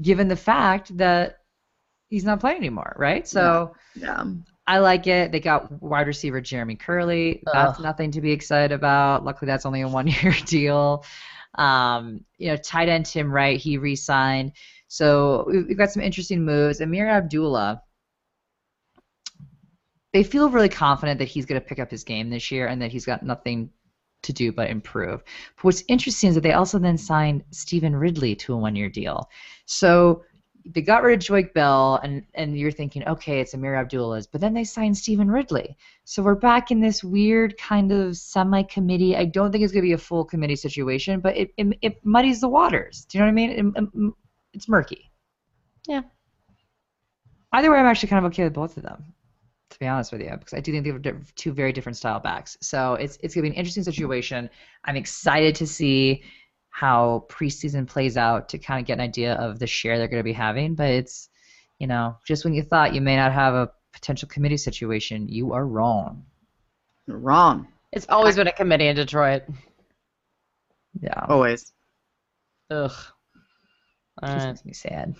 given 0.00 0.28
the 0.28 0.36
fact 0.36 0.96
that 0.96 1.40
he's 2.14 2.24
not 2.24 2.38
playing 2.38 2.58
anymore, 2.58 2.94
right? 2.96 3.26
So 3.26 3.74
Yeah. 3.96 4.24
I 4.68 4.78
like 4.78 5.08
it. 5.08 5.32
They 5.32 5.40
got 5.40 5.70
wide 5.82 6.06
receiver 6.06 6.40
Jeremy 6.40 6.76
Kerley. 6.76 7.42
That's 7.52 7.78
Ugh. 7.78 7.82
nothing 7.82 8.12
to 8.12 8.20
be 8.20 8.30
excited 8.30 8.72
about. 8.72 9.24
Luckily, 9.24 9.46
that's 9.48 9.66
only 9.66 9.80
a 9.80 9.88
one-year 9.88 10.32
deal. 10.46 11.04
Um, 11.56 12.24
you 12.38 12.48
know, 12.48 12.56
tight 12.56 12.88
end 12.88 13.06
Tim 13.06 13.32
Wright, 13.32 13.58
he 13.58 13.78
re-signed. 13.78 14.52
So 14.86 15.44
we've 15.48 15.66
we've 15.66 15.76
got 15.76 15.90
some 15.90 16.02
interesting 16.02 16.44
moves. 16.44 16.80
Ameer 16.80 17.08
Abdullah. 17.08 17.82
They 20.12 20.22
feel 20.22 20.48
really 20.48 20.68
confident 20.68 21.18
that 21.18 21.28
he's 21.28 21.46
going 21.46 21.60
to 21.60 21.66
pick 21.66 21.80
up 21.80 21.90
his 21.90 22.04
game 22.04 22.30
this 22.30 22.52
year 22.52 22.68
and 22.68 22.80
that 22.80 22.92
he's 22.92 23.04
got 23.04 23.24
nothing 23.24 23.70
to 24.22 24.32
do 24.32 24.52
but 24.52 24.70
improve. 24.70 25.24
But 25.56 25.64
what's 25.64 25.82
interesting 25.88 26.28
is 26.28 26.36
that 26.36 26.42
they 26.42 26.52
also 26.52 26.78
then 26.78 26.96
signed 26.96 27.42
Stevan 27.50 27.96
Ridley 27.96 28.36
to 28.36 28.54
a 28.54 28.56
one-year 28.56 28.88
deal. 28.88 29.28
So 29.66 30.22
they 30.66 30.80
got 30.82 31.02
rid 31.02 31.20
of 31.20 31.26
Joique 31.26 31.52
Bell, 31.52 32.00
and, 32.02 32.24
and 32.34 32.58
you're 32.58 32.70
thinking, 32.70 33.06
okay, 33.06 33.40
it's 33.40 33.52
Ameer 33.54 33.74
Abdullah's, 33.78 34.26
but 34.26 34.40
then 34.40 34.54
they 34.54 34.64
signed 34.64 34.96
Stevan 34.96 35.30
Ridley. 35.30 35.76
So 36.04 36.22
we're 36.22 36.34
back 36.34 36.70
in 36.70 36.80
this 36.80 37.04
weird 37.04 37.56
kind 37.58 37.92
of 37.92 38.16
semi-committee. 38.16 39.14
I 39.16 39.26
don't 39.26 39.52
think 39.52 39.62
it's 39.62 39.72
going 39.72 39.82
to 39.82 39.88
be 39.88 39.92
a 39.92 39.98
full 39.98 40.24
committee 40.24 40.56
situation, 40.56 41.20
but 41.20 41.36
it, 41.36 41.50
it, 41.58 41.78
it 41.82 42.04
muddies 42.06 42.40
the 42.40 42.48
waters. 42.48 43.04
Do 43.08 43.18
you 43.18 43.20
know 43.24 43.26
what 43.26 43.32
I 43.32 43.34
mean? 43.34 43.50
It- 43.50 43.82
it- 43.82 44.14
it's 44.54 44.68
murky. 44.68 45.10
Yeah. 45.88 46.02
Either 47.52 47.70
way, 47.70 47.78
I'm 47.78 47.86
actually 47.86 48.08
kind 48.08 48.24
of 48.24 48.32
okay 48.32 48.44
with 48.44 48.54
both 48.54 48.76
of 48.76 48.82
them, 48.84 49.04
to 49.70 49.78
be 49.78 49.86
honest 49.86 50.12
with 50.12 50.20
you, 50.22 50.30
because 50.30 50.54
I 50.54 50.60
do 50.60 50.72
think 50.72 50.84
they 50.84 50.90
have 50.92 51.02
diff- 51.02 51.34
two 51.34 51.52
very 51.52 51.72
different 51.72 51.96
style 51.96 52.20
backs. 52.20 52.56
So 52.60 52.94
it's 52.94 53.18
it's 53.22 53.34
going 53.34 53.44
to 53.44 53.50
be 53.50 53.54
an 53.54 53.58
interesting 53.58 53.82
situation. 53.84 54.48
I'm 54.84 54.96
excited 54.96 55.54
to 55.56 55.66
see 55.66 56.22
how 56.74 57.24
preseason 57.28 57.86
plays 57.86 58.16
out 58.16 58.48
to 58.48 58.58
kind 58.58 58.80
of 58.80 58.86
get 58.86 58.94
an 58.94 59.00
idea 59.00 59.34
of 59.34 59.60
the 59.60 59.66
share 59.66 59.96
they're 59.96 60.08
going 60.08 60.18
to 60.18 60.24
be 60.24 60.32
having. 60.32 60.74
But 60.74 60.90
it's, 60.90 61.28
you 61.78 61.86
know, 61.86 62.16
just 62.26 62.44
when 62.44 62.52
you 62.52 62.64
thought 62.64 62.94
you 62.94 63.00
may 63.00 63.14
not 63.14 63.32
have 63.32 63.54
a 63.54 63.70
potential 63.92 64.28
committee 64.28 64.56
situation, 64.56 65.28
you 65.28 65.52
are 65.52 65.64
wrong. 65.64 66.26
Wrong. 67.06 67.68
It's 67.92 68.06
always 68.08 68.34
been 68.34 68.48
a 68.48 68.52
committee 68.52 68.88
in 68.88 68.96
Detroit. 68.96 69.44
Yeah. 71.00 71.26
Always. 71.28 71.72
Ugh. 72.70 72.90
All 74.20 74.28
Just 74.28 74.44
right. 74.44 74.48
makes 74.48 74.64
me 74.64 74.72
sad. 74.72 75.14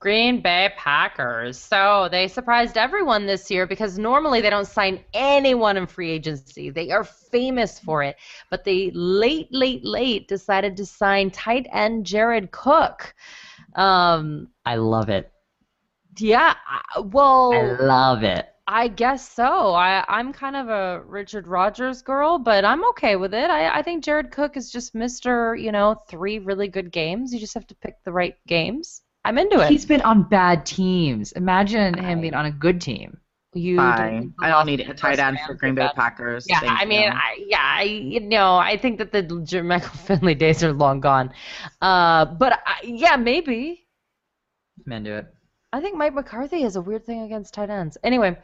Green 0.00 0.40
Bay 0.40 0.72
Packers. 0.78 1.58
So 1.58 2.08
they 2.10 2.26
surprised 2.26 2.78
everyone 2.78 3.26
this 3.26 3.50
year 3.50 3.66
because 3.66 3.98
normally 3.98 4.40
they 4.40 4.48
don't 4.48 4.66
sign 4.66 5.04
anyone 5.12 5.76
in 5.76 5.86
free 5.86 6.10
agency. 6.10 6.70
They 6.70 6.90
are 6.90 7.04
famous 7.04 7.78
for 7.78 8.02
it. 8.02 8.16
But 8.48 8.64
they 8.64 8.90
late, 8.94 9.48
late, 9.52 9.84
late 9.84 10.26
decided 10.26 10.78
to 10.78 10.86
sign 10.86 11.30
tight 11.30 11.66
end 11.70 12.06
Jared 12.06 12.50
Cook. 12.50 13.14
Um, 13.74 14.48
I 14.64 14.76
love 14.76 15.10
it. 15.10 15.30
yeah, 16.16 16.54
well, 17.04 17.52
I 17.52 17.62
love 17.82 18.24
it. 18.24 18.46
I 18.66 18.88
guess 18.88 19.28
so. 19.28 19.74
I, 19.74 20.04
I'm 20.08 20.32
kind 20.32 20.56
of 20.56 20.68
a 20.68 21.02
Richard 21.04 21.46
Rodgers 21.46 22.00
girl, 22.02 22.38
but 22.38 22.64
I'm 22.64 22.84
okay 22.90 23.16
with 23.16 23.34
it. 23.34 23.50
I, 23.50 23.78
I 23.78 23.82
think 23.82 24.02
Jared 24.04 24.30
Cook 24.30 24.56
is 24.56 24.70
just 24.70 24.94
Mr. 24.94 25.60
You 25.60 25.72
know, 25.72 25.96
three 26.08 26.38
really 26.38 26.68
good 26.68 26.90
games. 26.90 27.34
You 27.34 27.40
just 27.40 27.54
have 27.54 27.66
to 27.66 27.74
pick 27.74 27.96
the 28.04 28.12
right 28.12 28.36
games. 28.46 29.02
I'm 29.24 29.38
into 29.38 29.60
it. 29.60 29.68
He's 29.68 29.84
been 29.84 30.02
on 30.02 30.24
bad 30.24 30.64
teams. 30.64 31.32
Imagine 31.32 31.94
him 31.98 32.20
being 32.20 32.34
on 32.34 32.46
a 32.46 32.50
good 32.50 32.80
team. 32.80 33.18
you 33.52 33.76
Fine. 33.76 34.34
I 34.40 34.48
don't 34.48 34.66
need 34.66 34.80
a 34.80 34.94
tight 34.94 35.18
end 35.18 35.38
for 35.46 35.54
Green 35.54 35.74
Bay. 35.74 35.88
Packers. 35.94 36.46
Yeah, 36.48 36.60
Thank 36.60 36.80
I 36.80 36.84
mean, 36.84 37.02
you. 37.02 37.08
I, 37.08 37.44
yeah, 37.46 37.74
I, 37.78 37.82
you 37.82 38.20
know, 38.20 38.56
I 38.56 38.76
think 38.76 38.98
that 38.98 39.12
the 39.12 39.22
Jermichael 39.22 39.96
Finley 40.06 40.34
days 40.34 40.64
are 40.64 40.72
long 40.72 41.00
gone. 41.00 41.32
Uh, 41.82 42.24
but 42.24 42.60
I, 42.64 42.80
yeah, 42.84 43.16
maybe. 43.16 43.86
I'm 44.86 44.92
into 44.92 45.16
it. 45.16 45.34
I 45.72 45.80
think 45.80 45.96
Mike 45.96 46.14
McCarthy 46.14 46.62
has 46.62 46.74
a 46.74 46.80
weird 46.80 47.06
thing 47.06 47.22
against 47.22 47.54
tight 47.54 47.70
ends. 47.70 47.96
Anyway, 48.02 48.36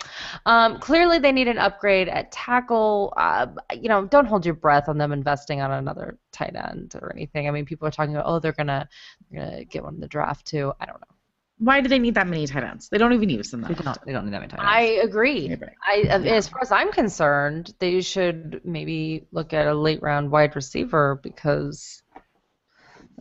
um, 0.46 0.78
clearly 0.78 1.18
they 1.18 1.32
need 1.32 1.48
an 1.48 1.58
upgrade 1.58 2.08
at 2.08 2.30
tackle. 2.30 3.12
Uh, 3.16 3.48
you 3.74 3.88
know, 3.88 4.06
don't 4.06 4.26
hold 4.26 4.44
your 4.46 4.54
breath 4.54 4.88
on 4.88 4.96
them 4.96 5.10
investing 5.12 5.60
on 5.60 5.72
another 5.72 6.18
tight 6.30 6.54
end 6.54 6.94
or 7.00 7.12
anything. 7.12 7.48
I 7.48 7.50
mean, 7.50 7.64
people 7.64 7.88
are 7.88 7.90
talking 7.90 8.14
about, 8.14 8.26
oh, 8.28 8.38
they're 8.38 8.52
gonna, 8.52 8.88
they're 9.30 9.44
gonna 9.44 9.64
get 9.64 9.82
one 9.82 9.94
in 9.94 10.00
the 10.00 10.06
draft 10.06 10.46
too. 10.46 10.72
I 10.80 10.86
don't 10.86 11.00
know. 11.00 11.16
Why 11.58 11.80
do 11.80 11.88
they 11.88 11.98
need 11.98 12.14
that 12.14 12.28
many 12.28 12.46
tight 12.46 12.62
ends? 12.62 12.88
They 12.90 12.98
don't 12.98 13.14
even 13.14 13.30
use 13.30 13.50
them 13.50 13.62
They 13.62 13.74
that 13.74 13.82
don't, 13.82 14.04
they 14.04 14.12
don't 14.12 14.26
need 14.26 14.34
that 14.34 14.40
many 14.40 14.50
tight 14.50 14.60
ends. 14.60 14.70
I 14.72 14.80
agree. 15.04 15.48
Maybe. 15.48 15.66
I, 15.84 16.02
as 16.02 16.46
far 16.46 16.60
as 16.62 16.70
I'm 16.70 16.92
concerned, 16.92 17.74
they 17.80 18.02
should 18.02 18.60
maybe 18.64 19.26
look 19.32 19.52
at 19.52 19.66
a 19.66 19.74
late 19.74 20.00
round 20.00 20.30
wide 20.30 20.54
receiver 20.54 21.18
because 21.22 22.02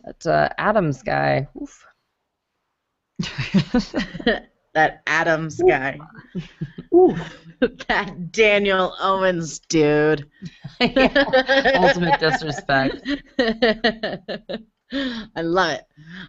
that 0.04 0.26
uh, 0.26 0.48
Adams 0.58 1.02
guy. 1.02 1.48
Oof. 1.60 1.86
that 4.74 5.02
Adams 5.06 5.60
guy. 5.66 5.98
Ooh, 6.94 7.16
that 7.88 8.32
Daniel 8.32 8.94
Owens 9.00 9.58
dude. 9.60 10.28
Ultimate 10.80 12.20
disrespect. 12.20 13.08
I 15.34 15.42
love 15.42 15.70
it. 15.72 15.84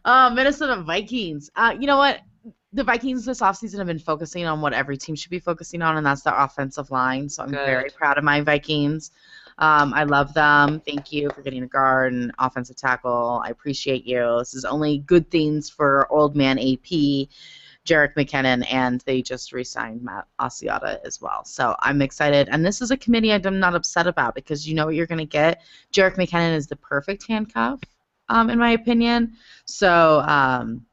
Uh, 0.06 0.32
Minnesota 0.34 0.82
Vikings. 0.84 1.50
Uh, 1.56 1.76
you 1.80 1.88
know 1.88 1.98
what? 1.98 2.22
the 2.74 2.84
Vikings 2.84 3.26
this 3.26 3.40
offseason 3.42 3.78
have 3.78 3.88
been 3.88 3.98
focusing 3.98 4.46
on 4.46 4.62
what 4.62 4.74
every 4.74 4.98
team 4.98 5.16
should 5.16 5.32
be 5.32 5.40
focusing 5.40 5.82
on, 5.82 5.98
and 5.98 6.06
that's 6.06 6.22
their 6.22 6.36
offensive 6.36 6.92
line. 6.92 7.30
So 7.30 7.44
I'm 7.44 7.50
Good. 7.50 7.66
very 7.66 7.90
proud 7.90 8.18
of 8.18 8.24
my 8.24 8.42
Vikings. 8.42 9.12
Um, 9.60 9.94
I 9.94 10.04
love 10.04 10.34
them. 10.34 10.82
Thank 10.82 11.12
you 11.12 11.30
for 11.32 11.42
getting 11.42 11.64
a 11.64 11.68
guard 11.68 12.14
and 12.14 12.32
offensive 12.38 12.76
tackle. 12.76 13.42
I 13.44 13.50
appreciate 13.50 14.06
you. 14.06 14.38
This 14.40 14.54
is 14.54 14.66
only 14.66 15.00
good 15.00 15.32
things 15.32 15.70
for 15.70 16.08
old 16.12 16.36
man 16.36 16.60
AP, 16.60 17.28
Jerick 17.86 18.14
McKinnon, 18.16 18.72
and 18.72 19.02
they 19.02 19.22
just 19.22 19.54
re-signed 19.54 20.04
Matt 20.04 20.28
Asiata 20.40 21.00
as 21.04 21.20
well. 21.22 21.44
So 21.44 21.76
I'm 21.80 22.02
excited. 22.02 22.50
And 22.52 22.64
this 22.64 22.82
is 22.82 22.92
a 22.92 22.98
committee 22.98 23.34
I'm 23.34 23.60
not 23.60 23.74
upset 23.74 24.06
about 24.06 24.36
because 24.36 24.68
you 24.68 24.76
know 24.76 24.86
what 24.86 24.96
you're 24.96 25.08
going 25.08 25.18
to 25.20 25.26
get. 25.26 25.62
Jerick 25.92 26.18
McKinnon 26.18 26.56
is 26.56 26.68
the 26.68 26.76
perfect 26.76 27.26
handcuff, 27.28 27.80
um, 28.30 28.52
in 28.52 28.60
my 28.60 28.72
opinion. 28.72 29.34
So 29.66 30.20
um, 30.20 30.86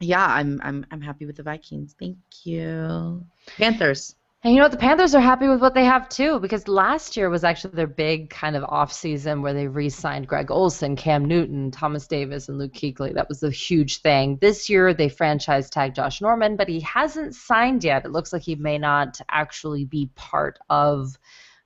yeah, 0.00 0.26
I'm 0.26 0.60
I'm 0.64 0.84
I'm 0.90 1.00
happy 1.00 1.26
with 1.26 1.36
the 1.36 1.44
Vikings. 1.44 1.94
Thank 1.98 2.18
you. 2.42 3.24
Panthers. 3.56 4.16
And 4.44 4.52
you 4.52 4.58
know 4.58 4.66
what? 4.66 4.72
The 4.72 4.76
Panthers 4.76 5.14
are 5.14 5.22
happy 5.22 5.48
with 5.48 5.62
what 5.62 5.72
they 5.72 5.86
have 5.86 6.06
too, 6.10 6.38
because 6.38 6.68
last 6.68 7.16
year 7.16 7.30
was 7.30 7.44
actually 7.44 7.76
their 7.76 7.86
big 7.86 8.28
kind 8.28 8.56
of 8.56 8.64
off 8.64 8.92
season 8.92 9.40
where 9.40 9.54
they 9.54 9.68
re-signed 9.68 10.28
Greg 10.28 10.50
Olsen, 10.50 10.96
Cam 10.96 11.24
Newton, 11.24 11.70
Thomas 11.70 12.06
Davis, 12.06 12.50
and 12.50 12.58
Luke 12.58 12.74
Kuechly. 12.74 13.14
That 13.14 13.30
was 13.30 13.42
a 13.42 13.50
huge 13.50 14.02
thing. 14.02 14.36
This 14.42 14.68
year 14.68 14.92
they 14.92 15.08
franchise 15.08 15.70
tagged 15.70 15.96
Josh 15.96 16.20
Norman, 16.20 16.56
but 16.56 16.68
he 16.68 16.80
hasn't 16.80 17.34
signed 17.34 17.84
yet. 17.84 18.04
It 18.04 18.12
looks 18.12 18.34
like 18.34 18.42
he 18.42 18.54
may 18.54 18.76
not 18.76 19.18
actually 19.30 19.86
be 19.86 20.10
part 20.14 20.58
of, 20.68 21.18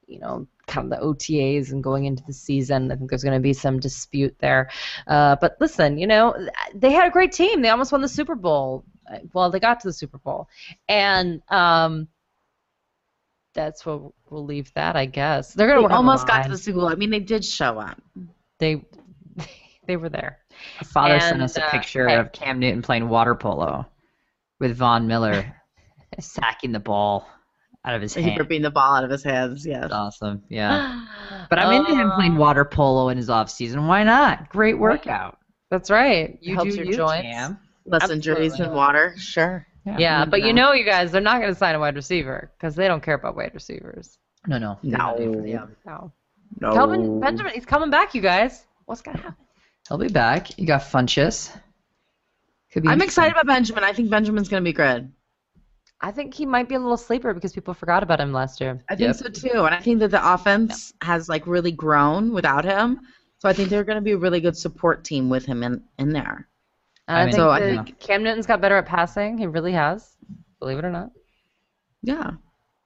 you 0.06 0.20
know, 0.20 0.46
kind 0.68 0.92
of 0.92 1.00
the 1.00 1.04
OTAs 1.04 1.72
and 1.72 1.82
going 1.82 2.04
into 2.04 2.22
the 2.28 2.32
season. 2.32 2.92
I 2.92 2.94
think 2.94 3.10
there's 3.10 3.24
going 3.24 3.34
to 3.34 3.40
be 3.40 3.54
some 3.54 3.80
dispute 3.80 4.36
there. 4.38 4.70
Uh, 5.08 5.34
but 5.40 5.56
listen, 5.58 5.98
you 5.98 6.06
know, 6.06 6.32
they 6.76 6.92
had 6.92 7.08
a 7.08 7.10
great 7.10 7.32
team. 7.32 7.60
They 7.60 7.70
almost 7.70 7.90
won 7.90 8.02
the 8.02 8.08
Super 8.08 8.36
Bowl. 8.36 8.84
Well, 9.32 9.50
they 9.50 9.58
got 9.58 9.80
to 9.80 9.88
the 9.88 9.92
Super 9.92 10.18
Bowl, 10.18 10.48
and 10.86 11.42
um, 11.48 12.06
that's 13.54 13.84
what 13.84 14.12
we'll 14.30 14.44
leave 14.44 14.72
that, 14.74 14.96
I 14.96 15.06
guess. 15.06 15.54
They're 15.54 15.68
gonna 15.68 15.88
They 15.88 15.94
almost 15.94 16.26
got 16.26 16.44
to 16.44 16.50
the 16.50 16.58
Super 16.58 16.80
Bowl. 16.80 16.88
I 16.88 16.94
mean, 16.94 17.10
they 17.10 17.20
did 17.20 17.44
show 17.44 17.78
up. 17.78 18.00
They 18.58 18.84
they 19.86 19.96
were 19.96 20.08
there. 20.08 20.38
My 20.80 20.86
father 20.86 21.20
sent 21.20 21.42
us 21.42 21.56
a 21.56 21.66
uh, 21.66 21.70
picture 21.70 22.08
hey. 22.08 22.16
of 22.16 22.32
Cam 22.32 22.58
Newton 22.58 22.82
playing 22.82 23.08
water 23.08 23.34
polo 23.34 23.86
with 24.60 24.76
Von 24.76 25.06
Miller 25.06 25.54
sacking 26.20 26.72
the 26.72 26.80
ball 26.80 27.28
out 27.84 27.94
of 27.94 28.02
his 28.02 28.14
hands. 28.14 28.32
He 28.32 28.38
ripping 28.38 28.62
the 28.62 28.70
ball 28.70 28.96
out 28.96 29.04
of 29.04 29.10
his 29.10 29.22
hands. 29.22 29.64
Yes. 29.64 29.82
That's 29.82 29.92
awesome. 29.92 30.42
Yeah. 30.48 31.04
But 31.50 31.58
I'm 31.60 31.72
into 31.72 31.94
him 31.94 32.10
playing 32.10 32.36
Uh, 32.36 32.40
water 32.40 32.64
polo 32.66 33.08
in 33.08 33.16
his 33.16 33.30
off 33.30 33.48
season. 33.48 33.86
Why 33.86 34.02
not? 34.02 34.50
Great 34.50 34.78
workout. 34.78 35.38
That's 35.70 35.90
right. 35.90 36.38
You 36.42 36.56
Helps 36.56 36.72
do 36.72 36.76
your 36.76 36.86
you, 36.86 36.92
joints. 36.94 37.22
Cam. 37.22 37.58
Less 37.86 38.10
injuries 38.10 38.52
Absolutely. 38.52 38.72
in 38.72 38.76
water. 38.76 39.14
Sure. 39.16 39.66
Yeah, 39.96 40.22
I'm 40.22 40.30
but 40.30 40.42
you 40.42 40.52
know, 40.52 40.72
you 40.72 40.84
guys, 40.84 41.12
they're 41.12 41.20
not 41.20 41.40
going 41.40 41.52
to 41.52 41.58
sign 41.58 41.74
a 41.74 41.78
wide 41.78 41.94
receiver 41.94 42.50
because 42.56 42.74
they 42.74 42.88
don't 42.88 43.02
care 43.02 43.14
about 43.14 43.36
wide 43.36 43.52
receivers. 43.54 44.18
No, 44.46 44.58
no. 44.58 44.78
No. 44.82 45.16
For 45.16 45.58
um, 45.58 45.76
No. 45.84 46.12
No. 46.60 46.72
Kelvin 46.72 47.20
Benjamin, 47.20 47.52
he's 47.54 47.66
coming 47.66 47.90
back, 47.90 48.14
you 48.14 48.22
guys. 48.22 48.64
What's 48.86 49.02
gonna 49.02 49.18
happen? 49.18 49.44
He'll 49.88 49.98
be 49.98 50.08
back. 50.08 50.58
You 50.58 50.66
got 50.66 50.82
Funchess. 50.82 51.50
Could 52.72 52.82
be 52.82 52.88
I'm 52.88 53.00
excited 53.00 53.32
about 53.32 53.46
Benjamin. 53.46 53.84
I 53.84 53.92
think 53.92 54.10
Benjamin's 54.10 54.48
going 54.48 54.62
to 54.62 54.68
be 54.68 54.74
good. 54.74 55.10
I 56.00 56.12
think 56.12 56.34
he 56.34 56.46
might 56.46 56.68
be 56.68 56.74
a 56.74 56.78
little 56.78 56.96
sleeper 56.96 57.34
because 57.34 57.52
people 57.52 57.74
forgot 57.74 58.02
about 58.02 58.20
him 58.20 58.32
last 58.32 58.60
year. 58.60 58.80
I 58.88 58.94
think 58.94 59.08
Yep. 59.08 59.16
so 59.16 59.28
too. 59.28 59.64
And 59.64 59.74
I 59.74 59.80
think 59.80 59.98
that 60.00 60.10
the 60.10 60.32
offense 60.32 60.92
has 61.02 61.28
like 61.28 61.46
really 61.46 61.72
grown 61.72 62.32
without 62.32 62.64
him. 62.64 63.00
So 63.38 63.48
I 63.48 63.52
think 63.52 63.68
they're 63.68 63.84
going 63.84 63.96
to 63.96 64.02
be 64.02 64.12
a 64.12 64.18
really 64.18 64.40
good 64.40 64.56
support 64.56 65.04
team 65.04 65.28
with 65.28 65.46
him 65.46 65.62
in, 65.62 65.82
in 65.98 66.10
there. 66.12 66.48
I 67.08 67.24
mean, 67.24 67.32
think 67.32 67.36
So 67.40 67.50
I 67.50 67.60
think- 67.60 67.98
Cam 68.00 68.22
Newton's 68.22 68.46
got 68.46 68.60
better 68.60 68.76
at 68.76 68.86
passing. 68.86 69.38
He 69.38 69.46
really 69.46 69.72
has. 69.72 70.16
Believe 70.60 70.78
it 70.78 70.84
or 70.84 70.90
not. 70.90 71.10
Yeah. 72.02 72.32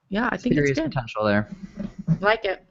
Yeah, 0.08 0.28
I 0.30 0.36
think 0.36 0.54
Serious 0.54 0.70
it's 0.72 0.80
good. 0.80 0.92
potential 0.92 1.24
there. 1.24 1.48
like 2.20 2.44
it. 2.44 2.64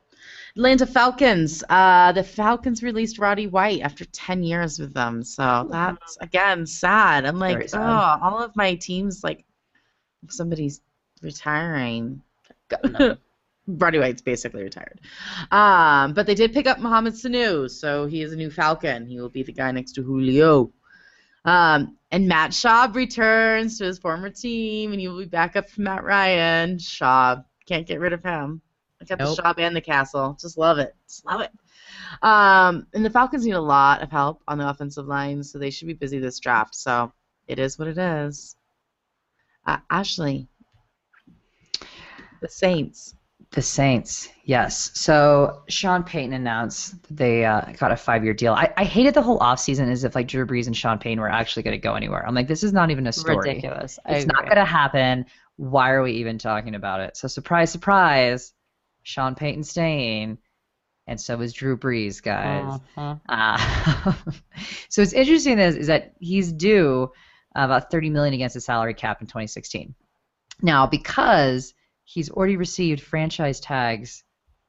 Atlanta 0.56 0.86
Falcons. 0.86 1.64
Uh, 1.70 2.12
the 2.12 2.24
Falcons 2.24 2.84
released 2.84 3.18
Roddy 3.20 3.48
White 3.48 3.82
after 3.82 4.06
10 4.06 4.44
years 4.44 4.80
with 4.80 4.94
them. 4.94 5.24
So 5.24 5.68
that's, 5.72 6.18
again, 6.22 6.66
sad. 6.66 7.26
I'm 7.26 7.40
like, 7.40 7.70
sad. 7.70 7.80
oh, 7.82 8.20
all 8.26 8.40
of 8.44 8.56
my 8.56 8.76
teams, 8.76 9.24
like, 9.24 9.46
somebody's 10.30 10.82
retiring. 11.22 12.22
Roddy 13.68 14.00
White's 14.00 14.22
basically 14.22 14.64
retired. 14.64 15.00
Um, 15.52 16.14
but 16.14 16.26
they 16.26 16.36
did 16.36 16.54
pick 16.54 16.68
up 16.68 16.80
Mohamed 16.80 17.14
Sanu, 17.14 17.70
so 17.70 18.06
he 18.06 18.22
is 18.22 18.34
a 18.34 18.36
new 18.36 18.50
Falcon. 18.52 19.06
He 19.06 19.20
will 19.20 19.30
be 19.30 19.44
the 19.44 19.54
guy 19.54 19.72
next 19.72 19.94
to 19.94 20.04
Julio. 20.04 20.72
Um, 21.46 21.98
and 22.12 22.28
Matt 22.28 22.52
Schaub 22.52 22.96
returns 22.96 23.78
to 23.78 23.86
his 23.86 23.98
former 23.98 24.30
team, 24.30 24.92
and 24.92 25.00
he 25.00 25.08
will 25.08 25.20
be 25.20 25.26
back 25.26 25.56
up 25.56 25.70
from 25.70 25.86
Matt 25.86 26.04
Ryan. 26.04 26.78
Schaub. 26.78 27.46
Can't 27.66 27.88
get 27.88 28.00
rid 28.00 28.14
of 28.14 28.24
him. 28.24 28.62
I 29.02 29.06
got 29.06 29.20
Nope. 29.20 29.36
the 29.36 29.42
Schaub 29.42 29.60
and 29.60 29.76
the 29.76 29.82
castle. 29.82 30.38
Just 30.40 30.58
love 30.58 30.78
it. 30.78 30.96
Just 31.08 31.26
love 31.26 31.42
it. 31.42 31.52
Um, 32.22 32.86
and 32.94 33.04
the 33.04 33.10
Falcons 33.10 33.46
need 33.46 33.54
a 33.54 33.62
lot 33.62 34.02
of 34.02 34.12
help 34.12 34.42
on 34.48 34.58
the 34.58 34.70
offensive 34.70 35.08
line, 35.08 35.44
so 35.44 35.58
they 35.58 35.72
should 35.72 35.88
be 35.88 35.94
busy 35.94 36.20
this 36.20 36.40
draft. 36.40 36.76
So 36.76 37.12
it 37.48 37.58
is 37.60 37.80
what 37.80 37.88
it 37.88 37.98
is. 37.98 38.56
Uh, 39.66 39.78
Ashley, 39.90 40.48
the 42.42 42.50
Saints. 42.50 43.16
The 43.52 43.62
Saints, 43.62 44.30
yes. 44.46 44.92
So 44.94 45.64
Sean 45.68 46.04
Payton 46.04 46.32
announced 46.32 47.02
that 47.04 47.18
they 47.18 47.44
uh, 47.44 47.62
got 47.78 47.92
a 47.92 47.98
five-year 47.98 48.34
deal. 48.34 48.54
I, 48.54 48.72
I 48.78 48.86
hated 48.86 49.14
the 49.14 49.22
whole 49.22 49.40
offseason 49.40 49.92
as 49.92 50.06
if 50.06 50.16
like 50.16 50.30
Drew 50.30 50.46
Brees 50.46 50.68
and 50.68 50.78
Sean 50.78 50.98
Payton 50.98 51.20
were 51.20 51.30
actually 51.30 51.64
going 51.64 51.74
to 51.74 51.78
go 51.82 51.96
anywhere. 51.96 52.26
I'm 52.26 52.34
like, 52.34 52.48
this 52.48 52.64
is 52.64 52.72
not 52.72 52.92
even 52.92 53.08
a 53.08 53.12
story. 53.12 53.50
Ridiculous. 53.50 54.00
I 54.06 54.14
It's 54.14 54.26
not 54.26 54.44
going 54.46 54.56
to 54.56 54.64
happen. 54.64 55.26
Why 55.58 55.92
are 55.92 56.02
we 56.02 56.14
even 56.14 56.38
talking 56.38 56.76
about 56.76 57.02
it? 57.02 57.18
So 57.18 57.28
surprise, 57.28 57.70
surprise, 57.70 58.54
Sean 59.04 59.36
Payton 59.36 59.64
staying, 59.64 60.38
and 61.08 61.20
so 61.20 61.42
is 61.42 61.52
Drew 61.52 61.78
Brees, 61.78 62.24
guys. 62.24 62.80
Mhm. 62.96 63.20
Uh, 63.28 64.14
so 64.90 65.02
what's 65.02 65.12
interesting 65.12 65.60
is, 65.60 65.76
is 65.76 65.88
that 65.88 66.14
he's 66.20 66.54
due 66.54 67.12
about 67.54 67.92
30 67.92 68.12
million 68.12 68.34
against 68.34 68.54
the 68.54 68.62
salary 68.62 68.94
cap 68.94 69.20
in 69.20 69.28
2016. 69.28 69.94
Now, 70.62 70.88
because 70.88 71.74
he's 72.14 72.30
already 72.30 72.58
received 72.58 73.02
franchise 73.02 73.60
tags 73.60 74.24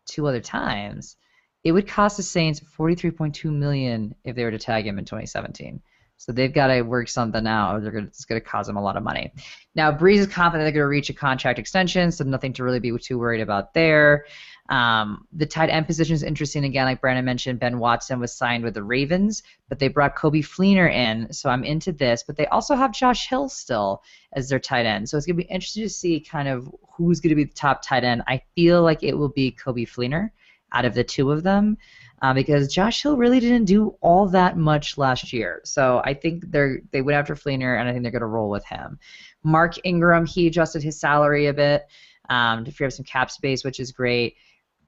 two 0.07 0.26
other 0.26 0.40
times, 0.40 1.16
it 1.64 1.72
would 1.72 1.88
cost 1.88 2.16
the 2.16 2.22
Saints 2.22 2.61
43.2 2.78 3.53
million 3.53 4.14
if 4.24 4.36
they 4.36 4.45
were 4.45 4.51
to 4.51 4.59
tag 4.59 4.86
him 4.86 4.99
in 4.99 5.05
2017. 5.05 5.80
So 6.16 6.30
they've 6.30 6.53
got 6.53 6.68
to 6.68 6.82
work 6.82 7.09
something 7.09 7.47
out. 7.49 7.82
They're 7.82 7.90
gonna, 7.90 8.07
it's 8.07 8.24
going 8.26 8.40
to 8.40 8.47
cost 8.47 8.68
them 8.68 8.76
a 8.76 8.82
lot 8.82 8.97
of 8.97 9.03
money. 9.03 9.32
Now, 9.74 9.90
Brees 9.90 10.18
is 10.18 10.28
confident 10.28 10.66
they're 10.66 10.72
going 10.72 10.84
to 10.84 10.88
reach 10.88 11.11
a 11.11 11.14
contract 11.14 11.59
extension, 11.59 12.12
so 12.12 12.22
nothing 12.22 12.53
to 12.55 12.64
really 12.64 12.78
be 12.78 12.97
too 12.99 13.18
worried 13.18 13.40
about 13.40 13.74
there. 13.74 14.26
Um, 14.73 15.27
the 15.35 15.45
tight 15.45 15.68
end 15.68 15.87
position 15.87 16.14
is 16.14 16.23
interesting 16.23 16.64
again, 16.64 16.87
like 16.87 17.03
Brandon 17.03 17.27
mentioned. 17.27 17.61
Ben 17.61 17.79
Watson 17.79 18.18
was 18.18 18.33
signed 18.33 18.64
with 18.64 18.73
the 18.73 18.83
Ravens, 18.83 19.43
but 19.68 19.79
they 19.79 19.89
brought 19.89 20.16
Coby 20.16 20.41
Fleener 20.41 20.91
in, 20.91 21.31
so 21.31 21.51
I'm 21.51 21.62
into 21.62 21.93
this. 21.93 22.23
But 22.27 22.39
they 22.39 22.47
also 22.47 22.75
have 22.75 22.91
Josh 22.91 23.29
Hill 23.29 23.51
still 23.51 24.03
as 24.33 24.49
their 24.49 24.59
tight 24.59 24.87
end, 24.87 25.11
so 25.11 25.18
it's 25.18 25.27
gonna 25.27 25.37
be 25.37 25.43
interesting 25.43 25.83
to 25.83 25.91
see 25.91 26.20
kind 26.20 26.49
of 26.49 26.75
who's 26.97 27.20
gonna 27.20 27.35
be 27.35 27.45
the 27.45 27.53
top 27.53 27.83
tight 27.83 28.03
end. 28.03 28.23
I 28.27 28.41
feel 28.55 28.83
like 28.83 29.03
it 29.03 29.12
will 29.12 29.29
be 29.29 29.53
Coby 29.62 29.87
Fleener 29.87 30.31
out 30.73 30.87
of 30.87 30.95
the 30.95 31.05
two 31.05 31.31
of 31.31 31.43
them. 31.43 31.77
Uh, 32.23 32.33
because 32.33 32.73
Josh 32.73 33.03
Hill 33.03 33.18
really 33.18 33.41
didn't 33.41 33.64
do 33.64 33.97
all 34.01 34.29
that 34.29 34.57
much 34.57 34.97
last 34.97 35.35
year, 35.35 35.61
so 35.64 36.01
I 36.03 36.14
think 36.14 36.51
they're 36.51 36.81
they 36.93 37.03
went 37.03 37.18
after 37.18 37.35
Fleener, 37.35 37.79
and 37.79 37.87
I 37.87 37.93
think 37.93 38.05
they're 38.05 38.12
going 38.12 38.20
to 38.20 38.27
roll 38.27 38.49
with 38.49 38.64
him. 38.64 38.99
Mark 39.43 39.75
Ingram, 39.85 40.25
he 40.25 40.47
adjusted 40.47 40.83
his 40.83 40.99
salary 40.99 41.49
a 41.49 41.53
bit 41.53 41.89
um, 42.31 42.64
to 42.64 42.70
free 42.70 42.87
up 42.87 42.93
some 42.93 43.05
cap 43.05 43.31
space, 43.31 43.64
which 43.64 43.81
is 43.81 43.93
great. 43.93 44.37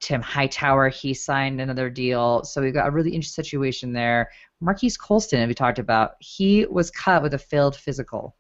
Tim 0.01 0.21
Hightower, 0.21 0.89
he 0.89 1.15
signed 1.15 1.61
another 1.61 1.89
deal. 1.89 2.45
So 2.45 2.61
we've 2.61 2.75
got 2.75 2.89
a 2.89 2.91
really 2.91 3.11
interesting 3.11 3.43
situation 3.45 3.93
there. 3.93 4.31
Marquise 4.61 4.97
Colston, 4.97 5.47
we 5.49 5.55
talked 5.55 5.79
about, 5.79 6.13
he 6.21 6.67
was 6.67 6.91
cut 6.91 7.23
with 7.23 7.35
a 7.35 7.39
failed 7.39 7.77
physical, 7.77 8.37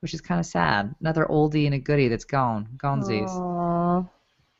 which 0.00 0.14
is 0.14 0.20
kind 0.20 0.38
of 0.40 0.46
sad. 0.46 0.94
Another 1.00 1.26
oldie 1.26 1.66
and 1.66 1.74
a 1.74 1.78
goodie 1.78 2.08
that's 2.08 2.24
gone. 2.24 2.68
Gonesies. 2.76 3.30
Aw. 3.30 4.04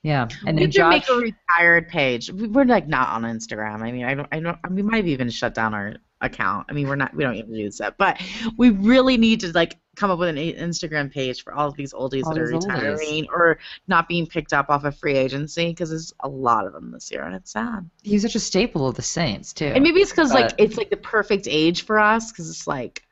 Yeah. 0.02 0.28
And 0.46 0.56
we 0.58 0.64
then 0.64 0.70
Josh. 0.70 0.92
make 0.92 1.08
a 1.10 1.14
retired 1.14 1.88
page. 1.88 2.30
We- 2.30 2.48
We're 2.48 2.64
like 2.64 2.88
not 2.88 3.08
on 3.10 3.22
Instagram. 3.22 3.82
I 3.82 3.92
mean, 3.92 4.04
I 4.04 4.14
don't. 4.14 4.28
I 4.32 4.40
don't. 4.40 4.58
We 4.70 4.82
might 4.82 4.96
have 4.98 5.06
even 5.08 5.28
shut 5.28 5.54
down 5.54 5.74
our 5.74 5.94
account. 6.20 6.66
I 6.68 6.72
mean, 6.72 6.88
we're 6.88 6.96
not. 6.96 7.14
We 7.14 7.24
don't 7.24 7.36
even 7.36 7.54
use 7.54 7.78
that. 7.78 7.96
But 7.98 8.20
we 8.56 8.70
really 8.70 9.16
need 9.16 9.40
to 9.40 9.52
like 9.52 9.78
come 9.96 10.10
up 10.10 10.18
with 10.18 10.28
an 10.28 10.36
Instagram 10.36 11.12
page 11.12 11.42
for 11.42 11.52
all 11.52 11.68
of 11.68 11.76
these 11.76 11.92
oldies 11.92 12.24
All 12.24 12.34
that 12.34 12.40
are 12.40 12.46
these 12.46 12.64
oldies. 12.64 12.74
retiring 12.74 13.26
or 13.32 13.58
not 13.88 14.08
being 14.08 14.26
picked 14.26 14.52
up 14.52 14.70
off 14.70 14.84
of 14.84 14.96
free 14.96 15.16
agency 15.16 15.68
because 15.68 15.90
there's 15.90 16.12
a 16.20 16.28
lot 16.28 16.66
of 16.66 16.72
them 16.72 16.90
this 16.92 17.10
year 17.10 17.22
and 17.22 17.34
it's 17.34 17.52
sad. 17.52 17.88
He's 18.02 18.22
such 18.22 18.34
a 18.34 18.40
staple 18.40 18.86
of 18.86 18.94
the 18.94 19.02
Saints, 19.02 19.52
too. 19.52 19.66
And 19.66 19.82
maybe 19.82 20.00
it's 20.00 20.10
because 20.10 20.32
like 20.32 20.52
it's 20.58 20.76
like 20.76 20.90
the 20.90 20.96
perfect 20.96 21.46
age 21.50 21.84
for 21.84 21.98
us 21.98 22.30
because 22.30 22.48
it's 22.48 22.66
like, 22.66 23.02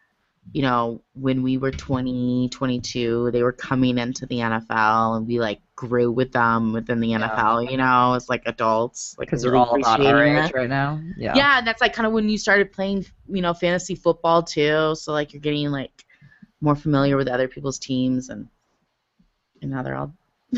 you 0.53 0.63
know, 0.63 1.03
when 1.15 1.43
we 1.43 1.59
were 1.59 1.71
20, 1.71 2.49
22, 2.51 3.31
they 3.33 3.43
were 3.43 3.53
coming 3.53 3.99
into 3.99 4.25
the 4.27 4.37
NFL 4.37 5.17
and 5.19 5.27
we 5.27 5.41
like 5.41 5.61
grew 5.79 6.11
with 6.11 6.33
them 6.33 6.73
within 6.73 6.99
the 6.99 7.13
NFL. 7.13 7.71
You 7.71 7.77
know, 7.77 8.15
as 8.15 8.29
like 8.29 8.43
adults, 8.47 9.15
like 9.17 9.29
Because 9.29 9.43
they're 9.43 9.55
all 9.55 9.77
about 9.77 10.05
our 10.05 10.25
age 10.25 10.53
right 10.53 10.69
now. 10.69 11.01
Yeah. 11.17 11.35
Yeah, 11.37 11.59
and 11.59 11.67
that's 11.67 11.81
like 11.81 11.93
kind 11.93 12.05
of 12.07 12.13
when 12.13 12.29
you 12.29 12.37
started 12.37 12.73
playing, 12.73 13.07
you 13.29 13.43
know, 13.43 13.55
fantasy 13.55 13.95
football 13.95 14.43
too. 14.43 14.97
So 14.97 15.13
like 15.13 15.33
you're 15.33 15.41
getting 15.41 15.71
like 15.71 16.05
more 16.61 16.75
familiar 16.75 17.17
with 17.17 17.29
other 17.29 17.47
people's 17.47 17.79
teams, 17.79 18.29
and 18.29 18.49
and 19.63 19.71
now 19.71 19.85
they're 19.85 19.95
all 19.97 20.13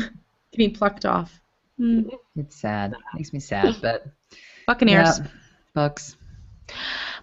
getting 0.51 0.73
plucked 0.73 1.05
off. 1.05 1.39
Hmm. 1.77 2.09
It's 2.35 2.55
sad. 2.55 2.95
Makes 3.13 3.31
me 3.31 3.39
sad, 3.39 3.75
but 3.79 4.07
Buccaneers. 4.65 5.19
yeah, 5.19 5.27
Bucks. 5.75 6.15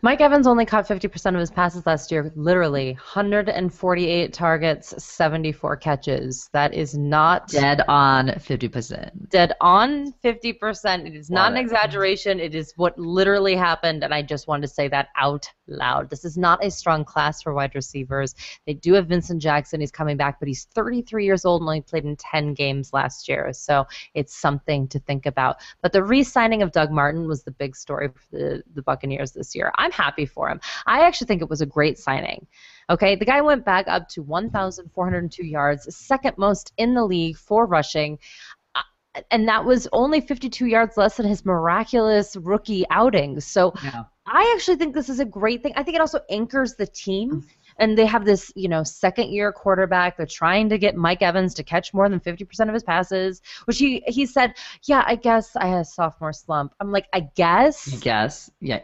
Mike 0.03 0.21
Evans 0.21 0.47
only 0.47 0.65
caught 0.65 0.87
50% 0.87 1.35
of 1.35 1.41
his 1.41 1.51
passes 1.51 1.85
last 1.87 2.13
year, 2.13 2.33
literally 2.37 2.93
148 2.93 4.33
targets, 4.33 4.95
74 5.03 5.77
catches. 5.77 6.49
That 6.53 6.73
is 6.73 6.97
not 6.97 7.49
Dead 7.49 7.83
on 7.89 8.29
50%. 8.29 9.29
dead 9.29 9.55
on 9.61 10.13
50%. 10.25 11.07
It 11.07 11.15
is 11.17 11.31
not 11.31 11.53
an 11.53 11.59
exaggeration. 11.59 12.39
It 12.39 12.55
is 12.55 12.73
what 12.77 12.99
literally 12.99 13.57
happened, 13.57 14.05
and 14.05 14.15
I 14.15 14.23
just 14.23 14.47
wanted 14.47 14.69
to 14.69 14.73
say 14.73 14.89
that 14.89 15.09
out 15.17 15.51
loud. 15.67 16.11
This 16.11 16.25
is 16.25 16.39
not 16.39 16.65
a 16.65 16.71
strong 16.71 17.05
class 17.05 17.43
for 17.43 17.53
wide 17.53 17.75
receivers. 17.75 18.35
They 18.67 18.75
do 18.75 18.95
have 18.95 19.07
Vincent 19.09 19.43
Jackson. 19.43 19.81
He's 19.81 19.91
coming 19.91 20.17
back, 20.17 20.39
but 20.39 20.49
he's 20.49 20.65
33 20.75 21.25
years 21.25 21.45
old 21.45 21.61
and 21.63 21.69
only 21.69 21.81
played 21.81 22.05
in 22.05 22.17
10 22.17 22.55
games 22.55 22.93
last 22.93 23.29
year, 23.29 23.53
so 23.53 23.87
it's 24.15 24.35
something 24.35 24.87
to 24.89 24.99
think 25.01 25.27
about. 25.27 25.57
But 25.83 25.93
the 25.93 26.05
re-signing 26.05 26.63
of 26.63 26.73
Doug 26.73 26.91
Martin 26.91 27.27
was 27.27 27.43
the 27.43 27.51
big 27.51 27.75
story 27.75 28.09
for 28.09 28.37
the, 28.37 28.63
the 28.75 28.83
Buccaneers 28.83 29.33
this 29.33 29.55
year. 29.55 29.73
I'm 29.89 29.93
happy 29.93 30.26
for 30.26 30.49
him. 30.51 30.61
I 30.86 31.07
actually 31.07 31.26
think 31.28 31.43
it 31.43 31.49
was 31.49 31.61
a 31.62 31.66
great 31.66 31.99
signing. 31.99 32.47
Okay, 32.91 33.16
the 33.16 33.24
guy 33.24 33.41
went 33.41 33.64
back 33.64 33.86
up 33.89 34.09
to 34.11 34.22
1,402 34.22 35.45
yards, 35.45 35.95
second 35.95 36.36
most 36.39 36.72
in 36.76 36.95
the 36.95 37.05
league 37.05 37.36
for 37.36 37.66
rushing 37.66 38.18
Uh, 38.74 38.82
and 39.30 39.49
that 39.49 39.64
was 39.64 39.89
only 39.93 40.20
52 40.20 40.66
yards 40.66 40.97
less 40.97 41.16
than 41.16 41.26
his 41.26 41.45
miraculous 41.45 42.36
rookie 42.36 42.84
outing. 42.91 43.41
So 43.41 43.72
Yeah. 43.82 44.05
I 44.26 44.53
actually 44.55 44.76
think 44.76 44.95
this 44.95 45.09
is 45.09 45.20
a 45.20 45.24
great 45.24 45.62
thing. 45.62 45.72
I 45.76 45.82
think 45.82 45.95
it 45.95 46.01
also 46.01 46.20
anchors 46.28 46.74
the 46.74 46.86
team. 46.86 47.47
And 47.80 47.97
they 47.97 48.07
have 48.07 48.24
this, 48.24 48.53
you 48.57 48.68
know, 48.68 48.82
second 48.82 49.30
year 49.30 49.53
quarterback. 49.53 50.16
They're 50.16 50.26
trying 50.26 50.68
to 50.70 50.78
get 50.78 50.97
Mike 50.97 51.22
Evans 51.22 51.55
to 51.55 51.62
catch 51.62 51.95
more 51.95 52.09
than 52.09 52.18
50% 52.20 52.68
of 52.68 52.74
his 52.74 52.82
passes, 52.82 53.41
which 53.66 53.78
he, 53.78 54.03
he 54.07 54.26
said, 54.26 54.55
Yeah, 54.82 55.05
I 55.07 55.14
guess 55.14 55.55
I 55.55 55.68
had 55.68 55.80
a 55.80 55.84
sophomore 55.84 56.32
slump. 56.32 56.74
I'm 56.80 56.91
like, 56.91 57.07
I 57.12 57.20
guess. 57.20 57.93
I 57.95 57.97
guess. 57.99 58.51
Yeah. 58.61 58.80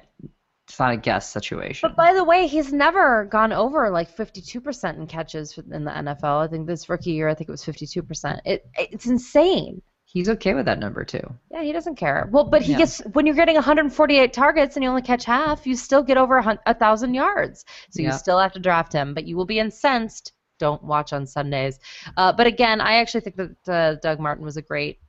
It's 0.68 0.78
not 0.78 0.92
a 0.92 0.96
guess 0.96 1.30
situation. 1.30 1.88
But 1.88 1.96
by 1.96 2.14
the 2.14 2.24
way, 2.24 2.46
he's 2.46 2.72
never 2.72 3.26
gone 3.26 3.52
over 3.52 3.90
like 3.90 4.14
52% 4.16 4.96
in 4.96 5.06
catches 5.06 5.58
in 5.58 5.84
the 5.84 5.90
NFL. 5.90 6.44
I 6.44 6.48
think 6.48 6.66
this 6.66 6.88
rookie 6.88 7.12
year, 7.12 7.28
I 7.28 7.34
think 7.34 7.48
it 7.48 7.52
was 7.52 7.62
52%. 7.64 8.40
It, 8.44 8.64
it's 8.76 9.06
insane. 9.06 9.82
He's 10.06 10.28
okay 10.28 10.54
with 10.54 10.66
that 10.66 10.78
number 10.78 11.04
too. 11.04 11.20
Yeah, 11.50 11.62
he 11.62 11.72
doesn't 11.72 11.96
care. 11.96 12.28
Well, 12.30 12.44
but 12.44 12.62
he 12.62 12.72
Yeah. 12.72 12.78
gets 12.78 13.00
when 13.12 13.26
you're 13.26 13.34
getting 13.34 13.56
148 13.56 14.32
targets 14.32 14.76
and 14.76 14.82
you 14.84 14.88
only 14.88 15.02
catch 15.02 15.24
half, 15.24 15.66
you 15.66 15.76
still 15.76 16.02
get 16.02 16.16
over 16.16 16.38
a, 16.38 16.58
a 16.66 16.74
thousand 16.74 17.14
yards. 17.14 17.64
So 17.90 18.00
you 18.02 18.12
still 18.12 18.38
have 18.38 18.52
to 18.52 18.60
draft 18.60 18.92
him, 18.92 19.12
but 19.12 19.26
you 19.26 19.36
will 19.36 19.44
be 19.44 19.58
incensed. 19.58 20.32
Don't 20.60 20.82
watch 20.84 21.12
on 21.12 21.26
Sundays. 21.26 21.80
Uh, 22.16 22.32
but 22.32 22.46
again, 22.46 22.80
I 22.80 22.94
actually 22.98 23.22
think 23.22 23.36
that 23.36 23.68
uh, 23.68 23.94
Doug 24.00 24.20
Martin 24.20 24.44
was 24.44 24.56
a 24.56 24.62
great 24.62 25.00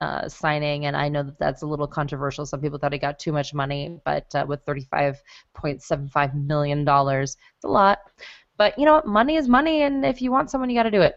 uh, 0.00 0.28
signing, 0.28 0.86
and 0.86 0.96
I 0.96 1.08
know 1.08 1.22
that 1.22 1.38
that's 1.38 1.62
a 1.62 1.66
little 1.66 1.86
controversial. 1.86 2.46
Some 2.46 2.60
people 2.60 2.78
thought 2.78 2.92
he 2.92 2.98
got 2.98 3.18
too 3.18 3.32
much 3.32 3.54
money, 3.54 3.98
but 4.04 4.26
uh, 4.34 4.44
with 4.46 4.64
35.75 4.66 6.34
million 6.34 6.84
dollars, 6.84 7.36
it's 7.56 7.64
a 7.64 7.68
lot. 7.68 7.98
But 8.58 8.78
you 8.78 8.84
know 8.84 8.94
what? 8.94 9.06
Money 9.06 9.36
is 9.36 9.48
money, 9.48 9.82
and 9.82 10.04
if 10.04 10.20
you 10.22 10.30
want 10.30 10.50
someone, 10.50 10.70
you 10.70 10.76
got 10.76 10.84
to 10.84 10.90
do 10.90 11.02
it. 11.02 11.16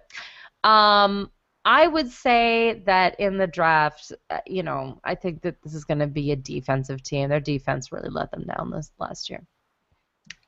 Um, 0.63 1.31
I 1.65 1.87
would 1.87 2.09
say 2.09 2.81
that 2.85 3.19
in 3.19 3.37
the 3.37 3.47
draft, 3.47 4.11
uh, 4.29 4.39
you 4.45 4.63
know, 4.63 4.99
I 5.03 5.15
think 5.15 5.41
that 5.41 5.61
this 5.61 5.73
is 5.73 5.83
going 5.85 5.99
to 5.99 6.07
be 6.07 6.31
a 6.31 6.35
defensive 6.35 7.03
team. 7.03 7.29
Their 7.29 7.39
defense 7.39 7.91
really 7.91 8.09
let 8.09 8.31
them 8.31 8.45
down 8.45 8.71
this 8.71 8.91
last 8.99 9.29
year. 9.29 9.45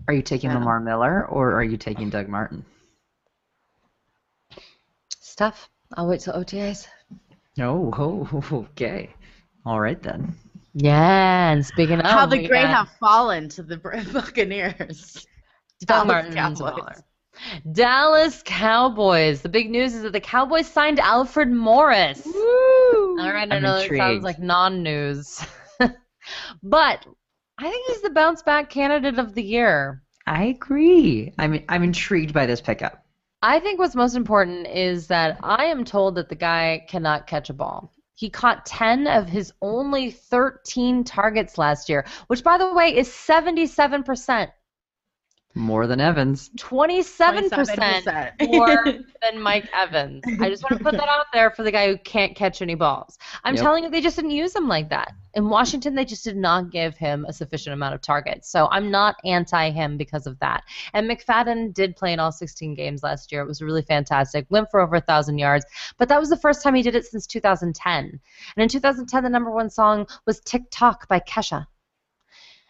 Are 0.08 0.14
you 0.14 0.22
taking 0.22 0.50
Yeah. 0.50 0.58
Lamar 0.58 0.80
Miller 0.80 1.28
or 1.28 1.54
are 1.54 1.64
you 1.64 1.78
taking 1.78 2.10
Doug 2.10 2.28
Martin? 2.28 2.66
It's 5.12 5.36
tough. 5.36 5.70
I'll 5.96 6.08
wait 6.08 6.22
till 6.22 6.34
OTAs. 6.34 6.88
Oh, 7.60 7.92
oh, 7.98 8.44
okay. 8.72 9.14
All 9.66 9.80
right 9.80 10.02
then. 10.02 10.36
Yeah, 10.74 11.52
and 11.52 11.66
speaking 11.66 12.00
of 12.00 12.06
How 12.06 12.26
the 12.26 12.38
we 12.38 12.48
great 12.48 12.62
got 12.62 12.70
have 12.70 12.90
fallen 13.00 13.50
to 13.50 13.64
the 13.64 13.78
Buccaneers. 14.14 15.26
Dallas 15.86 16.08
Martin's 16.08 16.36
Cowboys. 16.36 17.04
Dallas 17.72 18.42
Cowboys. 18.46 19.42
The 19.42 19.50
big 19.50 19.70
news 19.70 19.94
is 19.94 20.04
that 20.04 20.14
the 20.14 20.22
Cowboys 20.22 20.68
signed 20.68 21.00
Alfred 21.00 21.52
Morris. 21.52 22.22
Woo! 22.26 23.20
All 23.20 23.32
right, 23.32 23.52
I 23.52 23.60
know 23.60 23.80
that 23.80 23.90
sounds 23.90 24.24
like 24.24 24.40
non-news, 24.40 25.44
but 26.64 27.06
I 27.58 27.70
think 27.70 27.88
he's 27.88 28.02
the 28.02 28.10
bounce 28.10 28.42
back 28.44 28.70
candidate 28.70 29.20
of 29.20 29.34
the 29.34 29.44
year. 29.44 30.04
I 30.26 30.46
agree. 30.46 31.34
I'm 31.38 31.64
I'm 31.68 31.84
intrigued 31.84 32.34
by 32.34 32.46
this 32.46 32.62
pickup. 32.62 33.01
I 33.44 33.60
think 33.60 33.80
what's 33.80 33.96
most 33.96 34.16
important 34.16 34.68
is 34.68 35.08
that 35.08 35.40
I 35.42 35.66
am 35.66 35.84
told 35.84 36.16
that 36.16 36.30
the 36.30 36.36
guy 36.36 36.86
cannot 36.88 37.26
catch 37.26 37.50
a 37.50 37.54
ball. 37.54 37.92
He 38.14 38.30
caught 38.30 38.68
10 38.68 39.08
of 39.08 39.28
his 39.28 39.52
only 39.64 40.12
13 40.12 41.04
targets 41.04 41.58
last 41.58 41.90
year, 41.90 42.06
which, 42.28 42.44
by 42.44 42.60
the 42.60 42.72
way, 42.72 42.96
is 42.96 43.10
77%. 43.10 44.52
More 45.54 45.86
than 45.86 46.00
Evans. 46.00 46.50
27% 46.58 47.50
27%. 47.50 48.50
more 48.52 48.86
than 49.22 49.42
Mike 49.42 49.68
Evans. 49.74 50.24
I 50.40 50.50
just 50.50 50.64
want 50.64 50.78
to 50.78 50.84
put 50.84 50.94
that 50.94 51.10
out 51.10 51.26
there 51.34 51.52
for 51.52 51.64
the 51.64 51.72
guy 51.72 51.88
who 51.88 51.98
can't 51.98 52.36
catch 52.38 52.62
any 52.62 52.76
balls. 52.76 53.18
I'm 53.44 53.56
Yep. 53.56 53.62
telling 53.64 53.84
you, 53.84 53.90
they 53.90 54.00
just 54.00 54.16
didn't 54.16 54.32
use 54.32 54.56
him 54.56 54.70
like 54.70 54.90
that. 54.92 55.12
In 55.34 55.50
Washington, 55.50 55.94
they 55.94 56.06
just 56.06 56.24
did 56.24 56.38
not 56.38 56.72
give 56.72 56.96
him 56.96 57.26
a 57.28 57.34
sufficient 57.34 57.74
amount 57.74 57.96
of 57.96 58.02
targets. 58.02 58.50
So 58.50 58.68
I'm 58.72 58.90
not 58.92 59.16
anti 59.26 59.72
him 59.72 59.98
because 59.98 60.26
of 60.26 60.40
that. 60.40 60.64
And 60.94 61.10
McFadden 61.10 61.74
did 61.74 61.98
play 61.98 62.14
in 62.14 62.20
all 62.20 62.32
16 62.32 62.74
games 62.74 63.04
last 63.04 63.32
year. 63.32 63.42
It 63.42 63.48
was 63.48 63.62
really 63.62 63.82
fantastic. 63.82 64.46
Went 64.50 64.70
for 64.72 64.80
over 64.80 64.96
a 64.96 65.02
thousand 65.02 65.38
yards, 65.38 65.66
but 65.98 66.08
that 66.10 66.20
was 66.20 66.30
the 66.30 66.38
first 66.38 66.64
time 66.64 66.76
he 66.76 66.82
did 66.82 66.96
it 66.96 67.06
since 67.06 67.28
2010. 67.28 68.04
And 68.56 68.64
in 68.64 68.70
2010, 68.70 69.24
the 69.24 69.30
number 69.30 69.52
one 69.52 69.70
song 69.70 70.08
was 70.26 70.40
"Tick 70.42 70.64
Tock" 70.72 71.08
by 71.10 71.20
Kesha. 71.20 71.66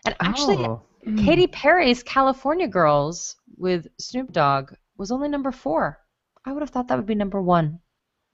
And 0.06 0.16
actually, 0.20 0.58
Oh. 0.58 0.82
Katy 1.04 1.48
Perry's 1.48 2.04
California 2.04 2.68
Girls 2.68 3.36
with 3.58 3.88
Snoop 4.00 4.32
Dogg 4.32 4.74
was 4.98 5.12
only 5.12 5.28
number 5.28 5.52
four. 5.52 6.00
I 6.46 6.52
would 6.52 6.62
have 6.62 6.70
thought 6.70 6.88
that 6.88 6.98
would 6.98 7.06
be 7.06 7.16
number 7.16 7.42
one. 7.42 7.80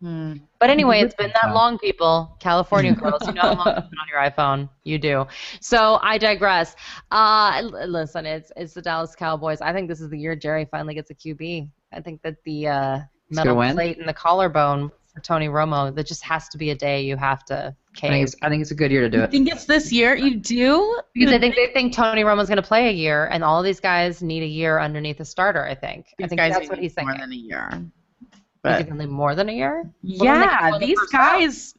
Hmm. 0.02 0.36
But 0.60 0.70
anyway, 0.70 1.02
it's 1.02 1.16
been 1.16 1.32
that 1.42 1.54
long, 1.56 1.80
people. 1.80 2.38
California 2.40 2.94
Girls, 3.02 3.26
you 3.26 3.34
know 3.34 3.42
how 3.42 3.56
long 3.56 3.68
it's 3.78 3.90
been 3.90 4.00
on 4.00 4.08
your 4.10 4.20
iPhone. 4.20 4.70
You 4.84 5.00
do. 5.00 5.26
So 5.60 6.00
I 6.04 6.18
digress. 6.18 6.76
Uh, 7.10 7.64
listen, 7.88 8.26
it's 8.26 8.52
it's 8.56 8.74
the 8.74 8.82
Dallas 8.82 9.16
Cowboys. 9.16 9.60
I 9.60 9.74
think 9.74 9.88
this 9.90 10.00
is 10.00 10.10
the 10.10 10.20
year 10.20 10.36
Jerry 10.36 10.66
finally 10.70 10.94
gets 10.94 11.10
a 11.10 11.16
QB. 11.16 11.70
I 11.94 12.02
think 12.02 12.22
that 12.22 12.36
the 12.46 12.68
uh, 12.68 13.00
metal 13.32 13.56
plate 13.56 13.98
and 13.98 14.08
the 14.08 14.14
collarbone 14.14 14.92
for 15.18 15.24
Tony 15.24 15.48
Romo, 15.48 15.94
that 15.96 16.06
just 16.06 16.22
has 16.24 16.48
to 16.50 16.58
be 16.60 16.70
a 16.70 16.76
day 16.76 17.02
you 17.02 17.18
have 17.18 17.44
to 17.46 17.76
I 17.98 18.00
think 18.10 18.28
it's 18.28 18.36
I 18.44 18.50
think 18.50 18.62
it's 18.62 18.70
a 18.70 18.76
good 18.76 18.92
year 18.92 19.02
to 19.02 19.10
do 19.10 19.18
You 19.18 19.24
it. 19.24 19.32
think 19.32 19.52
it's 19.52 19.66
this 19.66 19.92
year? 19.92 20.14
You 20.16 20.36
do? 20.36 21.02
Because 21.16 21.34
I 21.34 21.40
think 21.40 21.56
they 21.56 21.68
think 21.74 21.92
Tony 21.96 22.22
Romo's 22.22 22.48
going 22.48 22.58
to 22.62 22.68
play 22.68 22.90
a 22.90 22.92
year, 22.92 23.26
and 23.26 23.44
all 23.44 23.64
these 23.64 23.80
guys 23.80 24.22
need 24.22 24.44
a 24.44 24.48
year 24.48 24.78
underneath 24.80 25.20
a 25.20 25.26
starter. 25.26 25.66
I 25.66 25.74
think. 25.74 26.06
I 26.22 26.28
think 26.28 26.40
guys 26.40 26.54
that's 26.54 26.62
need 26.66 26.70
what 26.70 26.78
he's 26.78 26.96
more 26.96 27.06
thinking. 27.12 27.22
than 27.22 27.34
a 27.34 27.36
year. 27.36 27.70
Maybe 27.72 28.84
But 28.84 28.92
only 28.92 29.08
more 29.08 29.34
than 29.34 29.50
a 29.50 29.54
year. 29.54 29.84
Well, 30.04 30.24
yeah, 30.26 30.60
can 30.60 30.70
go 30.70 30.76
in 30.76 30.82
the 30.82 30.86
these 30.88 31.00
first 31.00 31.14
round. 31.16 31.42
guys. 31.42 31.74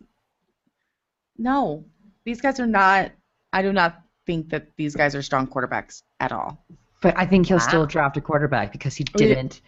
No, 1.37 1.85
these 2.25 2.41
guys 2.41 2.59
are 2.59 2.67
not. 2.67 3.13
I 3.53 3.63
do 3.63 3.73
not 3.73 4.01
think 4.27 4.49
that 4.51 4.67
these 4.77 4.97
guys 4.97 5.15
are 5.15 5.23
strong 5.23 5.47
quarterbacks 5.47 6.03
at 6.19 6.33
all. 6.33 6.65
But 7.01 7.17
I 7.17 7.27
think 7.27 7.47
he'll 7.47 7.59
Wow. 7.59 7.69
still 7.69 7.87
draft 7.87 8.17
a 8.17 8.21
quarterback 8.21 8.73
because 8.73 8.97
he 8.97 9.05
Oh, 9.15 9.19
didn't. 9.19 9.61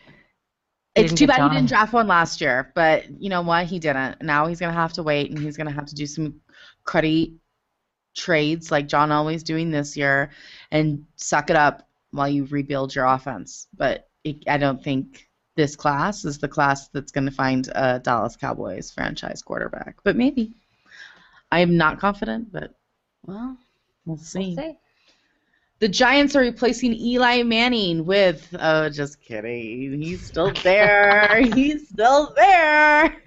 It's 0.97 1.13
too 1.13 1.27
bad 1.27 1.37
Johnny. 1.39 1.55
he 1.55 1.57
didn't 1.61 1.69
draft 1.69 1.93
one 1.93 2.09
last 2.09 2.41
year, 2.41 2.73
but 2.75 3.09
you 3.21 3.31
know 3.31 3.43
what? 3.43 3.67
He 3.67 3.79
didn't. 3.79 4.23
Now 4.23 4.47
he's 4.47 4.59
gonna 4.61 4.73
have 4.73 4.93
to 4.95 5.03
wait, 5.03 5.31
and 5.31 5.39
he's 5.39 5.57
gonna 5.57 5.71
have 5.71 5.87
to 5.87 5.95
do 5.95 6.07
some 6.07 6.41
cruddy 6.85 7.37
trades 8.17 8.71
like 8.73 8.89
John 8.89 9.13
always 9.13 9.43
doing 9.43 9.71
this 9.71 9.97
year, 9.97 10.31
and 10.71 11.07
suck 11.17 11.49
it 11.51 11.57
up 11.57 11.89
while 12.11 12.29
you 12.29 12.45
rebuild 12.47 12.95
your 12.95 13.05
offense. 13.07 13.69
But 13.77 14.09
it, 14.25 14.43
I 14.49 14.59
don't 14.59 14.83
think 14.83 15.29
this 15.57 15.77
class 15.77 16.25
is 16.25 16.39
the 16.39 16.49
class 16.49 16.89
that's 16.89 17.13
gonna 17.13 17.31
find 17.31 17.69
a 17.75 18.01
Dallas 18.01 18.37
Cowboys 18.37 18.91
franchise 18.91 19.43
quarterback. 19.43 19.97
But 20.03 20.17
maybe. 20.17 20.55
I 21.53 21.61
am 21.61 21.77
not 21.77 21.99
confident, 21.99 22.53
but 22.53 22.75
Well, 23.27 23.57
we'll 24.07 24.17
see. 24.17 24.55
we'll 24.57 24.65
see. 24.67 24.79
The 25.81 25.89
Giants 25.89 26.37
are 26.37 26.41
replacing 26.43 26.93
Eli 26.95 27.43
Manning 27.43 28.05
with. 28.05 28.55
Oh, 28.61 28.91
just 28.91 29.19
kidding. 29.23 30.01
He's 30.01 30.23
still 30.25 30.53
there. 30.63 31.41
He's 31.55 31.89
still 31.89 32.35
there. 32.37 33.17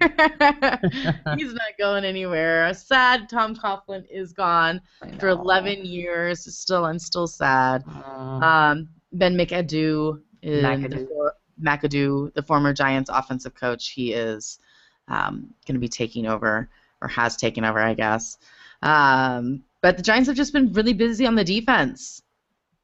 He's 1.36 1.52
not 1.52 1.76
going 1.78 2.04
anywhere. 2.04 2.72
Sad 2.74 3.28
Tom 3.28 3.56
Coughlin 3.56 4.04
is 4.08 4.32
gone 4.32 4.80
for 5.18 5.28
11 5.28 5.84
years. 5.84 6.44
Still, 6.56 6.84
I'm 6.84 7.00
still 7.00 7.26
sad. 7.26 7.82
Uh, 7.88 8.38
Um, 8.44 8.88
ben 9.12 9.36
McAdoo, 9.36 10.20
is 10.42 10.62
McAdoo. 10.64 11.08
The, 11.08 11.32
McAdoo, 11.60 12.32
the 12.34 12.42
former 12.42 12.72
Giants 12.72 13.10
offensive 13.12 13.54
coach, 13.56 13.88
he 13.88 14.12
is 14.12 14.60
um, 15.08 15.52
going 15.66 15.74
to 15.74 15.80
be 15.80 15.88
taking 15.88 16.26
over, 16.26 16.68
or 17.02 17.08
has 17.08 17.36
taken 17.36 17.64
over, 17.64 17.80
I 17.80 17.94
guess. 17.94 18.38
Um, 18.82 19.64
but 19.80 19.96
the 19.96 20.02
Giants 20.02 20.28
have 20.28 20.36
just 20.36 20.52
been 20.52 20.72
really 20.72 20.92
busy 20.92 21.26
on 21.26 21.34
the 21.34 21.44
defense, 21.44 22.22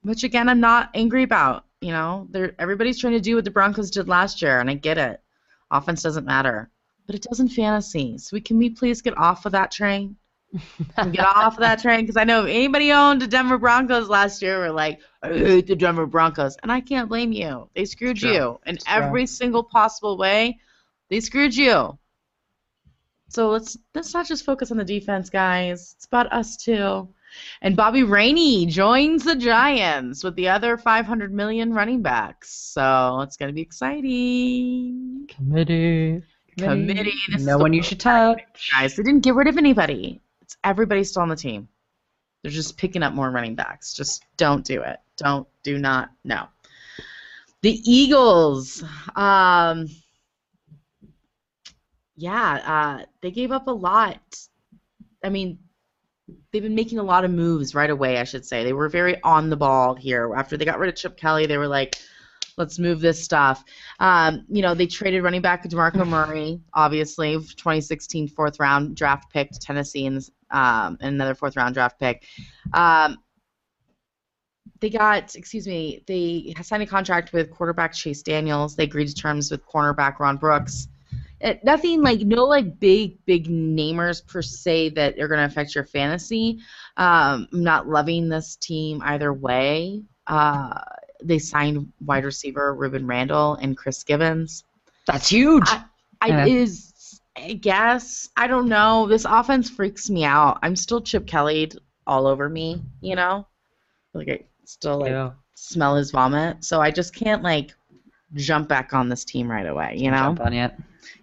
which 0.03 0.25
again 0.25 0.49
I'm 0.49 0.61
not 0.61 0.91
angry 0.95 1.23
about. 1.23 1.65
You 1.81 1.93
know, 1.93 2.27
they're 2.31 2.55
everybody's 2.59 2.99
trying 2.99 3.15
to 3.15 3.21
do 3.21 3.37
what 3.37 3.45
the 3.45 3.51
Broncos 3.51 3.91
did 3.91 4.09
last 4.09 4.43
year, 4.43 4.61
and 4.61 4.69
I 4.71 4.75
get 4.75 4.99
it. 4.99 5.21
Offense 5.71 6.03
doesn't 6.03 6.27
matter, 6.27 6.69
but 7.07 7.15
it 7.15 7.23
does 7.23 7.41
in 7.41 7.49
fantasy. 7.49 8.19
So 8.19 8.31
we 8.35 8.41
can 8.41 8.59
we 8.59 8.71
please 8.71 9.01
get 9.03 9.17
off 9.17 9.47
of 9.47 9.53
that 9.53 9.71
train? 9.71 10.17
Get 10.97 11.21
off 11.25 11.55
of 11.55 11.61
that 11.61 11.81
train 11.81 12.01
because 12.01 12.17
I 12.17 12.25
know 12.25 12.45
if 12.45 12.51
anybody 12.51 12.91
owned 12.93 13.23
the 13.23 13.27
Denver 13.29 13.57
Broncos 13.57 14.09
last 14.09 14.43
year 14.43 14.59
were 14.59 14.73
like, 14.73 15.01
I 15.23 15.29
hate 15.29 15.67
the 15.69 15.77
Denver 15.77 16.07
Broncos, 16.07 16.57
and 16.63 16.73
I 16.73 16.81
can't 16.81 17.09
blame 17.09 17.33
you. 17.33 17.71
They 17.75 17.85
screwed 17.85 18.17
True. 18.19 18.33
you 18.33 18.61
in 18.67 18.75
It's 18.75 18.85
true. 18.85 18.95
every 18.95 19.27
single 19.27 19.63
possible 19.63 20.19
way. 20.19 20.59
They 21.09 21.21
screwed 21.21 21.55
you. 21.57 21.99
So 23.29 23.51
let's 23.51 23.77
let's 23.95 24.13
not 24.13 24.27
just 24.27 24.45
focus 24.45 24.71
on 24.73 24.77
the 24.77 24.85
defense, 24.85 25.31
guys. 25.31 25.95
It's 25.97 26.07
about 26.07 26.33
us 26.33 26.57
too. 26.57 27.09
And 27.63 27.77
Bobby 27.77 28.03
Rainey 28.03 28.67
joins 28.67 29.25
the 29.25 29.37
Giants 29.37 30.25
with 30.25 30.35
the 30.37 30.49
other 30.49 30.77
500 30.77 31.33
million 31.33 31.73
running 31.73 32.03
backs. 32.03 32.51
So 32.53 33.21
it's 33.23 33.37
going 33.37 33.49
to 33.49 33.55
be 33.55 33.61
exciting. 33.63 35.27
Committee. 35.29 36.23
Committee. 36.59 37.13
This 37.31 37.43
No 37.45 37.59
one 37.59 37.73
you 37.73 37.83
should 37.83 38.01
touch. 38.01 38.71
guys. 38.73 38.97
They 38.97 39.03
didn't 39.03 39.21
get 39.23 39.35
rid 39.35 39.47
of 39.49 39.57
anybody. 39.59 40.21
It's 40.43 40.57
everybody 40.65 41.05
still 41.05 41.23
on 41.23 41.29
the 41.29 41.37
team. 41.37 41.69
They're 42.43 42.51
just 42.53 42.77
picking 42.77 43.03
up 43.03 43.13
more 43.13 43.31
running 43.31 43.55
backs. 43.55 43.93
Just 43.93 44.25
don't 44.37 44.65
do 44.65 44.83
it. 44.83 44.99
Don't 45.17 45.47
do 45.63 45.79
not 45.79 46.11
no. 46.25 46.47
The 47.63 47.79
Eagles. 47.85 48.83
Um 49.15 49.87
yeah, 52.21 52.99
uh, 53.01 53.05
they 53.23 53.31
gave 53.31 53.51
up 53.51 53.67
a 53.67 53.71
lot. 53.71 54.21
I 55.25 55.31
mean, 55.31 55.59
they've 56.53 56.63
been 56.63 56.75
making 56.75 56.99
a 56.99 57.03
lot 57.03 57.25
of 57.25 57.31
moves 57.31 57.75
right 57.75 57.91
away, 57.91 58.19
I 58.19 58.25
should 58.25 58.45
say. 58.45 58.65
They 58.65 58.73
were 58.73 58.89
very 58.89 59.21
on 59.23 59.51
the 59.51 59.57
ball 59.57 59.95
here. 59.95 60.33
After 60.35 60.57
they 60.57 60.65
got 60.65 60.79
rid 60.79 60.89
of 60.89 60.97
Chip 60.97 61.17
Kelly, 61.17 61.47
they 61.47 61.59
were 61.59 61.69
like, 61.69 61.97
let's 62.57 62.79
move 62.79 63.01
this 63.01 63.23
stuff. 63.23 63.65
Um, 63.99 64.45
you 64.49 64.63
know, 64.63 64.75
they 64.75 64.87
traded 64.87 65.23
running 65.23 65.43
back 65.43 65.65
DeMarco 65.65 66.07
Murray, 66.09 66.61
obviously, 66.75 67.35
2016 67.35 68.29
fourth 68.29 68.61
round 68.61 68.97
draft 68.97 69.33
pick 69.33 69.51
to 69.51 69.59
Tennessee, 69.59 70.07
and 70.07 70.19
um, 70.51 70.99
and 71.01 71.15
another 71.15 71.35
fourth 71.35 71.57
round 71.57 71.75
draft 71.75 71.99
pick. 71.99 72.25
Um, 72.73 73.19
they 74.81 74.91
got, 74.91 75.35
excuse 75.35 75.67
me, 75.67 76.03
they 76.07 76.55
signed 76.63 76.83
a 76.83 76.87
contract 76.87 77.33
with 77.33 77.51
quarterback 77.51 77.93
Chase 77.93 78.23
Daniels. 78.23 78.77
They 78.77 78.85
agreed 78.85 79.09
to 79.09 79.15
terms 79.15 79.51
with 79.51 79.65
cornerback 79.67 80.19
Ron 80.19 80.37
Brooks. 80.39 80.89
It, 81.41 81.65
nothing 81.65 82.03
like 82.03 82.21
no 82.21 82.45
like 82.45 82.79
big 82.79 83.25
big 83.25 83.49
namers 83.49 84.27
per 84.27 84.43
se 84.43 84.91
that 84.91 85.19
are 85.19 85.29
going 85.29 85.41
to 85.41 85.47
affect 85.47 85.75
your 85.75 85.85
fantasy. 85.85 86.59
Um, 86.97 87.49
I'm 87.53 87.63
not 87.65 87.89
loving 87.89 88.29
this 88.29 88.57
team 88.57 89.01
either 89.05 89.33
way. 89.33 90.03
Uh, 90.27 90.81
they 91.23 91.39
signed 91.39 91.93
wide 92.05 92.25
receiver 92.25 92.75
Rueben 92.77 93.09
Randle 93.09 93.55
and 93.55 93.77
Chris 93.77 94.03
Gibbons. 94.05 94.65
That's 95.07 95.29
huge. 95.29 95.65
I, 95.67 95.85
I 96.21 96.29
Yeah. 96.29 96.47
is 96.47 97.21
I 97.37 97.55
guess 97.55 98.29
I 98.37 98.47
don't 98.47 98.69
know. 98.69 99.07
This 99.07 99.25
offense 99.25 99.71
freaks 99.71 100.11
me 100.11 100.25
out. 100.25 100.59
I'm 100.63 100.77
still 100.77 101.01
Chip 101.01 101.27
Kelly 101.27 101.71
all 102.07 102.27
over 102.27 102.49
me. 102.49 102.83
You 103.01 103.17
know, 103.17 103.47
like 104.13 104.29
I 104.29 104.45
still 104.65 104.99
like 104.99 105.11
Yeah. 105.11 105.31
smell 105.55 105.97
his 105.97 106.11
vomit. 106.11 106.65
So 106.65 106.81
I 106.81 106.91
just 106.91 107.15
can't 107.15 107.43
like 107.43 107.75
jump 108.35 108.69
back 108.69 108.93
on 108.93 109.09
this 109.09 109.25
team 109.25 109.51
right 109.51 109.67
away. 109.67 109.95
You 109.97 110.11
know, 110.11 110.17
Jump 110.35 110.41
on 110.41 110.53
it. 110.53 110.73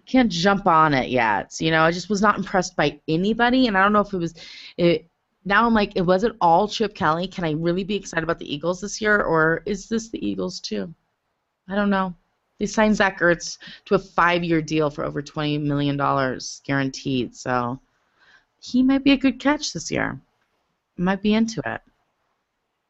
can't 0.06 0.30
jump 0.30 0.66
on 0.66 0.94
it 0.94 1.08
yet. 1.10 1.54
You 1.60 1.70
know, 1.70 1.82
I 1.82 1.90
just 1.90 2.08
was 2.10 2.22
not 2.22 2.36
impressed 2.36 2.76
by 2.76 3.00
anybody, 3.08 3.66
and 3.66 3.76
I 3.76 3.82
don't 3.82 3.92
know 3.92 4.00
if 4.00 4.12
it 4.12 4.18
was. 4.18 4.34
It, 4.76 5.06
now 5.44 5.64
I'm 5.66 5.74
like, 5.74 5.96
it 5.96 6.02
wasn't 6.02 6.36
all 6.40 6.68
Chip 6.68 6.94
Kelly? 6.94 7.26
Can 7.26 7.44
I 7.44 7.52
really 7.52 7.84
be 7.84 7.96
excited 7.96 8.24
about 8.24 8.38
the 8.38 8.52
Eagles 8.52 8.80
this 8.80 9.00
year, 9.00 9.22
or 9.22 9.62
is 9.64 9.88
this 9.88 10.08
the 10.10 10.24
Eagles 10.26 10.60
too? 10.60 10.92
I 11.68 11.74
don't 11.74 11.90
know. 11.90 12.14
They 12.58 12.66
signed 12.66 12.96
Zach 12.96 13.20
Ertz 13.20 13.58
to 13.84 13.94
a 13.94 13.98
five-year 13.98 14.60
deal 14.62 14.90
for 14.90 15.04
over 15.04 15.22
twenty 15.22 15.56
million 15.58 15.96
dollars 15.96 16.60
guaranteed, 16.66 17.34
so 17.36 17.78
he 18.60 18.82
might 18.82 19.04
be 19.04 19.12
a 19.12 19.16
good 19.16 19.38
catch 19.38 19.72
this 19.72 19.90
year. 19.90 20.20
Might 20.96 21.22
be 21.22 21.34
into 21.34 21.62
it. 21.64 21.80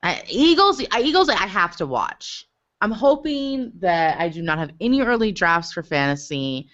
I, 0.03 0.23
Eagles, 0.28 0.82
I, 0.90 1.03
Eagles, 1.03 1.28
I 1.28 1.35
have 1.47 1.77
to 1.77 1.86
watch. 1.86 2.48
I'm 2.81 2.93
hoping 2.93 3.73
that 3.81 4.21
I 4.21 4.29
do 4.29 4.43
not 4.43 4.59
have 4.59 4.71
any 4.81 5.01
early 5.01 5.33
drafts 5.33 5.73
for 5.73 5.83
fantasy 5.83 6.69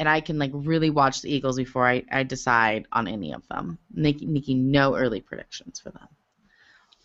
and 0.00 0.08
I 0.08 0.20
can 0.20 0.38
like 0.38 0.50
really 0.52 0.90
watch 0.90 1.22
the 1.22 1.32
Eagles 1.32 1.56
before 1.56 1.86
I, 1.88 2.02
I 2.10 2.22
decide 2.24 2.86
on 2.92 3.06
any 3.06 3.32
of 3.32 3.46
them, 3.48 3.78
making 3.92 4.32
making 4.32 4.70
no 4.70 4.96
early 4.96 5.20
predictions 5.20 5.80
for 5.80 5.90
them. 5.90 6.08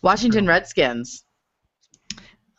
Washington 0.02 0.46
Redskins. 0.46 1.24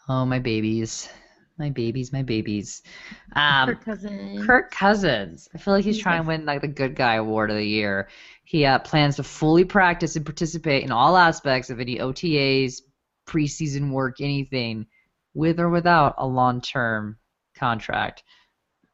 Oh 0.07 0.25
my 0.25 0.39
babies, 0.39 1.09
my 1.57 1.69
babies, 1.69 2.13
my 2.13 2.23
babies. 2.23 2.81
Um, 3.35 3.69
Kirk 3.69 3.85
Cousins. 3.85 4.45
Kirk 4.45 4.71
Cousins. 4.71 5.49
I 5.53 5.57
feel 5.57 5.73
like 5.73 5.83
he's 5.83 5.95
He's 5.95 6.03
trying 6.03 6.23
to 6.23 6.27
win 6.27 6.45
like 6.45 6.61
the 6.61 6.67
good 6.67 6.95
guy 6.95 7.15
award 7.15 7.51
of 7.51 7.57
the 7.57 7.67
year. 7.67 8.09
He 8.43 8.65
uh, 8.65 8.79
plans 8.79 9.17
to 9.17 9.23
fully 9.23 9.65
practice 9.65 10.15
and 10.15 10.25
participate 10.25 10.83
in 10.83 10.91
all 10.91 11.17
aspects 11.17 11.69
of 11.69 11.79
any 11.79 11.97
OTAs, 11.97 12.81
preseason 13.27 13.91
work, 13.91 14.21
anything, 14.21 14.87
with 15.33 15.59
or 15.59 15.69
without 15.69 16.15
a 16.17 16.27
long-term 16.27 17.17
contract, 17.55 18.23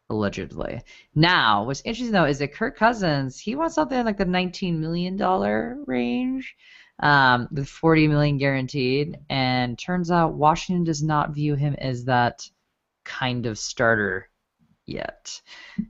allegedly. 0.10 0.82
Now, 1.16 1.66
what's 1.66 1.82
interesting 1.82 2.12
though 2.14 2.26
is 2.26 2.40
that 2.40 2.54
Kirk 2.54 2.78
Cousins 2.78 3.40
he 3.40 3.56
wants 3.56 3.76
something 3.76 4.06
like 4.06 4.18
the 4.18 4.26
19 4.26 4.80
million 4.80 5.18
dollar 5.18 5.78
range. 5.86 6.56
Um, 7.00 7.48
with 7.52 7.70
40 7.70 8.08
million 8.08 8.40
guaranteed, 8.40 9.20
and 9.30 9.78
turns 9.78 10.10
out 10.10 10.34
Washington 10.34 10.84
does 10.84 11.04
not 11.04 11.30
view 11.30 11.54
him 11.54 11.76
as 11.78 12.06
that 12.06 12.50
kind 13.06 13.46
of 13.46 13.60
starter 13.60 14.30
yet. 14.88 15.42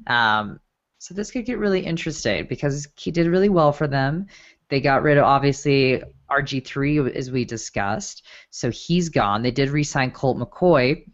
Um, 0.07 0.60
so 0.99 1.14
this 1.14 1.32
could 1.32 1.45
get 1.45 1.60
really 1.60 1.86
interesting 1.86 2.48
because 2.48 2.88
he 2.98 3.11
did 3.11 3.28
really 3.28 3.49
well 3.49 3.72
for 3.72 3.88
them. 3.88 4.28
They 4.69 4.82
got 4.82 5.03
rid 5.03 5.18
of 5.18 5.24
obviously 5.24 6.03
RG3 6.30 7.16
as 7.16 7.32
we 7.32 7.45
discussed, 7.45 8.24
so 8.49 8.70
he's 8.70 9.10
gone. 9.10 9.41
They 9.41 9.52
did 9.52 9.70
re-sign 9.70 10.12
Colt 10.12 10.38
McCoy, 10.38 11.06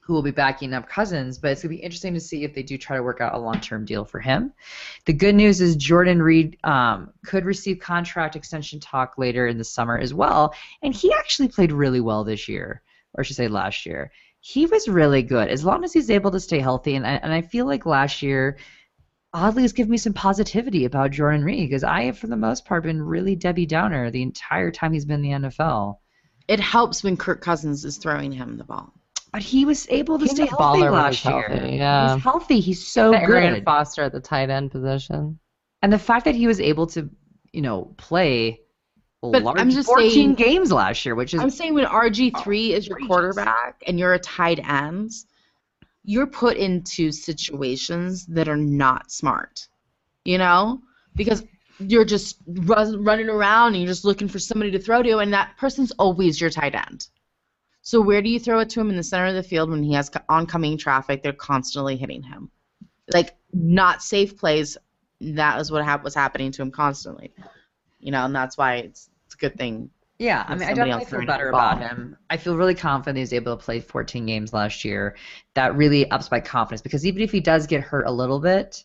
who 0.00 0.12
will 0.12 0.22
be 0.22 0.30
backing 0.30 0.74
up 0.74 0.88
Cousins, 0.88 1.38
but 1.38 1.52
it's 1.52 1.62
gonna 1.62 1.74
be 1.74 1.80
interesting 1.80 2.14
to 2.14 2.20
see 2.20 2.44
if 2.44 2.54
they 2.54 2.62
do 2.62 2.76
try 2.76 2.96
to 2.96 3.02
work 3.02 3.20
out 3.20 3.34
a 3.34 3.38
long-term 3.38 3.84
deal 3.84 4.04
for 4.04 4.20
him. 4.20 4.52
The 5.06 5.12
good 5.12 5.34
news 5.34 5.60
is 5.60 5.76
Jordan 5.76 6.20
Reed 6.20 6.58
um, 6.64 7.12
could 7.24 7.44
receive 7.44 7.78
contract 7.78 8.36
extension 8.36 8.80
talk 8.80 9.16
later 9.16 9.46
in 9.46 9.58
the 9.58 9.64
summer 9.64 9.98
as 9.98 10.12
well, 10.12 10.54
and 10.82 10.94
he 10.94 11.12
actually 11.12 11.48
played 11.48 11.72
really 11.72 12.00
well 12.00 12.24
this 12.24 12.48
year, 12.48 12.82
or 13.14 13.20
I 13.20 13.24
should 13.24 13.36
say 13.36 13.48
last 13.48 13.86
year 13.86 14.10
he 14.44 14.66
was 14.66 14.88
really 14.88 15.22
good 15.22 15.48
as 15.48 15.64
long 15.64 15.84
as 15.84 15.92
he's 15.92 16.10
able 16.10 16.32
to 16.32 16.40
stay 16.40 16.58
healthy. 16.58 16.96
And 16.96 17.06
I, 17.06 17.12
and 17.12 17.32
I 17.32 17.42
feel 17.42 17.64
like 17.64 17.86
last 17.86 18.22
year, 18.22 18.58
oddly, 19.34 19.62
has 19.62 19.72
given 19.72 19.90
me 19.90 19.96
some 19.96 20.12
positivity 20.12 20.84
about 20.84 21.10
Jordan 21.10 21.44
Reed 21.44 21.68
because 21.68 21.84
I 21.84 22.02
have, 22.04 22.18
for 22.18 22.26
the 22.26 22.36
most 22.36 22.64
part, 22.64 22.82
been 22.84 23.02
really 23.02 23.34
Debbie 23.36 23.66
Downer 23.66 24.10
the 24.10 24.22
entire 24.22 24.70
time 24.70 24.92
he's 24.92 25.04
been 25.04 25.24
in 25.24 25.42
the 25.42 25.48
NFL. 25.48 25.96
It 26.48 26.60
helps 26.60 27.02
when 27.02 27.16
Kirk 27.16 27.40
Cousins 27.40 27.84
is 27.84 27.96
throwing 27.98 28.32
him 28.32 28.56
the 28.58 28.64
ball. 28.64 28.92
But 29.32 29.42
he 29.42 29.64
was 29.64 29.86
able 29.88 30.18
to 30.18 30.24
He's 30.24 30.32
stay 30.34 30.44
healthy 30.46 30.82
last 30.82 31.16
he's 31.22 31.32
year. 31.32 31.48
healthy, 31.48 31.76
yeah. 31.76 32.14
He's 32.14 32.22
healthy. 32.22 32.60
He's 32.60 32.86
so 32.86 33.14
Arian 33.14 33.54
good. 33.54 33.64
Foster 33.64 34.02
at 34.02 34.12
the 34.12 34.20
tight 34.20 34.50
end 34.50 34.70
position. 34.70 35.38
And 35.80 35.90
the 35.92 35.98
fact 35.98 36.26
that 36.26 36.34
he 36.34 36.46
was 36.46 36.60
able 36.60 36.86
to, 36.88 37.08
you 37.52 37.62
know, 37.62 37.94
play 37.96 38.60
a 39.22 39.30
But 39.30 39.42
large 39.42 39.58
I'm 39.58 39.70
just 39.70 39.88
14 39.88 40.10
saying- 40.10 40.34
games 40.34 40.70
last 40.70 41.06
year, 41.06 41.14
which 41.14 41.32
is 41.32 41.40
I'm 41.40 41.48
saying 41.48 41.72
when 41.72 41.86
RG3 41.86 42.70
is 42.70 42.86
your 42.86 42.98
quarterback 43.06 43.82
and 43.86 43.98
you're 43.98 44.12
a 44.12 44.18
tight 44.18 44.58
end, 44.68 45.10
you're 46.04 46.26
put 46.26 46.56
into 46.56 47.12
situations 47.12 48.26
that 48.26 48.48
are 48.48 48.56
not 48.56 49.10
smart. 49.10 49.68
You 50.24 50.38
know? 50.38 50.80
Because 51.14 51.44
you're 51.78 52.04
just 52.04 52.38
run, 52.46 53.04
running 53.04 53.28
around 53.28 53.74
and 53.74 53.82
you're 53.82 53.92
just 53.92 54.04
looking 54.04 54.28
for 54.28 54.38
somebody 54.38 54.70
to 54.70 54.78
throw 54.78 55.02
to, 55.02 55.18
and 55.18 55.32
that 55.32 55.56
person's 55.58 55.92
always 55.92 56.40
your 56.40 56.50
tight 56.50 56.74
end. 56.74 57.08
So 57.82 58.00
where 58.00 58.22
do 58.22 58.28
you 58.28 58.38
throw 58.38 58.60
it 58.60 58.70
to 58.70 58.80
him 58.80 58.90
in 58.90 58.96
the 58.96 59.02
center 59.02 59.26
of 59.26 59.34
the 59.34 59.42
field 59.42 59.70
when 59.70 59.82
he 59.82 59.92
has 59.94 60.10
oncoming 60.28 60.78
traffic? 60.78 61.22
They're 61.22 61.32
constantly 61.32 61.96
hitting 61.96 62.22
him, 62.22 62.50
like 63.12 63.36
not 63.52 64.02
safe 64.02 64.38
plays. 64.38 64.78
That 65.20 65.60
is 65.60 65.72
what 65.72 65.84
hap- 65.84 66.04
was 66.04 66.14
happening 66.14 66.52
to 66.52 66.62
him 66.62 66.70
constantly, 66.70 67.32
you 67.98 68.12
know, 68.12 68.24
and 68.24 68.34
that's 68.34 68.56
why 68.56 68.76
it's, 68.76 69.10
it's 69.26 69.34
a 69.34 69.38
good 69.38 69.56
thing 69.56 69.90
Yeah, 70.22 70.44
I 70.46 70.54
mean, 70.54 70.68
I 70.68 70.72
definitely 70.72 71.04
feel 71.04 71.26
better 71.26 71.48
about 71.48 71.80
him. 71.80 72.16
I 72.30 72.36
feel 72.36 72.56
really 72.56 72.76
confident 72.76 73.18
he's 73.18 73.32
able 73.32 73.56
to 73.56 73.62
play 73.62 73.80
14 73.80 74.24
games 74.24 74.52
last 74.52 74.84
year. 74.84 75.16
That 75.54 75.74
really 75.74 76.08
ups 76.12 76.30
my 76.30 76.38
confidence 76.38 76.80
because 76.80 77.04
even 77.04 77.22
if 77.22 77.32
he 77.32 77.40
does 77.40 77.66
get 77.66 77.80
hurt 77.80 78.06
a 78.06 78.12
little 78.12 78.38
bit, 78.38 78.84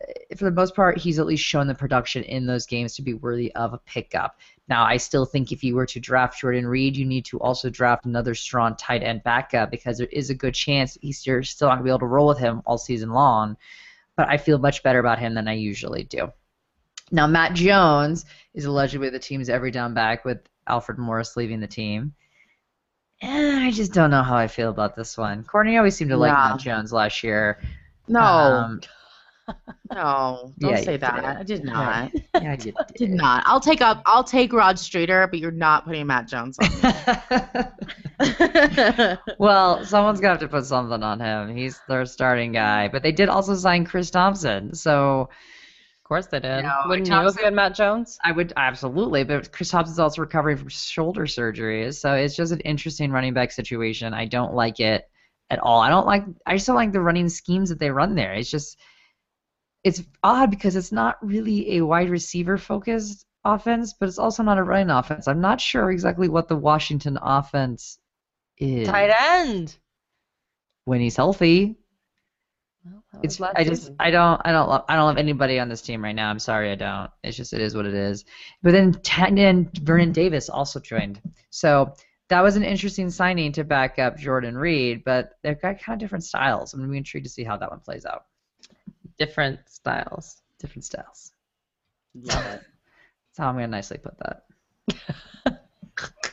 eh, 0.00 0.36
for 0.36 0.44
the 0.44 0.52
most 0.52 0.76
part, 0.76 0.96
he's 0.96 1.18
at 1.18 1.26
least 1.26 1.42
shown 1.42 1.66
the 1.66 1.74
production 1.74 2.22
in 2.22 2.46
those 2.46 2.66
games 2.66 2.94
to 2.94 3.02
be 3.02 3.14
worthy 3.14 3.52
of 3.56 3.74
a 3.74 3.78
pickup. 3.78 4.38
Now, 4.68 4.84
I 4.84 4.96
still 4.98 5.24
think 5.24 5.50
if 5.50 5.64
you 5.64 5.74
were 5.74 5.86
to 5.86 5.98
draft 5.98 6.38
Jordan 6.38 6.68
Reed, 6.68 6.96
you 6.96 7.04
need 7.04 7.24
to 7.26 7.40
also 7.40 7.68
draft 7.68 8.04
another 8.04 8.36
strong 8.36 8.76
tight 8.76 9.02
end 9.02 9.24
backup 9.24 9.72
because 9.72 9.98
there 9.98 10.06
is 10.12 10.30
a 10.30 10.34
good 10.34 10.54
chance 10.54 10.96
he's 11.02 11.18
still 11.18 11.66
not 11.68 11.74
going 11.74 11.78
to 11.78 11.82
be 11.82 11.90
able 11.90 11.98
to 11.98 12.06
roll 12.06 12.28
with 12.28 12.38
him 12.38 12.62
all 12.64 12.78
season 12.78 13.10
long. 13.10 13.56
But 14.16 14.28
I 14.28 14.36
feel 14.36 14.58
much 14.58 14.84
better 14.84 15.00
about 15.00 15.18
him 15.18 15.34
than 15.34 15.48
I 15.48 15.54
usually 15.54 16.04
do. 16.04 16.30
Now, 17.10 17.26
Matt 17.26 17.54
Jones 17.54 18.24
is 18.54 18.66
allegedly 18.66 19.10
the 19.10 19.18
team's 19.18 19.48
every 19.48 19.72
down 19.72 19.92
back 19.92 20.24
with 20.24 20.46
Alfred 20.68 20.98
Morris 20.98 21.36
leaving 21.36 21.60
the 21.60 21.66
team. 21.66 22.14
Eh, 23.22 23.58
I 23.66 23.70
just 23.70 23.92
don't 23.92 24.10
know 24.10 24.22
how 24.22 24.36
I 24.36 24.46
feel 24.46 24.68
about 24.70 24.94
this 24.96 25.16
one. 25.16 25.42
Courtney 25.44 25.76
always 25.78 25.96
seemed 25.96 26.10
to 26.10 26.16
like 26.16 26.32
Yeah. 26.32 26.48
Matt 26.50 26.60
Jones 26.60 26.92
last 26.92 27.22
year. 27.24 27.58
No, 28.08 28.20
Um, 28.20 28.80
no, 29.92 30.52
don't 30.58 30.70
yeah, 30.72 30.80
say 30.80 30.96
that. 30.96 31.14
did. 31.14 31.24
I 31.24 31.42
did 31.44 31.64
not. 31.64 32.10
yeah, 32.34 32.52
you 32.52 32.56
Did 32.58 32.74
did. 32.96 33.10
not. 33.10 33.42
I'll 33.46 33.60
take 33.60 33.80
up. 33.80 34.02
I'll 34.04 34.24
take 34.24 34.52
Rod 34.52 34.78
Streater, 34.78 35.26
but 35.28 35.38
you're 35.38 35.50
not 35.52 35.84
putting 35.86 36.06
Matt 36.08 36.26
Jones 36.28 36.58
on. 36.58 36.68
well, 39.38 39.84
someone's 39.84 40.20
gonna 40.20 40.32
have 40.34 40.40
to 40.40 40.48
put 40.48 40.66
something 40.66 41.02
on 41.02 41.20
him. 41.20 41.56
He's 41.56 41.80
their 41.88 42.04
starting 42.06 42.52
guy, 42.52 42.88
but 42.88 43.02
they 43.02 43.12
did 43.12 43.28
also 43.28 43.54
sign 43.54 43.84
Chris 43.84 44.10
Thompson. 44.10 44.74
So 44.74 45.28
course 46.06 46.26
they 46.26 46.40
did. 46.40 46.62
No, 46.62 46.72
Wouldn't 46.86 47.06
Thompson- 47.06 47.38
you 47.38 47.44
had 47.44 47.54
Matt 47.54 47.74
Jones? 47.74 48.18
I 48.24 48.32
would 48.32 48.52
absolutely, 48.56 49.24
but 49.24 49.52
Chris 49.52 49.70
Thompson's 49.70 49.98
also 49.98 50.22
recovering 50.22 50.56
from 50.56 50.68
shoulder 50.68 51.26
surgery, 51.26 51.90
so 51.92 52.14
it's 52.14 52.36
just 52.36 52.52
an 52.52 52.60
interesting 52.60 53.10
running 53.10 53.34
back 53.34 53.52
situation. 53.52 54.14
I 54.14 54.26
don't 54.26 54.54
like 54.54 54.80
it 54.80 55.04
at 55.50 55.58
all. 55.58 55.80
I 55.80 55.88
don't 55.88 56.06
like. 56.06 56.24
I 56.46 56.54
just 56.54 56.66
don't 56.66 56.76
like 56.76 56.92
the 56.92 57.00
running 57.00 57.28
schemes 57.28 57.68
that 57.70 57.78
they 57.78 57.90
run 57.90 58.14
there. 58.14 58.34
It's 58.34 58.50
just, 58.50 58.78
it's 59.84 60.02
odd 60.22 60.50
because 60.50 60.76
it's 60.76 60.92
not 60.92 61.16
really 61.24 61.76
a 61.78 61.84
wide 61.84 62.10
receiver 62.10 62.58
focused 62.58 63.24
offense, 63.44 63.94
but 63.98 64.08
it's 64.08 64.18
also 64.18 64.42
not 64.42 64.58
a 64.58 64.62
running 64.62 64.90
offense. 64.90 65.28
I'm 65.28 65.40
not 65.40 65.60
sure 65.60 65.90
exactly 65.90 66.28
what 66.28 66.48
the 66.48 66.56
Washington 66.56 67.18
offense 67.22 67.98
is 68.58 68.88
Tight 68.88 69.14
end. 69.18 69.76
when 70.84 71.00
he's 71.00 71.16
healthy. 71.16 71.76
Well, 73.12 73.22
It's 73.22 73.40
I 73.54 73.64
just 73.64 73.82
season. 73.82 73.96
I 73.98 74.10
don't 74.10 74.40
I 74.44 74.52
don't 74.52 74.68
love 74.68 74.84
I 74.88 74.96
don't 74.96 75.06
love 75.06 75.18
anybody 75.18 75.58
on 75.58 75.68
this 75.68 75.82
team 75.82 76.02
right 76.04 76.14
now. 76.14 76.30
I'm 76.30 76.38
sorry 76.38 76.70
I 76.72 76.74
don't. 76.76 77.10
It's 77.24 77.36
just 77.36 77.52
it 77.52 77.60
is 77.60 77.74
what 77.74 77.86
it 77.86 77.94
is. 77.94 78.24
But 78.62 78.72
then 78.72 78.92
Ten 79.02 79.38
and 79.38 79.72
Vernon 79.78 80.12
Davis 80.12 80.48
also 80.50 80.80
joined. 80.80 81.20
So 81.50 81.94
that 82.28 82.42
was 82.42 82.56
an 82.56 82.64
interesting 82.64 83.10
signing 83.10 83.52
to 83.52 83.64
back 83.64 83.98
up 83.98 84.18
Jordan 84.18 84.56
Reed, 84.58 85.02
but 85.04 85.32
they've 85.42 85.60
got 85.60 85.80
kind 85.80 85.94
of 85.94 86.00
different 86.00 86.24
styles. 86.24 86.74
I'm 86.74 86.80
gonna 86.80 86.90
be 86.92 86.98
intrigued 86.98 87.26
to 87.26 87.30
see 87.32 87.44
how 87.44 87.56
that 87.56 87.70
one 87.70 87.80
plays 87.80 88.04
out. 88.06 88.26
different 89.18 89.60
styles. 89.68 90.42
Different 90.58 90.84
styles. 90.84 91.32
Love 92.14 92.46
it. 92.46 92.62
That's 93.30 93.38
how 93.38 93.48
I'm 93.48 93.54
gonna 93.56 93.68
nicely 93.68 93.98
put 93.98 94.14
that. 94.18 94.44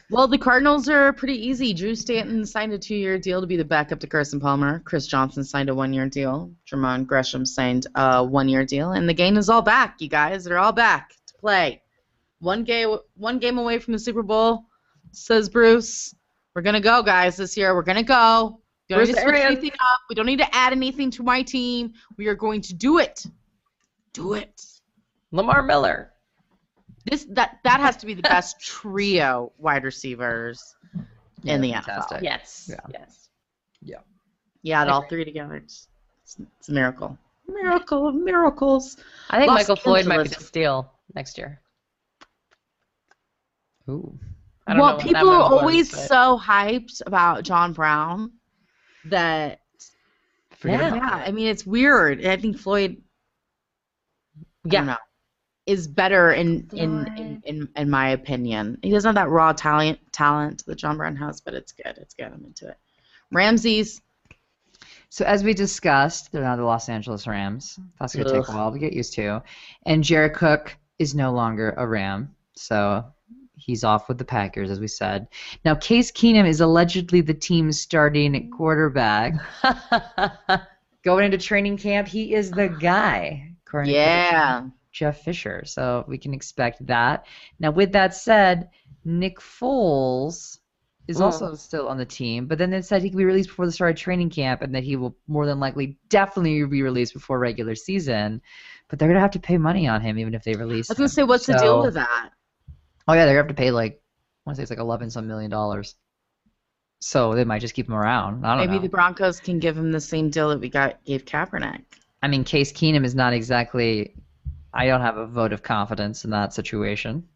Well, 0.10 0.28
the 0.28 0.38
Cardinals 0.38 0.90
are 0.90 1.14
pretty 1.14 1.48
easy. 1.48 1.74
Drew 1.74 1.96
Stanton 1.96 2.46
signed 2.46 2.74
a 2.74 2.78
two-year 2.78 3.18
deal 3.18 3.42
to 3.42 3.48
be 3.48 3.58
the 3.58 3.66
backup 3.66 4.00
to 4.02 4.08
Carson 4.08 4.40
Palmer. 4.40 4.80
Chris 4.86 5.08
Johnson 5.08 5.44
signed 5.44 5.70
a 5.70 5.76
one-year 5.76 6.10
deal. 6.10 6.52
Jermaine 6.70 7.08
Gresham 7.08 7.46
signed 7.46 7.88
a 7.96 8.24
one-year 8.24 8.66
deal, 8.66 8.92
and 8.92 9.08
the 9.10 9.14
game 9.14 9.38
is 9.38 9.50
all 9.50 9.62
back, 9.62 9.96
you 10.00 10.10
guys. 10.10 10.44
They're 10.44 10.60
all 10.60 10.74
back 10.74 11.14
to 11.28 11.34
play. 11.40 11.82
One 12.40 12.64
game, 12.64 12.98
one 13.16 13.40
game 13.40 13.58
away 13.58 13.80
from 13.80 13.94
the 13.94 14.00
Super 14.00 14.22
Bowl, 14.22 14.66
says 15.12 15.50
Bruce. 15.50 16.14
We're 16.54 16.62
gonna 16.62 16.82
go, 16.82 17.02
guys, 17.02 17.38
this 17.38 17.58
year. 17.58 17.74
We're 17.74 17.82
gonna 17.84 18.04
go. 18.04 18.60
We 18.90 18.96
don't 18.96 19.08
need 19.08 19.16
to 19.16 19.22
switch 19.22 19.36
anything 19.36 19.72
up. 19.72 20.00
We 20.10 20.16
don't 20.16 20.26
need 20.26 20.40
to 20.40 20.56
add 20.56 20.74
anything 20.74 21.10
to 21.12 21.24
my 21.24 21.42
team. 21.42 21.94
We 22.18 22.28
are 22.28 22.36
going 22.36 22.62
to 22.64 22.76
do 22.76 23.00
it. 23.00 23.26
Do 24.12 24.34
it. 24.34 24.62
Lamar 25.32 25.64
Miller. 25.64 26.13
This 27.06 27.26
that 27.32 27.60
that 27.64 27.80
has 27.80 27.98
to 27.98 28.06
be 28.06 28.14
the 28.14 28.22
best 28.36 28.60
trio 28.62 29.52
wide 29.58 29.84
receivers 29.84 30.76
in 31.44 31.62
the 31.62 31.72
NFL. 31.74 31.84
fantastic. 31.86 32.22
Yes. 32.24 32.70
Yeah. 32.72 32.80
Yes. 32.92 33.20
You 34.66 34.72
add 34.72 34.88
all 34.88 35.06
three 35.10 35.26
together. 35.26 35.56
It's, 35.58 35.90
it's, 36.24 36.38
it's 36.60 36.70
a 36.70 36.72
miracle. 36.72 37.18
Miracle 37.50 38.08
of 38.08 38.16
miracles. 38.16 38.96
I 39.30 39.38
think 39.38 39.50
Los 39.50 39.60
Michael 39.60 39.76
Floyd 39.76 40.06
might 40.06 40.16
be 40.16 40.20
Angeles. 40.22 40.38
the 40.38 40.44
steal 40.46 40.92
next 41.16 41.38
year. 41.38 41.60
Ooh. 43.90 44.18
I 44.66 44.80
Well, 44.80 44.98
people 44.98 45.18
are 45.18 45.24
move 45.26 45.52
was, 45.52 45.62
always 45.62 45.92
but- 45.92 46.08
so 46.08 46.40
hyped 46.42 47.02
about 47.06 47.44
John 47.44 47.74
Brown 47.74 48.32
that 49.06 49.60
Yeah. 50.64 50.96
yeah. 50.96 51.24
I 51.28 51.32
mean 51.32 51.48
it's 51.48 51.66
weird. 51.66 52.26
I 52.26 52.38
think 52.38 52.58
Floyd 52.58 53.02
I 54.66 54.70
Yeah. 54.72 54.98
Don't 55.66 55.74
know, 55.74 55.74
is 55.74 55.88
better 55.88 56.32
in 56.34 56.70
in, 56.74 57.08
in 57.18 57.44
in 57.46 57.70
in 57.76 57.90
my 57.90 58.10
opinion. 58.10 58.78
He 58.82 58.92
doesn't 58.92 59.08
have 59.08 59.16
that 59.16 59.30
raw 59.30 59.54
talent 59.54 60.00
talent 60.12 60.64
that 60.66 60.76
John 60.76 60.98
Brown 60.98 61.16
has, 61.16 61.42
but 61.42 61.54
it's 61.54 61.72
good. 61.72 61.98
It's 61.98 62.14
good. 62.14 62.28
I'm 62.28 62.44
into 62.46 62.70
it. 62.70 62.78
Ramses, 63.32 64.02
So 65.10 65.26
as 65.26 65.44
we 65.44 65.54
discussed, 65.54 66.32
they're 66.32 66.44
now 66.44 66.56
the 66.56 66.64
Los 66.64 66.90
Angeles 66.90 67.28
Rams. 67.28 67.80
That's 68.00 68.16
gonna 68.16 68.30
take 68.30 68.48
a 68.48 68.52
while 68.52 68.72
to 68.72 68.80
get 68.80 68.94
used 68.94 69.14
to. 69.14 69.42
And 69.86 70.04
Jared 70.04 70.34
Cook 70.36 70.76
is 71.00 71.16
no 71.16 71.32
longer 71.32 71.74
a 71.78 71.88
Ram, 71.88 72.36
so 72.56 73.04
he's 73.56 73.84
off 73.84 74.08
with 74.08 74.18
the 74.18 74.26
Packers, 74.26 74.70
as 74.70 74.80
we 74.80 74.88
said. 74.88 75.28
Now 75.66 75.76
Case 75.76 76.12
Keenum 76.12 76.48
is 76.48 76.62
allegedly 76.62 77.22
the 77.22 77.34
team's 77.34 77.80
starting 77.80 78.52
quarterback. 78.52 79.34
Going 81.04 81.26
into 81.26 81.38
training 81.38 81.78
camp, 81.78 82.08
he 82.08 82.34
is 82.34 82.52
the 82.52 82.70
guy. 82.70 83.52
according 83.66 83.92
to 83.92 83.98
yeah. 83.98 84.68
Jeff 84.94 85.24
Fisher. 85.24 85.64
So 85.66 86.06
we 86.08 86.18
can 86.18 86.34
expect 86.34 86.86
that. 86.88 87.26
Now, 87.60 87.72
with 87.72 87.92
that 87.94 88.14
said, 88.14 88.70
Nick 89.04 89.40
Foles 89.40 90.60
is 91.08 91.18
Mm. 91.18 91.24
also 91.24 91.54
still 91.56 91.90
on 91.90 91.98
the 91.98 92.06
team, 92.06 92.46
but 92.48 92.58
then 92.58 92.72
it 92.72 92.86
said 92.86 93.02
he 93.02 93.10
could 93.10 93.18
be 93.18 93.26
released 93.26 93.50
before 93.50 93.66
the 93.66 93.72
start 93.74 93.92
of 93.92 93.98
training 93.98 94.30
camp 94.30 94.62
and 94.62 94.74
that 94.74 94.84
he 94.84 94.96
will 94.96 95.18
more 95.28 95.46
than 95.46 95.60
likely 95.60 95.98
definitely 96.08 96.64
be 96.66 96.82
released 96.82 97.14
before 97.14 97.40
regular 97.40 97.76
season. 97.76 98.42
But 98.88 99.00
they're 99.00 99.10
going 99.10 99.18
to 99.18 99.22
have 99.22 99.32
to 99.32 99.40
pay 99.40 99.58
money 99.58 99.88
on 99.88 100.00
him 100.02 100.18
even 100.18 100.34
if 100.34 100.44
they 100.46 100.56
release 100.56 100.90
I 100.90 100.94
was 100.94 100.98
gonna 100.98 101.10
say, 101.10 101.24
what's 101.24 101.48
the 101.48 101.58
deal 101.58 101.82
with 101.82 101.96
that? 101.96 102.32
Oh, 103.08 103.14
yeah, 103.14 103.26
they're 103.26 103.34
going 103.36 103.48
to 103.48 103.50
have 103.50 103.56
to 103.58 103.62
pay 103.62 103.72
like, 103.72 103.94
I 103.96 104.50
want 104.50 104.56
to 104.56 104.60
say 104.60 104.64
it's 104.64 104.70
like 104.70 104.80
11 104.80 105.10
some 105.10 105.28
million 105.28 105.52
dollars. 105.52 105.96
So 107.02 107.36
they 107.36 107.44
might 107.44 107.60
just 107.60 107.74
keep 107.74 107.90
him 107.90 107.96
around. 107.96 108.46
I 108.46 108.56
don't 108.56 108.66
Maybe 108.66 108.78
know. 108.78 108.84
the 108.84 108.90
Broncos 108.90 109.42
can 109.42 109.60
give 109.60 109.78
him 109.78 109.92
the 109.92 110.00
same 110.00 110.30
deal 110.30 110.50
that 110.50 110.62
we 110.62 110.70
got 110.70 111.04
gave 111.04 111.26
Kaepernick. 111.26 111.82
I 112.22 112.30
mean, 112.30 112.46
Case 112.46 112.72
Keenum 112.72 113.04
is 113.04 113.14
not 113.14 113.34
exactly. 113.34 114.16
I 114.74 114.88
don't 114.88 115.02
have 115.02 115.18
a 115.18 115.28
vote 115.28 115.54
of 115.54 115.64
confidence 115.64 116.26
in 116.26 116.32
that 116.32 116.54
situation. 116.54 117.28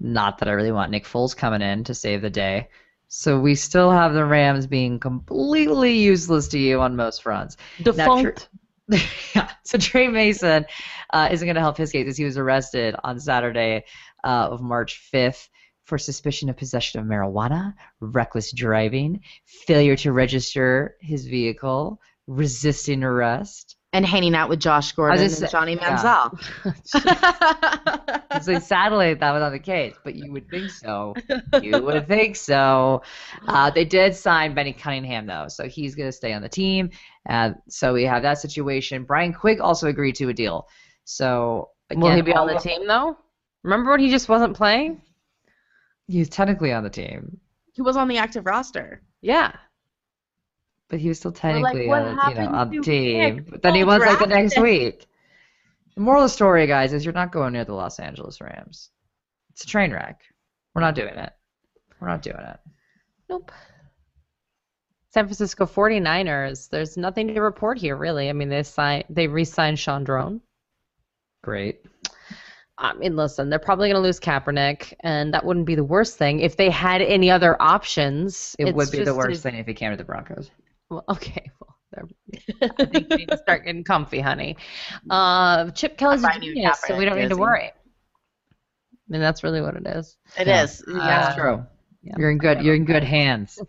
Not 0.00 0.38
that 0.38 0.48
I 0.48 0.52
really 0.52 0.72
want 0.72 0.90
Nick 0.90 1.04
Foles 1.04 1.36
coming 1.36 1.62
in 1.62 1.84
to 1.84 1.94
save 1.94 2.22
the 2.22 2.30
day. 2.30 2.68
So 3.08 3.38
we 3.38 3.54
still 3.54 3.90
have 3.90 4.14
the 4.14 4.24
Rams 4.24 4.66
being 4.66 4.98
completely 4.98 5.98
useless 5.98 6.48
to 6.48 6.58
you 6.58 6.80
on 6.80 6.96
most 6.96 7.22
fronts. 7.22 7.56
Defunct. 7.82 8.48
yeah. 9.34 9.50
So 9.64 9.78
Tre 9.78 10.08
Mason 10.08 10.66
uh, 11.12 11.28
isn't 11.30 11.46
going 11.46 11.54
to 11.54 11.60
help 11.60 11.76
his 11.76 11.92
case 11.92 12.08
as 12.08 12.16
he 12.16 12.24
was 12.24 12.36
arrested 12.36 12.96
on 13.04 13.20
Saturday 13.20 13.84
uh, 14.24 14.48
of 14.50 14.60
March 14.60 15.08
5th 15.12 15.48
for 15.84 15.98
suspicion 15.98 16.48
of 16.48 16.56
possession 16.56 17.00
of 17.00 17.06
marijuana, 17.06 17.74
reckless 18.00 18.52
driving, 18.52 19.20
failure 19.44 19.96
to 19.96 20.12
register 20.12 20.96
his 21.00 21.26
vehicle, 21.26 22.00
resisting 22.26 23.04
arrest. 23.04 23.76
And 23.94 24.04
hanging 24.04 24.34
out 24.34 24.48
with 24.48 24.58
Josh 24.58 24.92
Gordon 24.92 25.22
and 25.22 25.30
say- 25.30 25.46
Johnny 25.48 25.74
yeah. 25.74 25.96
Manziel. 25.96 27.40
So 28.42 28.58
sadly, 28.58 29.14
that 29.14 29.32
was 29.32 29.40
not 29.40 29.50
the 29.50 29.60
case, 29.60 29.94
but 30.02 30.16
you 30.16 30.32
would 30.32 30.48
think 30.50 30.68
so. 30.68 31.14
You 31.62 31.80
would 31.80 32.08
think 32.08 32.34
so. 32.34 33.02
Uh, 33.46 33.70
they 33.70 33.84
did 33.84 34.14
sign 34.16 34.54
Benny 34.54 34.72
Cunningham 34.72 35.26
though, 35.26 35.46
so 35.48 35.68
he's 35.68 35.94
going 35.94 36.08
to 36.08 36.12
stay 36.12 36.32
on 36.32 36.42
the 36.42 36.48
team. 36.48 36.90
Uh, 37.28 37.52
so 37.68 37.94
we 37.94 38.02
have 38.04 38.22
that 38.22 38.38
situation. 38.38 39.04
Brian 39.04 39.32
Quick 39.32 39.60
also 39.60 39.86
agreed 39.86 40.16
to 40.16 40.28
a 40.28 40.34
deal. 40.34 40.68
So 41.04 41.70
again, 41.90 42.02
Will 42.02 42.16
he 42.16 42.22
be 42.22 42.34
on 42.34 42.48
the 42.48 42.58
team 42.58 42.86
though? 42.88 43.16
Remember 43.62 43.92
when 43.92 44.00
he 44.00 44.10
just 44.10 44.28
wasn't 44.28 44.56
playing? 44.56 45.00
He's 46.08 46.28
technically 46.28 46.72
on 46.72 46.82
the 46.82 46.90
team, 46.90 47.38
he 47.72 47.82
was 47.82 47.96
on 47.96 48.08
the 48.08 48.18
active 48.18 48.46
roster. 48.46 49.00
Yeah. 49.22 49.52
But 50.90 51.00
he 51.00 51.08
was 51.08 51.18
still 51.18 51.30
like, 51.32 51.40
technically 51.40 51.88
on, 51.90 52.16
the, 52.16 52.30
you 52.30 52.34
know, 52.46 52.54
on 52.54 52.70
the 52.70 52.80
team. 52.80 53.46
But 53.48 53.62
then 53.62 53.74
he 53.74 53.84
was 53.84 54.00
like 54.00 54.18
the 54.18 54.26
next 54.26 54.60
week. 54.60 55.06
The 55.94 56.00
moral 56.00 56.22
of 56.22 56.30
the 56.30 56.34
story, 56.34 56.66
guys, 56.66 56.92
is 56.92 57.04
you're 57.04 57.14
not 57.14 57.32
going 57.32 57.52
near 57.52 57.64
the 57.64 57.74
Los 57.74 57.98
Angeles 57.98 58.40
Rams. 58.40 58.90
It's 59.52 59.64
a 59.64 59.66
train 59.66 59.92
wreck. 59.92 60.20
We're 60.74 60.82
not 60.82 60.94
doing 60.94 61.14
it. 61.14 61.32
We're 62.00 62.08
not 62.08 62.22
doing 62.22 62.36
it. 62.40 62.58
Nope. 63.28 63.52
San 65.10 65.26
Francisco 65.26 65.64
49ers. 65.64 66.68
There's 66.68 66.96
nothing 66.96 67.28
to 67.28 67.40
report 67.40 67.78
here, 67.78 67.96
really. 67.96 68.28
I 68.28 68.32
mean, 68.32 68.48
they 68.48 68.64
signed, 68.64 69.04
they 69.08 69.28
re-signed 69.28 69.78
Shaun 69.78 70.02
Draughn. 70.02 70.40
Great. 71.44 71.82
I 72.76 72.94
mean, 72.94 73.14
listen, 73.14 73.48
they're 73.48 73.60
probably 73.60 73.88
going 73.88 74.02
to 74.02 74.02
lose 74.02 74.18
Kaepernick, 74.18 74.94
and 75.00 75.32
that 75.32 75.44
wouldn't 75.44 75.66
be 75.66 75.76
the 75.76 75.84
worst 75.84 76.18
thing 76.18 76.40
if 76.40 76.56
they 76.56 76.68
had 76.68 77.00
any 77.00 77.30
other 77.30 77.56
options. 77.62 78.56
It 78.58 78.74
would 78.74 78.90
be 78.90 79.04
the 79.04 79.14
worst 79.14 79.38
a- 79.38 79.42
thing 79.42 79.54
if 79.60 79.66
he 79.66 79.74
came 79.74 79.92
to 79.92 79.96
the 79.96 80.02
Broncos. 80.02 80.50
Well, 80.94 81.04
okay, 81.16 81.50
well, 81.60 81.76
they're, 81.92 82.70
I 82.78 82.84
think 82.86 83.10
you 83.10 83.16
need 83.18 83.30
to 83.30 83.36
start 83.38 83.64
getting 83.64 83.84
comfy, 83.84 84.20
honey. 84.20 84.56
Uh, 85.10 85.70
Chip 85.70 85.96
Kelly's 85.96 86.20
a 86.22 86.28
buying 86.28 86.42
you 86.42 86.52
a 86.52 86.54
genius, 86.54 86.80
so 86.86 86.96
we 86.96 87.04
don't 87.04 87.18
need 87.18 87.28
to 87.30 87.36
worry. 87.36 87.64
I 87.72 87.72
mean, 89.08 89.20
that's 89.20 89.42
really 89.42 89.60
what 89.60 89.74
it 89.76 89.86
is. 89.86 90.16
It 90.38 90.46
Yeah. 90.46 90.62
is. 90.62 90.82
Uh, 90.86 90.92
Yeah. 90.96 91.06
That's 91.06 91.34
true. 91.34 91.66
yeah. 92.02 92.14
You're 92.16 92.30
in 92.30 92.38
good. 92.38 92.62
You're 92.62 92.74
in 92.74 92.84
good 92.84 93.04
hands. 93.04 93.60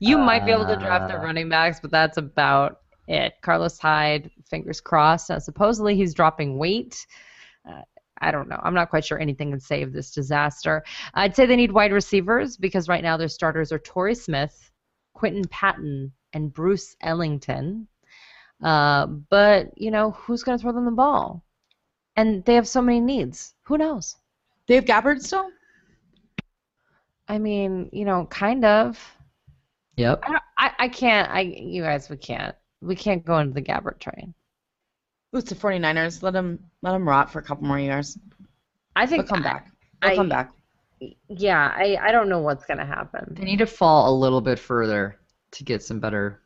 You 0.00 0.16
might 0.16 0.46
be 0.46 0.50
able 0.50 0.64
to 0.66 0.76
draft 0.76 1.08
the 1.08 1.18
Uh, 1.18 1.22
running 1.22 1.50
backs, 1.50 1.78
but 1.78 1.90
that's 1.90 2.16
about 2.16 2.80
it. 3.06 3.34
Carlos 3.42 3.78
Hyde, 3.78 4.30
fingers 4.48 4.80
crossed. 4.80 5.30
Uh, 5.30 5.38
supposedly 5.38 5.94
he's 5.94 6.14
dropping 6.14 6.56
weight. 6.56 7.06
Uh, 7.68 7.82
I 8.18 8.30
don't 8.30 8.48
know. 8.48 8.58
I'm 8.62 8.72
not 8.72 8.88
quite 8.88 9.04
sure 9.04 9.18
anything 9.18 9.50
can 9.50 9.60
save 9.60 9.92
this 9.92 10.10
disaster. 10.10 10.82
I'd 11.12 11.36
say 11.36 11.44
they 11.44 11.56
need 11.56 11.70
wide 11.70 11.92
receivers 11.92 12.56
because 12.56 12.88
right 12.88 13.02
now 13.02 13.18
their 13.18 13.28
starters 13.28 13.72
are 13.72 13.78
Torrey 13.78 14.14
Smith, 14.14 14.70
Quinton 15.12 15.44
Patton, 15.50 16.12
and 16.32 16.52
Bruce 16.52 16.96
Ellington. 17.00 17.88
Uh, 18.62 19.06
but 19.06 19.76
you 19.76 19.90
know 19.90 20.12
who's 20.12 20.42
going 20.42 20.56
to 20.56 20.62
throw 20.62 20.72
them 20.72 20.84
the 20.84 20.90
ball? 20.90 21.44
And 22.16 22.44
they 22.44 22.54
have 22.54 22.68
so 22.68 22.82
many 22.82 23.00
needs. 23.00 23.54
Who 23.64 23.78
knows? 23.78 24.16
They 24.66 24.74
have 24.76 24.84
Gabbert 24.84 25.22
still. 25.22 25.50
I 27.28 27.38
mean, 27.38 27.88
you 27.92 28.04
know, 28.04 28.26
kind 28.26 28.64
of. 28.64 28.98
Yep. 29.96 30.22
I, 30.22 30.38
I, 30.58 30.70
I 30.80 30.88
can't. 30.88 31.30
I 31.30 31.40
you 31.40 31.82
guys, 31.82 32.08
we 32.08 32.16
can't. 32.16 32.54
We 32.80 32.94
can't 32.96 33.24
go 33.24 33.38
into 33.38 33.54
the 33.54 33.62
Gabbert 33.62 33.98
train. 33.98 34.34
Ooh, 35.34 35.38
it's 35.38 35.48
the 35.48 35.54
49ers. 35.54 36.22
Let 36.22 36.32
them 36.32 36.58
let 36.82 36.92
them 36.92 37.08
rot 37.08 37.32
for 37.32 37.38
a 37.38 37.42
couple 37.42 37.66
more 37.66 37.78
years. 37.78 38.18
I 38.94 39.06
think. 39.06 39.26
They'll 39.26 39.26
think 39.26 39.28
come 39.28 39.42
back. 39.42 39.72
They'll 40.02 40.10
I- 40.12 40.16
come 40.16 40.28
back. 40.28 40.52
Yeah, 41.28 41.72
I, 41.74 41.98
I 42.00 42.12
don't 42.12 42.28
know 42.28 42.38
what's 42.38 42.64
gonna 42.64 42.86
happen. 42.86 43.34
They 43.36 43.42
need 43.42 43.58
to 43.58 43.66
fall 43.66 44.08
a 44.08 44.14
little 44.16 44.40
bit 44.40 44.60
further 44.60 45.18
to 45.52 45.64
get 45.64 45.82
some 45.82 46.00
better. 46.00 46.40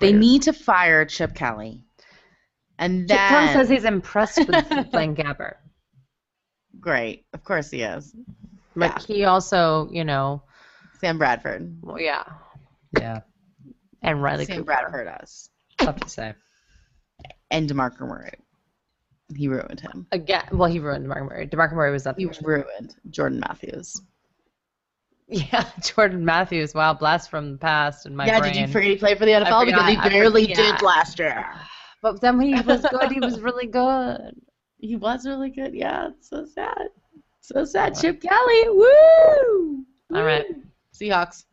They 0.00 0.12
need 0.12 0.42
to 0.42 0.52
fire 0.52 1.04
Chip 1.04 1.34
Kelly. 1.34 1.82
And 2.78 3.02
Chip 3.08 3.16
then 3.16 3.28
Kelly 3.28 3.52
says 3.52 3.68
he's 3.68 3.84
impressed 3.84 4.38
with 4.48 4.68
Blaine 4.90 5.14
Gabbert, 5.14 5.56
great. 6.80 7.26
Of 7.32 7.44
course 7.44 7.70
he 7.70 7.82
is. 7.82 8.14
but 8.74 9.02
he 9.04 9.24
also, 9.24 9.88
you 9.92 10.04
know, 10.04 10.42
Sam 11.00 11.18
Bradford. 11.18 11.78
well, 11.82 12.00
yeah, 12.00 12.24
Yeah. 12.98 13.20
and 14.02 14.22
Riley 14.22 14.44
Sam 14.46 14.56
Cooper. 14.58 14.64
Bradford 14.66 15.06
us. 15.06 15.48
Tough 15.78 16.00
to 16.00 16.08
say. 16.08 16.34
And 17.50 17.68
DeMarco 17.70 18.00
Murray. 18.00 18.32
He 19.36 19.46
ruined 19.48 19.80
him. 19.80 20.06
Again, 20.12 20.44
well, 20.52 20.68
he 20.70 20.80
ruined 20.80 21.06
DeMarco 21.06 21.28
Murray. 21.28 21.46
DeMarco 21.46 21.74
Murray 21.74 21.92
was 21.92 22.06
up. 22.06 22.18
He 22.18 22.26
ruined 22.42 22.94
Jordan 23.10 23.40
Matthews. 23.40 24.00
Yeah, 25.28 25.68
Jordan 25.82 26.24
Matthews. 26.24 26.74
Wow, 26.74 26.94
blast 26.94 27.30
from 27.30 27.52
the 27.52 27.58
past 27.58 28.06
in 28.06 28.14
my 28.14 28.26
yeah, 28.26 28.40
brain. 28.40 28.52
did 28.52 28.60
you 28.60 28.68
forget 28.68 28.90
he 28.90 28.96
played 28.96 29.18
for 29.18 29.24
the 29.24 29.32
NFL? 29.32 29.66
Because 29.66 29.88
he 29.88 29.96
forgot, 29.96 30.06
I 30.06 30.08
barely 30.08 30.46
forgot. 30.48 30.56
did 30.56 30.82
last 30.84 31.18
year. 31.18 31.46
But 32.02 32.20
then 32.20 32.36
when 32.36 32.48
he 32.48 32.60
was 32.60 32.82
good, 32.82 33.10
he 33.12 33.18
was 33.18 33.40
really 33.40 33.66
good. 33.66 34.38
He 34.76 34.94
was 34.94 35.26
really 35.26 35.48
good. 35.48 35.72
Yeah, 35.72 36.08
it's 36.08 36.28
so 36.28 36.44
sad. 36.44 36.88
So 37.40 37.64
sad. 37.64 37.98
Chip 37.98 38.20
Kelly. 38.20 38.68
Woo! 38.68 39.86
All 40.14 40.22
right. 40.22 40.44
Woo! 40.46 40.62
Seahawks. 40.94 41.44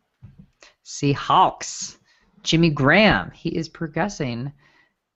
Seahawks. 0.84 1.96
Jimmy 2.42 2.68
Graham. 2.68 3.30
He 3.30 3.48
is 3.48 3.70
progressing 3.70 4.52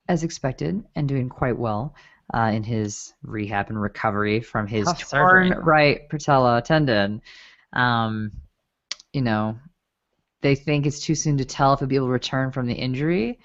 as 0.09 0.23
expected 0.25 0.83
and 0.95 1.07
doing 1.07 1.29
quite 1.29 1.59
well 1.59 1.95
uh, 2.33 2.51
in 2.55 2.63
his 2.63 3.13
rehab 3.23 3.69
and 3.69 3.79
recovery 3.81 4.41
from 4.41 4.67
his 4.67 4.87
Tough 4.87 5.11
torn 5.11 5.49
surgery. 5.49 5.65
right 5.65 6.09
patella 6.09 6.63
tendon. 6.63 7.21
Um, 7.75 8.33
you 9.17 9.23
know, 9.23 9.59
they 10.43 10.55
think 10.55 10.87
it's 10.87 11.01
too 11.01 11.15
soon 11.15 11.39
to 11.39 11.45
tell 11.45 11.73
if 11.73 11.81
he'll 11.81 11.89
be 11.89 11.97
able 11.97 12.07
to 12.07 12.13
return 12.13 12.53
from 12.53 12.67
the 12.67 12.75
injury, 12.75 13.39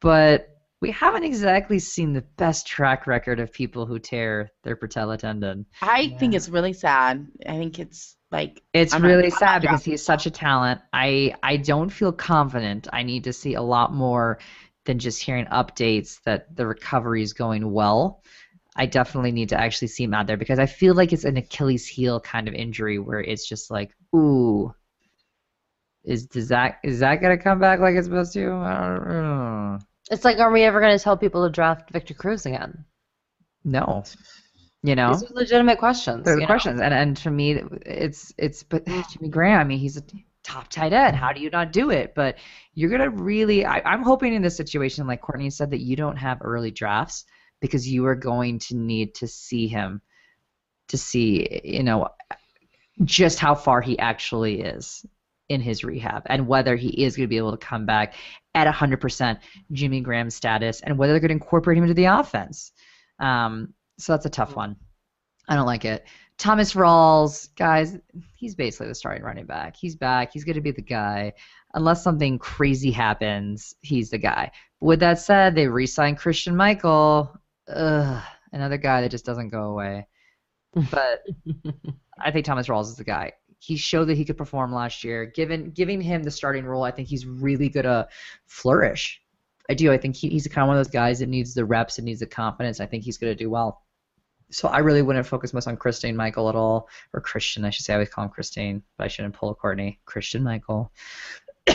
but 0.00 0.48
we 0.80 0.90
haven't 0.90 1.24
exactly 1.24 1.78
seen 1.78 2.12
the 2.12 2.24
best 2.36 2.66
track 2.66 3.06
record 3.06 3.40
of 3.40 3.52
people 3.52 3.86
who 3.86 3.98
tear 3.98 4.50
their 4.64 4.76
patella 4.76 5.16
tendon. 5.16 5.64
I 5.80 6.08
think 6.18 6.34
it's 6.34 6.48
really 6.48 6.74
sad. 6.74 7.26
I 7.46 7.52
think 7.52 7.78
it's 7.78 8.16
like 8.30 8.60
It's 8.74 8.92
I'm 8.92 9.02
really 9.02 9.28
not 9.28 9.38
sad 9.38 9.62
because 9.62 9.84
he's 9.84 10.04
such 10.04 10.26
a 10.26 10.30
talent. 10.30 10.80
I 10.92 11.34
I 11.42 11.56
don't 11.56 11.90
feel 11.90 12.12
confident. 12.12 12.88
I 12.92 13.04
need 13.04 13.24
to 13.24 13.32
see 13.32 13.54
a 13.54 13.62
lot 13.62 13.94
more 13.94 14.40
than 14.84 14.98
just 14.98 15.22
hearing 15.22 15.46
updates 15.46 16.20
that 16.24 16.54
the 16.54 16.66
recovery 16.66 17.22
is 17.22 17.32
going 17.32 17.72
well. 17.72 18.22
I 18.76 18.86
definitely 18.86 19.32
need 19.32 19.50
to 19.50 19.58
actually 19.58 19.88
see 19.88 20.04
him 20.04 20.14
out 20.14 20.26
there 20.26 20.36
because 20.36 20.58
I 20.58 20.66
feel 20.66 20.94
like 20.94 21.12
it's 21.12 21.24
an 21.24 21.36
Achilles 21.36 21.86
heel 21.86 22.20
kind 22.20 22.48
of 22.48 22.54
injury 22.54 22.98
where 22.98 23.20
it's 23.20 23.48
just 23.48 23.70
like, 23.70 23.94
ooh, 24.14 24.74
is 26.04 26.26
does 26.26 26.48
that 26.48 26.78
is 26.84 27.00
that 27.00 27.16
gonna 27.16 27.38
come 27.38 27.58
back 27.58 27.80
like 27.80 27.94
it's 27.94 28.06
supposed 28.06 28.32
to? 28.34 28.52
I 28.52 28.88
don't 28.88 29.08
know. 29.08 29.78
It's 30.10 30.24
like, 30.24 30.38
are 30.38 30.52
we 30.52 30.62
ever 30.62 30.80
going 30.80 30.96
to 30.96 31.02
tell 31.02 31.16
people 31.16 31.44
to 31.44 31.50
draft 31.50 31.90
Victor 31.90 32.14
Cruz 32.14 32.44
again? 32.44 32.84
No, 33.64 34.04
you 34.82 34.94
know. 34.94 35.14
These 35.14 35.30
are 35.30 35.34
legitimate 35.34 35.78
questions. 35.78 36.24
They're 36.24 36.34
the 36.34 36.42
know? 36.42 36.46
questions, 36.46 36.80
and 36.80 36.92
and 36.92 37.16
to 37.18 37.30
me, 37.30 37.62
it's 37.86 38.34
it's 38.36 38.62
but 38.62 38.86
Jimmy 39.10 39.28
Graham. 39.30 39.60
I 39.60 39.64
mean, 39.64 39.78
he's 39.78 39.96
a 39.96 40.02
top 40.42 40.68
tight 40.68 40.92
end. 40.92 41.16
How 41.16 41.32
do 41.32 41.40
you 41.40 41.48
not 41.48 41.72
do 41.72 41.90
it? 41.90 42.14
But 42.14 42.36
you're 42.74 42.90
gonna 42.90 43.08
really. 43.08 43.64
I, 43.64 43.80
I'm 43.80 44.02
hoping 44.02 44.34
in 44.34 44.42
this 44.42 44.56
situation, 44.56 45.06
like 45.06 45.22
Courtney 45.22 45.48
said, 45.48 45.70
that 45.70 45.80
you 45.80 45.96
don't 45.96 46.16
have 46.16 46.38
early 46.42 46.70
drafts 46.70 47.24
because 47.60 47.88
you 47.88 48.04
are 48.04 48.14
going 48.14 48.58
to 48.58 48.76
need 48.76 49.14
to 49.14 49.26
see 49.26 49.68
him 49.68 50.02
to 50.88 50.98
see, 50.98 51.62
you 51.64 51.82
know, 51.82 52.08
just 53.04 53.38
how 53.38 53.54
far 53.54 53.80
he 53.80 53.98
actually 53.98 54.60
is 54.60 55.06
in 55.48 55.60
his 55.60 55.84
rehab 55.84 56.22
and 56.26 56.46
whether 56.46 56.76
he 56.76 57.04
is 57.04 57.16
going 57.16 57.24
to 57.24 57.30
be 57.30 57.36
able 57.36 57.56
to 57.56 57.66
come 57.66 57.86
back 57.86 58.14
at 58.54 58.72
100% 58.72 59.38
Jimmy 59.72 60.00
Graham 60.00 60.30
status 60.30 60.80
and 60.80 60.96
whether 60.96 61.12
they're 61.12 61.20
going 61.20 61.28
to 61.28 61.44
incorporate 61.44 61.76
him 61.76 61.84
into 61.84 61.94
the 61.94 62.06
offense. 62.06 62.72
Um, 63.18 63.74
so 63.98 64.12
that's 64.12 64.26
a 64.26 64.30
tough 64.30 64.56
one. 64.56 64.76
I 65.48 65.56
don't 65.56 65.66
like 65.66 65.84
it. 65.84 66.06
Thomas 66.38 66.74
Rawls, 66.74 67.54
guys, 67.54 67.96
he's 68.34 68.54
basically 68.54 68.88
the 68.88 68.94
starting 68.94 69.22
running 69.22 69.46
back. 69.46 69.76
He's 69.76 69.94
back. 69.94 70.32
He's 70.32 70.44
going 70.44 70.56
to 70.56 70.60
be 70.60 70.72
the 70.72 70.82
guy. 70.82 71.32
Unless 71.74 72.02
something 72.02 72.38
crazy 72.38 72.90
happens, 72.90 73.74
he's 73.82 74.10
the 74.10 74.18
guy. 74.18 74.50
With 74.80 75.00
that 75.00 75.18
said, 75.18 75.54
they 75.54 75.68
re-signed 75.68 76.18
Christian 76.18 76.56
Michael. 76.56 77.38
Ugh, 77.68 78.22
another 78.52 78.78
guy 78.78 79.00
that 79.00 79.10
just 79.10 79.24
doesn't 79.24 79.50
go 79.50 79.64
away. 79.64 80.06
But 80.90 81.24
I 82.18 82.32
think 82.32 82.46
Thomas 82.46 82.66
Rawls 82.66 82.88
is 82.88 82.96
the 82.96 83.04
guy. 83.04 83.32
He 83.64 83.76
showed 83.76 84.06
that 84.06 84.18
he 84.18 84.26
could 84.26 84.36
perform 84.36 84.74
last 84.74 85.04
year. 85.04 85.24
Given 85.24 85.70
giving 85.70 86.00
him 86.00 86.22
the 86.22 86.30
starting 86.30 86.66
role, 86.66 86.82
I 86.82 86.90
think 86.90 87.08
he's 87.08 87.24
really 87.24 87.70
gonna 87.70 88.08
flourish. 88.46 89.22
I 89.70 89.74
do. 89.74 89.90
I 89.90 89.96
think 89.96 90.16
he, 90.16 90.28
he's 90.28 90.46
kind 90.48 90.64
of 90.64 90.68
one 90.68 90.76
of 90.76 90.84
those 90.84 90.92
guys 90.92 91.20
that 91.20 91.30
needs 91.30 91.54
the 91.54 91.64
reps 91.64 91.96
and 91.96 92.04
needs 92.04 92.20
the 92.20 92.26
confidence. 92.26 92.78
I 92.78 92.86
think 92.86 93.04
he's 93.04 93.16
gonna 93.16 93.34
do 93.34 93.48
well. 93.48 93.82
So 94.50 94.68
I 94.68 94.78
really 94.80 95.00
wouldn't 95.00 95.26
focus 95.26 95.54
much 95.54 95.66
on 95.66 95.78
Christine 95.78 96.14
Michael 96.14 96.50
at 96.50 96.54
all, 96.54 96.88
or 97.14 97.22
Christian. 97.22 97.64
I 97.64 97.70
should 97.70 97.86
say. 97.86 97.94
I 97.94 97.96
always 97.96 98.10
call 98.10 98.24
him 98.24 98.30
Christine, 98.30 98.82
but 98.98 99.04
I 99.04 99.08
shouldn't 99.08 99.34
pull 99.34 99.48
a 99.48 99.54
Courtney. 99.54 99.98
Christian 100.04 100.42
Michael. 100.42 100.92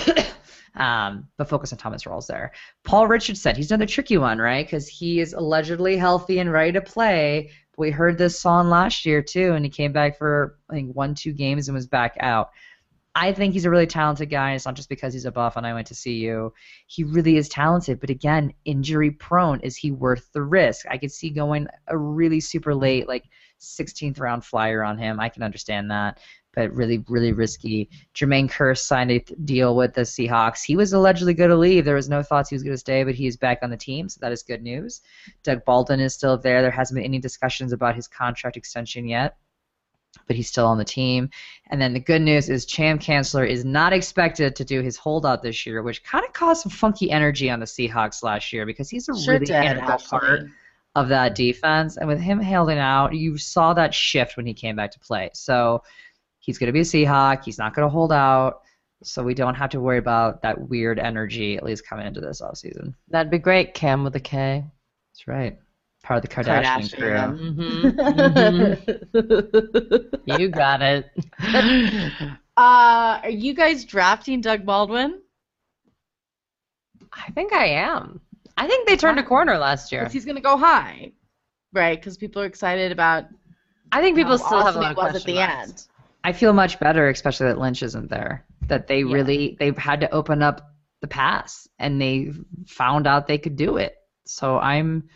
um, 0.76 1.28
but 1.38 1.50
focus 1.50 1.74
on 1.74 1.80
Thomas 1.80 2.04
Rawls 2.04 2.28
there. 2.28 2.52
Paul 2.84 3.08
Richardson. 3.08 3.56
He's 3.56 3.72
another 3.72 3.88
tricky 3.88 4.20
one, 4.20 4.38
right? 4.38 4.64
Because 4.64 4.88
he 4.88 5.20
is 5.20 5.34
allegedly 5.34 5.98
healthy 5.98 6.38
and 6.38 6.52
ready 6.52 6.74
to 6.74 6.82
play. 6.82 7.50
We 7.80 7.92
heard 7.92 8.18
this 8.18 8.38
song 8.38 8.70
last 8.70 9.06
year 9.06 9.22
too, 9.22 9.54
and 9.54 9.64
he 9.64 9.72
came 9.72 9.94
back 9.94 10.18
for 10.18 10.60
I 10.70 10.74
think 10.74 10.96
one, 10.96 11.16
two 11.16 11.32
games 11.32 11.70
and 11.70 11.76
was 11.76 11.88
back 11.88 12.18
out. 12.20 12.50
I 13.16 13.34
think 13.34 13.54
he's 13.54 13.66
a 13.66 13.70
really 13.70 13.88
talented 13.88 14.30
guy. 14.30 14.54
It's 14.54 14.66
not 14.66 14.76
just 14.76 14.90
because 14.90 15.14
he's 15.14 15.26
a 15.26 15.32
buff 15.32 15.56
and 15.56 15.66
I 15.66 15.74
went 15.74 15.88
to 15.88 15.96
see 15.96 16.16
you. 16.16 16.54
He 16.88 17.04
really 17.04 17.38
is 17.38 17.50
talented, 17.50 18.00
but 18.00 18.10
again, 18.10 18.54
injury 18.66 19.12
prone. 19.12 19.62
Is 19.62 19.76
he 19.76 19.92
worth 19.92 20.30
the 20.34 20.44
risk? 20.44 20.86
I 20.90 20.98
could 20.98 21.12
see 21.12 21.30
going 21.30 21.68
a 21.88 21.98
really 21.98 22.40
super 22.40 22.76
late, 22.76 23.08
like 23.08 23.24
16th 23.60 24.20
round 24.20 24.46
flyer 24.46 24.84
on 24.84 24.98
him. 24.98 25.20
I 25.20 25.30
can 25.30 25.44
understand 25.44 25.90
that, 25.90 26.20
but 26.54 26.74
really, 26.74 27.04
really 27.08 27.32
risky. 27.32 27.90
Jermaine 28.16 28.50
Kearse 28.50 28.80
signed 28.80 29.12
a 29.12 29.20
th- 29.20 29.40
deal 29.46 29.76
with 29.76 29.94
the 29.94 30.02
Seahawks. 30.02 30.64
He 30.64 30.76
was 30.76 30.94
allegedly 30.94 31.34
going 31.34 31.52
to 31.52 31.56
leave. 31.56 31.86
There 31.86 31.96
was 31.96 32.10
no 32.10 32.24
thoughts 32.24 32.50
he 32.50 32.56
was 32.56 32.64
going 32.64 32.74
to 32.74 32.80
stay, 32.80 33.04
but 33.04 33.16
he 33.16 33.28
is 33.28 33.38
back 33.38 33.60
on 33.62 33.70
the 33.70 33.78
team, 33.78 34.10
so 34.10 34.20
that 34.22 34.32
is 34.32 34.44
good 34.44 34.64
news. 34.64 35.02
Doug 35.44 35.64
Baldwin 35.66 36.00
is 36.00 36.14
still 36.14 36.38
there. 36.38 36.62
There 36.62 36.72
hasn't 36.72 36.96
been 36.96 37.06
any 37.06 37.20
discussions 37.20 37.72
about 37.72 37.96
his 37.96 38.08
contract 38.08 38.58
extension 38.58 39.08
yet 39.08 39.38
but 40.28 40.36
he's 40.36 40.48
still 40.48 40.66
on 40.66 40.78
the 40.78 40.86
team. 40.86 41.30
And 41.70 41.82
then 41.82 41.94
the 41.94 42.00
good 42.00 42.22
news 42.22 42.50
is 42.50 42.66
Kam 42.66 43.00
Chancellor 43.00 43.46
is 43.46 43.66
not 43.66 43.94
expected 43.94 44.56
to 44.56 44.66
do 44.66 44.82
his 44.82 44.98
holdout 44.98 45.44
this 45.44 45.66
year, 45.66 45.82
which 45.84 46.04
kind 46.04 46.26
of 46.26 46.34
caused 46.34 46.64
some 46.64 46.72
funky 46.72 47.12
energy 47.12 47.50
on 47.50 47.60
the 47.60 47.66
Seahawks 47.66 48.24
last 48.24 48.52
year 48.52 48.66
because 48.66 48.90
he's 48.90 49.08
a 49.10 49.16
Sure 49.16 49.40
really 49.40 49.54
integral 49.54 49.98
part 49.98 50.42
of 50.96 51.10
that 51.10 51.36
defense. 51.36 51.98
And 51.98 52.08
with 52.08 52.20
him 52.20 52.40
holding 52.40 52.80
out, 52.80 53.14
you 53.14 53.38
saw 53.38 53.74
that 53.74 53.94
shift 53.94 54.38
when 54.38 54.46
he 54.46 54.54
came 54.54 54.76
back 54.76 54.92
to 54.92 55.00
play. 55.00 55.30
So 55.34 55.84
he's 56.50 56.58
going 56.58 56.66
to 56.66 56.74
be 56.74 56.80
a 56.80 56.82
Seahawk. 56.82 57.46
He's 57.46 57.60
not 57.60 57.76
going 57.76 57.88
to 57.88 57.92
hold 57.92 58.12
out. 58.12 58.62
So 59.04 59.22
we 59.22 59.36
don't 59.36 59.54
have 59.54 59.70
to 59.70 59.80
worry 59.80 60.00
about 60.00 60.42
that 60.42 60.68
weird 60.68 60.98
energy 60.98 61.58
at 61.58 61.64
least 61.64 61.88
coming 61.88 62.08
into 62.08 62.22
this 62.22 62.42
offseason. 62.42 62.96
That'd 63.08 63.30
be 63.30 63.38
great, 63.38 63.76
Cam 63.76 64.04
with 64.04 64.16
a 64.16 64.20
K. 64.20 64.66
That's 65.14 65.28
right. 65.28 65.60
Part 66.02 66.18
of 66.18 66.30
the 66.30 66.36
Kardashian, 66.36 66.98
crew. 66.98 67.12
Kardashian. 67.12 68.84
Mm-hmm. 70.26 70.42
you 70.42 70.50
got 70.50 70.82
it. 70.82 71.12
uh, 72.58 73.20
are 73.24 73.30
you 73.30 73.54
guys 73.54 73.86
drafting 73.86 74.42
Doug 74.42 74.66
Baldwin? 74.66 75.22
I 77.14 77.30
think 77.32 77.54
I 77.54 77.68
am. 77.68 78.22
I 78.58 78.66
think 78.66 78.88
they 78.88 78.98
turned 78.98 79.20
a 79.20 79.24
corner 79.24 79.60
last 79.60 79.92
year. 79.92 80.10
He's 80.12 80.26
going 80.26 80.36
to 80.36 80.42
go 80.42 80.58
high, 80.58 81.12
right? 81.74 82.00
Because 82.00 82.18
people 82.18 82.42
are 82.42 82.48
excited 82.48 82.92
about 82.92 83.26
I 83.92 84.02
think 84.02 84.18
people 84.18 84.38
how 84.38 84.46
still 84.46 84.66
have 84.66 84.76
a 84.76 84.80
awesome 84.80 84.82
lot 84.82 84.92
of 84.92 84.98
was 84.98 85.16
at 85.22 85.24
the 85.26 85.36
marks. 85.36 85.70
end. 85.70 85.88
I 86.24 86.34
feel 86.34 86.54
much 86.54 86.80
better, 86.80 87.10
especially 87.10 87.48
that 87.48 87.60
Lynch 87.60 87.82
isn't 87.84 88.10
there. 88.10 88.46
That 88.68 88.88
they 88.88 89.02
Yeah. 89.02 89.14
really 89.14 89.56
they've 89.60 89.78
had 89.78 90.02
to 90.02 90.12
open 90.12 90.42
up 90.44 90.74
the 91.02 91.08
pass 91.08 91.68
and 91.80 92.02
they 92.02 92.32
found 92.68 93.08
out 93.08 93.28
they 93.28 93.38
could 93.38 93.56
do 93.56 93.78
it. 93.78 93.96
So 94.26 94.60
I'm 94.60 95.10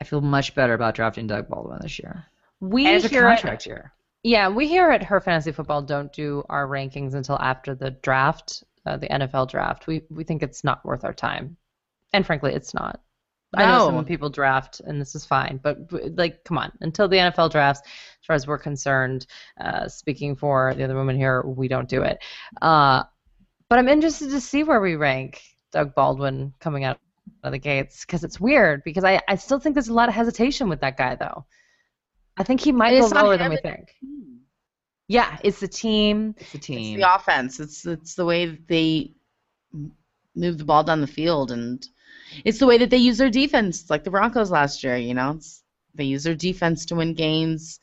I 0.00 0.04
feel 0.04 0.20
much 0.20 0.54
better 0.54 0.74
about 0.74 0.94
drafting 0.96 1.26
Doug 1.28 1.48
Baldwin 1.48 1.78
this 1.82 1.98
year. 1.98 2.24
We 2.60 2.86
it's 2.86 3.04
a 3.04 3.08
at, 3.16 3.20
contract 3.36 3.66
year. 3.66 3.92
yeah, 4.24 4.48
we 4.48 4.66
here 4.68 4.90
at 4.90 5.02
Her 5.04 5.20
Fantasy 5.20 5.52
Football 5.52 5.82
don't 5.82 6.12
do 6.12 6.44
our 6.48 6.66
rankings 6.66 7.14
until 7.14 7.38
after 7.38 7.74
the 7.74 7.90
draft, 7.90 8.64
uh, 8.86 8.96
the 8.96 9.06
NFL 9.08 9.48
draft. 9.50 9.86
We 9.86 10.02
we 10.10 10.24
think 10.24 10.42
it's 10.42 10.64
not 10.64 10.84
worth 10.84 11.04
our 11.04 11.12
time, 11.14 11.56
and 12.12 12.26
frankly, 12.26 12.52
it's 12.54 12.74
not. 12.74 13.00
I 13.54 13.66
know 13.66 13.90
No. 13.90 13.96
some 13.98 14.04
people 14.04 14.30
draft, 14.30 14.80
and 14.80 15.00
this 15.00 15.14
is 15.14 15.24
fine, 15.26 15.60
but 15.62 15.88
but, 15.88 16.16
like, 16.16 16.42
come 16.44 16.56
on, 16.58 16.72
until 16.80 17.06
the 17.08 17.18
NFL 17.18 17.50
drafts, 17.50 17.82
as 17.82 18.26
far 18.26 18.34
as 18.36 18.46
we're 18.46 18.58
concerned, 18.58 19.26
uh, 19.60 19.88
speaking 19.88 20.36
for 20.36 20.74
the 20.74 20.84
other 20.84 20.94
women 20.96 21.16
here, 21.16 21.42
we 21.42 21.68
don't 21.68 21.88
do 21.88 22.02
it. 22.02 22.18
Uh, 22.62 23.02
but 23.68 23.78
I'm 23.78 23.88
interested 23.88 24.30
to 24.30 24.40
see 24.40 24.64
where 24.64 24.80
we 24.80 24.96
rank 24.96 25.42
Doug 25.72 25.94
Baldwin 25.94 26.54
coming 26.60 26.84
out 26.84 26.98
of 27.42 27.52
the 27.52 27.58
gates 27.58 28.04
because 28.04 28.24
it's 28.24 28.40
weird 28.40 28.82
because 28.84 29.04
I, 29.04 29.20
I 29.28 29.36
still 29.36 29.58
think 29.60 29.74
there's 29.74 29.88
a 29.88 29.94
lot 29.94 30.08
of 30.08 30.14
hesitation 30.14 30.68
with 30.68 30.80
that 30.80 30.96
guy 30.96 31.14
though. 31.16 31.44
I 32.36 32.44
think 32.44 32.60
he 32.60 32.72
might 32.72 32.94
And 32.94 33.12
go 33.12 33.20
lower 33.22 33.36
than 33.36 33.50
we 33.50 33.56
it's- 33.56 33.74
think. 33.76 33.94
Yeah, 35.08 35.36
it's 35.42 35.60
the 35.60 35.68
team. 35.68 36.34
It's 36.38 36.54
a 36.54 36.56
It's 36.56 36.66
team. 36.66 37.00
the 37.00 37.14
offense. 37.14 37.60
It's 37.60 37.84
it's 37.84 38.14
the 38.14 38.24
way 38.24 38.46
that 38.46 38.66
they 38.68 39.12
move 40.34 40.56
the 40.58 40.64
ball 40.64 40.84
down 40.84 41.00
the 41.02 41.06
field, 41.06 41.50
and 41.50 41.86
it's 42.44 42.58
the 42.58 42.66
way 42.66 42.78
that 42.78 42.90
they 42.90 42.96
use 42.96 43.18
their 43.18 43.30
defense, 43.30 43.88
like 43.90 44.04
the 44.04 44.10
Broncos 44.10 44.50
last 44.50 44.82
year. 44.82 44.96
You 44.96 45.14
know, 45.14 45.32
it's, 45.36 45.62
they 45.94 46.04
use 46.04 46.24
their 46.24 46.34
defense 46.34 46.86
to 46.86 46.94
win 46.94 47.14
games, 47.14 47.80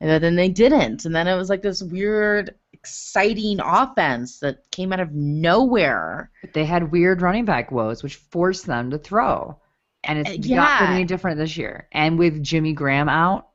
and 0.00 0.22
then 0.22 0.36
they 0.36 0.48
didn't, 0.48 1.04
and 1.04 1.14
then 1.14 1.28
it 1.28 1.36
was 1.36 1.48
like 1.48 1.62
this 1.62 1.82
weird, 1.82 2.54
exciting 2.72 3.60
offense 3.60 4.40
that 4.40 4.68
came 4.70 4.92
out 4.92 5.00
of 5.00 5.12
nowhere. 5.12 6.30
But 6.40 6.52
they 6.52 6.64
had 6.64 6.90
weird 6.90 7.22
running 7.22 7.44
back 7.44 7.70
woes, 7.70 8.02
which 8.02 8.16
forced 8.16 8.66
them 8.66 8.90
to 8.90 8.98
throw. 8.98 9.58
And 10.04 10.18
it's 10.18 10.30
Uh, 10.30 10.54
not 10.56 10.80
yeah. 10.80 10.88
any 10.90 11.04
different 11.04 11.38
this 11.38 11.56
year. 11.56 11.86
And 11.92 12.18
with 12.18 12.42
Jimmy 12.42 12.72
Graham 12.72 13.08
out, 13.08 13.50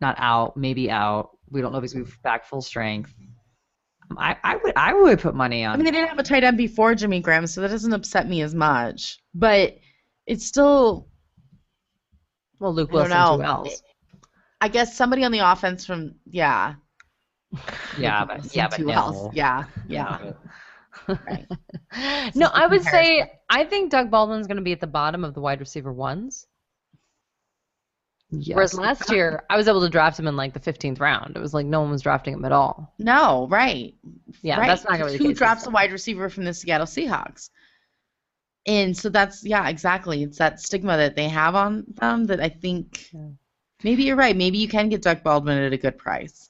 not 0.00 0.16
out, 0.18 0.56
maybe 0.56 0.90
out. 0.90 1.30
We 1.50 1.60
don't 1.60 1.70
know 1.70 1.78
if 1.78 1.92
he's 1.92 2.16
back 2.24 2.46
full 2.46 2.62
strength. 2.62 3.14
I, 4.18 4.36
I 4.42 4.56
would 4.56 4.72
I 4.76 4.94
would 4.94 5.20
put 5.20 5.34
money 5.34 5.64
on. 5.64 5.74
I 5.74 5.76
mean, 5.76 5.84
they 5.84 5.90
didn't 5.90 6.08
have 6.08 6.18
a 6.18 6.22
tight 6.22 6.44
end 6.44 6.56
before 6.56 6.94
Jimmy 6.94 7.20
Graham, 7.20 7.46
so 7.46 7.60
that 7.60 7.68
doesn't 7.70 7.92
upset 7.92 8.28
me 8.28 8.42
as 8.42 8.54
much. 8.54 9.18
But 9.34 9.78
it's 10.26 10.46
still, 10.46 11.08
Well, 12.58 12.74
Luke 12.74 12.90
I 12.90 12.92
don't 12.92 13.10
Wilson, 13.10 13.18
know. 13.18 13.36
who 13.36 13.42
else? 13.42 13.82
I 14.60 14.68
guess 14.68 14.96
somebody 14.96 15.24
on 15.24 15.32
the 15.32 15.40
offense 15.40 15.84
from 15.84 16.14
yeah, 16.26 16.74
yeah, 17.98 18.24
but 18.24 18.54
yeah, 18.54 18.68
but 18.68 18.80
no. 18.80 18.92
else? 18.92 19.34
Yeah, 19.34 19.64
yeah. 19.88 20.32
Right. 21.08 21.46
no, 22.34 22.46
I 22.52 22.66
would 22.66 22.82
say. 22.82 23.32
I 23.50 23.64
think 23.64 23.90
Doug 23.90 24.10
Baldwin's 24.10 24.46
going 24.46 24.56
to 24.56 24.62
be 24.62 24.72
at 24.72 24.80
the 24.80 24.86
bottom 24.86 25.24
of 25.24 25.34
the 25.34 25.40
wide 25.40 25.60
receiver 25.60 25.92
ones. 25.92 26.46
Yes. 28.34 28.54
Whereas 28.56 28.74
last 28.74 29.10
year, 29.12 29.42
I 29.50 29.58
was 29.58 29.68
able 29.68 29.82
to 29.82 29.90
draft 29.90 30.18
him 30.18 30.26
in 30.26 30.36
like 30.36 30.54
the 30.54 30.60
15th 30.60 31.00
round. 31.00 31.36
It 31.36 31.40
was 31.40 31.52
like 31.52 31.66
no 31.66 31.82
one 31.82 31.90
was 31.90 32.00
drafting 32.00 32.32
him 32.32 32.44
at 32.46 32.52
all. 32.52 32.94
No, 32.98 33.46
right. 33.50 33.94
Yeah, 34.40 34.58
right. 34.58 34.66
that's 34.66 34.84
not 34.84 34.98
going 34.98 35.12
to 35.12 35.12
be 35.12 35.18
the 35.18 35.18
Who 35.18 35.24
case. 35.30 35.32
this 35.34 35.38
drops 35.38 35.66
a 35.66 35.70
wide 35.70 35.92
receiver 35.92 36.30
from 36.30 36.44
the 36.44 36.54
Seattle 36.54 36.86
Seahawks? 36.86 37.50
And 38.66 38.96
so 38.96 39.10
that's 39.10 39.44
yeah, 39.44 39.68
exactly. 39.68 40.22
It's 40.22 40.38
that 40.38 40.60
stigma 40.60 40.96
that 40.96 41.14
they 41.14 41.28
have 41.28 41.54
on 41.54 41.84
them 41.88 42.24
that 42.26 42.40
I 42.40 42.48
think 42.48 43.08
Yeah. 43.12 43.20
maybe 43.84 44.04
you're 44.04 44.16
right. 44.16 44.36
Maybe 44.36 44.56
you 44.58 44.68
can 44.68 44.88
get 44.88 45.02
Doug 45.02 45.22
Baldwin 45.22 45.58
at 45.58 45.72
a 45.72 45.76
good 45.76 45.98
price. 45.98 46.48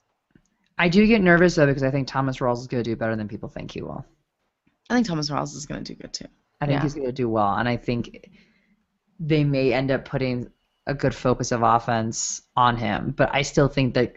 I 0.78 0.88
do 0.88 1.04
get 1.06 1.20
nervous 1.20 1.56
though 1.56 1.66
because 1.66 1.82
I 1.82 1.90
think 1.90 2.06
Thomas 2.06 2.38
Rawls 2.38 2.58
is 2.60 2.66
gonna 2.68 2.82
do 2.84 2.94
better 2.96 3.16
than 3.16 3.26
people 3.28 3.48
think 3.48 3.70
he 3.72 3.82
will. 3.82 4.04
I 4.88 4.94
think 4.94 5.06
Thomas 5.06 5.30
Rawls 5.30 5.54
is 5.56 5.66
going 5.66 5.82
to 5.82 5.94
do 5.94 6.00
good 6.00 6.12
too. 6.12 6.26
I 6.60 6.66
think 6.66 6.78
Yeah. 6.78 6.82
he's 6.82 6.94
gonna 6.94 7.12
do 7.12 7.28
well, 7.28 7.54
and 7.56 7.68
I 7.68 7.76
think 7.76 8.28
they 9.18 9.42
may 9.42 9.72
end 9.72 9.90
up 9.90 10.04
putting 10.04 10.48
a 10.86 10.94
good 10.94 11.14
focus 11.14 11.52
of 11.52 11.62
offense 11.62 12.42
on 12.56 12.76
him. 12.76 13.14
But 13.16 13.30
I 13.34 13.42
still 13.42 13.68
think 13.68 13.94
that 13.94 14.16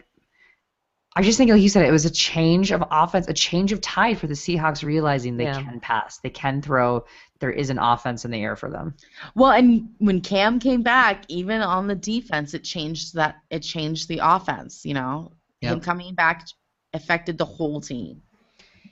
I 1.18 1.22
just 1.22 1.38
think, 1.38 1.50
like 1.50 1.62
you 1.62 1.70
said, 1.70 1.86
it 1.86 1.90
was 1.92 2.04
a 2.04 2.10
change 2.10 2.72
of 2.72 2.84
offense, 2.90 3.26
a 3.26 3.32
change 3.32 3.72
of 3.72 3.80
tide 3.80 4.18
for 4.18 4.26
the 4.26 4.34
Seahawks, 4.34 4.84
realizing 4.84 5.38
they 5.38 5.44
Yeah. 5.44 5.62
can 5.62 5.80
pass, 5.80 6.18
they 6.18 6.28
can 6.28 6.60
throw. 6.60 7.06
There 7.38 7.50
is 7.50 7.70
an 7.70 7.78
offense 7.78 8.26
in 8.26 8.30
the 8.30 8.42
air 8.42 8.54
for 8.54 8.68
them. 8.70 8.94
Well, 9.34 9.52
and 9.52 9.94
when 9.96 10.20
Cam 10.20 10.58
came 10.58 10.82
back, 10.82 11.24
even 11.28 11.62
on 11.62 11.86
the 11.86 11.94
defense, 11.94 12.52
it 12.52 12.64
changed 12.64 13.14
that. 13.14 13.36
It 13.48 13.60
changed 13.60 14.08
the 14.08 14.20
offense. 14.22 14.84
You 14.84 14.92
know, 14.94 15.32
him 15.62 15.80
coming 15.80 16.14
back 16.14 16.46
affected 16.92 17.38
the 17.38 17.44
whole 17.46 17.80
team, 17.80 18.20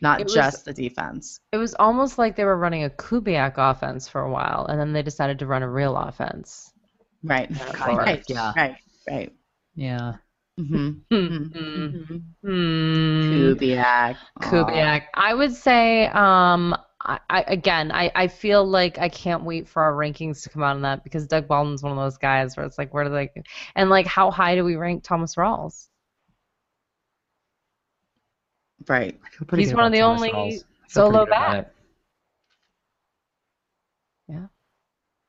not 0.00 0.20
It 0.20 0.24
was- 0.24 0.34
just 0.34 0.64
the 0.64 0.72
defense. 0.72 1.40
It 1.52 1.58
was 1.58 1.74
almost 1.74 2.16
like 2.16 2.36
they 2.36 2.44
were 2.44 2.56
running 2.56 2.84
a 2.84 2.90
Kubiak 2.90 3.54
offense 3.58 4.08
for 4.08 4.22
a 4.22 4.30
while, 4.30 4.64
and 4.66 4.80
then 4.80 4.92
they 4.94 5.02
decided 5.02 5.38
to 5.40 5.46
run 5.46 5.62
a 5.62 5.68
real 5.68 5.94
offense. 5.96 6.72
Right. 7.24 7.48
Kind 7.72 7.98
right. 7.98 8.24
yeah. 8.28 8.52
Right. 8.56 8.76
Right. 9.08 9.32
Yeah. 9.74 10.14
Mm-hmm. 10.60 10.90
Mm-hmm. 11.10 11.58
Mm-hmm. 11.58 12.16
Hmm. 12.42 13.32
Kubiak. 13.32 14.16
Kubiak. 14.40 15.02
I 15.14 15.34
would 15.34 15.52
say, 15.52 16.06
um, 16.06 16.76
I, 17.00 17.18
I 17.28 17.42
again, 17.48 17.90
I, 17.90 18.12
I 18.14 18.28
feel 18.28 18.64
like 18.64 18.98
I 18.98 19.08
can't 19.08 19.42
wait 19.44 19.66
for 19.68 19.82
our 19.82 19.94
rankings 19.94 20.42
to 20.44 20.50
come 20.50 20.62
out 20.62 20.76
on 20.76 20.82
that 20.82 21.02
because 21.02 21.26
Doug 21.26 21.48
Baldwin's 21.48 21.82
one 21.82 21.92
of 21.92 21.98
those 21.98 22.18
guys 22.18 22.56
where 22.56 22.64
it's 22.66 22.78
like, 22.78 22.94
where 22.94 23.04
do 23.04 23.10
they, 23.10 23.30
and 23.74 23.90
like, 23.90 24.06
how 24.06 24.30
high 24.30 24.54
do 24.54 24.64
we 24.64 24.76
rank 24.76 25.02
Thomas 25.02 25.34
Rawls? 25.34 25.88
Right. 28.86 29.18
I 29.24 29.30
feel 29.30 29.46
pretty 29.46 29.64
He's 29.64 29.74
one 29.74 29.86
of 29.86 29.92
the 29.92 30.00
Thomas 30.00 30.20
only 30.20 30.32
Rawls. 30.32 30.64
Solo 30.88 31.10
pretty 31.10 31.24
good 31.24 31.28
about 31.28 31.50
back. 31.50 31.58
it. 31.58 31.70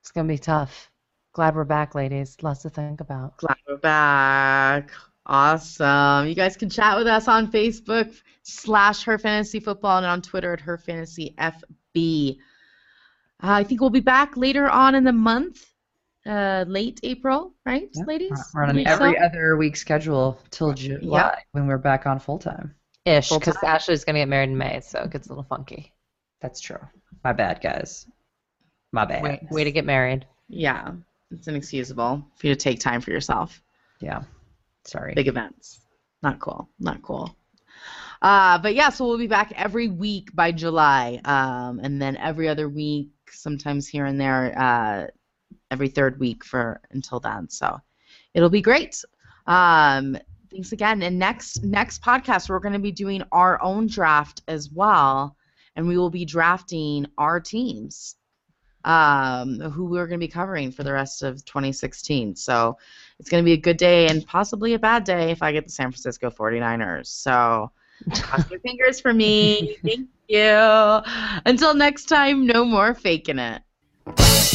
It's 0.01 0.11
gonna 0.11 0.27
be 0.27 0.38
tough. 0.38 0.91
Glad 1.36 1.53
we're 1.53 1.66
back, 1.66 1.95
ladies. 1.95 2.38
Lots 2.41 2.62
to 2.62 2.70
think 2.70 3.02
about. 3.02 3.36
Glad 3.36 3.57
we're 3.68 3.76
back. 3.76 4.90
Awesome. 5.26 6.28
You 6.30 6.34
guys 6.34 6.56
can 6.56 6.70
chat 6.70 6.98
with 6.98 7.07
us 7.07 7.28
on 7.28 7.52
Facebook 7.52 8.16
slash 8.44 9.03
Her 9.03 9.18
Fantasy 9.18 9.60
Football 9.60 9.98
and 9.98 10.06
on 10.06 10.22
Twitter 10.22 10.53
at 10.53 10.62
Her 10.62 10.78
Fantasy 10.78 11.36
FB. 11.38 12.38
Uh, 13.44 13.52
I 13.52 13.66
think 13.66 13.82
we'll 13.82 13.90
be 13.90 13.99
back 13.99 14.38
later 14.38 14.70
on 14.70 14.95
in 14.95 15.03
the 15.03 15.12
month, 15.12 15.66
uh, 16.26 16.64
late 16.70 17.02
April, 17.03 17.53
right, 17.66 17.90
Yeah. 17.94 18.03
ladies? 18.06 18.41
We're 18.53 18.64
on 18.64 18.70
an 18.70 18.76
Believe 18.78 18.88
so? 18.88 18.94
every 19.03 19.20
other 19.20 19.57
week 19.57 19.76
schedule 19.76 20.40
till 20.52 20.72
July 20.74 21.44
when 21.52 21.68
we're 21.68 21.78
back 21.78 22.06
on 22.06 22.18
full 22.18 22.40
time. 22.40 22.74
Ish, 23.03 23.28
because 23.30 23.57
Ashley's 23.62 24.06
gonna 24.06 24.20
get 24.20 24.30
married 24.30 24.52
in 24.52 24.57
May, 24.57 24.80
so 24.80 25.02
it 25.02 25.12
gets 25.12 25.28
a 25.28 25.32
little 25.32 25.44
funky. 25.44 25.91
That's 26.40 26.62
true. 26.62 26.80
My 27.26 27.34
bad, 27.34 27.60
guys. 27.62 28.07
My 28.94 29.03
bad. 29.03 29.22
Way, 29.22 29.48
way 29.52 29.64
to 29.66 29.72
get 29.74 29.84
married. 29.86 30.26
Yeah, 30.48 30.94
it's 31.31 31.47
inexcusable 31.47 32.26
for 32.35 32.47
you 32.47 32.53
to 32.53 32.60
take 32.60 32.80
time 32.80 33.02
for 33.02 33.11
yourself. 33.11 33.61
Yeah. 33.99 34.23
Sorry. 34.84 35.14
Big 35.14 35.27
events. 35.27 35.81
Not 36.22 36.39
cool. 36.39 36.69
Not 36.80 37.02
cool. 37.02 37.35
Uh, 38.22 38.57
but 38.57 38.76
yeah, 38.76 38.89
so 38.89 39.06
we'll 39.06 39.18
be 39.18 39.27
back 39.27 39.52
every 39.56 39.88
week 39.88 40.35
by 40.35 40.52
July, 40.52 41.19
um, 41.26 41.80
and 41.84 42.02
then 42.02 42.18
every 42.18 42.47
other 42.47 42.69
week, 42.69 43.10
sometimes 43.30 43.88
here 43.88 44.06
and 44.06 44.19
there, 44.19 44.57
uh, 44.57 45.07
every 45.69 45.89
third 45.89 46.19
week 46.19 46.43
for 46.43 46.81
until 46.91 47.19
then. 47.19 47.49
So 47.49 47.80
it'll 48.34 48.49
be 48.49 48.61
great. 48.61 49.03
Um, 49.45 50.18
thanks 50.52 50.72
again. 50.72 51.03
And 51.03 51.19
next 51.19 51.64
next 51.64 52.02
podcast, 52.02 52.49
we're 52.49 52.60
going 52.60 52.73
to 52.73 52.80
be 52.80 52.91
doing 52.91 53.22
our 53.31 53.61
own 53.61 53.88
draft 53.88 54.41
as 54.47 54.72
well, 54.72 55.35
and 55.76 55.88
we 55.88 55.97
will 55.97 56.10
be 56.10 56.26
drafting 56.26 57.06
our 57.18 57.39
teams, 57.39 58.15
um, 58.86 59.60
who 59.60 59.86
we're 59.86 60.07
going 60.07 60.20
to 60.20 60.26
be 60.26 60.32
covering 60.32 60.72
for 60.72 60.84
the 60.84 60.94
rest 60.94 61.24
of 61.24 61.44
2016. 61.44 62.36
So 62.36 62.78
it's 63.20 63.30
going 63.30 63.44
to 63.44 63.45
be 63.45 63.53
a 63.53 63.57
good 63.57 63.78
day 63.78 64.07
and 64.07 64.26
possibly 64.26 64.76
a 64.76 64.80
bad 64.80 65.03
day 65.03 65.32
if 65.32 65.41
I 65.41 65.52
get 65.52 65.66
the 65.66 65.72
San 65.72 65.91
Francisco 65.91 66.30
49ers. 66.30 67.07
So 67.07 67.72
cross 68.14 68.49
your 68.49 68.60
fingers 68.62 69.02
for 69.02 69.14
me. 69.14 69.78
Thank 69.84 70.07
you. 70.28 71.02
Until 71.45 71.74
next 71.74 72.06
time, 72.06 72.45
no 72.45 72.64
more 72.64 72.94
faking 72.94 73.40
it. 73.40 74.55